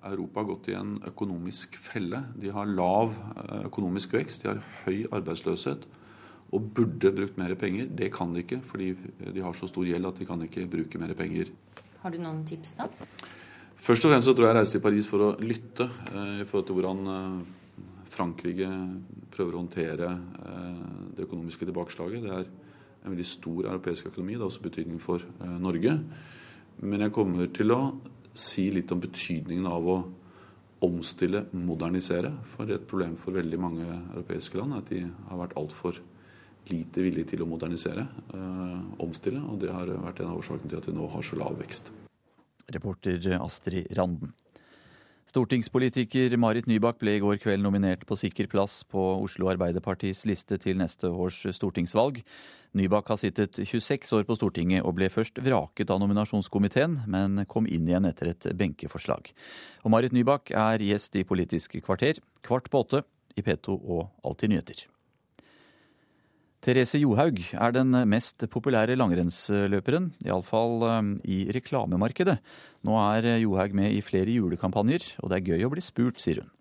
Europa 0.01 0.41
har 0.41 0.49
gått 0.49 0.71
i 0.73 0.77
en 0.79 0.95
økonomisk 1.05 1.77
felle. 1.77 2.23
De 2.39 2.49
har 2.55 2.71
lav 2.71 3.13
eh, 3.13 3.67
økonomisk 3.67 4.15
vekst, 4.17 4.47
de 4.47 4.55
har 4.55 4.63
høy 4.87 5.05
arbeidsløshet 5.13 5.85
og 6.49 6.71
burde 6.73 7.13
brukt 7.13 7.37
mer 7.37 7.53
penger. 7.61 7.91
Det 7.93 8.09
kan 8.15 8.33
de 8.33 8.41
ikke, 8.41 8.63
fordi 8.65 8.95
de 9.35 9.45
har 9.45 9.53
så 9.53 9.69
stor 9.69 9.85
gjeld 9.85 10.09
at 10.09 10.17
de 10.17 10.25
kan 10.25 10.41
ikke 10.47 10.65
bruke 10.71 11.03
mer 11.03 11.13
penger. 11.19 11.53
Har 12.09 12.15
du 12.17 12.23
noen 12.25 12.39
tips, 12.49 12.71
da? 12.79 12.87
Først 13.85 14.07
og 14.07 14.15
fremst 14.15 14.25
så 14.31 14.33
tror 14.33 14.47
jeg 14.47 14.55
jeg 14.55 14.57
reiste 14.57 14.79
til 14.79 14.83
Paris 14.87 15.09
for 15.11 15.25
å 15.27 15.27
lytte 15.45 15.85
eh, 16.09 16.39
i 16.41 16.47
forhold 16.49 16.65
til 16.71 16.79
hvordan 16.79 17.11
eh, 17.13 17.83
Frankrike 18.09 18.69
prøver 19.35 19.53
å 19.53 19.61
håndtere 19.61 20.09
eh, 20.17 20.79
det 21.19 21.27
økonomiske 21.27 21.69
tilbakeslaget. 21.69 22.25
Det 22.25 22.31
er 22.33 22.47
en 22.49 23.13
veldig 23.13 23.27
stor 23.29 23.69
europeisk 23.75 24.09
økonomi. 24.09 24.39
Det 24.39 24.41
har 24.41 24.49
også 24.49 24.65
betydning 24.65 25.03
for 25.05 25.27
Norge. 25.61 25.99
Men 26.81 27.05
jeg 27.05 27.15
kommer 27.19 27.53
til 27.61 27.77
å 27.77 27.79
si 28.33 28.71
litt 28.73 28.97
om 28.97 29.05
betydningen 29.05 29.69
av 29.69 29.93
å 29.93 30.01
omstille, 30.89 31.45
modernisere. 31.53 32.33
For 32.55 32.65
det 32.65 32.79
er 32.79 32.81
et 32.81 32.89
problem 32.89 33.21
for 33.21 33.37
veldig 33.37 33.61
mange 33.61 33.85
europeiske 33.91 34.63
land 34.63 34.81
at 34.81 34.89
de 34.95 35.05
har 35.29 35.45
vært 35.45 35.61
altfor 35.61 36.01
lite 36.73 37.05
villige 37.05 37.33
til 37.33 37.45
å 37.45 37.49
modernisere, 37.49 38.07
øh, 38.35 38.81
omstille. 39.05 39.41
Og 39.45 39.61
det 39.63 39.73
har 39.73 39.87
vært 39.87 40.21
en 40.21 40.33
av 40.33 40.43
årsakene 40.43 40.69
til 40.69 40.81
at 40.81 40.87
de 40.87 40.97
nå 40.97 41.09
har 41.13 41.23
så 41.23 41.39
lav 41.41 41.59
vekst. 41.59 41.91
Reporter 42.75 43.19
Astrid 43.41 43.89
Randen. 43.97 44.35
Stortingspolitiker 45.29 46.33
Marit 46.41 46.65
Nybakk 46.65 47.03
ble 47.03 47.19
i 47.19 47.21
går 47.21 47.37
kveld 47.43 47.61
nominert 47.61 48.07
på 48.09 48.17
sikker 48.17 48.47
plass 48.49 48.79
på 48.89 49.03
Oslo 49.21 49.51
Arbeiderpartis 49.53 50.23
liste 50.25 50.57
til 50.57 50.81
neste 50.81 51.11
års 51.13 51.43
stortingsvalg. 51.53 52.23
Nybakk 52.79 53.13
har 53.13 53.21
sittet 53.21 53.61
26 53.61 54.15
år 54.17 54.25
på 54.25 54.39
Stortinget 54.39 54.89
og 54.89 54.97
ble 54.97 55.11
først 55.13 55.37
vraket 55.45 55.93
av 55.93 56.01
nominasjonskomiteen, 56.01 57.03
men 57.13 57.45
kom 57.45 57.69
inn 57.69 57.89
igjen 57.89 58.09
etter 58.09 58.33
et 58.33 58.49
benkeforslag. 58.57 59.29
Og 59.85 59.93
Marit 59.93 60.17
Nybakk 60.17 60.55
er 60.57 60.85
gjest 60.89 61.21
i 61.21 61.29
Politisk 61.29 61.77
kvarter 61.85 62.25
kvart 62.41 62.73
på 62.73 62.87
åtte 62.87 63.05
i 63.37 63.45
P2 63.45 63.77
og 63.77 64.09
Alltid 64.25 64.57
nyheter. 64.57 64.89
Therese 66.65 66.99
Johaug 66.99 67.39
er 67.55 67.75
den 67.77 67.95
mest 68.11 68.43
populære 68.51 68.97
langrennsløperen, 68.99 70.11
iallfall 70.27 70.87
eh, 70.91 71.11
i 71.31 71.39
reklamemarkedet. 71.55 72.39
Nå 72.87 72.99
er 73.15 73.35
Johaug 73.45 73.75
med 73.79 73.95
i 73.95 74.03
flere 74.03 74.35
julekampanjer, 74.35 75.13
og 75.23 75.31
det 75.31 75.39
er 75.39 75.51
gøy 75.53 75.67
å 75.69 75.75
bli 75.75 75.85
spurt, 75.85 76.19
sier 76.23 76.43
hun. 76.43 76.55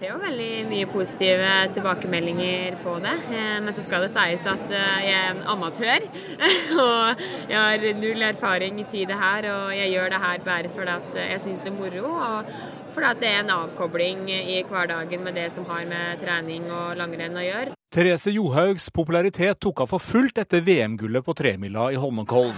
Det 0.00 0.06
er 0.08 0.14
jo 0.14 0.22
veldig 0.22 0.52
mye 0.70 0.86
positive 0.88 1.48
tilbakemeldinger 1.76 2.78
på 2.82 2.94
det. 3.04 3.12
Eh, 3.36 3.58
men 3.62 3.74
så 3.76 3.84
skal 3.84 4.06
det 4.06 4.08
sies 4.10 4.46
at 4.48 4.72
eh, 4.72 5.02
jeg 5.04 5.18
er 5.18 5.34
en 5.34 5.42
amatør. 5.52 6.06
Og 6.86 7.22
jeg 7.52 7.58
har 7.60 7.84
null 8.00 8.24
erfaring 8.24 8.80
i 8.82 9.04
det 9.06 9.18
her, 9.20 9.46
og 9.52 9.74
jeg 9.76 9.92
gjør 9.92 10.14
det 10.14 10.20
her 10.22 10.46
bare 10.46 10.70
fordi 10.72 11.26
jeg 11.28 11.42
syns 11.44 11.60
det 11.62 11.70
er 11.70 11.76
moro. 11.76 12.08
Og 12.08 12.81
fordi 12.92 13.12
det 13.22 13.30
er 13.30 13.40
en 13.42 13.54
avkobling 13.54 14.26
i 14.30 14.60
hverdagen 14.68 15.24
med 15.24 15.36
det 15.38 15.48
som 15.54 15.66
har 15.70 15.86
med 15.88 16.20
trening 16.20 16.68
og 16.70 16.96
langrenn 17.00 17.38
å 17.38 17.44
gjøre. 17.44 17.76
Therese 17.92 18.32
Johaugs 18.32 18.88
popularitet 18.94 19.60
tok 19.60 19.84
av 19.84 19.90
for 19.92 20.00
fullt 20.00 20.38
etter 20.40 20.64
VM-gullet 20.64 21.24
på 21.24 21.34
tremila 21.36 21.90
i 21.92 22.00
Holmenkollen. 22.00 22.56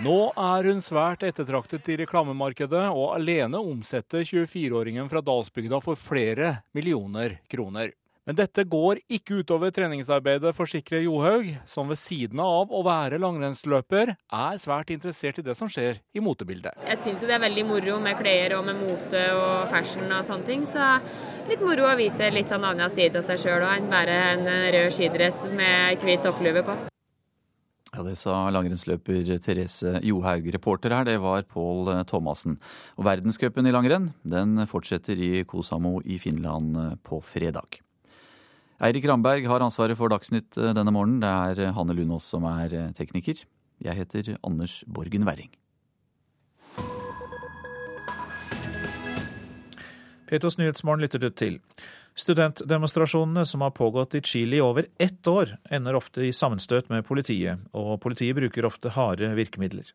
Nå 0.00 0.18
er 0.32 0.64
hun 0.70 0.78
svært 0.80 1.24
ettertraktet 1.28 1.88
i 1.92 1.98
reklamemarkedet, 2.00 2.86
og 2.88 3.12
alene 3.18 3.60
omsetter 3.60 4.24
24-åringen 4.24 5.10
fra 5.12 5.20
Dalsbygda 5.20 5.80
for 5.84 6.00
flere 6.00 6.54
millioner 6.72 7.36
kroner. 7.52 7.92
Men 8.30 8.36
dette 8.38 8.62
går 8.62 9.00
ikke 9.10 9.40
utover 9.42 9.72
treningsarbeidet, 9.74 10.52
forsikrer 10.54 11.00
Johaug, 11.02 11.48
som 11.66 11.88
ved 11.90 11.98
siden 11.98 12.38
av 12.38 12.70
å 12.70 12.82
være 12.86 13.18
langrennsløper, 13.18 14.12
er 14.14 14.60
svært 14.62 14.92
interessert 14.94 15.40
i 15.40 15.44
det 15.48 15.56
som 15.58 15.66
skjer 15.66 15.98
i 16.14 16.22
motebildet. 16.22 16.78
Jeg 16.86 17.00
syns 17.02 17.24
det 17.26 17.34
er 17.34 17.42
veldig 17.42 17.64
moro 17.66 17.96
med 18.04 18.14
klær 18.20 18.54
og 18.60 18.68
med 18.68 18.78
mote 18.84 19.24
og 19.34 19.66
fashion 19.72 20.14
og 20.14 20.22
sånne 20.28 20.46
ting. 20.46 20.62
Så 20.62 20.92
litt 21.50 21.66
moro 21.66 21.90
å 21.90 21.96
vise 21.98 22.30
litt 22.30 22.54
sånn 22.54 22.68
annen 22.70 22.94
side 22.94 23.18
av 23.18 23.26
seg 23.32 23.42
sjøl 23.42 23.66
enn 23.66 23.90
bare 23.90 24.20
en 24.28 24.46
rød 24.76 24.94
skidress 24.94 25.42
med 25.50 25.98
hvit 26.06 26.22
topplue 26.22 26.62
på. 26.70 26.78
Ja, 27.90 28.06
Det 28.06 28.14
sa 28.14 28.46
langrennsløper 28.54 29.26
Therese 29.42 29.98
Johaug. 30.06 30.52
Reporter 30.54 30.94
her, 31.00 31.10
det 31.10 31.18
var 31.18 31.42
Pål 31.50 31.96
Thomassen. 32.06 32.60
Og 32.94 33.10
Verdenscupen 33.10 33.66
i 33.66 33.74
langrenn 33.74 34.12
den 34.22 34.68
fortsetter 34.70 35.18
i 35.18 35.42
Kosamo 35.42 35.98
i 36.06 36.22
Finland 36.22 36.78
på 37.02 37.18
fredag. 37.18 37.82
Eirik 38.80 39.04
Ramberg 39.04 39.44
har 39.44 39.60
ansvaret 39.60 39.98
for 39.98 40.08
Dagsnytt 40.08 40.56
eh, 40.56 40.72
denne 40.72 40.92
morgenen. 40.94 41.20
Det 41.20 41.28
er 41.28 41.66
eh, 41.66 41.72
Hanne 41.76 41.92
Lunås 41.92 42.24
som 42.32 42.46
er 42.48 42.72
eh, 42.72 42.92
tekniker. 42.96 43.42
Jeg 43.84 43.96
heter 43.98 44.38
Anders 44.40 44.78
Borgen 44.88 45.26
Werring. 45.28 45.50
Petos 50.30 50.56
Nyhetsmorgen 50.56 51.04
lytter 51.04 51.20
du 51.20 51.28
til. 51.28 51.58
Studentdemonstrasjonene 52.16 53.44
som 53.44 53.60
har 53.66 53.76
pågått 53.76 54.16
i 54.16 54.22
Chile 54.24 54.56
i 54.56 54.64
over 54.64 54.88
ett 54.96 55.28
år, 55.28 55.58
ender 55.68 55.98
ofte 55.98 56.24
i 56.24 56.32
sammenstøt 56.32 56.88
med 56.88 57.04
politiet, 57.04 57.60
og 57.76 57.98
politiet 58.00 58.38
bruker 58.38 58.68
ofte 58.68 58.94
harde 58.96 59.28
virkemidler. 59.36 59.92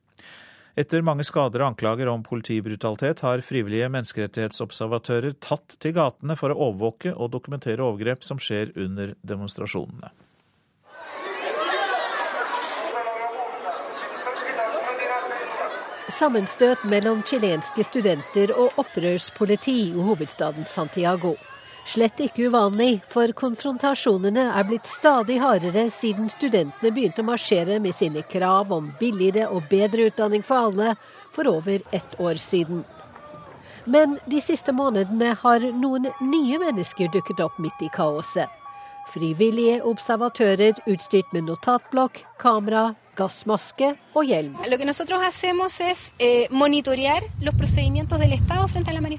Etter 0.76 1.00
mange 1.08 1.24
skader 1.24 1.62
og 1.64 1.70
anklager 1.70 2.10
om 2.12 2.24
politibrutalitet 2.24 3.22
har 3.24 3.44
frivillige 3.48 3.88
menneskerettighetsobservatører 3.94 5.38
tatt 5.40 5.78
til 5.80 5.96
gatene 5.96 6.36
for 6.36 6.52
å 6.52 6.58
overvåke 6.68 7.14
og 7.16 7.32
dokumentere 7.32 7.80
overgrep 7.86 8.28
som 8.28 8.42
skjer 8.44 8.74
under 8.76 9.14
demonstrasjonene. 9.24 10.12
Sammenstøt 16.12 16.84
mellom 16.92 17.24
chilenske 17.28 17.88
studenter 17.88 18.52
og 18.60 18.76
opprørspoliti 18.84 19.80
i 19.88 19.92
hovedstaden 19.96 20.68
Santiago. 20.68 21.38
Slett 21.86 22.18
ikke 22.20 22.48
uvanlig, 22.50 23.04
for 23.14 23.30
konfrontasjonene 23.38 24.48
er 24.58 24.66
blitt 24.66 24.88
stadig 24.90 25.38
hardere 25.38 25.84
siden 25.94 26.32
studentene 26.34 26.90
begynte 26.90 27.22
å 27.22 27.28
marsjere 27.28 27.78
med 27.80 27.94
sine 27.94 28.24
krav 28.26 28.74
om 28.74 28.88
billigere 28.98 29.52
og 29.54 29.68
bedre 29.70 30.08
utdanning 30.10 30.42
for 30.42 30.72
alle 30.72 30.96
for 31.36 31.46
over 31.52 31.86
ett 31.94 32.18
år 32.18 32.42
siden. 32.42 32.82
Men 33.86 34.18
de 34.26 34.42
siste 34.42 34.74
månedene 34.74 35.36
har 35.44 35.62
noen 35.78 36.10
nye 36.26 36.58
mennesker 36.64 37.12
dukket 37.14 37.44
opp 37.46 37.62
midt 37.62 37.86
i 37.86 37.92
kaoset. 37.94 38.50
Frivillige 39.14 39.84
observatører 39.86 40.82
utstyrt 40.90 41.30
med 41.38 41.46
notatblokk, 41.52 42.24
kamera, 42.42 42.96
gassmaske 43.16 43.96
og 44.16 44.26
hjelm. 44.26 44.56
Eh, 44.64 44.70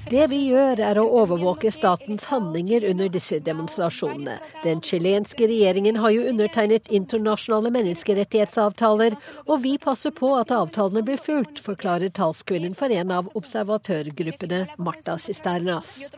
Det 0.09 0.27
vi 0.31 0.41
gjør 0.51 0.79
er 0.79 0.99
å 1.01 1.05
overvåke 1.21 1.71
statens 1.71 2.25
handlinger 2.31 2.89
under 2.89 3.09
disse 3.09 3.39
demonstrasjonene. 3.39 4.37
Den 4.63 4.81
chilenske 4.81 5.47
regjeringen 5.47 5.97
har 6.01 6.11
jo 6.11 6.27
undertegnet 6.29 6.87
internasjonale 6.89 7.71
menneskerettighetsavtaler, 7.71 9.17
og 9.47 9.61
vi 9.61 9.77
passer 9.77 10.11
på 10.11 10.33
at 10.39 10.51
avtalene 10.51 11.03
blir 11.05 11.17
fulgt, 11.17 11.59
forklarer 11.59 12.09
talskvinnen 12.09 12.75
for 12.77 12.89
en 12.93 13.11
av 13.11 13.29
observatørgruppene, 13.35 14.67
Marta 14.77 15.17
Cisternas. 15.17 16.11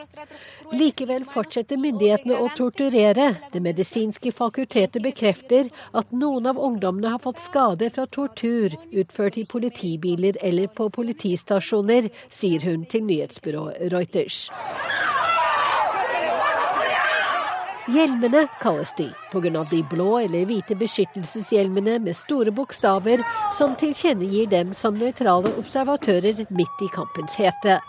Likevel 0.73 1.25
fortsetter 1.25 1.77
myndighetene 1.77 2.37
å 2.37 2.49
torturere. 2.55 3.35
Det 3.51 3.61
medisinske 3.63 4.31
fakultetet 4.35 5.01
bekrefter 5.03 5.69
at 5.93 6.11
noen 6.11 6.45
av 6.49 6.59
ungdommene 6.59 7.09
har 7.15 7.19
fått 7.23 7.39
skade 7.43 7.68
skade 7.69 7.89
fra 7.89 8.05
tortur 8.05 8.75
utført 8.91 9.37
i 9.37 9.45
politibiler 9.45 10.37
eller 10.41 10.67
på 10.67 10.89
politistasjoner, 10.89 12.09
sier 12.29 12.63
hun 12.65 12.85
til 12.89 13.03
nyhetsbyrået 13.03 13.91
Reuters. 13.93 14.49
Hjelmene 17.89 18.47
kalles 18.61 18.93
de, 18.97 19.09
pga. 19.31 19.63
de 19.69 19.83
blå 19.83 20.19
eller 20.19 20.45
hvite 20.45 20.75
beskyttelseshjelmene 20.75 21.99
med 21.99 22.15
store 22.15 22.51
bokstaver 22.51 23.21
som 23.57 23.75
tilkjennegir 23.75 24.49
dem 24.49 24.73
som 24.73 24.97
nøytrale 24.97 25.53
observatører 25.57 26.45
midt 26.49 26.81
i 26.81 26.89
kampens 26.93 27.37
hete. 27.37 27.79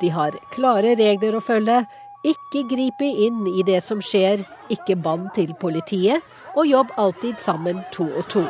De 0.00 0.08
har 0.08 0.36
klare 0.52 0.96
regler 0.96 1.36
å 1.36 1.40
følge. 1.44 1.84
Ikke 2.24 2.64
gripe 2.68 3.06
inn 3.06 3.46
i 3.46 3.62
det 3.62 3.80
som 3.84 4.00
skjer, 4.02 4.44
ikke 4.68 4.96
bann 4.96 5.28
til 5.36 5.54
politiet, 5.60 6.20
og 6.56 6.66
jobb 6.66 6.92
alltid 6.98 7.40
sammen 7.40 7.84
to 7.94 8.08
og 8.10 8.28
to. 8.28 8.44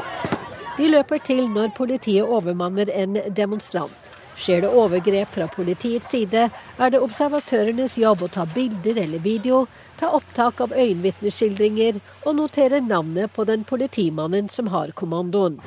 De 0.78 0.86
løper 0.86 1.18
til 1.26 1.48
når 1.50 1.72
politiet 1.74 2.22
overmanner 2.22 2.90
en 2.94 3.16
demonstrant. 3.34 4.12
Skjer 4.38 4.62
det 4.62 4.68
overgrep 4.70 5.32
fra 5.34 5.48
politiets 5.50 6.12
side, 6.14 6.44
er 6.78 6.92
det 6.94 7.00
observatørenes 7.02 7.96
jobb 7.98 8.22
å 8.22 8.28
ta 8.30 8.44
bilder 8.54 9.00
eller 9.02 9.18
video, 9.24 9.64
ta 9.98 10.12
opptak 10.16 10.60
av 10.64 10.72
øyenvitneskildringer 10.72 11.98
og 12.24 12.36
notere 12.38 12.80
navnet 12.84 13.32
på 13.34 13.44
den 13.48 13.64
politimannen 13.68 14.48
som 14.52 14.70
har 14.72 14.94
kommandoen. 14.98 15.58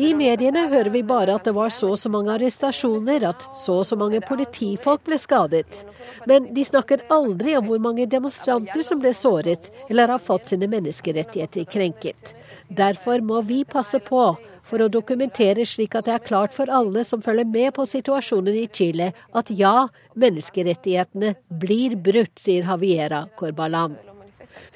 I 0.00 0.10
mediene 0.14 0.62
hører 0.70 0.88
vi 0.94 1.00
bare 1.04 1.34
at 1.36 1.48
det 1.48 1.52
var 1.56 1.72
så 1.74 1.90
og 1.92 1.98
så 2.00 2.08
mange 2.12 2.30
arrestasjoner, 2.32 3.24
at 3.28 3.46
så 3.58 3.80
og 3.82 3.88
så 3.88 3.98
mange 4.00 4.20
politifolk 4.24 5.02
ble 5.08 5.18
skadet. 5.20 5.82
Men 6.30 6.46
de 6.54 6.64
snakker 6.64 7.02
aldri 7.12 7.56
om 7.58 7.66
hvor 7.68 7.82
mange 7.82 8.06
demonstranter 8.08 8.84
som 8.86 9.02
ble 9.02 9.12
såret 9.16 9.68
eller 9.88 10.14
har 10.14 10.22
fått 10.22 10.52
sine 10.52 10.70
menneskerettigheter 10.70 11.66
krenket. 11.68 12.34
Derfor 12.68 13.20
må 13.24 13.42
vi 13.44 13.64
passe 13.68 14.00
på 14.04 14.22
for 14.70 14.84
å 14.84 14.90
dokumentere 14.92 15.66
slik 15.66 15.96
at 15.98 16.06
det 16.06 16.14
er 16.14 16.26
klart 16.26 16.54
for 16.54 16.70
alle 16.70 17.02
som 17.06 17.22
følger 17.24 17.48
med 17.50 17.74
på 17.76 17.86
situasjonen 17.88 18.62
i 18.62 18.68
Chile, 18.72 19.10
at 19.34 19.50
ja, 19.50 19.88
menneskerettighetene 20.14 21.34
blir 21.62 21.98
brutt, 21.98 22.38
sier 22.38 22.68
Javiera 22.68 23.24
Corbalan. 23.38 23.98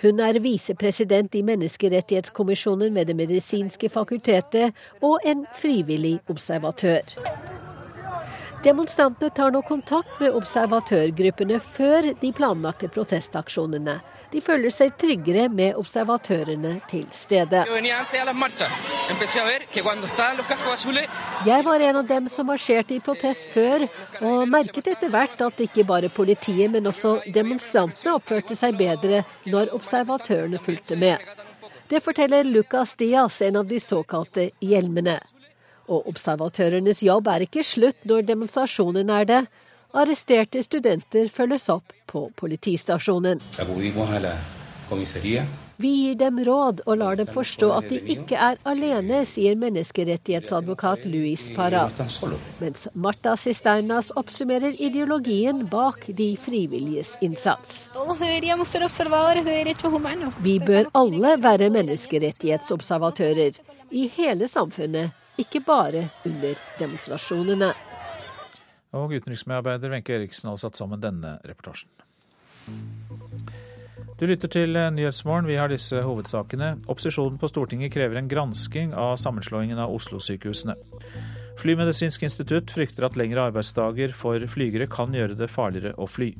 Hun 0.03 0.21
er 0.23 0.41
visepresident 0.43 1.35
i 1.39 1.43
Menneskerettighetskommisjonen 1.47 2.95
ved 2.95 3.09
Det 3.11 3.17
medisinske 3.19 3.91
fakultetet 3.91 4.75
og 5.03 5.21
en 5.25 5.47
frivillig 5.55 6.19
observatør. 6.31 7.54
Demonstrantene 8.65 9.31
tar 9.31 9.51
nå 9.51 9.61
kontakt 9.63 10.21
med 10.21 10.33
observatørgruppene 10.39 11.59
før 11.61 12.15
de 12.21 12.31
planlagte 12.33 12.89
protestaksjonene. 12.89 13.99
De 14.33 14.41
føler 14.41 14.73
seg 14.73 14.95
tryggere 14.99 15.51
med 15.53 15.77
observatørene 15.79 16.73
til 16.91 17.05
stede. 17.13 17.61
Jeg 21.45 21.67
var 21.69 21.85
en 21.89 22.01
av 22.01 22.09
dem 22.09 22.31
som 22.33 22.49
marsjerte 22.49 22.97
i 22.97 23.03
protest 23.05 23.47
før, 23.53 23.85
og 24.25 24.49
merket 24.49 24.91
etter 24.95 25.13
hvert 25.13 25.45
at 25.45 25.61
ikke 25.69 25.85
bare 25.87 26.09
politiet, 26.09 26.73
men 26.73 26.89
også 26.89 27.19
demonstrantene 27.37 28.17
oppførte 28.17 28.57
seg 28.57 28.81
bedre 28.81 29.23
når 29.45 29.77
observatørene 29.77 30.59
fulgte 30.59 30.97
med. 30.97 31.21
Det 31.93 32.01
forteller 32.01 32.49
Lucas 32.49 32.97
Diaz, 32.97 33.43
en 33.45 33.61
av 33.61 33.69
de 33.69 33.79
såkalte 33.79 34.49
hjelmene. 34.65 35.21
Og 35.89 36.09
observatørenes 36.09 37.03
jobb 37.05 37.29
er 37.29 37.45
ikke 37.47 37.65
slutt 37.67 38.09
når 38.09 38.27
demonstrasjonen 38.31 39.13
er 39.13 39.29
det. 39.29 39.43
Arresterte 39.95 40.63
studenter 40.65 41.29
følges 41.31 41.69
opp 41.71 41.93
på 42.11 42.27
politistasjonen. 42.41 43.41
Vi 45.77 45.89
gir 45.89 46.15
dem 46.15 46.39
råd 46.47 46.81
og 46.87 46.99
lar 47.01 47.17
dem 47.19 47.27
forstå 47.31 47.71
at 47.75 47.89
de 47.91 47.99
ikke 48.15 48.37
er 48.39 48.59
alene, 48.69 49.25
sier 49.27 49.57
menneskerettighetsadvokat 49.59 51.07
Luis 51.11 51.49
Parra. 51.57 51.89
Mens 52.61 52.87
Marta 52.95 53.35
Cisternas 53.41 54.13
oppsummerer 54.15 54.77
ideologien 54.79 55.65
bak 55.71 56.07
de 56.07 56.35
frivilliges 56.39 57.17
innsats. 57.25 57.89
Vi 60.47 60.57
bør 60.71 60.95
alle 61.03 61.35
være 61.43 61.71
menneskerettighetsobservatører. 61.75 63.59
I 63.95 64.09
hele 64.15 64.49
samfunnet 64.51 65.24
ikke 65.41 65.61
bare 65.67 66.09
under 66.27 66.61
demonstrasjonene. 66.79 67.73
Og 68.95 69.17
utenriksmedarbeider 69.17 69.91
Wenche 69.91 70.15
Eriksen 70.15 70.53
har 70.53 70.61
satt 70.63 70.79
sammen 70.79 71.03
denne 71.03 71.39
reportasjen. 71.49 71.91
Du 74.21 74.29
lytter 74.31 74.49
til 74.49 74.79
Nyhetsmorgen. 74.95 75.49
Vi 75.51 75.59
har 75.59 75.69
disse 75.69 75.99
hovedsakene. 76.07 76.77
Opposisjonen 76.87 77.41
på 77.43 77.51
Stortinget 77.51 77.93
krever 77.93 78.21
en 78.21 78.31
gransking 78.31 78.95
av 78.95 79.17
sammenslåingen 79.19 79.81
av 79.83 79.91
Oslo-sykehusene. 79.97 80.77
Flymedisinsk 81.59 82.23
institutt 82.27 82.71
frykter 82.75 83.07
at 83.07 83.19
lengre 83.19 83.49
arbeidsdager 83.51 84.15
for 84.15 84.43
flygere 84.51 84.87
kan 84.91 85.15
gjøre 85.15 85.39
det 85.39 85.51
farligere 85.51 85.95
å 85.99 86.07
fly. 86.11 86.31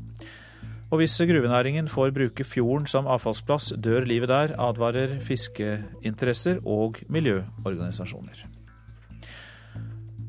Og 0.95 1.01
hvis 1.01 1.19
gruvenæringen 1.27 1.89
får 1.91 2.13
bruke 2.15 2.47
fjorden 2.47 2.87
som 2.87 3.09
avfallsplass, 3.11 3.73
dør 3.83 4.07
livet 4.07 4.31
der, 4.31 4.55
advarer 4.59 5.19
fiskeinteresser 5.27 6.61
og 6.63 7.03
miljøorganisasjoner. 7.11 8.45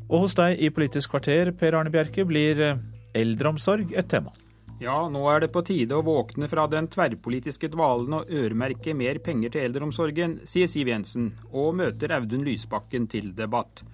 Og 0.06 0.26
hos 0.26 0.36
deg 0.38 0.60
i 0.62 0.70
Politisk 0.70 1.16
kvarter, 1.16 1.50
Per 1.58 1.78
Arne 1.78 1.90
Bjerke, 1.94 2.26
blir 2.30 2.60
eh, 2.62 2.82
eldreomsorg 3.18 3.96
et 3.98 4.10
tema. 4.12 4.34
Ja, 4.82 5.06
nå 5.10 5.22
er 5.32 5.40
det 5.42 5.54
på 5.56 5.64
tide 5.66 5.96
å 5.96 6.04
våkne 6.04 6.50
fra 6.52 6.66
den 6.68 6.90
tverrpolitiske 6.92 7.70
dvalen 7.72 8.18
og 8.18 8.30
øremerke 8.30 8.94
mer 8.94 9.22
penger 9.24 9.54
til 9.54 9.70
eldreomsorgen, 9.70 10.42
sier 10.44 10.68
Siv 10.68 10.92
Jensen, 10.92 11.30
og 11.56 11.78
møter 11.80 12.12
Audun 12.18 12.44
Lysbakken 12.46 13.08
til 13.10 13.32
debatt. 13.38 13.86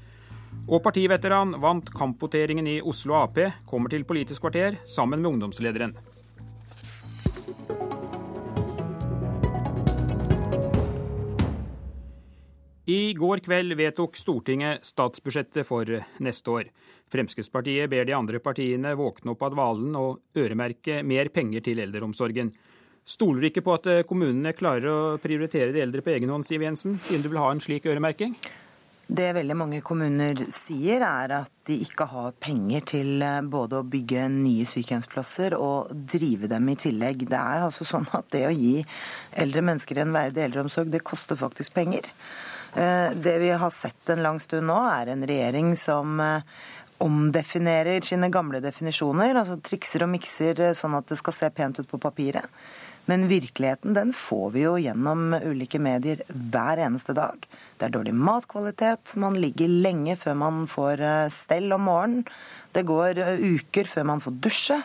Og 0.67 0.81
partiveteran 0.83 1.53
vant 1.61 1.93
kampvoteringen 1.95 2.67
i 2.67 2.79
Oslo 2.81 3.15
Ap, 3.21 3.37
kommer 3.69 3.93
til 3.93 4.03
Politisk 4.09 4.43
kvarter 4.43 4.81
sammen 4.89 5.21
med 5.21 5.35
ungdomslederen. 5.35 5.95
I 12.91 13.13
går 13.13 13.39
kveld 13.45 13.75
vedtok 13.77 14.17
Stortinget 14.19 14.83
statsbudsjettet 14.83 15.67
for 15.67 15.87
neste 16.25 16.51
år. 16.51 16.71
Fremskrittspartiet 17.13 17.87
ber 17.91 18.07
de 18.07 18.15
andre 18.17 18.41
partiene 18.43 18.91
våkne 18.99 19.31
opp 19.31 19.45
av 19.45 19.53
dvalen 19.53 19.95
og 19.99 20.41
øremerke 20.41 20.97
mer 21.07 21.29
penger 21.31 21.63
til 21.63 21.79
eldreomsorgen. 21.83 22.51
Stoler 23.07 23.39
du 23.43 23.47
ikke 23.47 23.63
på 23.63 23.77
at 23.77 23.87
eh, 23.91 24.01
kommunene 24.07 24.51
klarer 24.57 24.89
å 24.91 24.97
prioritere 25.23 25.71
de 25.75 25.85
eldre 25.85 26.03
på 26.03 26.11
egen 26.17 26.33
hånd, 26.33 26.47
Siv 26.47 26.65
Jensen, 26.65 26.99
siden 26.99 27.23
du 27.23 27.31
vil 27.31 27.39
ha 27.41 27.47
en 27.53 27.63
slik 27.63 27.87
øremerking? 27.87 28.35
Det 29.11 29.31
veldig 29.35 29.57
mange 29.59 29.81
kommuner 29.83 30.43
sier, 30.55 31.03
er 31.03 31.37
at 31.41 31.51
de 31.67 31.79
ikke 31.85 32.09
har 32.11 32.35
penger 32.43 32.85
til 32.91 33.23
eh, 33.23 33.41
både 33.55 33.79
å 33.79 33.87
bygge 33.87 34.27
nye 34.35 34.67
sykehjemsplasser 34.67 35.55
og 35.57 35.95
drive 36.15 36.51
dem 36.51 36.69
i 36.71 36.79
tillegg. 36.79 37.27
Det 37.31 37.39
er 37.39 37.67
altså 37.69 37.87
sånn 37.87 38.09
at 38.19 38.29
det 38.35 38.45
å 38.49 38.55
gi 38.55 38.79
eldre 39.43 39.69
mennesker 39.71 40.03
en 40.03 40.15
verdig 40.15 40.49
eldreomsorg, 40.49 40.91
det 40.91 41.05
koster 41.07 41.39
faktisk 41.39 41.79
penger. 41.79 42.11
Eh, 42.75 43.15
det 43.15 43.37
vi 43.43 43.49
har 43.51 43.73
sett 43.75 44.09
en 44.09 44.23
lang 44.23 44.39
stund 44.39 44.69
nå, 44.69 44.77
er 44.91 45.13
en 45.13 45.25
regjering 45.27 45.73
som 45.79 46.21
omdefinerer 47.01 48.03
sine 48.05 48.29
gamle 48.29 48.59
definisjoner, 48.61 49.33
altså 49.33 49.57
trikser 49.65 50.05
og 50.05 50.11
mikser 50.13 50.59
sånn 50.77 50.99
at 50.99 51.09
det 51.09 51.17
skal 51.17 51.33
se 51.33 51.49
pent 51.49 51.81
ut 51.81 51.89
på 51.89 51.99
papiret. 52.01 52.45
Men 53.05 53.27
virkeligheten 53.27 53.93
den 53.93 54.13
får 54.13 54.51
vi 54.53 54.65
jo 54.65 54.75
gjennom 54.79 55.33
ulike 55.33 55.79
medier 55.81 56.21
hver 56.29 56.79
eneste 56.85 57.15
dag. 57.17 57.47
Det 57.77 57.87
er 57.87 57.95
dårlig 57.95 58.13
matkvalitet, 58.13 59.15
man 59.19 59.39
ligger 59.41 59.71
lenge 59.71 60.15
før 60.21 60.37
man 60.37 60.67
får 60.69 61.01
eh, 61.01 61.31
stell 61.33 61.73
om 61.73 61.87
morgenen. 61.89 62.27
Det 62.71 62.85
går 62.87 63.19
eh, 63.23 63.41
uker 63.57 63.89
før 63.89 64.07
man 64.13 64.21
får 64.23 64.37
dusje. 64.45 64.77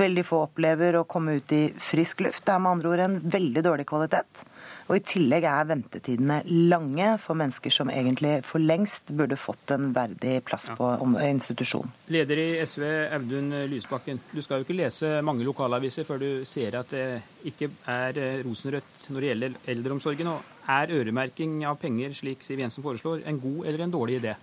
Veldig 0.00 0.24
få 0.24 0.44
opplever 0.46 0.96
å 0.96 1.06
komme 1.10 1.36
ut 1.40 1.52
i 1.52 1.66
frisk 1.82 2.24
luft. 2.24 2.46
Det 2.46 2.54
er 2.54 2.62
med 2.64 2.78
andre 2.78 2.94
ord 2.94 3.04
en 3.04 3.18
veldig 3.38 3.64
dårlig 3.66 3.86
kvalitet. 3.90 4.44
Og 4.90 4.96
I 4.98 5.04
tillegg 5.06 5.44
er 5.46 5.68
ventetidene 5.70 6.40
lange 6.66 7.12
for 7.22 7.38
mennesker 7.38 7.70
som 7.70 7.92
egentlig 7.94 8.40
for 8.42 8.58
lengst 8.58 9.12
burde 9.14 9.38
fått 9.38 9.70
en 9.70 9.92
verdig 9.94 10.40
plass 10.48 10.66
på 10.74 10.88
institusjon. 11.22 11.92
Leder 12.10 12.42
i 12.42 12.48
SV, 12.66 12.82
Audun 13.14 13.54
Lysbakken. 13.70 14.18
Du 14.34 14.42
skal 14.42 14.58
jo 14.58 14.66
ikke 14.66 14.80
lese 14.80 15.12
mange 15.22 15.46
lokalaviser 15.46 16.08
før 16.08 16.18
du 16.24 16.28
ser 16.42 16.80
at 16.80 16.90
det 16.90 17.06
ikke 17.46 17.70
er 17.86 18.18
eh, 18.18 18.42
rosenrødt 18.42 19.06
når 19.14 19.22
det 19.22 19.30
gjelder 19.30 19.58
eldreomsorgen. 19.76 20.34
Og 20.34 20.74
er 20.74 20.96
øremerking 20.98 21.60
av 21.70 21.78
penger, 21.78 22.10
slik 22.18 22.42
Siv 22.42 22.58
Jensen 22.58 22.82
foreslår, 22.82 23.22
en 23.30 23.38
god 23.38 23.70
eller 23.70 23.86
en 23.86 23.94
dårlig 23.94 24.18
idé? 24.24 24.34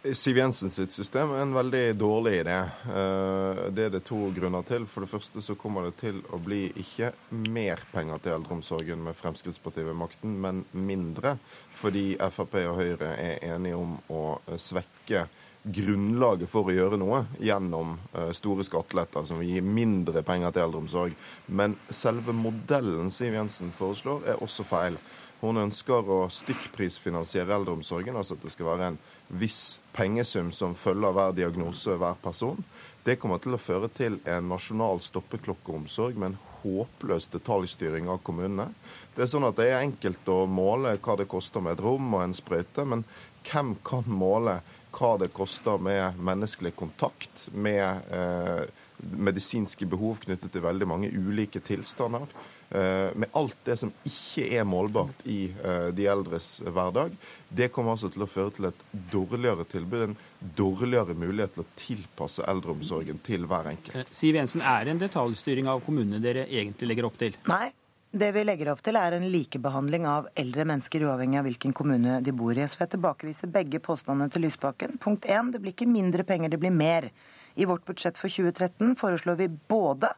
Siv 0.00 0.38
Jensen 0.38 0.70
sitt 0.72 0.94
system 0.96 1.34
er 1.34 1.42
en 1.44 1.50
veldig 1.52 1.82
dårlig 2.00 2.38
idé. 2.38 2.54
Eh, 2.88 3.58
det 3.68 3.84
er 3.84 3.90
det 3.92 4.00
to 4.08 4.30
grunner 4.32 4.64
til. 4.64 4.86
For 4.88 5.04
det 5.04 5.10
første 5.12 5.42
så 5.44 5.56
kommer 5.60 5.90
det 5.90 5.98
til 6.00 6.22
å 6.32 6.38
bli 6.40 6.70
ikke 6.80 7.10
mer 7.36 7.82
penger 7.92 8.22
til 8.24 8.38
eldreomsorgen 8.38 9.02
med 9.04 9.18
Fremskrittspartiet 9.18 9.84
ved 9.90 9.98
makten, 10.00 10.38
men 10.40 10.64
mindre. 10.72 11.34
Fordi 11.76 12.14
Frp 12.32 12.56
og 12.62 12.80
Høyre 12.80 13.12
er 13.12 13.44
enige 13.52 13.76
om 13.76 13.98
å 14.08 14.24
svekke 14.56 15.26
grunnlaget 15.60 16.48
for 16.48 16.70
å 16.70 16.72
gjøre 16.72 16.96
noe 16.96 17.26
gjennom 17.36 17.98
eh, 18.14 18.32
store 18.32 18.64
skatteletter 18.64 19.28
som 19.28 19.44
vil 19.44 19.58
gi 19.58 19.60
mindre 19.60 20.24
penger 20.24 20.56
til 20.56 20.64
eldreomsorg. 20.64 21.18
Men 21.52 21.76
selve 21.92 22.32
modellen 22.32 23.12
Siv 23.12 23.36
Jensen 23.36 23.76
foreslår, 23.76 24.24
er 24.32 24.40
også 24.40 24.64
feil. 24.64 24.96
Hun 25.40 25.56
ønsker 25.56 26.04
å 26.04 26.26
stykkprisfinansiere 26.32 27.54
eldreomsorgen, 27.56 28.16
altså 28.16 28.36
at 28.36 28.44
det 28.44 28.52
skal 28.52 28.74
være 28.74 28.90
en 28.90 28.98
viss 29.40 29.80
pengesum 29.96 30.50
som 30.52 30.76
følger 30.76 31.14
hver 31.16 31.36
diagnose 31.36 31.96
hver 31.96 32.18
person. 32.20 32.60
Det 33.06 33.16
kommer 33.16 33.40
til 33.40 33.56
å 33.56 33.60
føre 33.60 33.88
til 33.96 34.18
en 34.28 34.50
nasjonal 34.50 35.00
stoppeklokkeomsorg 35.00 36.18
med 36.20 36.32
en 36.34 36.40
håpløs 36.60 37.30
detaljstyring 37.32 38.10
av 38.12 38.20
kommunene. 38.26 38.68
Det 39.14 39.24
er 39.24 39.30
sånn 39.32 39.48
at 39.48 39.56
det 39.56 39.70
er 39.70 39.80
enkelt 39.80 40.28
å 40.28 40.42
måle 40.44 40.92
hva 41.00 41.16
det 41.16 41.30
koster 41.30 41.64
med 41.64 41.78
et 41.78 41.84
rom 41.86 42.12
og 42.12 42.26
en 42.26 42.36
sprøyte, 42.36 42.84
men 42.84 43.06
hvem 43.48 43.72
kan 43.86 44.04
måle 44.12 44.58
hva 44.92 45.14
det 45.22 45.30
koster 45.32 45.80
med 45.80 46.20
menneskelig 46.20 46.74
kontakt, 46.76 47.48
med 47.54 48.12
eh, 48.12 48.64
medisinske 49.00 49.88
behov 49.88 50.20
knyttet 50.26 50.52
til 50.52 50.66
veldig 50.66 50.88
mange 50.90 51.12
ulike 51.14 51.62
tilstander? 51.64 52.28
Eh, 52.70 53.16
med 53.16 53.28
alt 53.32 53.56
det 53.64 53.74
som 53.80 53.90
ikke 54.06 54.44
er 54.54 54.66
målbart 54.68 55.24
i 55.26 55.48
eh, 55.50 55.88
de 55.90 56.04
eldres 56.06 56.60
hverdag, 56.62 57.16
det 57.48 57.66
kommer 57.74 57.96
altså 57.96 58.12
til 58.14 58.22
å 58.22 58.28
føre 58.30 58.54
til 58.54 58.68
et 58.68 58.84
dårligere 59.10 59.66
tilbud, 59.66 60.04
en 60.04 60.14
dårligere 60.54 61.16
mulighet 61.18 61.56
til 61.56 61.64
å 61.64 61.72
tilpasse 61.80 62.46
eldreomsorgen 62.46 63.18
til 63.26 63.48
hver 63.50 63.72
enkelt. 63.72 63.98
Eh, 63.98 64.14
Siv 64.14 64.38
Jensen, 64.38 64.62
er 64.62 64.86
det 64.86 64.94
en 64.94 65.02
detaljstyring 65.02 65.70
av 65.72 65.82
kommunene 65.82 66.22
dere 66.22 66.46
egentlig 66.46 66.92
legger 66.92 67.10
opp 67.10 67.18
til? 67.18 67.34
Nei. 67.50 67.72
Det 68.10 68.26
vi 68.34 68.42
legger 68.42 68.72
opp 68.72 68.80
til, 68.82 68.96
er 68.98 69.14
en 69.14 69.28
likebehandling 69.30 70.06
av 70.10 70.24
eldre 70.38 70.64
mennesker, 70.66 71.04
uavhengig 71.06 71.38
av 71.38 71.44
hvilken 71.46 71.74
kommune 71.78 72.16
de 72.26 72.32
bor 72.34 72.58
i. 72.58 72.64
Så 72.66 72.78
får 72.78 72.88
jeg 72.88 72.94
tilbakevise 72.96 73.50
begge 73.54 73.78
påstandene 73.82 74.30
til 74.34 74.42
Lysbakken. 74.46 74.96
Punkt 75.02 75.28
én, 75.30 75.52
det 75.54 75.60
blir 75.62 75.74
ikke 75.74 75.86
mindre 75.90 76.26
penger, 76.26 76.50
det 76.50 76.58
blir 76.58 76.74
mer. 76.74 77.06
I 77.54 77.68
vårt 77.70 77.86
budsjett 77.86 78.18
for 78.18 78.30
2013 78.30 78.96
foreslår 78.98 79.38
vi 79.38 79.46
både 79.70 80.10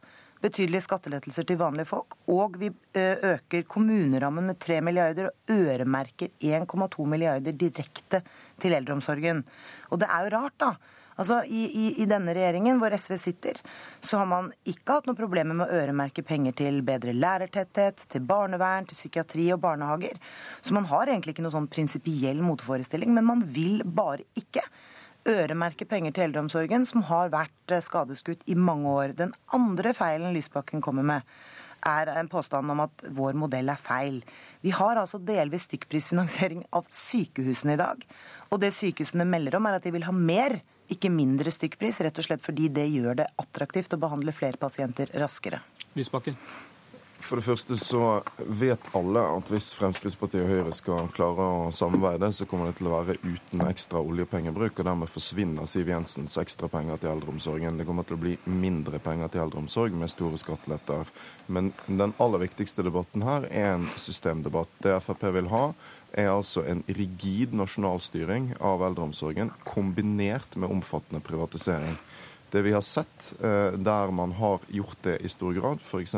betydelige 0.43 0.83
skattelettelser 0.85 1.47
til 1.47 1.59
vanlige 1.61 1.89
folk. 1.89 2.17
Og 2.31 2.57
vi 2.61 2.71
øker 2.95 3.67
kommunerammen 3.69 4.51
med 4.51 4.59
3 4.59 4.81
milliarder 4.85 5.29
og 5.31 5.53
øremerker 5.55 6.33
1,2 6.43 7.07
milliarder 7.09 7.55
direkte 7.55 8.23
til 8.59 8.75
eldreomsorgen. 8.75 9.43
Og 9.91 10.03
det 10.03 10.09
er 10.11 10.27
jo 10.27 10.35
rart, 10.37 10.59
da. 10.59 10.73
Altså, 11.13 11.43
i, 11.45 11.63
i, 11.69 11.85
i, 12.01 12.05
denne 12.09 12.33
regjeringen 12.33 12.79
hvor 12.81 12.93
SV 12.97 13.17
sitter, 13.21 13.59
så 14.01 14.21
har 14.21 14.29
man 14.29 14.49
ikke 14.65 14.95
hatt 14.95 15.09
noen 15.09 15.19
problemer 15.19 15.57
med 15.57 15.67
å 15.67 15.81
øremerke 15.83 16.23
penger 16.25 16.55
til 16.57 16.79
bedre 16.85 17.13
lærertetthet, 17.13 18.07
til 18.09 18.25
barnevern, 18.25 18.87
til 18.89 18.97
psykiatri 18.97 19.51
og 19.53 19.61
barnehager. 19.61 20.17
Så 20.61 20.73
man 20.73 20.89
har 20.89 21.11
egentlig 21.11 21.35
ikke 21.35 21.45
noen 21.45 21.57
sånn 21.59 21.69
prinsipiell 21.73 22.41
motforestilling, 22.41 23.13
men 23.13 23.29
man 23.29 23.45
vil 23.45 23.83
bare 23.85 24.25
ikke 24.39 24.65
øremerke 25.29 25.85
penger 25.89 26.13
til 26.13 26.27
eldreomsorgen, 26.27 26.85
som 26.87 27.05
har 27.09 27.31
vært 27.33 27.73
eh, 27.73 27.83
skadeskutt 27.83 28.43
i 28.49 28.55
mange 28.59 28.89
år. 28.89 29.15
Den 29.17 29.33
andre 29.55 29.93
feilen 29.97 30.35
Lysbakken 30.35 30.83
kommer 30.83 31.05
med, 31.07 31.35
er 31.83 32.11
en 32.13 32.29
påstand 32.31 32.71
om 32.71 32.83
at 32.85 33.05
vår 33.15 33.35
modell 33.39 33.71
er 33.71 33.79
feil. 33.79 34.21
Vi 34.63 34.71
har 34.75 34.99
altså 34.99 35.19
delvis 35.19 35.67
stykkprisfinansiering 35.67 36.63
av 36.75 36.87
sykehusene 36.91 37.75
i 37.75 37.81
dag. 37.81 38.05
Og 38.51 38.61
det 38.63 38.71
sykehusene 38.75 39.27
melder 39.27 39.59
om, 39.59 39.67
er 39.67 39.79
at 39.79 39.87
de 39.87 39.91
vil 39.95 40.07
ha 40.07 40.15
mer, 40.15 40.59
ikke 40.91 41.11
mindre 41.11 41.51
stykkpris, 41.51 42.01
rett 42.03 42.19
og 42.19 42.27
slett 42.27 42.43
fordi 42.43 42.69
det 42.71 42.85
gjør 42.91 43.23
det 43.23 43.31
attraktivt 43.39 43.95
å 43.95 44.01
behandle 44.03 44.35
flere 44.35 44.59
pasienter 44.59 45.11
raskere. 45.19 45.63
Lysbakken. 45.97 46.37
For 47.23 47.39
det 47.39 47.45
første 47.45 47.77
så 47.79 48.07
vet 48.59 48.89
alle 48.97 49.21
at 49.37 49.47
hvis 49.51 49.69
Fremskrittspartiet 49.79 50.43
og 50.43 50.49
Høyre 50.51 50.73
skal 50.75 51.07
klare 51.15 51.45
å 51.47 51.69
samarbeide, 51.73 52.27
så 52.35 52.45
kommer 52.49 52.67
det 52.67 52.81
til 52.81 52.89
å 52.89 52.97
være 52.97 53.15
uten 53.23 53.63
ekstra 53.63 54.01
oljepengebruk, 54.03 54.75
og 54.75 54.87
dermed 54.89 55.11
forsvinner 55.11 55.69
Siv 55.69 55.87
Jensens 55.93 56.35
ekstra 56.41 56.67
penger 56.71 56.99
til 56.99 57.13
eldreomsorgen. 57.13 57.79
Det 57.79 57.87
kommer 57.87 58.07
til 58.07 58.17
å 58.17 58.23
bli 58.25 58.35
mindre 58.43 58.99
penger 59.03 59.31
til 59.31 59.45
eldreomsorg 59.45 59.95
med 59.95 60.11
store 60.11 60.41
skatteletter. 60.41 61.09
Men 61.47 61.71
den 61.87 62.13
aller 62.19 62.43
viktigste 62.43 62.83
debatten 62.83 63.23
her 63.23 63.47
er 63.47 63.77
en 63.77 63.87
systemdebatt. 63.95 64.75
Det 64.83 64.99
Frp 65.07 65.23
vil 65.37 65.47
ha, 65.53 65.63
er 66.13 66.29
altså 66.33 66.67
en 66.69 66.83
rigid 66.91 67.55
nasjonalstyring 67.57 68.51
av 68.61 68.83
eldreomsorgen 68.85 69.55
kombinert 69.65 70.59
med 70.59 70.75
omfattende 70.75 71.23
privatisering. 71.23 71.95
Det 72.53 72.61
vi 72.61 72.71
har 72.75 72.83
sett 72.85 73.33
eh, 73.41 73.71
der 73.81 74.11
man 74.13 74.31
har 74.37 74.59
gjort 74.69 74.99
det 75.01 75.17
i 75.25 75.29
stor 75.31 75.55
grad, 75.57 75.79
f.eks. 75.81 76.15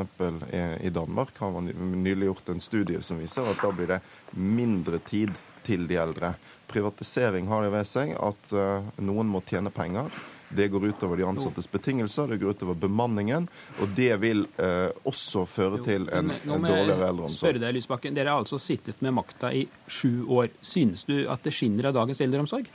i 0.84 0.90
Danmark, 0.90 1.38
har 1.40 1.52
man 1.56 1.70
nylig 2.04 2.28
gjort 2.28 2.50
en 2.52 2.60
studie 2.60 3.00
som 3.02 3.22
viser 3.24 3.48
at 3.48 3.62
da 3.64 3.72
blir 3.72 3.88
det 3.94 4.02
mindre 4.36 5.00
tid 5.00 5.32
til 5.64 5.88
de 5.88 5.96
eldre. 5.96 6.34
Privatisering 6.68 7.48
har 7.48 7.64
det 7.64 7.70
ved 7.72 7.88
seg 7.88 8.12
at 8.20 8.52
eh, 8.52 8.90
noen 9.08 9.32
må 9.32 9.40
tjene 9.48 9.72
penger. 9.72 10.12
Det 10.56 10.68
går 10.74 10.90
utover 10.92 11.18
de 11.18 11.26
ansattes 11.26 11.72
betingelser, 11.72 12.28
det 12.28 12.42
går 12.44 12.58
utover 12.58 12.78
bemanningen. 12.84 13.48
Og 13.80 13.96
det 13.96 14.12
vil 14.22 14.44
eh, 14.62 14.92
også 15.08 15.46
føre 15.50 15.80
til 15.88 16.10
en, 16.12 16.36
en 16.36 16.68
dårligere 16.68 17.10
eldreomsorg. 17.14 17.62
Deg, 17.64 17.78
Lysbakken. 17.80 18.20
Dere 18.20 18.36
har 18.36 18.44
altså 18.44 18.60
sittet 18.62 19.00
med 19.06 19.16
makta 19.18 19.54
i 19.56 19.66
sju 19.88 20.28
år. 20.28 20.52
Synes 20.60 21.08
du 21.08 21.16
at 21.32 21.48
det 21.48 21.56
skinner 21.56 21.90
av 21.94 21.98
dagens 22.02 22.22
eldreomsorg? 22.28 22.70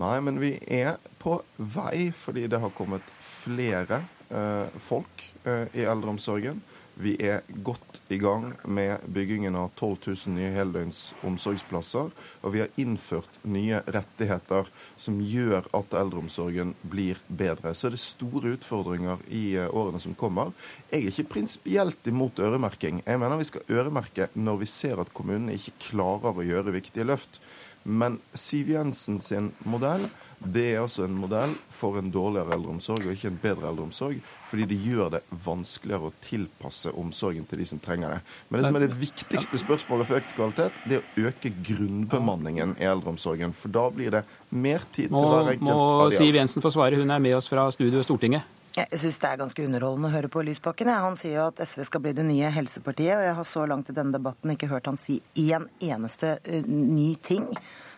Nei, 0.00 0.20
men 0.24 0.40
vi 0.40 0.54
er 0.72 0.96
på 1.20 1.36
vei 1.56 2.08
fordi 2.16 2.46
det 2.48 2.62
har 2.62 2.72
kommet 2.76 3.04
flere 3.20 4.02
eh, 4.32 4.78
folk 4.80 5.26
eh, 5.44 5.66
i 5.76 5.84
eldreomsorgen. 5.84 6.62
Vi 6.94 7.14
er 7.24 7.40
godt 7.64 8.02
i 8.12 8.18
gang 8.20 8.50
med 8.68 9.00
byggingen 9.08 9.56
av 9.56 9.70
12 9.78 9.96
000 10.28 10.34
nye 10.36 10.50
heldøgns 10.52 11.00
omsorgsplasser. 11.24 12.10
Og 12.44 12.52
vi 12.52 12.60
har 12.60 12.72
innført 12.80 13.38
nye 13.48 13.80
rettigheter 13.86 14.68
som 15.00 15.20
gjør 15.24 15.70
at 15.76 15.96
eldreomsorgen 15.96 16.74
blir 16.92 17.20
bedre. 17.28 17.72
Så 17.72 17.88
det 17.88 17.96
er 17.96 18.04
store 18.04 18.54
utfordringer 18.58 19.24
i 19.32 19.44
eh, 19.56 19.68
årene 19.68 20.00
som 20.04 20.16
kommer. 20.18 20.52
Jeg 20.92 21.02
er 21.02 21.10
ikke 21.12 21.32
prinsipielt 21.38 22.12
imot 22.12 22.40
øremerking. 22.44 23.04
Jeg 23.06 23.20
mener 23.20 23.40
vi 23.40 23.50
skal 23.50 23.76
øremerke 23.80 24.28
når 24.34 24.64
vi 24.64 24.72
ser 24.72 25.00
at 25.00 25.12
kommunene 25.16 25.56
ikke 25.56 25.90
klarer 25.90 26.40
å 26.40 26.48
gjøre 26.48 26.76
viktige 26.76 27.08
løft. 27.08 27.40
Men 27.82 28.20
Siv 28.34 28.70
Jensen 28.70 29.20
sin 29.20 29.52
modell 29.66 30.06
det 30.42 30.64
er 30.72 30.80
altså 30.82 31.04
en 31.06 31.14
modell 31.14 31.52
for 31.70 31.98
en 32.00 32.08
dårligere 32.12 32.56
eldreomsorg 32.56 33.04
og 33.06 33.12
ikke 33.14 33.30
en 33.30 33.38
bedre 33.42 33.68
eldreomsorg, 33.70 34.16
fordi 34.50 34.66
det 34.72 34.78
gjør 34.82 35.12
det 35.14 35.20
vanskeligere 35.44 36.08
å 36.10 36.14
tilpasse 36.24 36.90
omsorgen 36.98 37.44
til 37.48 37.62
de 37.62 37.66
som 37.68 37.82
trenger 37.82 38.16
det. 38.16 38.20
Men 38.48 38.60
det 38.60 38.70
som 38.70 38.78
er 38.78 38.84
det 38.86 38.98
viktigste 39.00 39.60
spørsmålet 39.62 40.08
for 40.08 40.18
økt 40.18 40.34
kvalitet, 40.36 40.80
det 40.88 40.98
er 40.98 41.04
å 41.04 41.28
øke 41.30 41.52
grunnbemanningen 41.70 42.74
i 42.80 42.88
eldreomsorgen. 42.90 43.54
For 43.56 43.74
da 43.74 43.86
blir 43.94 44.16
det 44.16 44.24
mer 44.50 44.82
tid 44.90 45.12
til 45.12 45.30
hver 45.30 45.52
enkelt 45.54 45.68
må, 45.68 45.78
av 46.02 46.10
de 46.10 46.18
Siv 46.18 46.40
Jensen 46.40 46.64
få 46.64 46.74
svare, 46.74 46.98
hun 46.98 47.14
er 47.14 47.22
med 47.22 47.38
oss 47.38 47.50
fra 47.52 47.68
studio 47.74 48.02
i 48.02 48.08
Stortinget. 48.08 48.58
Jeg 48.72 49.00
syns 49.02 49.18
det 49.20 49.28
er 49.28 49.40
ganske 49.42 49.64
underholdende 49.66 50.08
å 50.08 50.14
høre 50.14 50.30
på 50.32 50.42
Lysbakken. 50.46 50.88
Han 50.88 51.16
sier 51.20 51.34
jo 51.36 51.46
at 51.50 51.60
SV 51.60 51.84
skal 51.84 52.00
bli 52.04 52.14
det 52.16 52.24
nye 52.24 52.48
helsepartiet, 52.54 53.18
og 53.18 53.24
jeg 53.26 53.36
har 53.36 53.48
så 53.48 53.66
langt 53.68 53.90
i 53.92 53.96
denne 53.96 54.16
debatten 54.16 54.54
ikke 54.54 54.70
hørt 54.70 54.88
han 54.88 54.96
si 54.96 55.18
én 55.36 55.66
eneste 55.84 56.38
ny 56.64 57.10
ting 57.20 57.50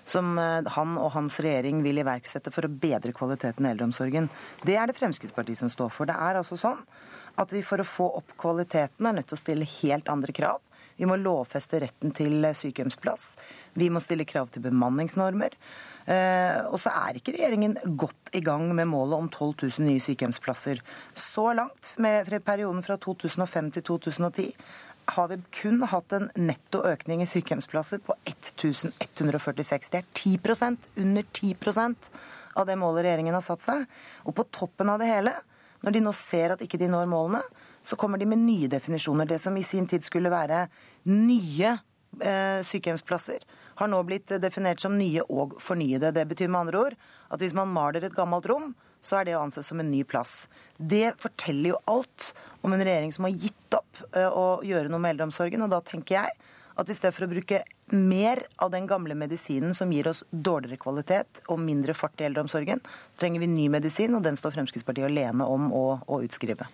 som 0.04 0.34
han 0.36 0.98
og 1.00 1.12
hans 1.14 1.38
regjering 1.40 1.78
vil 1.84 2.02
iverksette 2.02 2.50
for 2.52 2.66
å 2.66 2.72
bedre 2.72 3.14
kvaliteten 3.16 3.64
i 3.64 3.70
eldreomsorgen. 3.70 4.26
Det 4.66 4.74
er 4.76 4.90
det 4.90 4.98
Fremskrittspartiet 4.98 5.62
som 5.62 5.70
står 5.72 5.94
for. 5.94 6.10
Det 6.10 6.18
er 6.18 6.42
altså 6.42 6.58
sånn 6.60 6.82
at 7.40 7.54
vi 7.54 7.62
for 7.66 7.80
å 7.80 7.88
få 7.88 8.10
opp 8.18 8.34
kvaliteten 8.38 9.06
er 9.08 9.16
nødt 9.16 9.30
til 9.30 9.38
å 9.38 9.44
stille 9.44 9.70
helt 9.78 10.10
andre 10.10 10.34
krav. 10.34 10.60
Vi 10.98 11.06
må 11.10 11.16
lovfeste 11.18 11.80
retten 11.82 12.12
til 12.14 12.44
sykehjemsplass. 12.54 13.34
Vi 13.78 13.88
må 13.90 14.02
stille 14.02 14.26
krav 14.28 14.52
til 14.54 14.62
bemanningsnormer. 14.66 15.56
Eh, 16.04 16.58
og 16.68 16.76
så 16.82 16.92
er 16.92 17.16
ikke 17.16 17.32
regjeringen 17.32 17.78
godt 17.96 18.32
i 18.36 18.42
gang 18.44 18.66
med 18.76 18.90
målet 18.90 19.16
om 19.16 19.28
12 19.30 19.54
000 19.80 19.86
nye 19.88 20.02
sykehjemsplasser. 20.04 20.82
Så 21.16 21.46
langt, 21.56 21.94
med 21.96 22.28
perioden 22.44 22.82
fra 22.84 22.98
2005 23.00 23.70
til 23.76 23.86
2010, 23.88 24.50
har 25.14 25.28
vi 25.28 25.40
kun 25.52 25.82
hatt 25.88 26.12
en 26.16 26.30
netto 26.36 26.82
økning 26.88 27.22
i 27.24 27.28
sykehjemsplasser 27.28 28.00
på 28.04 28.16
1146. 28.28 29.90
Det 29.92 30.00
er 30.00 30.12
10% 30.12 30.88
under 31.04 31.26
10% 31.32 32.08
av 32.54 32.68
det 32.68 32.78
målet 32.80 33.04
regjeringen 33.04 33.36
har 33.36 33.44
satt 33.44 33.64
seg. 33.64 33.84
Og 34.24 34.36
på 34.36 34.46
toppen 34.54 34.92
av 34.92 35.00
det 35.02 35.10
hele, 35.10 35.34
når 35.84 35.96
de 35.96 36.04
nå 36.04 36.12
ser 36.16 36.54
at 36.54 36.64
ikke 36.64 36.80
de 36.80 36.88
når 36.92 37.10
målene, 37.10 37.42
så 37.84 37.98
kommer 38.00 38.20
de 38.20 38.28
med 38.28 38.40
nye 38.40 38.70
definisjoner. 38.72 39.28
Det 39.28 39.40
som 39.42 39.56
i 39.56 39.66
sin 39.66 39.88
tid 39.88 40.04
skulle 40.06 40.32
være 40.32 40.66
nye 41.10 41.74
eh, 41.74 42.60
sykehjemsplasser, 42.64 43.44
har 43.80 43.90
nå 43.90 44.00
blitt 44.06 44.32
definert 44.42 44.82
som 44.82 44.96
nye 44.98 45.24
og 45.28 45.56
fornyede. 45.62 46.12
Det 46.14 46.26
betyr 46.30 46.50
med 46.50 46.66
andre 46.66 46.82
ord 46.88 46.98
at 47.34 47.42
hvis 47.42 47.56
man 47.56 47.72
maler 47.72 48.06
et 48.06 48.16
gammelt 48.16 48.48
rom, 48.50 48.72
så 49.04 49.20
er 49.20 49.28
det 49.28 49.36
å 49.36 49.44
anse 49.44 49.62
som 49.66 49.80
en 49.80 49.90
ny 49.90 50.02
plass. 50.08 50.46
Det 50.78 51.12
forteller 51.20 51.74
jo 51.74 51.80
alt 51.90 52.32
om 52.64 52.72
en 52.72 52.84
regjering 52.84 53.12
som 53.12 53.26
har 53.28 53.36
gitt 53.36 53.76
opp 53.76 54.00
eh, 54.16 54.28
å 54.28 54.62
gjøre 54.64 54.88
noe 54.92 55.02
med 55.02 55.14
eldreomsorgen. 55.14 55.64
Og 55.66 55.72
da 55.74 55.82
tenker 55.84 56.16
jeg 56.22 56.38
at 56.74 56.90
i 56.90 56.96
stedet 56.96 57.14
for 57.14 57.26
å 57.26 57.30
bruke 57.30 57.60
mer 57.94 58.40
av 58.64 58.72
den 58.72 58.88
gamle 58.90 59.14
medisinen 59.18 59.74
som 59.76 59.92
gir 59.92 60.08
oss 60.10 60.24
dårligere 60.30 60.80
kvalitet 60.80 61.44
og 61.52 61.60
mindre 61.62 61.94
fart 61.94 62.22
i 62.22 62.26
eldreomsorgen, 62.30 62.80
så 63.12 63.20
trenger 63.20 63.44
vi 63.44 63.50
ny 63.52 63.68
medisin, 63.70 64.16
og 64.16 64.24
den 64.24 64.38
står 64.40 64.56
Fremskrittspartiet 64.56 65.06
alene 65.10 65.46
om 65.46 65.68
å, 65.76 65.84
å 66.08 66.22
utskrive. 66.24 66.66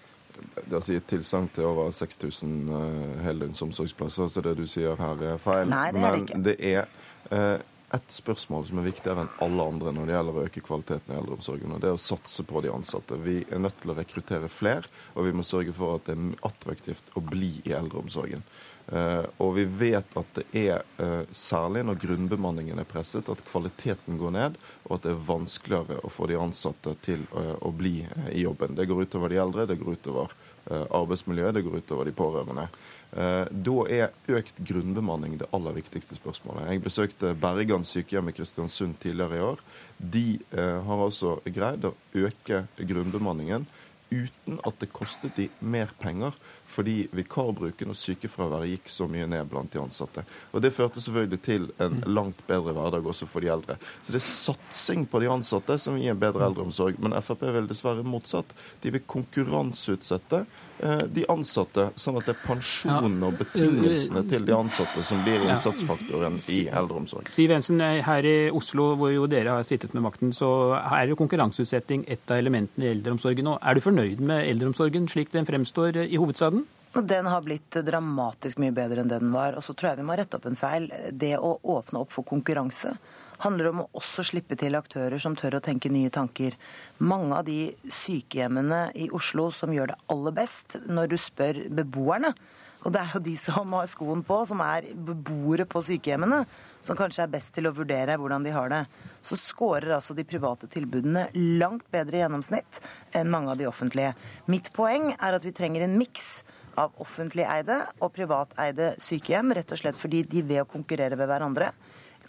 Det 0.66 0.78
å 0.78 0.82
si 0.84 0.96
et 0.98 1.08
tilsagn 1.10 1.48
til 1.54 1.68
over 1.68 1.90
6000 1.94 2.54
uh, 2.70 3.18
heldøgns 3.24 3.62
omsorgsplasser, 3.66 4.30
så 4.32 4.44
det 4.44 4.56
du 4.58 4.66
sier 4.70 4.98
her 5.00 5.26
er 5.34 5.42
feil. 5.42 5.68
Nei, 5.70 5.90
det 5.94 6.00
er 6.00 6.16
det 6.16 6.22
ikke. 6.22 6.38
Men 6.38 6.46
det 6.46 6.56
er 6.70 6.88
uh, 7.32 7.66
ett 7.94 8.12
spørsmål 8.14 8.66
som 8.68 8.80
er 8.80 8.86
viktigere 8.86 9.24
enn 9.24 9.32
alle 9.42 9.66
andre 9.72 9.92
når 9.94 10.06
det 10.06 10.14
gjelder 10.14 10.36
å 10.38 10.44
øke 10.46 10.62
kvaliteten 10.66 11.14
i 11.14 11.18
eldreomsorgen. 11.18 11.74
og 11.74 11.82
Det 11.82 11.90
er 11.90 11.98
å 11.98 12.02
satse 12.02 12.44
på 12.46 12.62
de 12.62 12.70
ansatte. 12.72 13.18
Vi 13.24 13.40
er 13.50 13.62
nødt 13.62 13.80
til 13.82 13.92
å 13.92 13.96
rekruttere 13.98 14.50
flere, 14.52 14.90
og 15.14 15.26
vi 15.26 15.34
må 15.34 15.46
sørge 15.46 15.74
for 15.76 15.98
at 15.98 16.06
det 16.06 16.14
er 16.14 16.46
attraktivt 16.46 17.10
å 17.18 17.24
bli 17.24 17.56
i 17.64 17.74
eldreomsorgen. 17.74 18.44
Uh, 18.90 19.22
og 19.38 19.52
vi 19.54 19.64
vet 19.64 20.16
at 20.18 20.30
det 20.34 20.44
er 20.58 20.80
uh, 20.98 21.22
særlig 21.30 21.84
når 21.86 21.98
grunnbemanningen 22.02 22.80
er 22.82 22.88
presset, 22.90 23.28
at 23.30 23.42
kvaliteten 23.46 24.18
går 24.18 24.32
ned, 24.34 24.56
og 24.88 24.96
at 24.96 25.04
det 25.04 25.12
er 25.12 25.26
vanskeligere 25.28 26.00
å 26.02 26.10
få 26.10 26.26
de 26.26 26.38
ansatte 26.40 26.96
til 27.06 27.22
uh, 27.30 27.54
å 27.62 27.70
bli 27.70 28.00
i 28.34 28.42
jobben. 28.42 28.74
Det 28.74 28.88
går 28.90 29.04
utover 29.06 29.30
de 29.30 29.38
eldre, 29.42 29.68
det 29.70 29.78
går 29.80 29.98
utover 29.98 30.38
arbeidsmiljøet, 30.70 31.54
det 31.56 31.62
går 31.64 31.78
utover 31.80 32.06
de 32.06 32.12
pårørende. 32.14 32.66
Da 33.10 33.76
er 33.90 34.34
økt 34.36 34.58
grunnbemanning 34.68 35.38
det 35.40 35.48
aller 35.56 35.74
viktigste 35.74 36.14
spørsmålet. 36.18 36.68
Jeg 36.68 36.82
besøkte 36.84 37.32
Bergan 37.42 37.82
sykehjem 37.88 38.28
i 38.30 38.34
Kristiansund 38.36 38.98
tidligere 39.02 39.38
i 39.38 39.46
år. 39.48 39.64
De 39.98 40.24
har 40.52 41.02
altså 41.06 41.38
greid 41.48 41.88
å 41.88 41.94
øke 42.12 42.60
grunnbemanningen 42.76 43.64
uten 44.10 44.60
at 44.66 44.78
det 44.82 44.92
kostet 44.92 45.36
de 45.38 45.48
mer 45.62 45.90
penger 45.98 46.36
fordi 46.70 47.08
vikarbruken 47.16 47.90
og 47.90 47.98
sykefraværet 47.98 48.74
gikk 48.74 48.90
så 48.92 49.08
mye 49.10 49.26
ned 49.30 49.48
blant 49.50 49.72
de 49.72 49.82
ansatte. 49.82 50.24
Og 50.54 50.62
Det 50.62 50.72
førte 50.74 51.02
selvfølgelig 51.02 51.42
til 51.42 51.68
en 51.82 51.98
mm. 51.98 52.06
langt 52.06 52.40
bedre 52.46 52.74
hverdag 52.76 53.06
også 53.06 53.26
for 53.30 53.42
de 53.42 53.50
eldre. 53.52 53.76
Så 54.02 54.14
det 54.14 54.20
er 54.20 54.26
satsing 54.28 55.06
på 55.10 55.20
de 55.22 55.30
ansatte 55.32 55.78
som 55.82 55.98
gir 55.98 56.14
en 56.14 56.20
bedre 56.20 56.46
eldreomsorg. 56.46 56.98
Men 57.02 57.16
Frp 57.20 57.46
vil 57.56 57.68
dessverre 57.70 58.06
motsatt. 58.06 58.54
De 58.82 58.92
vil 58.94 59.02
konkurranseutsette 59.10 60.44
eh, 60.78 61.04
de 61.10 61.26
ansatte, 61.32 61.88
sånn 61.98 62.20
at 62.20 62.28
det 62.28 62.36
er 62.36 62.42
pensjonen 62.44 63.18
og 63.26 63.38
betingelsene 63.40 64.24
til 64.30 64.46
de 64.46 64.54
ansatte 64.56 65.04
som 65.06 65.24
blir 65.26 65.42
innsatsfaktoren 65.48 66.38
i 66.54 66.62
eldreomsorg. 66.68 67.30
Siv 67.32 67.54
Jensen, 67.54 67.82
eh, 67.84 67.98
her 68.06 68.28
i 68.28 68.36
Oslo, 68.54 68.92
hvor 69.00 69.14
jo 69.14 69.26
dere 69.30 69.58
har 69.58 69.66
sittet 69.66 69.96
med 69.96 70.06
makten, 70.06 70.34
så 70.36 70.50
er 70.84 71.10
jo 71.10 71.18
konkurranseutsetting 71.18 72.06
et 72.10 72.30
av 72.30 72.38
elementene 72.38 72.86
i 72.86 72.94
eldreomsorgen. 72.94 73.54
Og 73.54 73.58
er 73.58 73.76
du 73.76 73.84
fornøyd 73.84 74.22
med 74.22 74.46
eldreomsorgen 74.46 75.10
slik 75.10 75.34
den 75.34 75.48
fremstår 75.48 76.04
i 76.06 76.20
hovedstaden? 76.20 76.59
Den 76.92 77.26
har 77.30 77.42
blitt 77.46 77.76
dramatisk 77.86 78.58
mye 78.58 78.74
bedre 78.74 79.02
enn 79.04 79.10
det 79.10 79.20
den 79.22 79.34
var. 79.34 79.54
Og 79.54 79.62
så 79.62 79.74
tror 79.74 79.92
jeg 79.92 80.00
vi 80.00 80.06
må 80.08 80.16
rette 80.18 80.38
opp 80.40 80.46
en 80.50 80.58
feil. 80.58 80.88
Det 81.12 81.36
å 81.38 81.54
åpne 81.62 82.02
opp 82.02 82.14
for 82.16 82.26
konkurranse 82.26 82.96
handler 83.40 83.70
om 83.70 83.82
å 83.84 83.88
også 83.96 84.24
slippe 84.26 84.56
til 84.60 84.76
aktører 84.76 85.20
som 85.22 85.36
tør 85.38 85.56
å 85.56 85.64
tenke 85.64 85.88
nye 85.92 86.10
tanker. 86.12 86.56
Mange 86.98 87.38
av 87.38 87.46
de 87.46 87.70
sykehjemmene 87.88 88.90
i 89.00 89.08
Oslo 89.16 89.48
som 89.54 89.72
gjør 89.72 89.94
det 89.94 90.00
aller 90.12 90.34
best, 90.36 90.76
når 90.84 91.12
du 91.12 91.16
spør 91.20 91.62
beboerne, 91.80 92.34
og 92.80 92.94
det 92.94 93.00
er 93.00 93.14
jo 93.14 93.20
de 93.24 93.34
som 93.36 93.74
har 93.76 93.88
skoen 93.92 94.22
på, 94.24 94.38
som 94.48 94.60
er 94.64 94.86
beboere 94.92 95.66
på 95.68 95.82
sykehjemmene, 95.84 96.42
som 96.80 96.96
kanskje 96.96 97.26
er 97.26 97.32
best 97.32 97.52
til 97.52 97.68
å 97.68 97.74
vurdere 97.76 98.16
hvordan 98.16 98.44
de 98.44 98.54
har 98.54 98.70
det, 98.72 98.84
så 99.20 99.36
scorer 99.36 99.98
altså 99.98 100.16
de 100.16 100.24
private 100.24 100.68
tilbudene 100.72 101.26
langt 101.60 101.84
bedre 101.92 102.16
i 102.16 102.22
gjennomsnitt 102.22 102.80
enn 103.16 103.28
mange 103.32 103.52
av 103.52 103.60
de 103.60 103.68
offentlige. 103.68 104.14
Mitt 104.48 104.72
poeng 104.76 105.10
er 105.18 105.36
at 105.36 105.44
vi 105.44 105.52
trenger 105.56 105.84
en 105.84 105.98
miks 106.00 106.40
av 106.78 106.94
offentlig 107.02 107.46
eide 107.48 107.80
og 107.98 108.12
privateide 108.14 108.94
sykehjem, 109.02 109.54
rett 109.56 109.72
og 109.74 109.80
slett 109.80 109.98
fordi 109.98 110.22
de 110.28 110.44
ved 110.46 110.64
å 110.64 110.68
konkurrere 110.70 111.18
ved 111.18 111.30
hverandre 111.30 111.72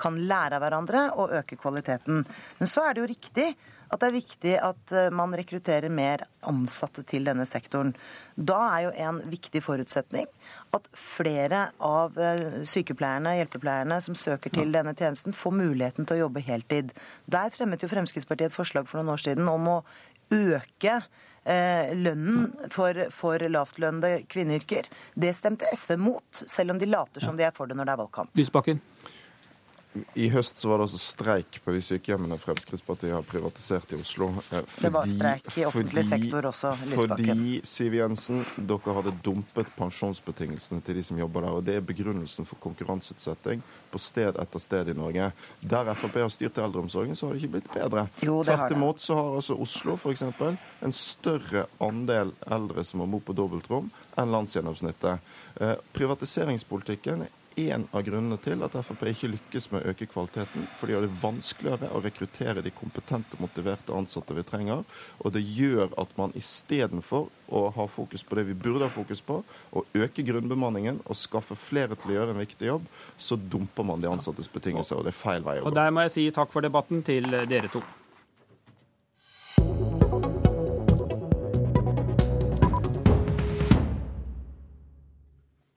kan 0.01 0.18
lære 0.27 0.57
av 0.57 0.63
hverandre 0.63 1.03
og 1.19 1.35
øke 1.41 1.57
kvaliteten. 1.59 2.23
Men 2.59 2.69
så 2.69 2.88
er 2.88 2.95
det 2.95 3.03
jo 3.03 3.11
riktig 3.11 3.47
at 3.91 3.99
det 3.99 4.07
er 4.07 4.15
viktig 4.15 4.51
at 4.63 4.93
eh, 4.95 5.09
man 5.13 5.34
rekrutterer 5.35 5.91
mer 5.91 6.23
ansatte 6.47 7.03
til 7.07 7.26
denne 7.27 7.43
sektoren. 7.47 7.91
Da 8.35 8.59
er 8.69 8.85
jo 8.85 8.93
en 9.07 9.19
viktig 9.34 9.61
forutsetning 9.65 10.30
at 10.76 10.88
flere 10.95 11.65
av 11.84 12.15
eh, 12.15 12.61
sykepleierne, 12.68 13.35
hjelpepleierne 13.41 13.97
som 14.03 14.15
søker 14.15 14.53
til 14.55 14.72
denne 14.72 14.95
tjenesten, 14.95 15.35
får 15.35 15.57
muligheten 15.57 16.07
til 16.07 16.22
å 16.22 16.23
jobbe 16.26 16.45
heltid. 16.47 16.95
Der 17.27 17.51
fremmet 17.51 17.84
jo 17.84 17.91
Fremskrittspartiet 17.91 18.53
et 18.53 18.55
forslag 18.55 18.88
for 18.88 19.01
noen 19.01 19.11
år 19.18 19.26
siden 19.26 19.51
om 19.51 19.68
å 19.73 19.77
øke 20.31 21.01
lønnen 21.45 22.51
for, 22.69 22.97
for 23.15 23.41
lavtlønnede 23.49 24.27
kvinneyrker. 24.30 24.85
Det 25.18 25.31
stemte 25.34 25.69
SV 25.73 25.95
mot, 25.97 26.43
selv 26.45 26.76
om 26.76 26.81
de 26.81 26.89
later 26.89 27.23
som 27.23 27.38
de 27.38 27.47
er 27.47 27.55
for 27.55 27.69
det 27.69 27.80
når 27.80 27.89
det 27.89 27.95
er 27.95 28.01
valgkamp. 28.03 28.35
Lysbakken. 28.38 28.81
I 30.13 30.30
høst 30.31 30.57
så 30.57 30.69
var 30.69 30.80
det 30.80 30.85
altså 30.85 30.99
streik 31.03 31.57
på 31.65 31.73
de 31.76 31.81
sykehjemmene 31.84 32.38
Fremskrittspartiet 32.39 33.11
har 33.11 33.26
privatisert 33.27 33.91
i 33.91 33.97
Oslo. 33.99 34.30
Fordi, 34.39 34.61
eh, 34.61 34.84
det 34.85 34.91
var 34.93 35.09
streik 35.09 35.57
i 35.57 35.65
offentlig 35.68 36.03
sektor 36.07 36.47
også, 36.47 36.72
Lysbakken. 36.88 37.26
Fordi, 37.27 37.59
Siv 37.68 37.97
Jensen, 37.99 38.45
dere 38.55 38.95
hadde 38.95 39.13
dumpet 39.26 39.73
pensjonsbetingelsene 39.76 40.80
til 40.85 40.95
de 40.95 41.03
som 41.03 41.19
jobber 41.19 41.43
der. 41.43 41.57
Og 41.57 41.65
det 41.68 41.76
er 41.76 41.84
begrunnelsen 41.84 42.47
for 42.47 42.55
konkurranseutsetting 42.63 43.65
på 43.91 43.99
sted 43.99 44.39
etter 44.39 44.63
sted 44.63 44.93
i 44.93 44.95
Norge. 44.95 45.31
Der 45.59 45.91
Frp 45.93 46.15
har 46.22 46.31
styrt 46.31 46.63
eldreomsorgen, 46.63 47.15
så 47.15 47.27
har 47.27 47.35
det 47.35 47.43
ikke 47.43 47.59
blitt 47.59 47.73
bedre. 47.76 48.07
Jo, 48.23 48.39
Tvert 48.47 48.72
imot 48.72 49.03
så 49.03 49.19
har 49.19 49.35
altså 49.41 49.59
Oslo 49.59 49.97
f.eks. 49.99 50.23
en 50.23 50.95
større 50.95 51.65
andel 51.84 52.31
eldre 52.47 52.88
som 52.88 53.03
har 53.03 53.11
bo 53.11 53.19
på 53.19 53.35
dobbeltrom, 53.35 53.91
enn 54.15 54.31
landsgjennomsnittet. 54.31 55.19
Eh, 55.59 55.76
privatiseringspolitikken 55.91 57.27
en 57.56 57.88
av 57.91 58.03
grunnene 58.06 58.38
til 58.41 58.64
at 58.64 58.76
Frp 58.86 59.03
ikke 59.11 59.30
lykkes 59.34 59.68
med 59.72 59.84
å 59.84 59.91
øke 59.91 60.07
kvaliteten. 60.10 60.68
For 60.78 60.88
de 60.88 60.95
gjør 60.95 61.06
det 61.06 61.19
vanskeligere 61.22 61.90
å 61.91 62.02
rekruttere 62.03 62.64
de 62.64 62.73
kompetente, 62.76 63.40
motiverte 63.41 63.95
ansatte 63.95 64.36
vi 64.38 64.45
trenger. 64.48 64.84
Og 65.19 65.34
det 65.36 65.44
gjør 65.44 65.91
at 66.02 66.14
man 66.19 66.36
istedenfor 66.38 67.30
å 67.52 67.64
ha 67.76 67.88
fokus 67.91 68.23
på 68.23 68.40
det 68.40 68.48
vi 68.52 68.57
burde 68.57 68.88
ha 68.88 68.91
fokus 68.91 69.23
på, 69.26 69.41
å 69.76 69.86
øke 69.98 70.26
grunnbemanningen 70.28 71.02
og 71.06 71.19
skaffe 71.19 71.57
flere 71.60 71.98
til 71.99 72.14
å 72.14 72.19
gjøre 72.19 72.36
en 72.36 72.44
viktig 72.44 72.69
jobb, 72.69 72.86
så 73.18 73.36
dumper 73.36 73.88
man 73.88 74.03
de 74.03 74.11
ansattes 74.11 74.52
betingelser, 74.52 74.99
og 74.99 75.07
det 75.07 75.15
er 75.15 75.19
feil 75.19 75.44
vei 75.48 75.60
å 75.60 75.65
gå. 75.65 75.72
Og 75.72 75.76
Der 75.82 75.91
må 75.91 76.07
jeg 76.07 76.15
si 76.15 76.30
takk 76.36 76.53
for 76.53 76.64
debatten 76.64 77.03
til 77.03 77.28
dere 77.28 77.72
to. 77.72 77.84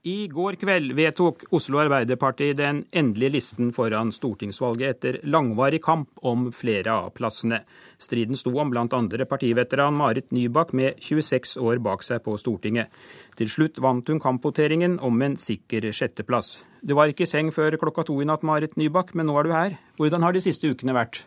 I 0.05 0.27
går 0.29 0.59
kveld 0.61 0.91
vedtok 0.93 1.47
Oslo 1.57 1.79
Arbeiderparti 1.81 2.51
den 2.53 2.83
endelige 2.93 3.33
listen 3.39 3.71
foran 3.73 4.11
stortingsvalget 4.13 4.91
etter 4.91 5.17
langvarig 5.25 5.79
kamp 5.87 6.21
om 6.29 6.51
flere 6.53 6.93
av 6.93 7.07
plassene. 7.17 7.63
Striden 7.97 8.37
sto 8.37 8.53
om 8.61 8.69
bl.a. 8.69 8.85
partiveteran 9.31 9.97
Marit 9.97 10.29
Nybakk 10.37 10.75
med 10.77 11.01
26 11.01 11.55
år 11.57 11.81
bak 11.81 12.05
seg 12.05 12.21
på 12.27 12.35
Stortinget. 12.37 12.93
Til 13.41 13.49
slutt 13.49 13.81
vant 13.81 14.13
hun 14.13 14.21
kampvoteringen 14.21 14.99
om 15.01 15.25
en 15.25 15.39
sikker 15.41 15.89
sjetteplass. 15.89 16.59
Du 16.85 16.93
var 16.99 17.09
ikke 17.09 17.25
i 17.25 17.31
seng 17.33 17.49
før 17.57 17.79
klokka 17.81 18.05
to 18.05 18.19
i 18.21 18.29
natt, 18.29 18.45
Marit 18.45 18.77
Nybakk, 18.77 19.15
men 19.17 19.31
nå 19.33 19.39
er 19.41 19.49
du 19.49 19.57
her. 19.57 19.79
Hvordan 19.97 20.29
har 20.29 20.37
de 20.37 20.45
siste 20.45 20.69
ukene 20.69 20.93
vært? 20.93 21.23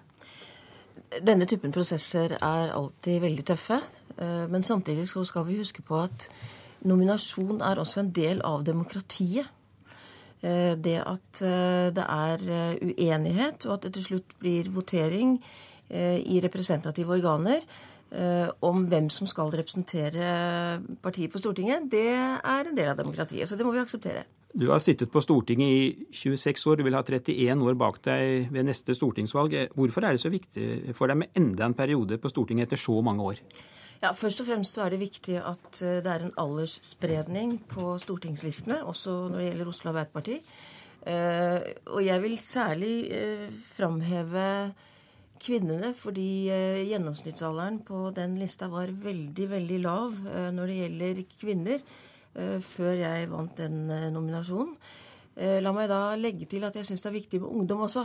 Denne 1.18 1.50
typen 1.50 1.74
prosesser 1.74 2.38
er 2.38 2.78
alltid 2.78 3.26
veldig 3.26 3.50
tøffe. 3.56 3.82
Men 4.22 4.62
samtidig 4.62 5.10
skal 5.10 5.50
vi 5.50 5.58
huske 5.64 5.82
på 5.82 5.98
at 6.06 6.30
nominasjon 6.86 7.62
er 7.66 7.82
også 7.82 8.04
en 8.04 8.12
del 8.16 8.44
av 8.46 8.66
demokratiet. 8.68 9.54
Det 10.38 11.00
at 11.02 11.40
det 11.98 12.04
er 12.04 12.44
uenighet, 12.86 13.66
og 13.66 13.72
at 13.74 13.88
det 13.88 13.96
til 13.96 14.04
slutt 14.06 14.36
blir 14.38 14.70
votering 14.70 15.32
i 15.90 16.38
representative 16.44 17.16
organer, 17.16 17.66
Eh, 18.08 18.48
om 18.64 18.86
hvem 18.88 19.10
som 19.12 19.28
skal 19.28 19.50
representere 19.52 20.28
partiet 21.04 21.32
på 21.32 21.42
Stortinget, 21.42 21.90
det 21.92 22.08
er 22.08 22.70
en 22.70 22.76
del 22.78 22.92
av 22.94 23.00
demokratiet. 23.02 23.50
Så 23.50 23.58
det 23.60 23.66
må 23.68 23.74
vi 23.76 23.82
akseptere. 23.82 24.24
Du 24.56 24.70
har 24.72 24.80
sittet 24.80 25.12
på 25.12 25.20
Stortinget 25.22 25.68
i 25.68 26.08
26 26.16 26.70
år, 26.72 26.78
du 26.80 26.86
vil 26.88 26.96
ha 26.96 27.04
31 27.04 27.66
år 27.68 27.76
bak 27.76 28.00
deg 28.08 28.48
ved 28.54 28.70
neste 28.70 28.96
stortingsvalg. 28.96 29.58
Hvorfor 29.76 30.08
er 30.08 30.16
det 30.16 30.24
så 30.24 30.32
viktig 30.32 30.96
for 30.96 31.12
deg 31.12 31.20
med 31.20 31.36
enda 31.36 31.68
en 31.68 31.76
periode 31.76 32.18
på 32.18 32.32
Stortinget 32.32 32.70
etter 32.70 32.80
så 32.80 32.96
mange 33.04 33.28
år? 33.28 33.44
Ja, 34.02 34.12
Først 34.14 34.42
og 34.44 34.50
fremst 34.50 34.78
så 34.78 34.86
er 34.86 34.94
det 34.94 35.02
viktig 35.02 35.40
at 35.42 35.82
eh, 35.82 36.00
det 36.06 36.12
er 36.12 36.26
en 36.26 36.36
aldersspredning 36.38 37.58
på 37.70 37.96
stortingslistene, 38.04 38.84
også 38.86 39.16
når 39.32 39.40
det 39.40 39.48
gjelder 39.48 39.72
Oslo 39.72 39.94
Arbeiderparti. 39.94 40.42
Eh, 41.08 41.72
og 41.88 42.04
jeg 42.06 42.22
vil 42.22 42.38
særlig 42.38 42.96
framheve 43.74 44.48
kvinnene, 45.42 45.94
fordi 45.96 46.50
eh, 46.52 46.84
gjennomsnittsalderen 46.90 47.82
på 47.88 48.10
den 48.16 48.38
lista 48.42 48.70
var 48.72 48.92
veldig, 48.92 49.50
veldig 49.52 49.80
lav 49.84 50.16
eh, 50.32 50.50
når 50.56 50.72
det 50.72 50.78
gjelder 50.82 51.22
kvinner, 51.38 51.84
eh, 52.36 52.58
før 52.64 52.94
jeg 53.02 53.30
vant 53.34 53.60
den 53.60 53.86
nominasjonen. 54.14 54.78
La 55.38 55.70
meg 55.70 55.86
da 55.86 56.16
legge 56.18 56.48
til 56.50 56.64
at 56.66 56.74
jeg 56.74 56.88
syns 56.88 57.04
det 57.04 57.12
er 57.12 57.14
viktig 57.14 57.40
med 57.44 57.52
ungdom 57.60 57.84
også. 57.86 58.02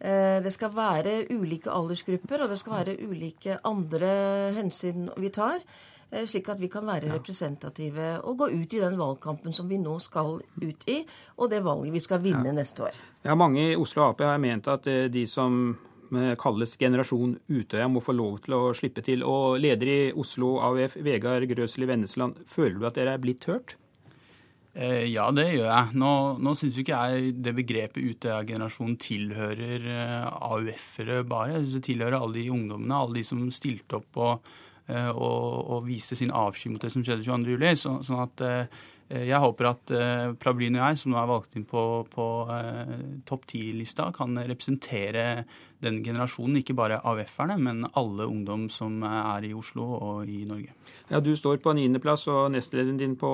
Det 0.00 0.52
skal 0.54 0.72
være 0.72 1.26
ulike 1.28 1.68
aldersgrupper, 1.68 2.40
og 2.40 2.48
det 2.48 2.56
skal 2.56 2.72
være 2.78 2.94
ulike 3.04 3.58
andre 3.68 4.12
hensyn 4.56 5.10
vi 5.20 5.28
tar. 5.34 5.60
Slik 6.10 6.48
at 6.48 6.58
vi 6.58 6.70
kan 6.72 6.88
være 6.88 7.12
representative 7.12 8.06
og 8.24 8.38
gå 8.40 8.48
ut 8.48 8.72
i 8.74 8.80
den 8.80 8.96
valgkampen 8.98 9.52
som 9.52 9.68
vi 9.68 9.76
nå 9.78 9.98
skal 10.00 10.40
ut 10.40 10.88
i, 10.88 10.96
og 11.36 11.52
det 11.52 11.60
valget 11.68 11.94
vi 11.94 12.02
skal 12.02 12.24
vinne 12.24 12.48
ja. 12.48 12.56
neste 12.56 12.88
år. 12.88 12.96
Ja, 13.28 13.36
Mange 13.36 13.68
i 13.68 13.76
Oslo 13.76 14.08
Ap 14.08 14.24
har 14.24 14.40
ment 14.40 14.72
at 14.72 14.88
de 15.12 15.26
som 15.28 15.76
kalles 16.10 16.76
Generasjon 16.78 17.36
Utøya, 17.48 17.88
må 17.88 18.02
få 18.02 18.14
lov 18.16 18.40
til 18.44 18.56
å 18.56 18.62
slippe 18.74 19.02
til. 19.06 19.22
Og 19.26 19.60
leder 19.62 19.90
i 19.90 20.00
Oslo 20.12 20.56
AUF, 20.64 20.98
Vegard 21.04 21.46
Grøsli 21.50 21.86
Vennesland, 21.88 22.42
føler 22.50 22.78
du 22.78 22.88
at 22.88 22.98
dere 22.98 23.14
er 23.14 23.22
blitt 23.22 23.46
hørt? 23.50 23.76
Eh, 24.72 25.08
ja, 25.10 25.26
det 25.34 25.48
gjør 25.50 25.66
jeg. 25.66 25.98
Nå, 25.98 26.12
nå 26.38 26.54
syns 26.58 26.78
ikke 26.78 26.98
jeg 26.98 27.34
det 27.42 27.54
begrepet 27.56 28.06
Utøya-generasjonen 28.12 28.98
tilhører 29.02 29.86
eh, 29.90 30.28
AUF-ere 30.30 31.24
bare. 31.26 31.56
Jeg 31.56 31.64
synes 31.64 31.78
det 31.78 31.86
tilhører 31.88 32.18
alle 32.20 32.38
de 32.38 32.52
ungdommene, 32.54 33.00
alle 33.00 33.18
de 33.18 33.26
som 33.26 33.42
stilte 33.54 33.98
opp 33.98 34.20
og, 34.22 34.52
eh, 34.86 35.10
og, 35.10 35.74
og 35.74 35.84
viste 35.88 36.18
sin 36.18 36.30
avsky 36.30 36.70
mot 36.70 36.82
det 36.82 36.92
som 36.94 37.02
skjedde 37.06 37.26
22.07. 37.26 37.82
Så, 37.82 37.96
sånn 38.06 38.24
at 38.28 38.46
jeg 39.10 39.42
håper 39.42 39.66
at 39.66 39.90
uh, 39.90 40.32
Prablin 40.38 40.76
og 40.78 40.84
jeg, 40.84 40.98
som 41.00 41.10
nå 41.10 41.18
er 41.18 41.26
valgt 41.26 41.56
inn 41.58 41.64
på, 41.66 41.82
på 42.12 42.26
uh, 42.46 42.92
topp 43.26 43.48
ti-lista, 43.50 44.06
kan 44.14 44.38
representere 44.38 45.42
den 45.82 45.98
generasjonen, 46.04 46.60
ikke 46.60 46.76
bare 46.78 47.00
AUF-erne, 47.08 47.56
men 47.58 47.88
alle 47.98 48.28
ungdom 48.30 48.68
som 48.70 49.00
er 49.02 49.48
i 49.48 49.52
Oslo 49.56 49.88
og 49.96 50.30
i 50.30 50.44
Norge. 50.46 50.76
Ja, 51.10 51.18
Du 51.24 51.32
står 51.34 51.58
på 51.64 51.74
niendeplass 51.74 52.28
og 52.30 52.52
nestlederen 52.54 53.00
din 53.00 53.16
på 53.18 53.30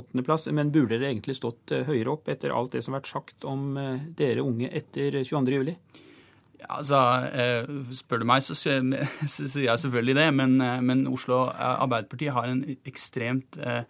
åttendeplass, 0.00 0.48
men 0.56 0.72
burde 0.74 0.96
dere 0.96 1.12
egentlig 1.12 1.38
stått 1.38 1.76
høyere 1.86 2.16
opp 2.16 2.30
etter 2.32 2.56
alt 2.56 2.74
det 2.74 2.82
som 2.82 2.96
har 2.96 3.04
vært 3.04 3.12
sagt 3.12 3.46
om 3.46 3.76
dere 4.16 4.42
unge 4.42 4.72
etter 4.72 5.20
22.07? 5.20 5.76
Ja, 6.60 6.80
altså, 6.80 6.98
Spør 8.00 8.24
du 8.24 8.26
meg, 8.32 8.42
så 8.48 8.56
sier 8.56 8.80
jeg 8.80 9.80
selvfølgelig 9.84 10.16
det. 10.18 10.30
Men, 10.40 10.56
men 10.88 11.04
Oslo 11.12 11.44
Arbeiderparti 11.52 12.32
har 12.32 12.48
en 12.48 12.64
ekstremt 12.88 13.60
eh, 13.60 13.84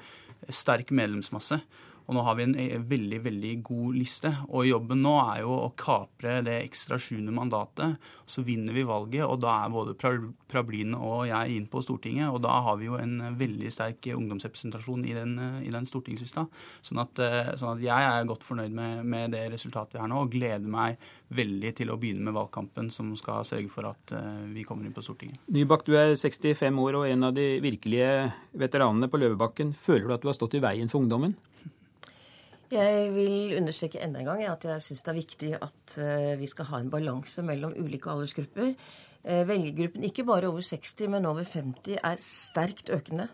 sterk 0.52 0.90
medlemsmasse. 0.90 1.60
Og 2.10 2.16
nå 2.16 2.24
har 2.26 2.34
vi 2.34 2.42
en 2.42 2.56
eh, 2.58 2.80
veldig 2.90 3.20
veldig 3.22 3.52
god 3.62 3.94
liste. 3.94 4.32
Og 4.50 4.66
jobben 4.66 4.98
nå 5.04 5.12
er 5.20 5.44
jo 5.44 5.52
å 5.54 5.68
kapre 5.78 6.40
det 6.42 6.56
ekstra 6.64 6.98
sjuende 6.98 7.30
mandatet. 7.30 8.00
Så 8.26 8.42
vinner 8.46 8.74
vi 8.74 8.82
valget, 8.86 9.22
og 9.28 9.38
da 9.44 9.60
er 9.62 9.70
både 9.70 9.94
Prablin 10.50 10.96
og 10.98 11.28
jeg 11.28 11.54
inn 11.54 11.68
på 11.70 11.84
Stortinget. 11.86 12.32
Og 12.34 12.40
da 12.42 12.56
har 12.66 12.80
vi 12.80 12.88
jo 12.88 12.98
en 12.98 13.36
veldig 13.38 13.70
sterk 13.70 14.10
ungdomsrepresentasjon 14.16 15.06
i 15.06 15.14
den, 15.14 15.36
eh, 15.38 15.60
i 15.68 15.70
den 15.70 15.86
stortingslista. 15.86 16.48
Sånn 16.82 16.98
at, 17.04 17.22
eh, 17.22 17.52
sånn 17.60 17.76
at, 17.76 17.84
jeg 17.84 18.08
er 18.08 18.26
godt 18.26 18.46
fornøyd 18.48 18.74
med, 18.74 19.06
med, 19.06 19.30
det 19.30 19.44
resultatet 19.52 19.94
vi 19.94 20.02
har 20.02 20.10
nå, 20.10 20.24
og 20.24 20.34
gleder 20.34 20.66
meg 20.66 20.98
veldig 21.30 21.70
til 21.78 21.94
å 21.94 21.98
begynne 22.00 22.26
med 22.26 22.34
valgkampen 22.34 22.90
som 22.90 23.12
skal 23.14 23.46
sørge 23.46 23.70
for 23.70 23.86
at 23.86 24.14
vi 24.50 24.64
kommer 24.66 24.82
inn 24.82 24.96
på 24.96 25.04
Stortinget. 25.04 25.38
Nybakk, 25.54 25.84
du 25.86 25.94
er 25.94 26.16
65 26.18 26.80
år 26.82 26.98
og 26.98 27.06
en 27.06 27.28
av 27.28 27.36
de 27.36 27.60
virkelige 27.62 28.32
veteranene 28.58 29.06
på 29.06 29.20
Løvebakken. 29.22 29.70
Føler 29.78 30.08
du 30.08 30.14
at 30.16 30.24
du 30.24 30.28
har 30.32 30.34
stått 30.34 30.58
i 30.58 30.64
veien 30.64 30.90
for 30.90 31.04
ungdommen? 31.04 31.36
Jeg 32.70 33.08
vil 33.16 33.56
understreke 33.58 33.98
enda 33.98 34.20
en 34.20 34.28
gang 34.28 34.44
at 34.46 34.62
jeg 34.68 34.82
syns 34.84 35.02
det 35.02 35.10
er 35.10 35.16
viktig 35.18 35.48
at 35.58 35.94
eh, 35.98 36.34
vi 36.38 36.46
skal 36.46 36.68
ha 36.68 36.78
en 36.78 36.90
balanse 36.92 37.42
mellom 37.42 37.72
ulike 37.74 38.10
aldersgrupper. 38.12 38.76
Eh, 39.24 39.42
velgergruppen, 39.48 40.04
ikke 40.06 40.24
bare 40.28 40.46
over 40.46 40.62
60, 40.62 41.08
men 41.10 41.26
over 41.26 41.42
50, 41.42 41.98
er 41.98 42.20
sterkt 42.22 42.92
økende. 42.94 43.26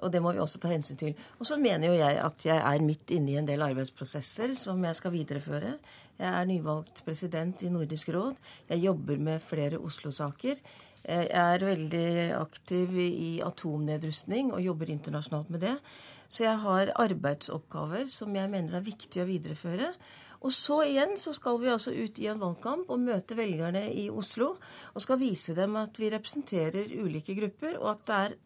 Og 0.00 0.12
det 0.14 0.20
må 0.22 0.30
vi 0.32 0.40
også 0.40 0.60
ta 0.62 0.70
hensyn 0.70 1.00
til. 1.00 1.18
Og 1.40 1.48
så 1.48 1.58
mener 1.60 1.90
jo 1.90 1.96
jeg 1.98 2.20
at 2.22 2.46
jeg 2.46 2.60
er 2.60 2.84
midt 2.86 3.10
inne 3.16 3.34
i 3.34 3.40
en 3.40 3.48
del 3.48 3.66
arbeidsprosesser 3.66 4.54
som 4.56 4.86
jeg 4.86 4.96
skal 4.96 5.12
videreføre. 5.12 5.74
Jeg 6.20 6.30
er 6.30 6.48
nyvalgt 6.48 7.02
president 7.04 7.66
i 7.66 7.72
Nordisk 7.74 8.14
råd. 8.14 8.38
Jeg 8.70 8.84
jobber 8.86 9.18
med 9.18 9.42
flere 9.42 9.82
Oslo-saker. 9.82 10.62
Jeg 11.00 11.28
er 11.42 11.64
veldig 11.64 12.08
aktiv 12.38 12.96
i 13.02 13.30
atomnedrustning 13.44 14.54
og 14.54 14.62
jobber 14.62 14.94
internasjonalt 14.94 15.50
med 15.50 15.64
det. 15.66 15.76
Så 16.30 16.44
jeg 16.46 16.58
har 16.62 16.92
arbeidsoppgaver 17.02 18.06
som 18.10 18.34
jeg 18.38 18.50
mener 18.52 18.78
er 18.78 18.86
viktig 18.86 19.22
å 19.22 19.28
videreføre. 19.28 19.90
Og 20.40 20.54
så 20.56 20.78
igjen 20.86 21.18
så 21.20 21.34
skal 21.36 21.58
vi 21.60 21.68
altså 21.68 21.92
ut 21.92 22.20
i 22.22 22.30
en 22.30 22.40
valgkamp 22.40 22.88
og 22.88 23.02
møte 23.02 23.36
velgerne 23.36 23.82
i 23.92 24.06
Oslo. 24.08 24.54
Og 24.94 25.04
skal 25.04 25.20
vise 25.20 25.56
dem 25.58 25.76
at 25.76 25.98
vi 26.00 26.08
representerer 26.14 26.94
ulike 27.02 27.36
grupper, 27.36 27.76
og 27.82 27.98
at 27.98 28.38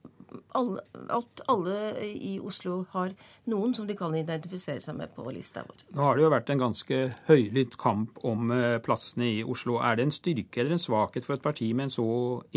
alle, 0.59 0.81
at 1.15 1.43
alle 1.51 1.77
i 2.03 2.33
Oslo 2.43 2.81
har 2.91 3.13
noen 3.51 3.75
som 3.77 3.87
de 3.87 3.97
kan 3.99 4.15
identifisere 4.17 4.83
seg 4.83 4.97
med 4.99 5.13
på 5.15 5.27
lista 5.31 5.63
vår. 5.67 5.85
Nå 5.95 6.07
har 6.09 6.17
det 6.17 6.25
jo 6.25 6.33
vært 6.33 6.51
en 6.51 6.65
ganske 6.65 7.01
høylytt 7.29 7.77
kamp 7.81 8.19
om 8.27 8.51
eh, 8.55 8.79
plassene 8.85 9.31
i 9.37 9.43
Oslo. 9.47 9.79
Er 9.79 9.99
det 9.99 10.09
en 10.09 10.15
styrke 10.15 10.63
eller 10.63 10.75
en 10.75 10.83
svakhet 10.83 11.27
for 11.27 11.37
et 11.37 11.45
parti 11.45 11.71
med 11.73 11.89
en 11.89 11.97
så 11.99 12.09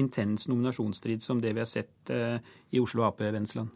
intens 0.02 0.48
nominasjonsstrid 0.49 1.26
som 1.26 1.44
det 1.44 1.54
vi 1.54 1.64
har 1.64 1.70
sett 1.70 2.14
eh, 2.14 2.40
i 2.74 2.82
Oslo 2.82 3.06
Ap, 3.08 3.22
Vensland? 3.22 3.70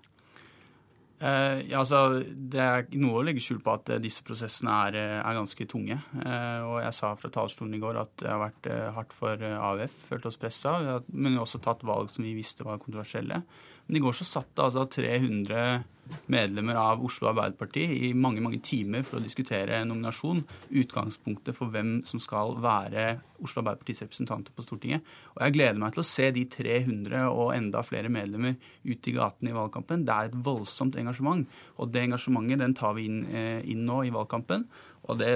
Eh, 1.22 1.60
ja, 1.70 1.82
altså, 1.84 2.24
Det 2.26 2.62
er 2.62 2.88
noe 2.98 3.20
å 3.20 3.26
legge 3.26 3.44
skjul 3.44 3.60
på 3.62 3.76
at 3.76 3.92
disse 4.02 4.24
prosessene 4.26 4.74
er, 4.88 4.98
er 5.20 5.38
ganske 5.38 5.68
tunge. 5.70 6.00
Eh, 6.18 6.62
og 6.66 6.80
Jeg 6.82 6.98
sa 6.98 7.14
fra 7.20 7.30
talerstolen 7.34 7.78
i 7.78 7.82
går 7.84 8.00
at 8.02 8.16
det 8.24 8.32
har 8.32 8.42
vært 8.42 8.70
eh, 8.72 8.88
hardt 8.96 9.14
for 9.14 9.46
AUF, 9.52 10.00
følt 10.10 10.26
oss 10.30 10.40
pressa. 10.42 10.74
Men 11.14 11.34
vi 11.34 11.38
har 11.38 11.46
også 11.46 11.62
tatt 11.62 11.86
valg 11.86 12.10
som 12.14 12.26
vi 12.26 12.34
visste 12.38 12.66
var 12.66 12.82
kontroversielle. 12.82 13.44
Men 13.86 14.00
i 14.00 14.04
går 14.04 14.18
så 14.18 14.28
satt 14.28 14.50
det 14.56 14.66
altså 14.66 14.88
300 14.90 15.84
medlemmer 16.32 16.78
av 16.80 17.04
Oslo 17.06 17.30
Arbeiderparti 17.32 17.84
i 18.08 18.12
mange 18.18 18.44
mange 18.44 18.60
timer 18.64 19.06
for 19.08 19.20
å 19.20 19.24
diskutere 19.24 19.82
nominasjon. 19.88 20.44
Utgangspunktet 20.82 21.58
for 21.58 21.72
hvem 21.74 22.00
som 22.08 22.22
skal 22.24 22.56
være 22.62 23.06
Oslo 23.42 23.62
Arbeiderpartis 23.62 24.04
representanter 24.06 24.56
på 24.56 24.66
Stortinget. 24.66 25.08
Og 25.36 25.44
jeg 25.46 25.58
gleder 25.58 25.82
meg 25.82 25.96
til 25.96 26.04
å 26.04 26.08
se 26.12 26.30
de 26.36 26.46
300 26.52 27.26
og 27.32 27.54
enda 27.56 27.84
flere 27.86 28.12
medlemmer 28.14 28.58
ut 28.86 29.12
i 29.12 29.16
gatene 29.18 29.54
i 29.54 29.58
valgkampen. 29.58 30.06
Det 30.08 30.16
er 30.16 30.32
et 30.32 30.40
voldsomt 30.46 30.98
engasjement. 31.02 31.46
Og 31.80 31.92
det 31.92 32.06
engasjementet 32.08 32.62
den 32.62 32.78
tar 32.78 32.96
vi 32.98 33.08
inn, 33.10 33.26
eh, 33.32 33.60
inn 33.72 33.86
nå 33.88 34.04
i 34.08 34.14
valgkampen. 34.14 34.68
Og 35.10 35.18
det, 35.18 35.32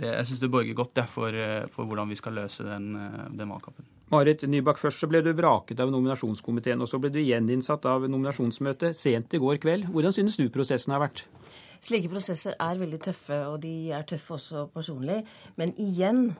det, 0.00 0.14
jeg 0.16 0.28
syns 0.30 0.42
det 0.42 0.52
borger 0.52 0.76
godt 0.76 1.02
for, 1.10 1.34
eh, 1.34 1.66
for, 1.72 1.88
hvordan 1.88 2.08
vi 2.08 2.18
skal 2.18 2.38
løse 2.40 2.64
den, 2.66 2.94
eh, 2.96 3.24
den 3.36 3.52
valgkampen. 3.52 3.99
Marit 4.10 4.42
Nybakk, 4.42 4.80
først 4.82 5.04
så 5.04 5.06
ble 5.06 5.20
du 5.22 5.30
vraket 5.38 5.78
av 5.78 5.90
nominasjonskomiteen, 5.94 6.80
og 6.82 6.88
så 6.90 6.98
ble 6.98 7.12
du 7.14 7.20
gjeninnsatt 7.22 7.84
av 7.86 8.08
nominasjonsmøtet 8.10 8.96
sent 8.98 9.36
i 9.36 9.38
går 9.38 9.60
kveld. 9.62 9.84
Hvordan 9.94 10.14
synes 10.16 10.38
du 10.40 10.48
prosessen 10.50 10.96
har 10.96 11.04
vært? 11.04 11.22
Slike 11.78 12.10
prosesser 12.10 12.56
er 12.58 12.80
veldig 12.80 12.98
tøffe, 13.04 13.38
og 13.46 13.60
de 13.62 13.92
er 13.94 14.08
tøffe 14.10 14.34
også 14.34 14.64
personlig. 14.74 15.20
Men 15.56 15.70
igjen, 15.78 16.34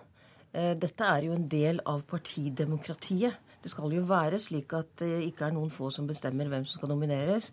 eh, 0.53 0.75
dette 0.75 1.05
er 1.07 1.29
jo 1.29 1.37
en 1.37 1.47
del 1.49 1.79
av 1.87 2.03
partidemokratiet. 2.11 3.39
Det 3.63 3.71
skal 3.71 3.95
jo 3.95 4.03
være 4.03 4.41
slik 4.43 4.75
at 4.75 4.97
det 5.05 5.29
ikke 5.29 5.47
er 5.47 5.55
noen 5.55 5.71
få 5.71 5.93
som 5.95 6.09
bestemmer 6.09 6.49
hvem 6.51 6.67
som 6.67 6.81
skal 6.81 6.91
nomineres. 6.91 7.53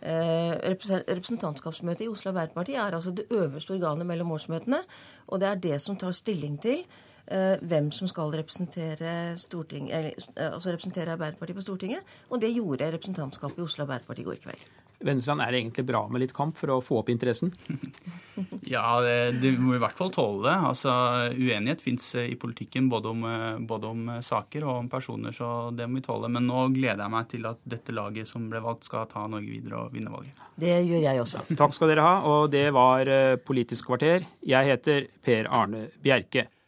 Eh, 0.00 0.54
representantskapsmøtet 0.64 2.06
i 2.06 2.08
Oslo 2.08 2.30
Arbeiderparti 2.30 2.74
er 2.78 2.94
altså 2.94 3.12
det 3.12 3.28
øverste 3.28 3.74
organet 3.76 4.06
mellom 4.06 4.32
årsmøtene. 4.32 4.80
Og 5.28 5.40
det 5.40 5.48
er 5.48 5.56
det 5.56 5.82
som 5.82 5.96
tar 5.96 6.12
stilling 6.16 6.56
til 6.62 6.86
hvem 7.28 7.92
som 7.92 8.08
skal 8.08 8.32
representere, 8.32 9.36
eller, 9.36 10.12
eh, 10.36 10.52
altså 10.52 10.72
representere 10.72 11.12
Arbeiderpartiet 11.12 11.56
på 11.56 11.64
Stortinget. 11.66 12.18
Og 12.30 12.40
det 12.40 12.54
gjorde 12.54 12.92
representantskapet 12.92 13.58
i 13.58 13.66
Oslo 13.66 13.84
Arbeiderparti 13.84 14.24
i 14.24 14.28
går 14.28 14.42
kveld. 14.44 14.68
Vennesland, 14.98 15.40
er 15.40 15.52
det 15.52 15.60
egentlig 15.60 15.84
bra 15.86 16.00
med 16.10 16.24
litt 16.24 16.32
kamp 16.34 16.56
for 16.58 16.72
å 16.74 16.80
få 16.82 17.02
opp 17.02 17.12
interessen? 17.12 17.52
Ja, 18.68 19.00
du 19.34 19.46
må 19.58 19.72
i 19.74 19.80
hvert 19.82 19.96
fall 19.98 20.12
tåle 20.14 20.44
det. 20.44 20.52
Altså, 20.68 20.92
Uenighet 21.34 21.80
fins 21.82 22.04
i 22.20 22.36
politikken 22.38 22.86
både 22.86 23.10
om, 23.10 23.24
både 23.66 23.88
om, 23.88 24.04
saker 24.22 24.62
og 24.62 24.74
om 24.84 24.90
personer, 24.92 25.34
så 25.34 25.72
det 25.74 25.88
må 25.88 25.98
vi 25.98 26.04
tåle. 26.06 26.30
Men 26.30 26.46
nå 26.46 26.68
gleder 26.76 27.02
jeg 27.02 27.14
meg 27.16 27.30
til 27.32 27.48
at 27.50 27.58
dette 27.66 27.94
laget 27.96 28.30
som 28.30 28.44
ble 28.52 28.60
valgt, 28.62 28.86
skal 28.86 29.08
ta 29.10 29.24
Norge 29.26 29.50
videre 29.50 29.80
og 29.80 29.96
vinne 29.96 30.12
valget. 30.12 30.38
Det 30.54 30.76
gjør 30.86 31.02
jeg 31.08 31.24
også. 31.24 31.42
Takk 31.58 31.74
skal 31.74 31.90
dere 31.90 32.06
ha, 32.06 32.14
og 32.30 32.52
det 32.54 32.68
var 32.76 33.10
Politisk 33.48 33.90
kvarter. 33.90 34.28
Jeg 34.46 34.70
heter 34.70 35.10
Per 35.24 35.50
Arne 35.50 35.88
Bjerke. 35.98 36.46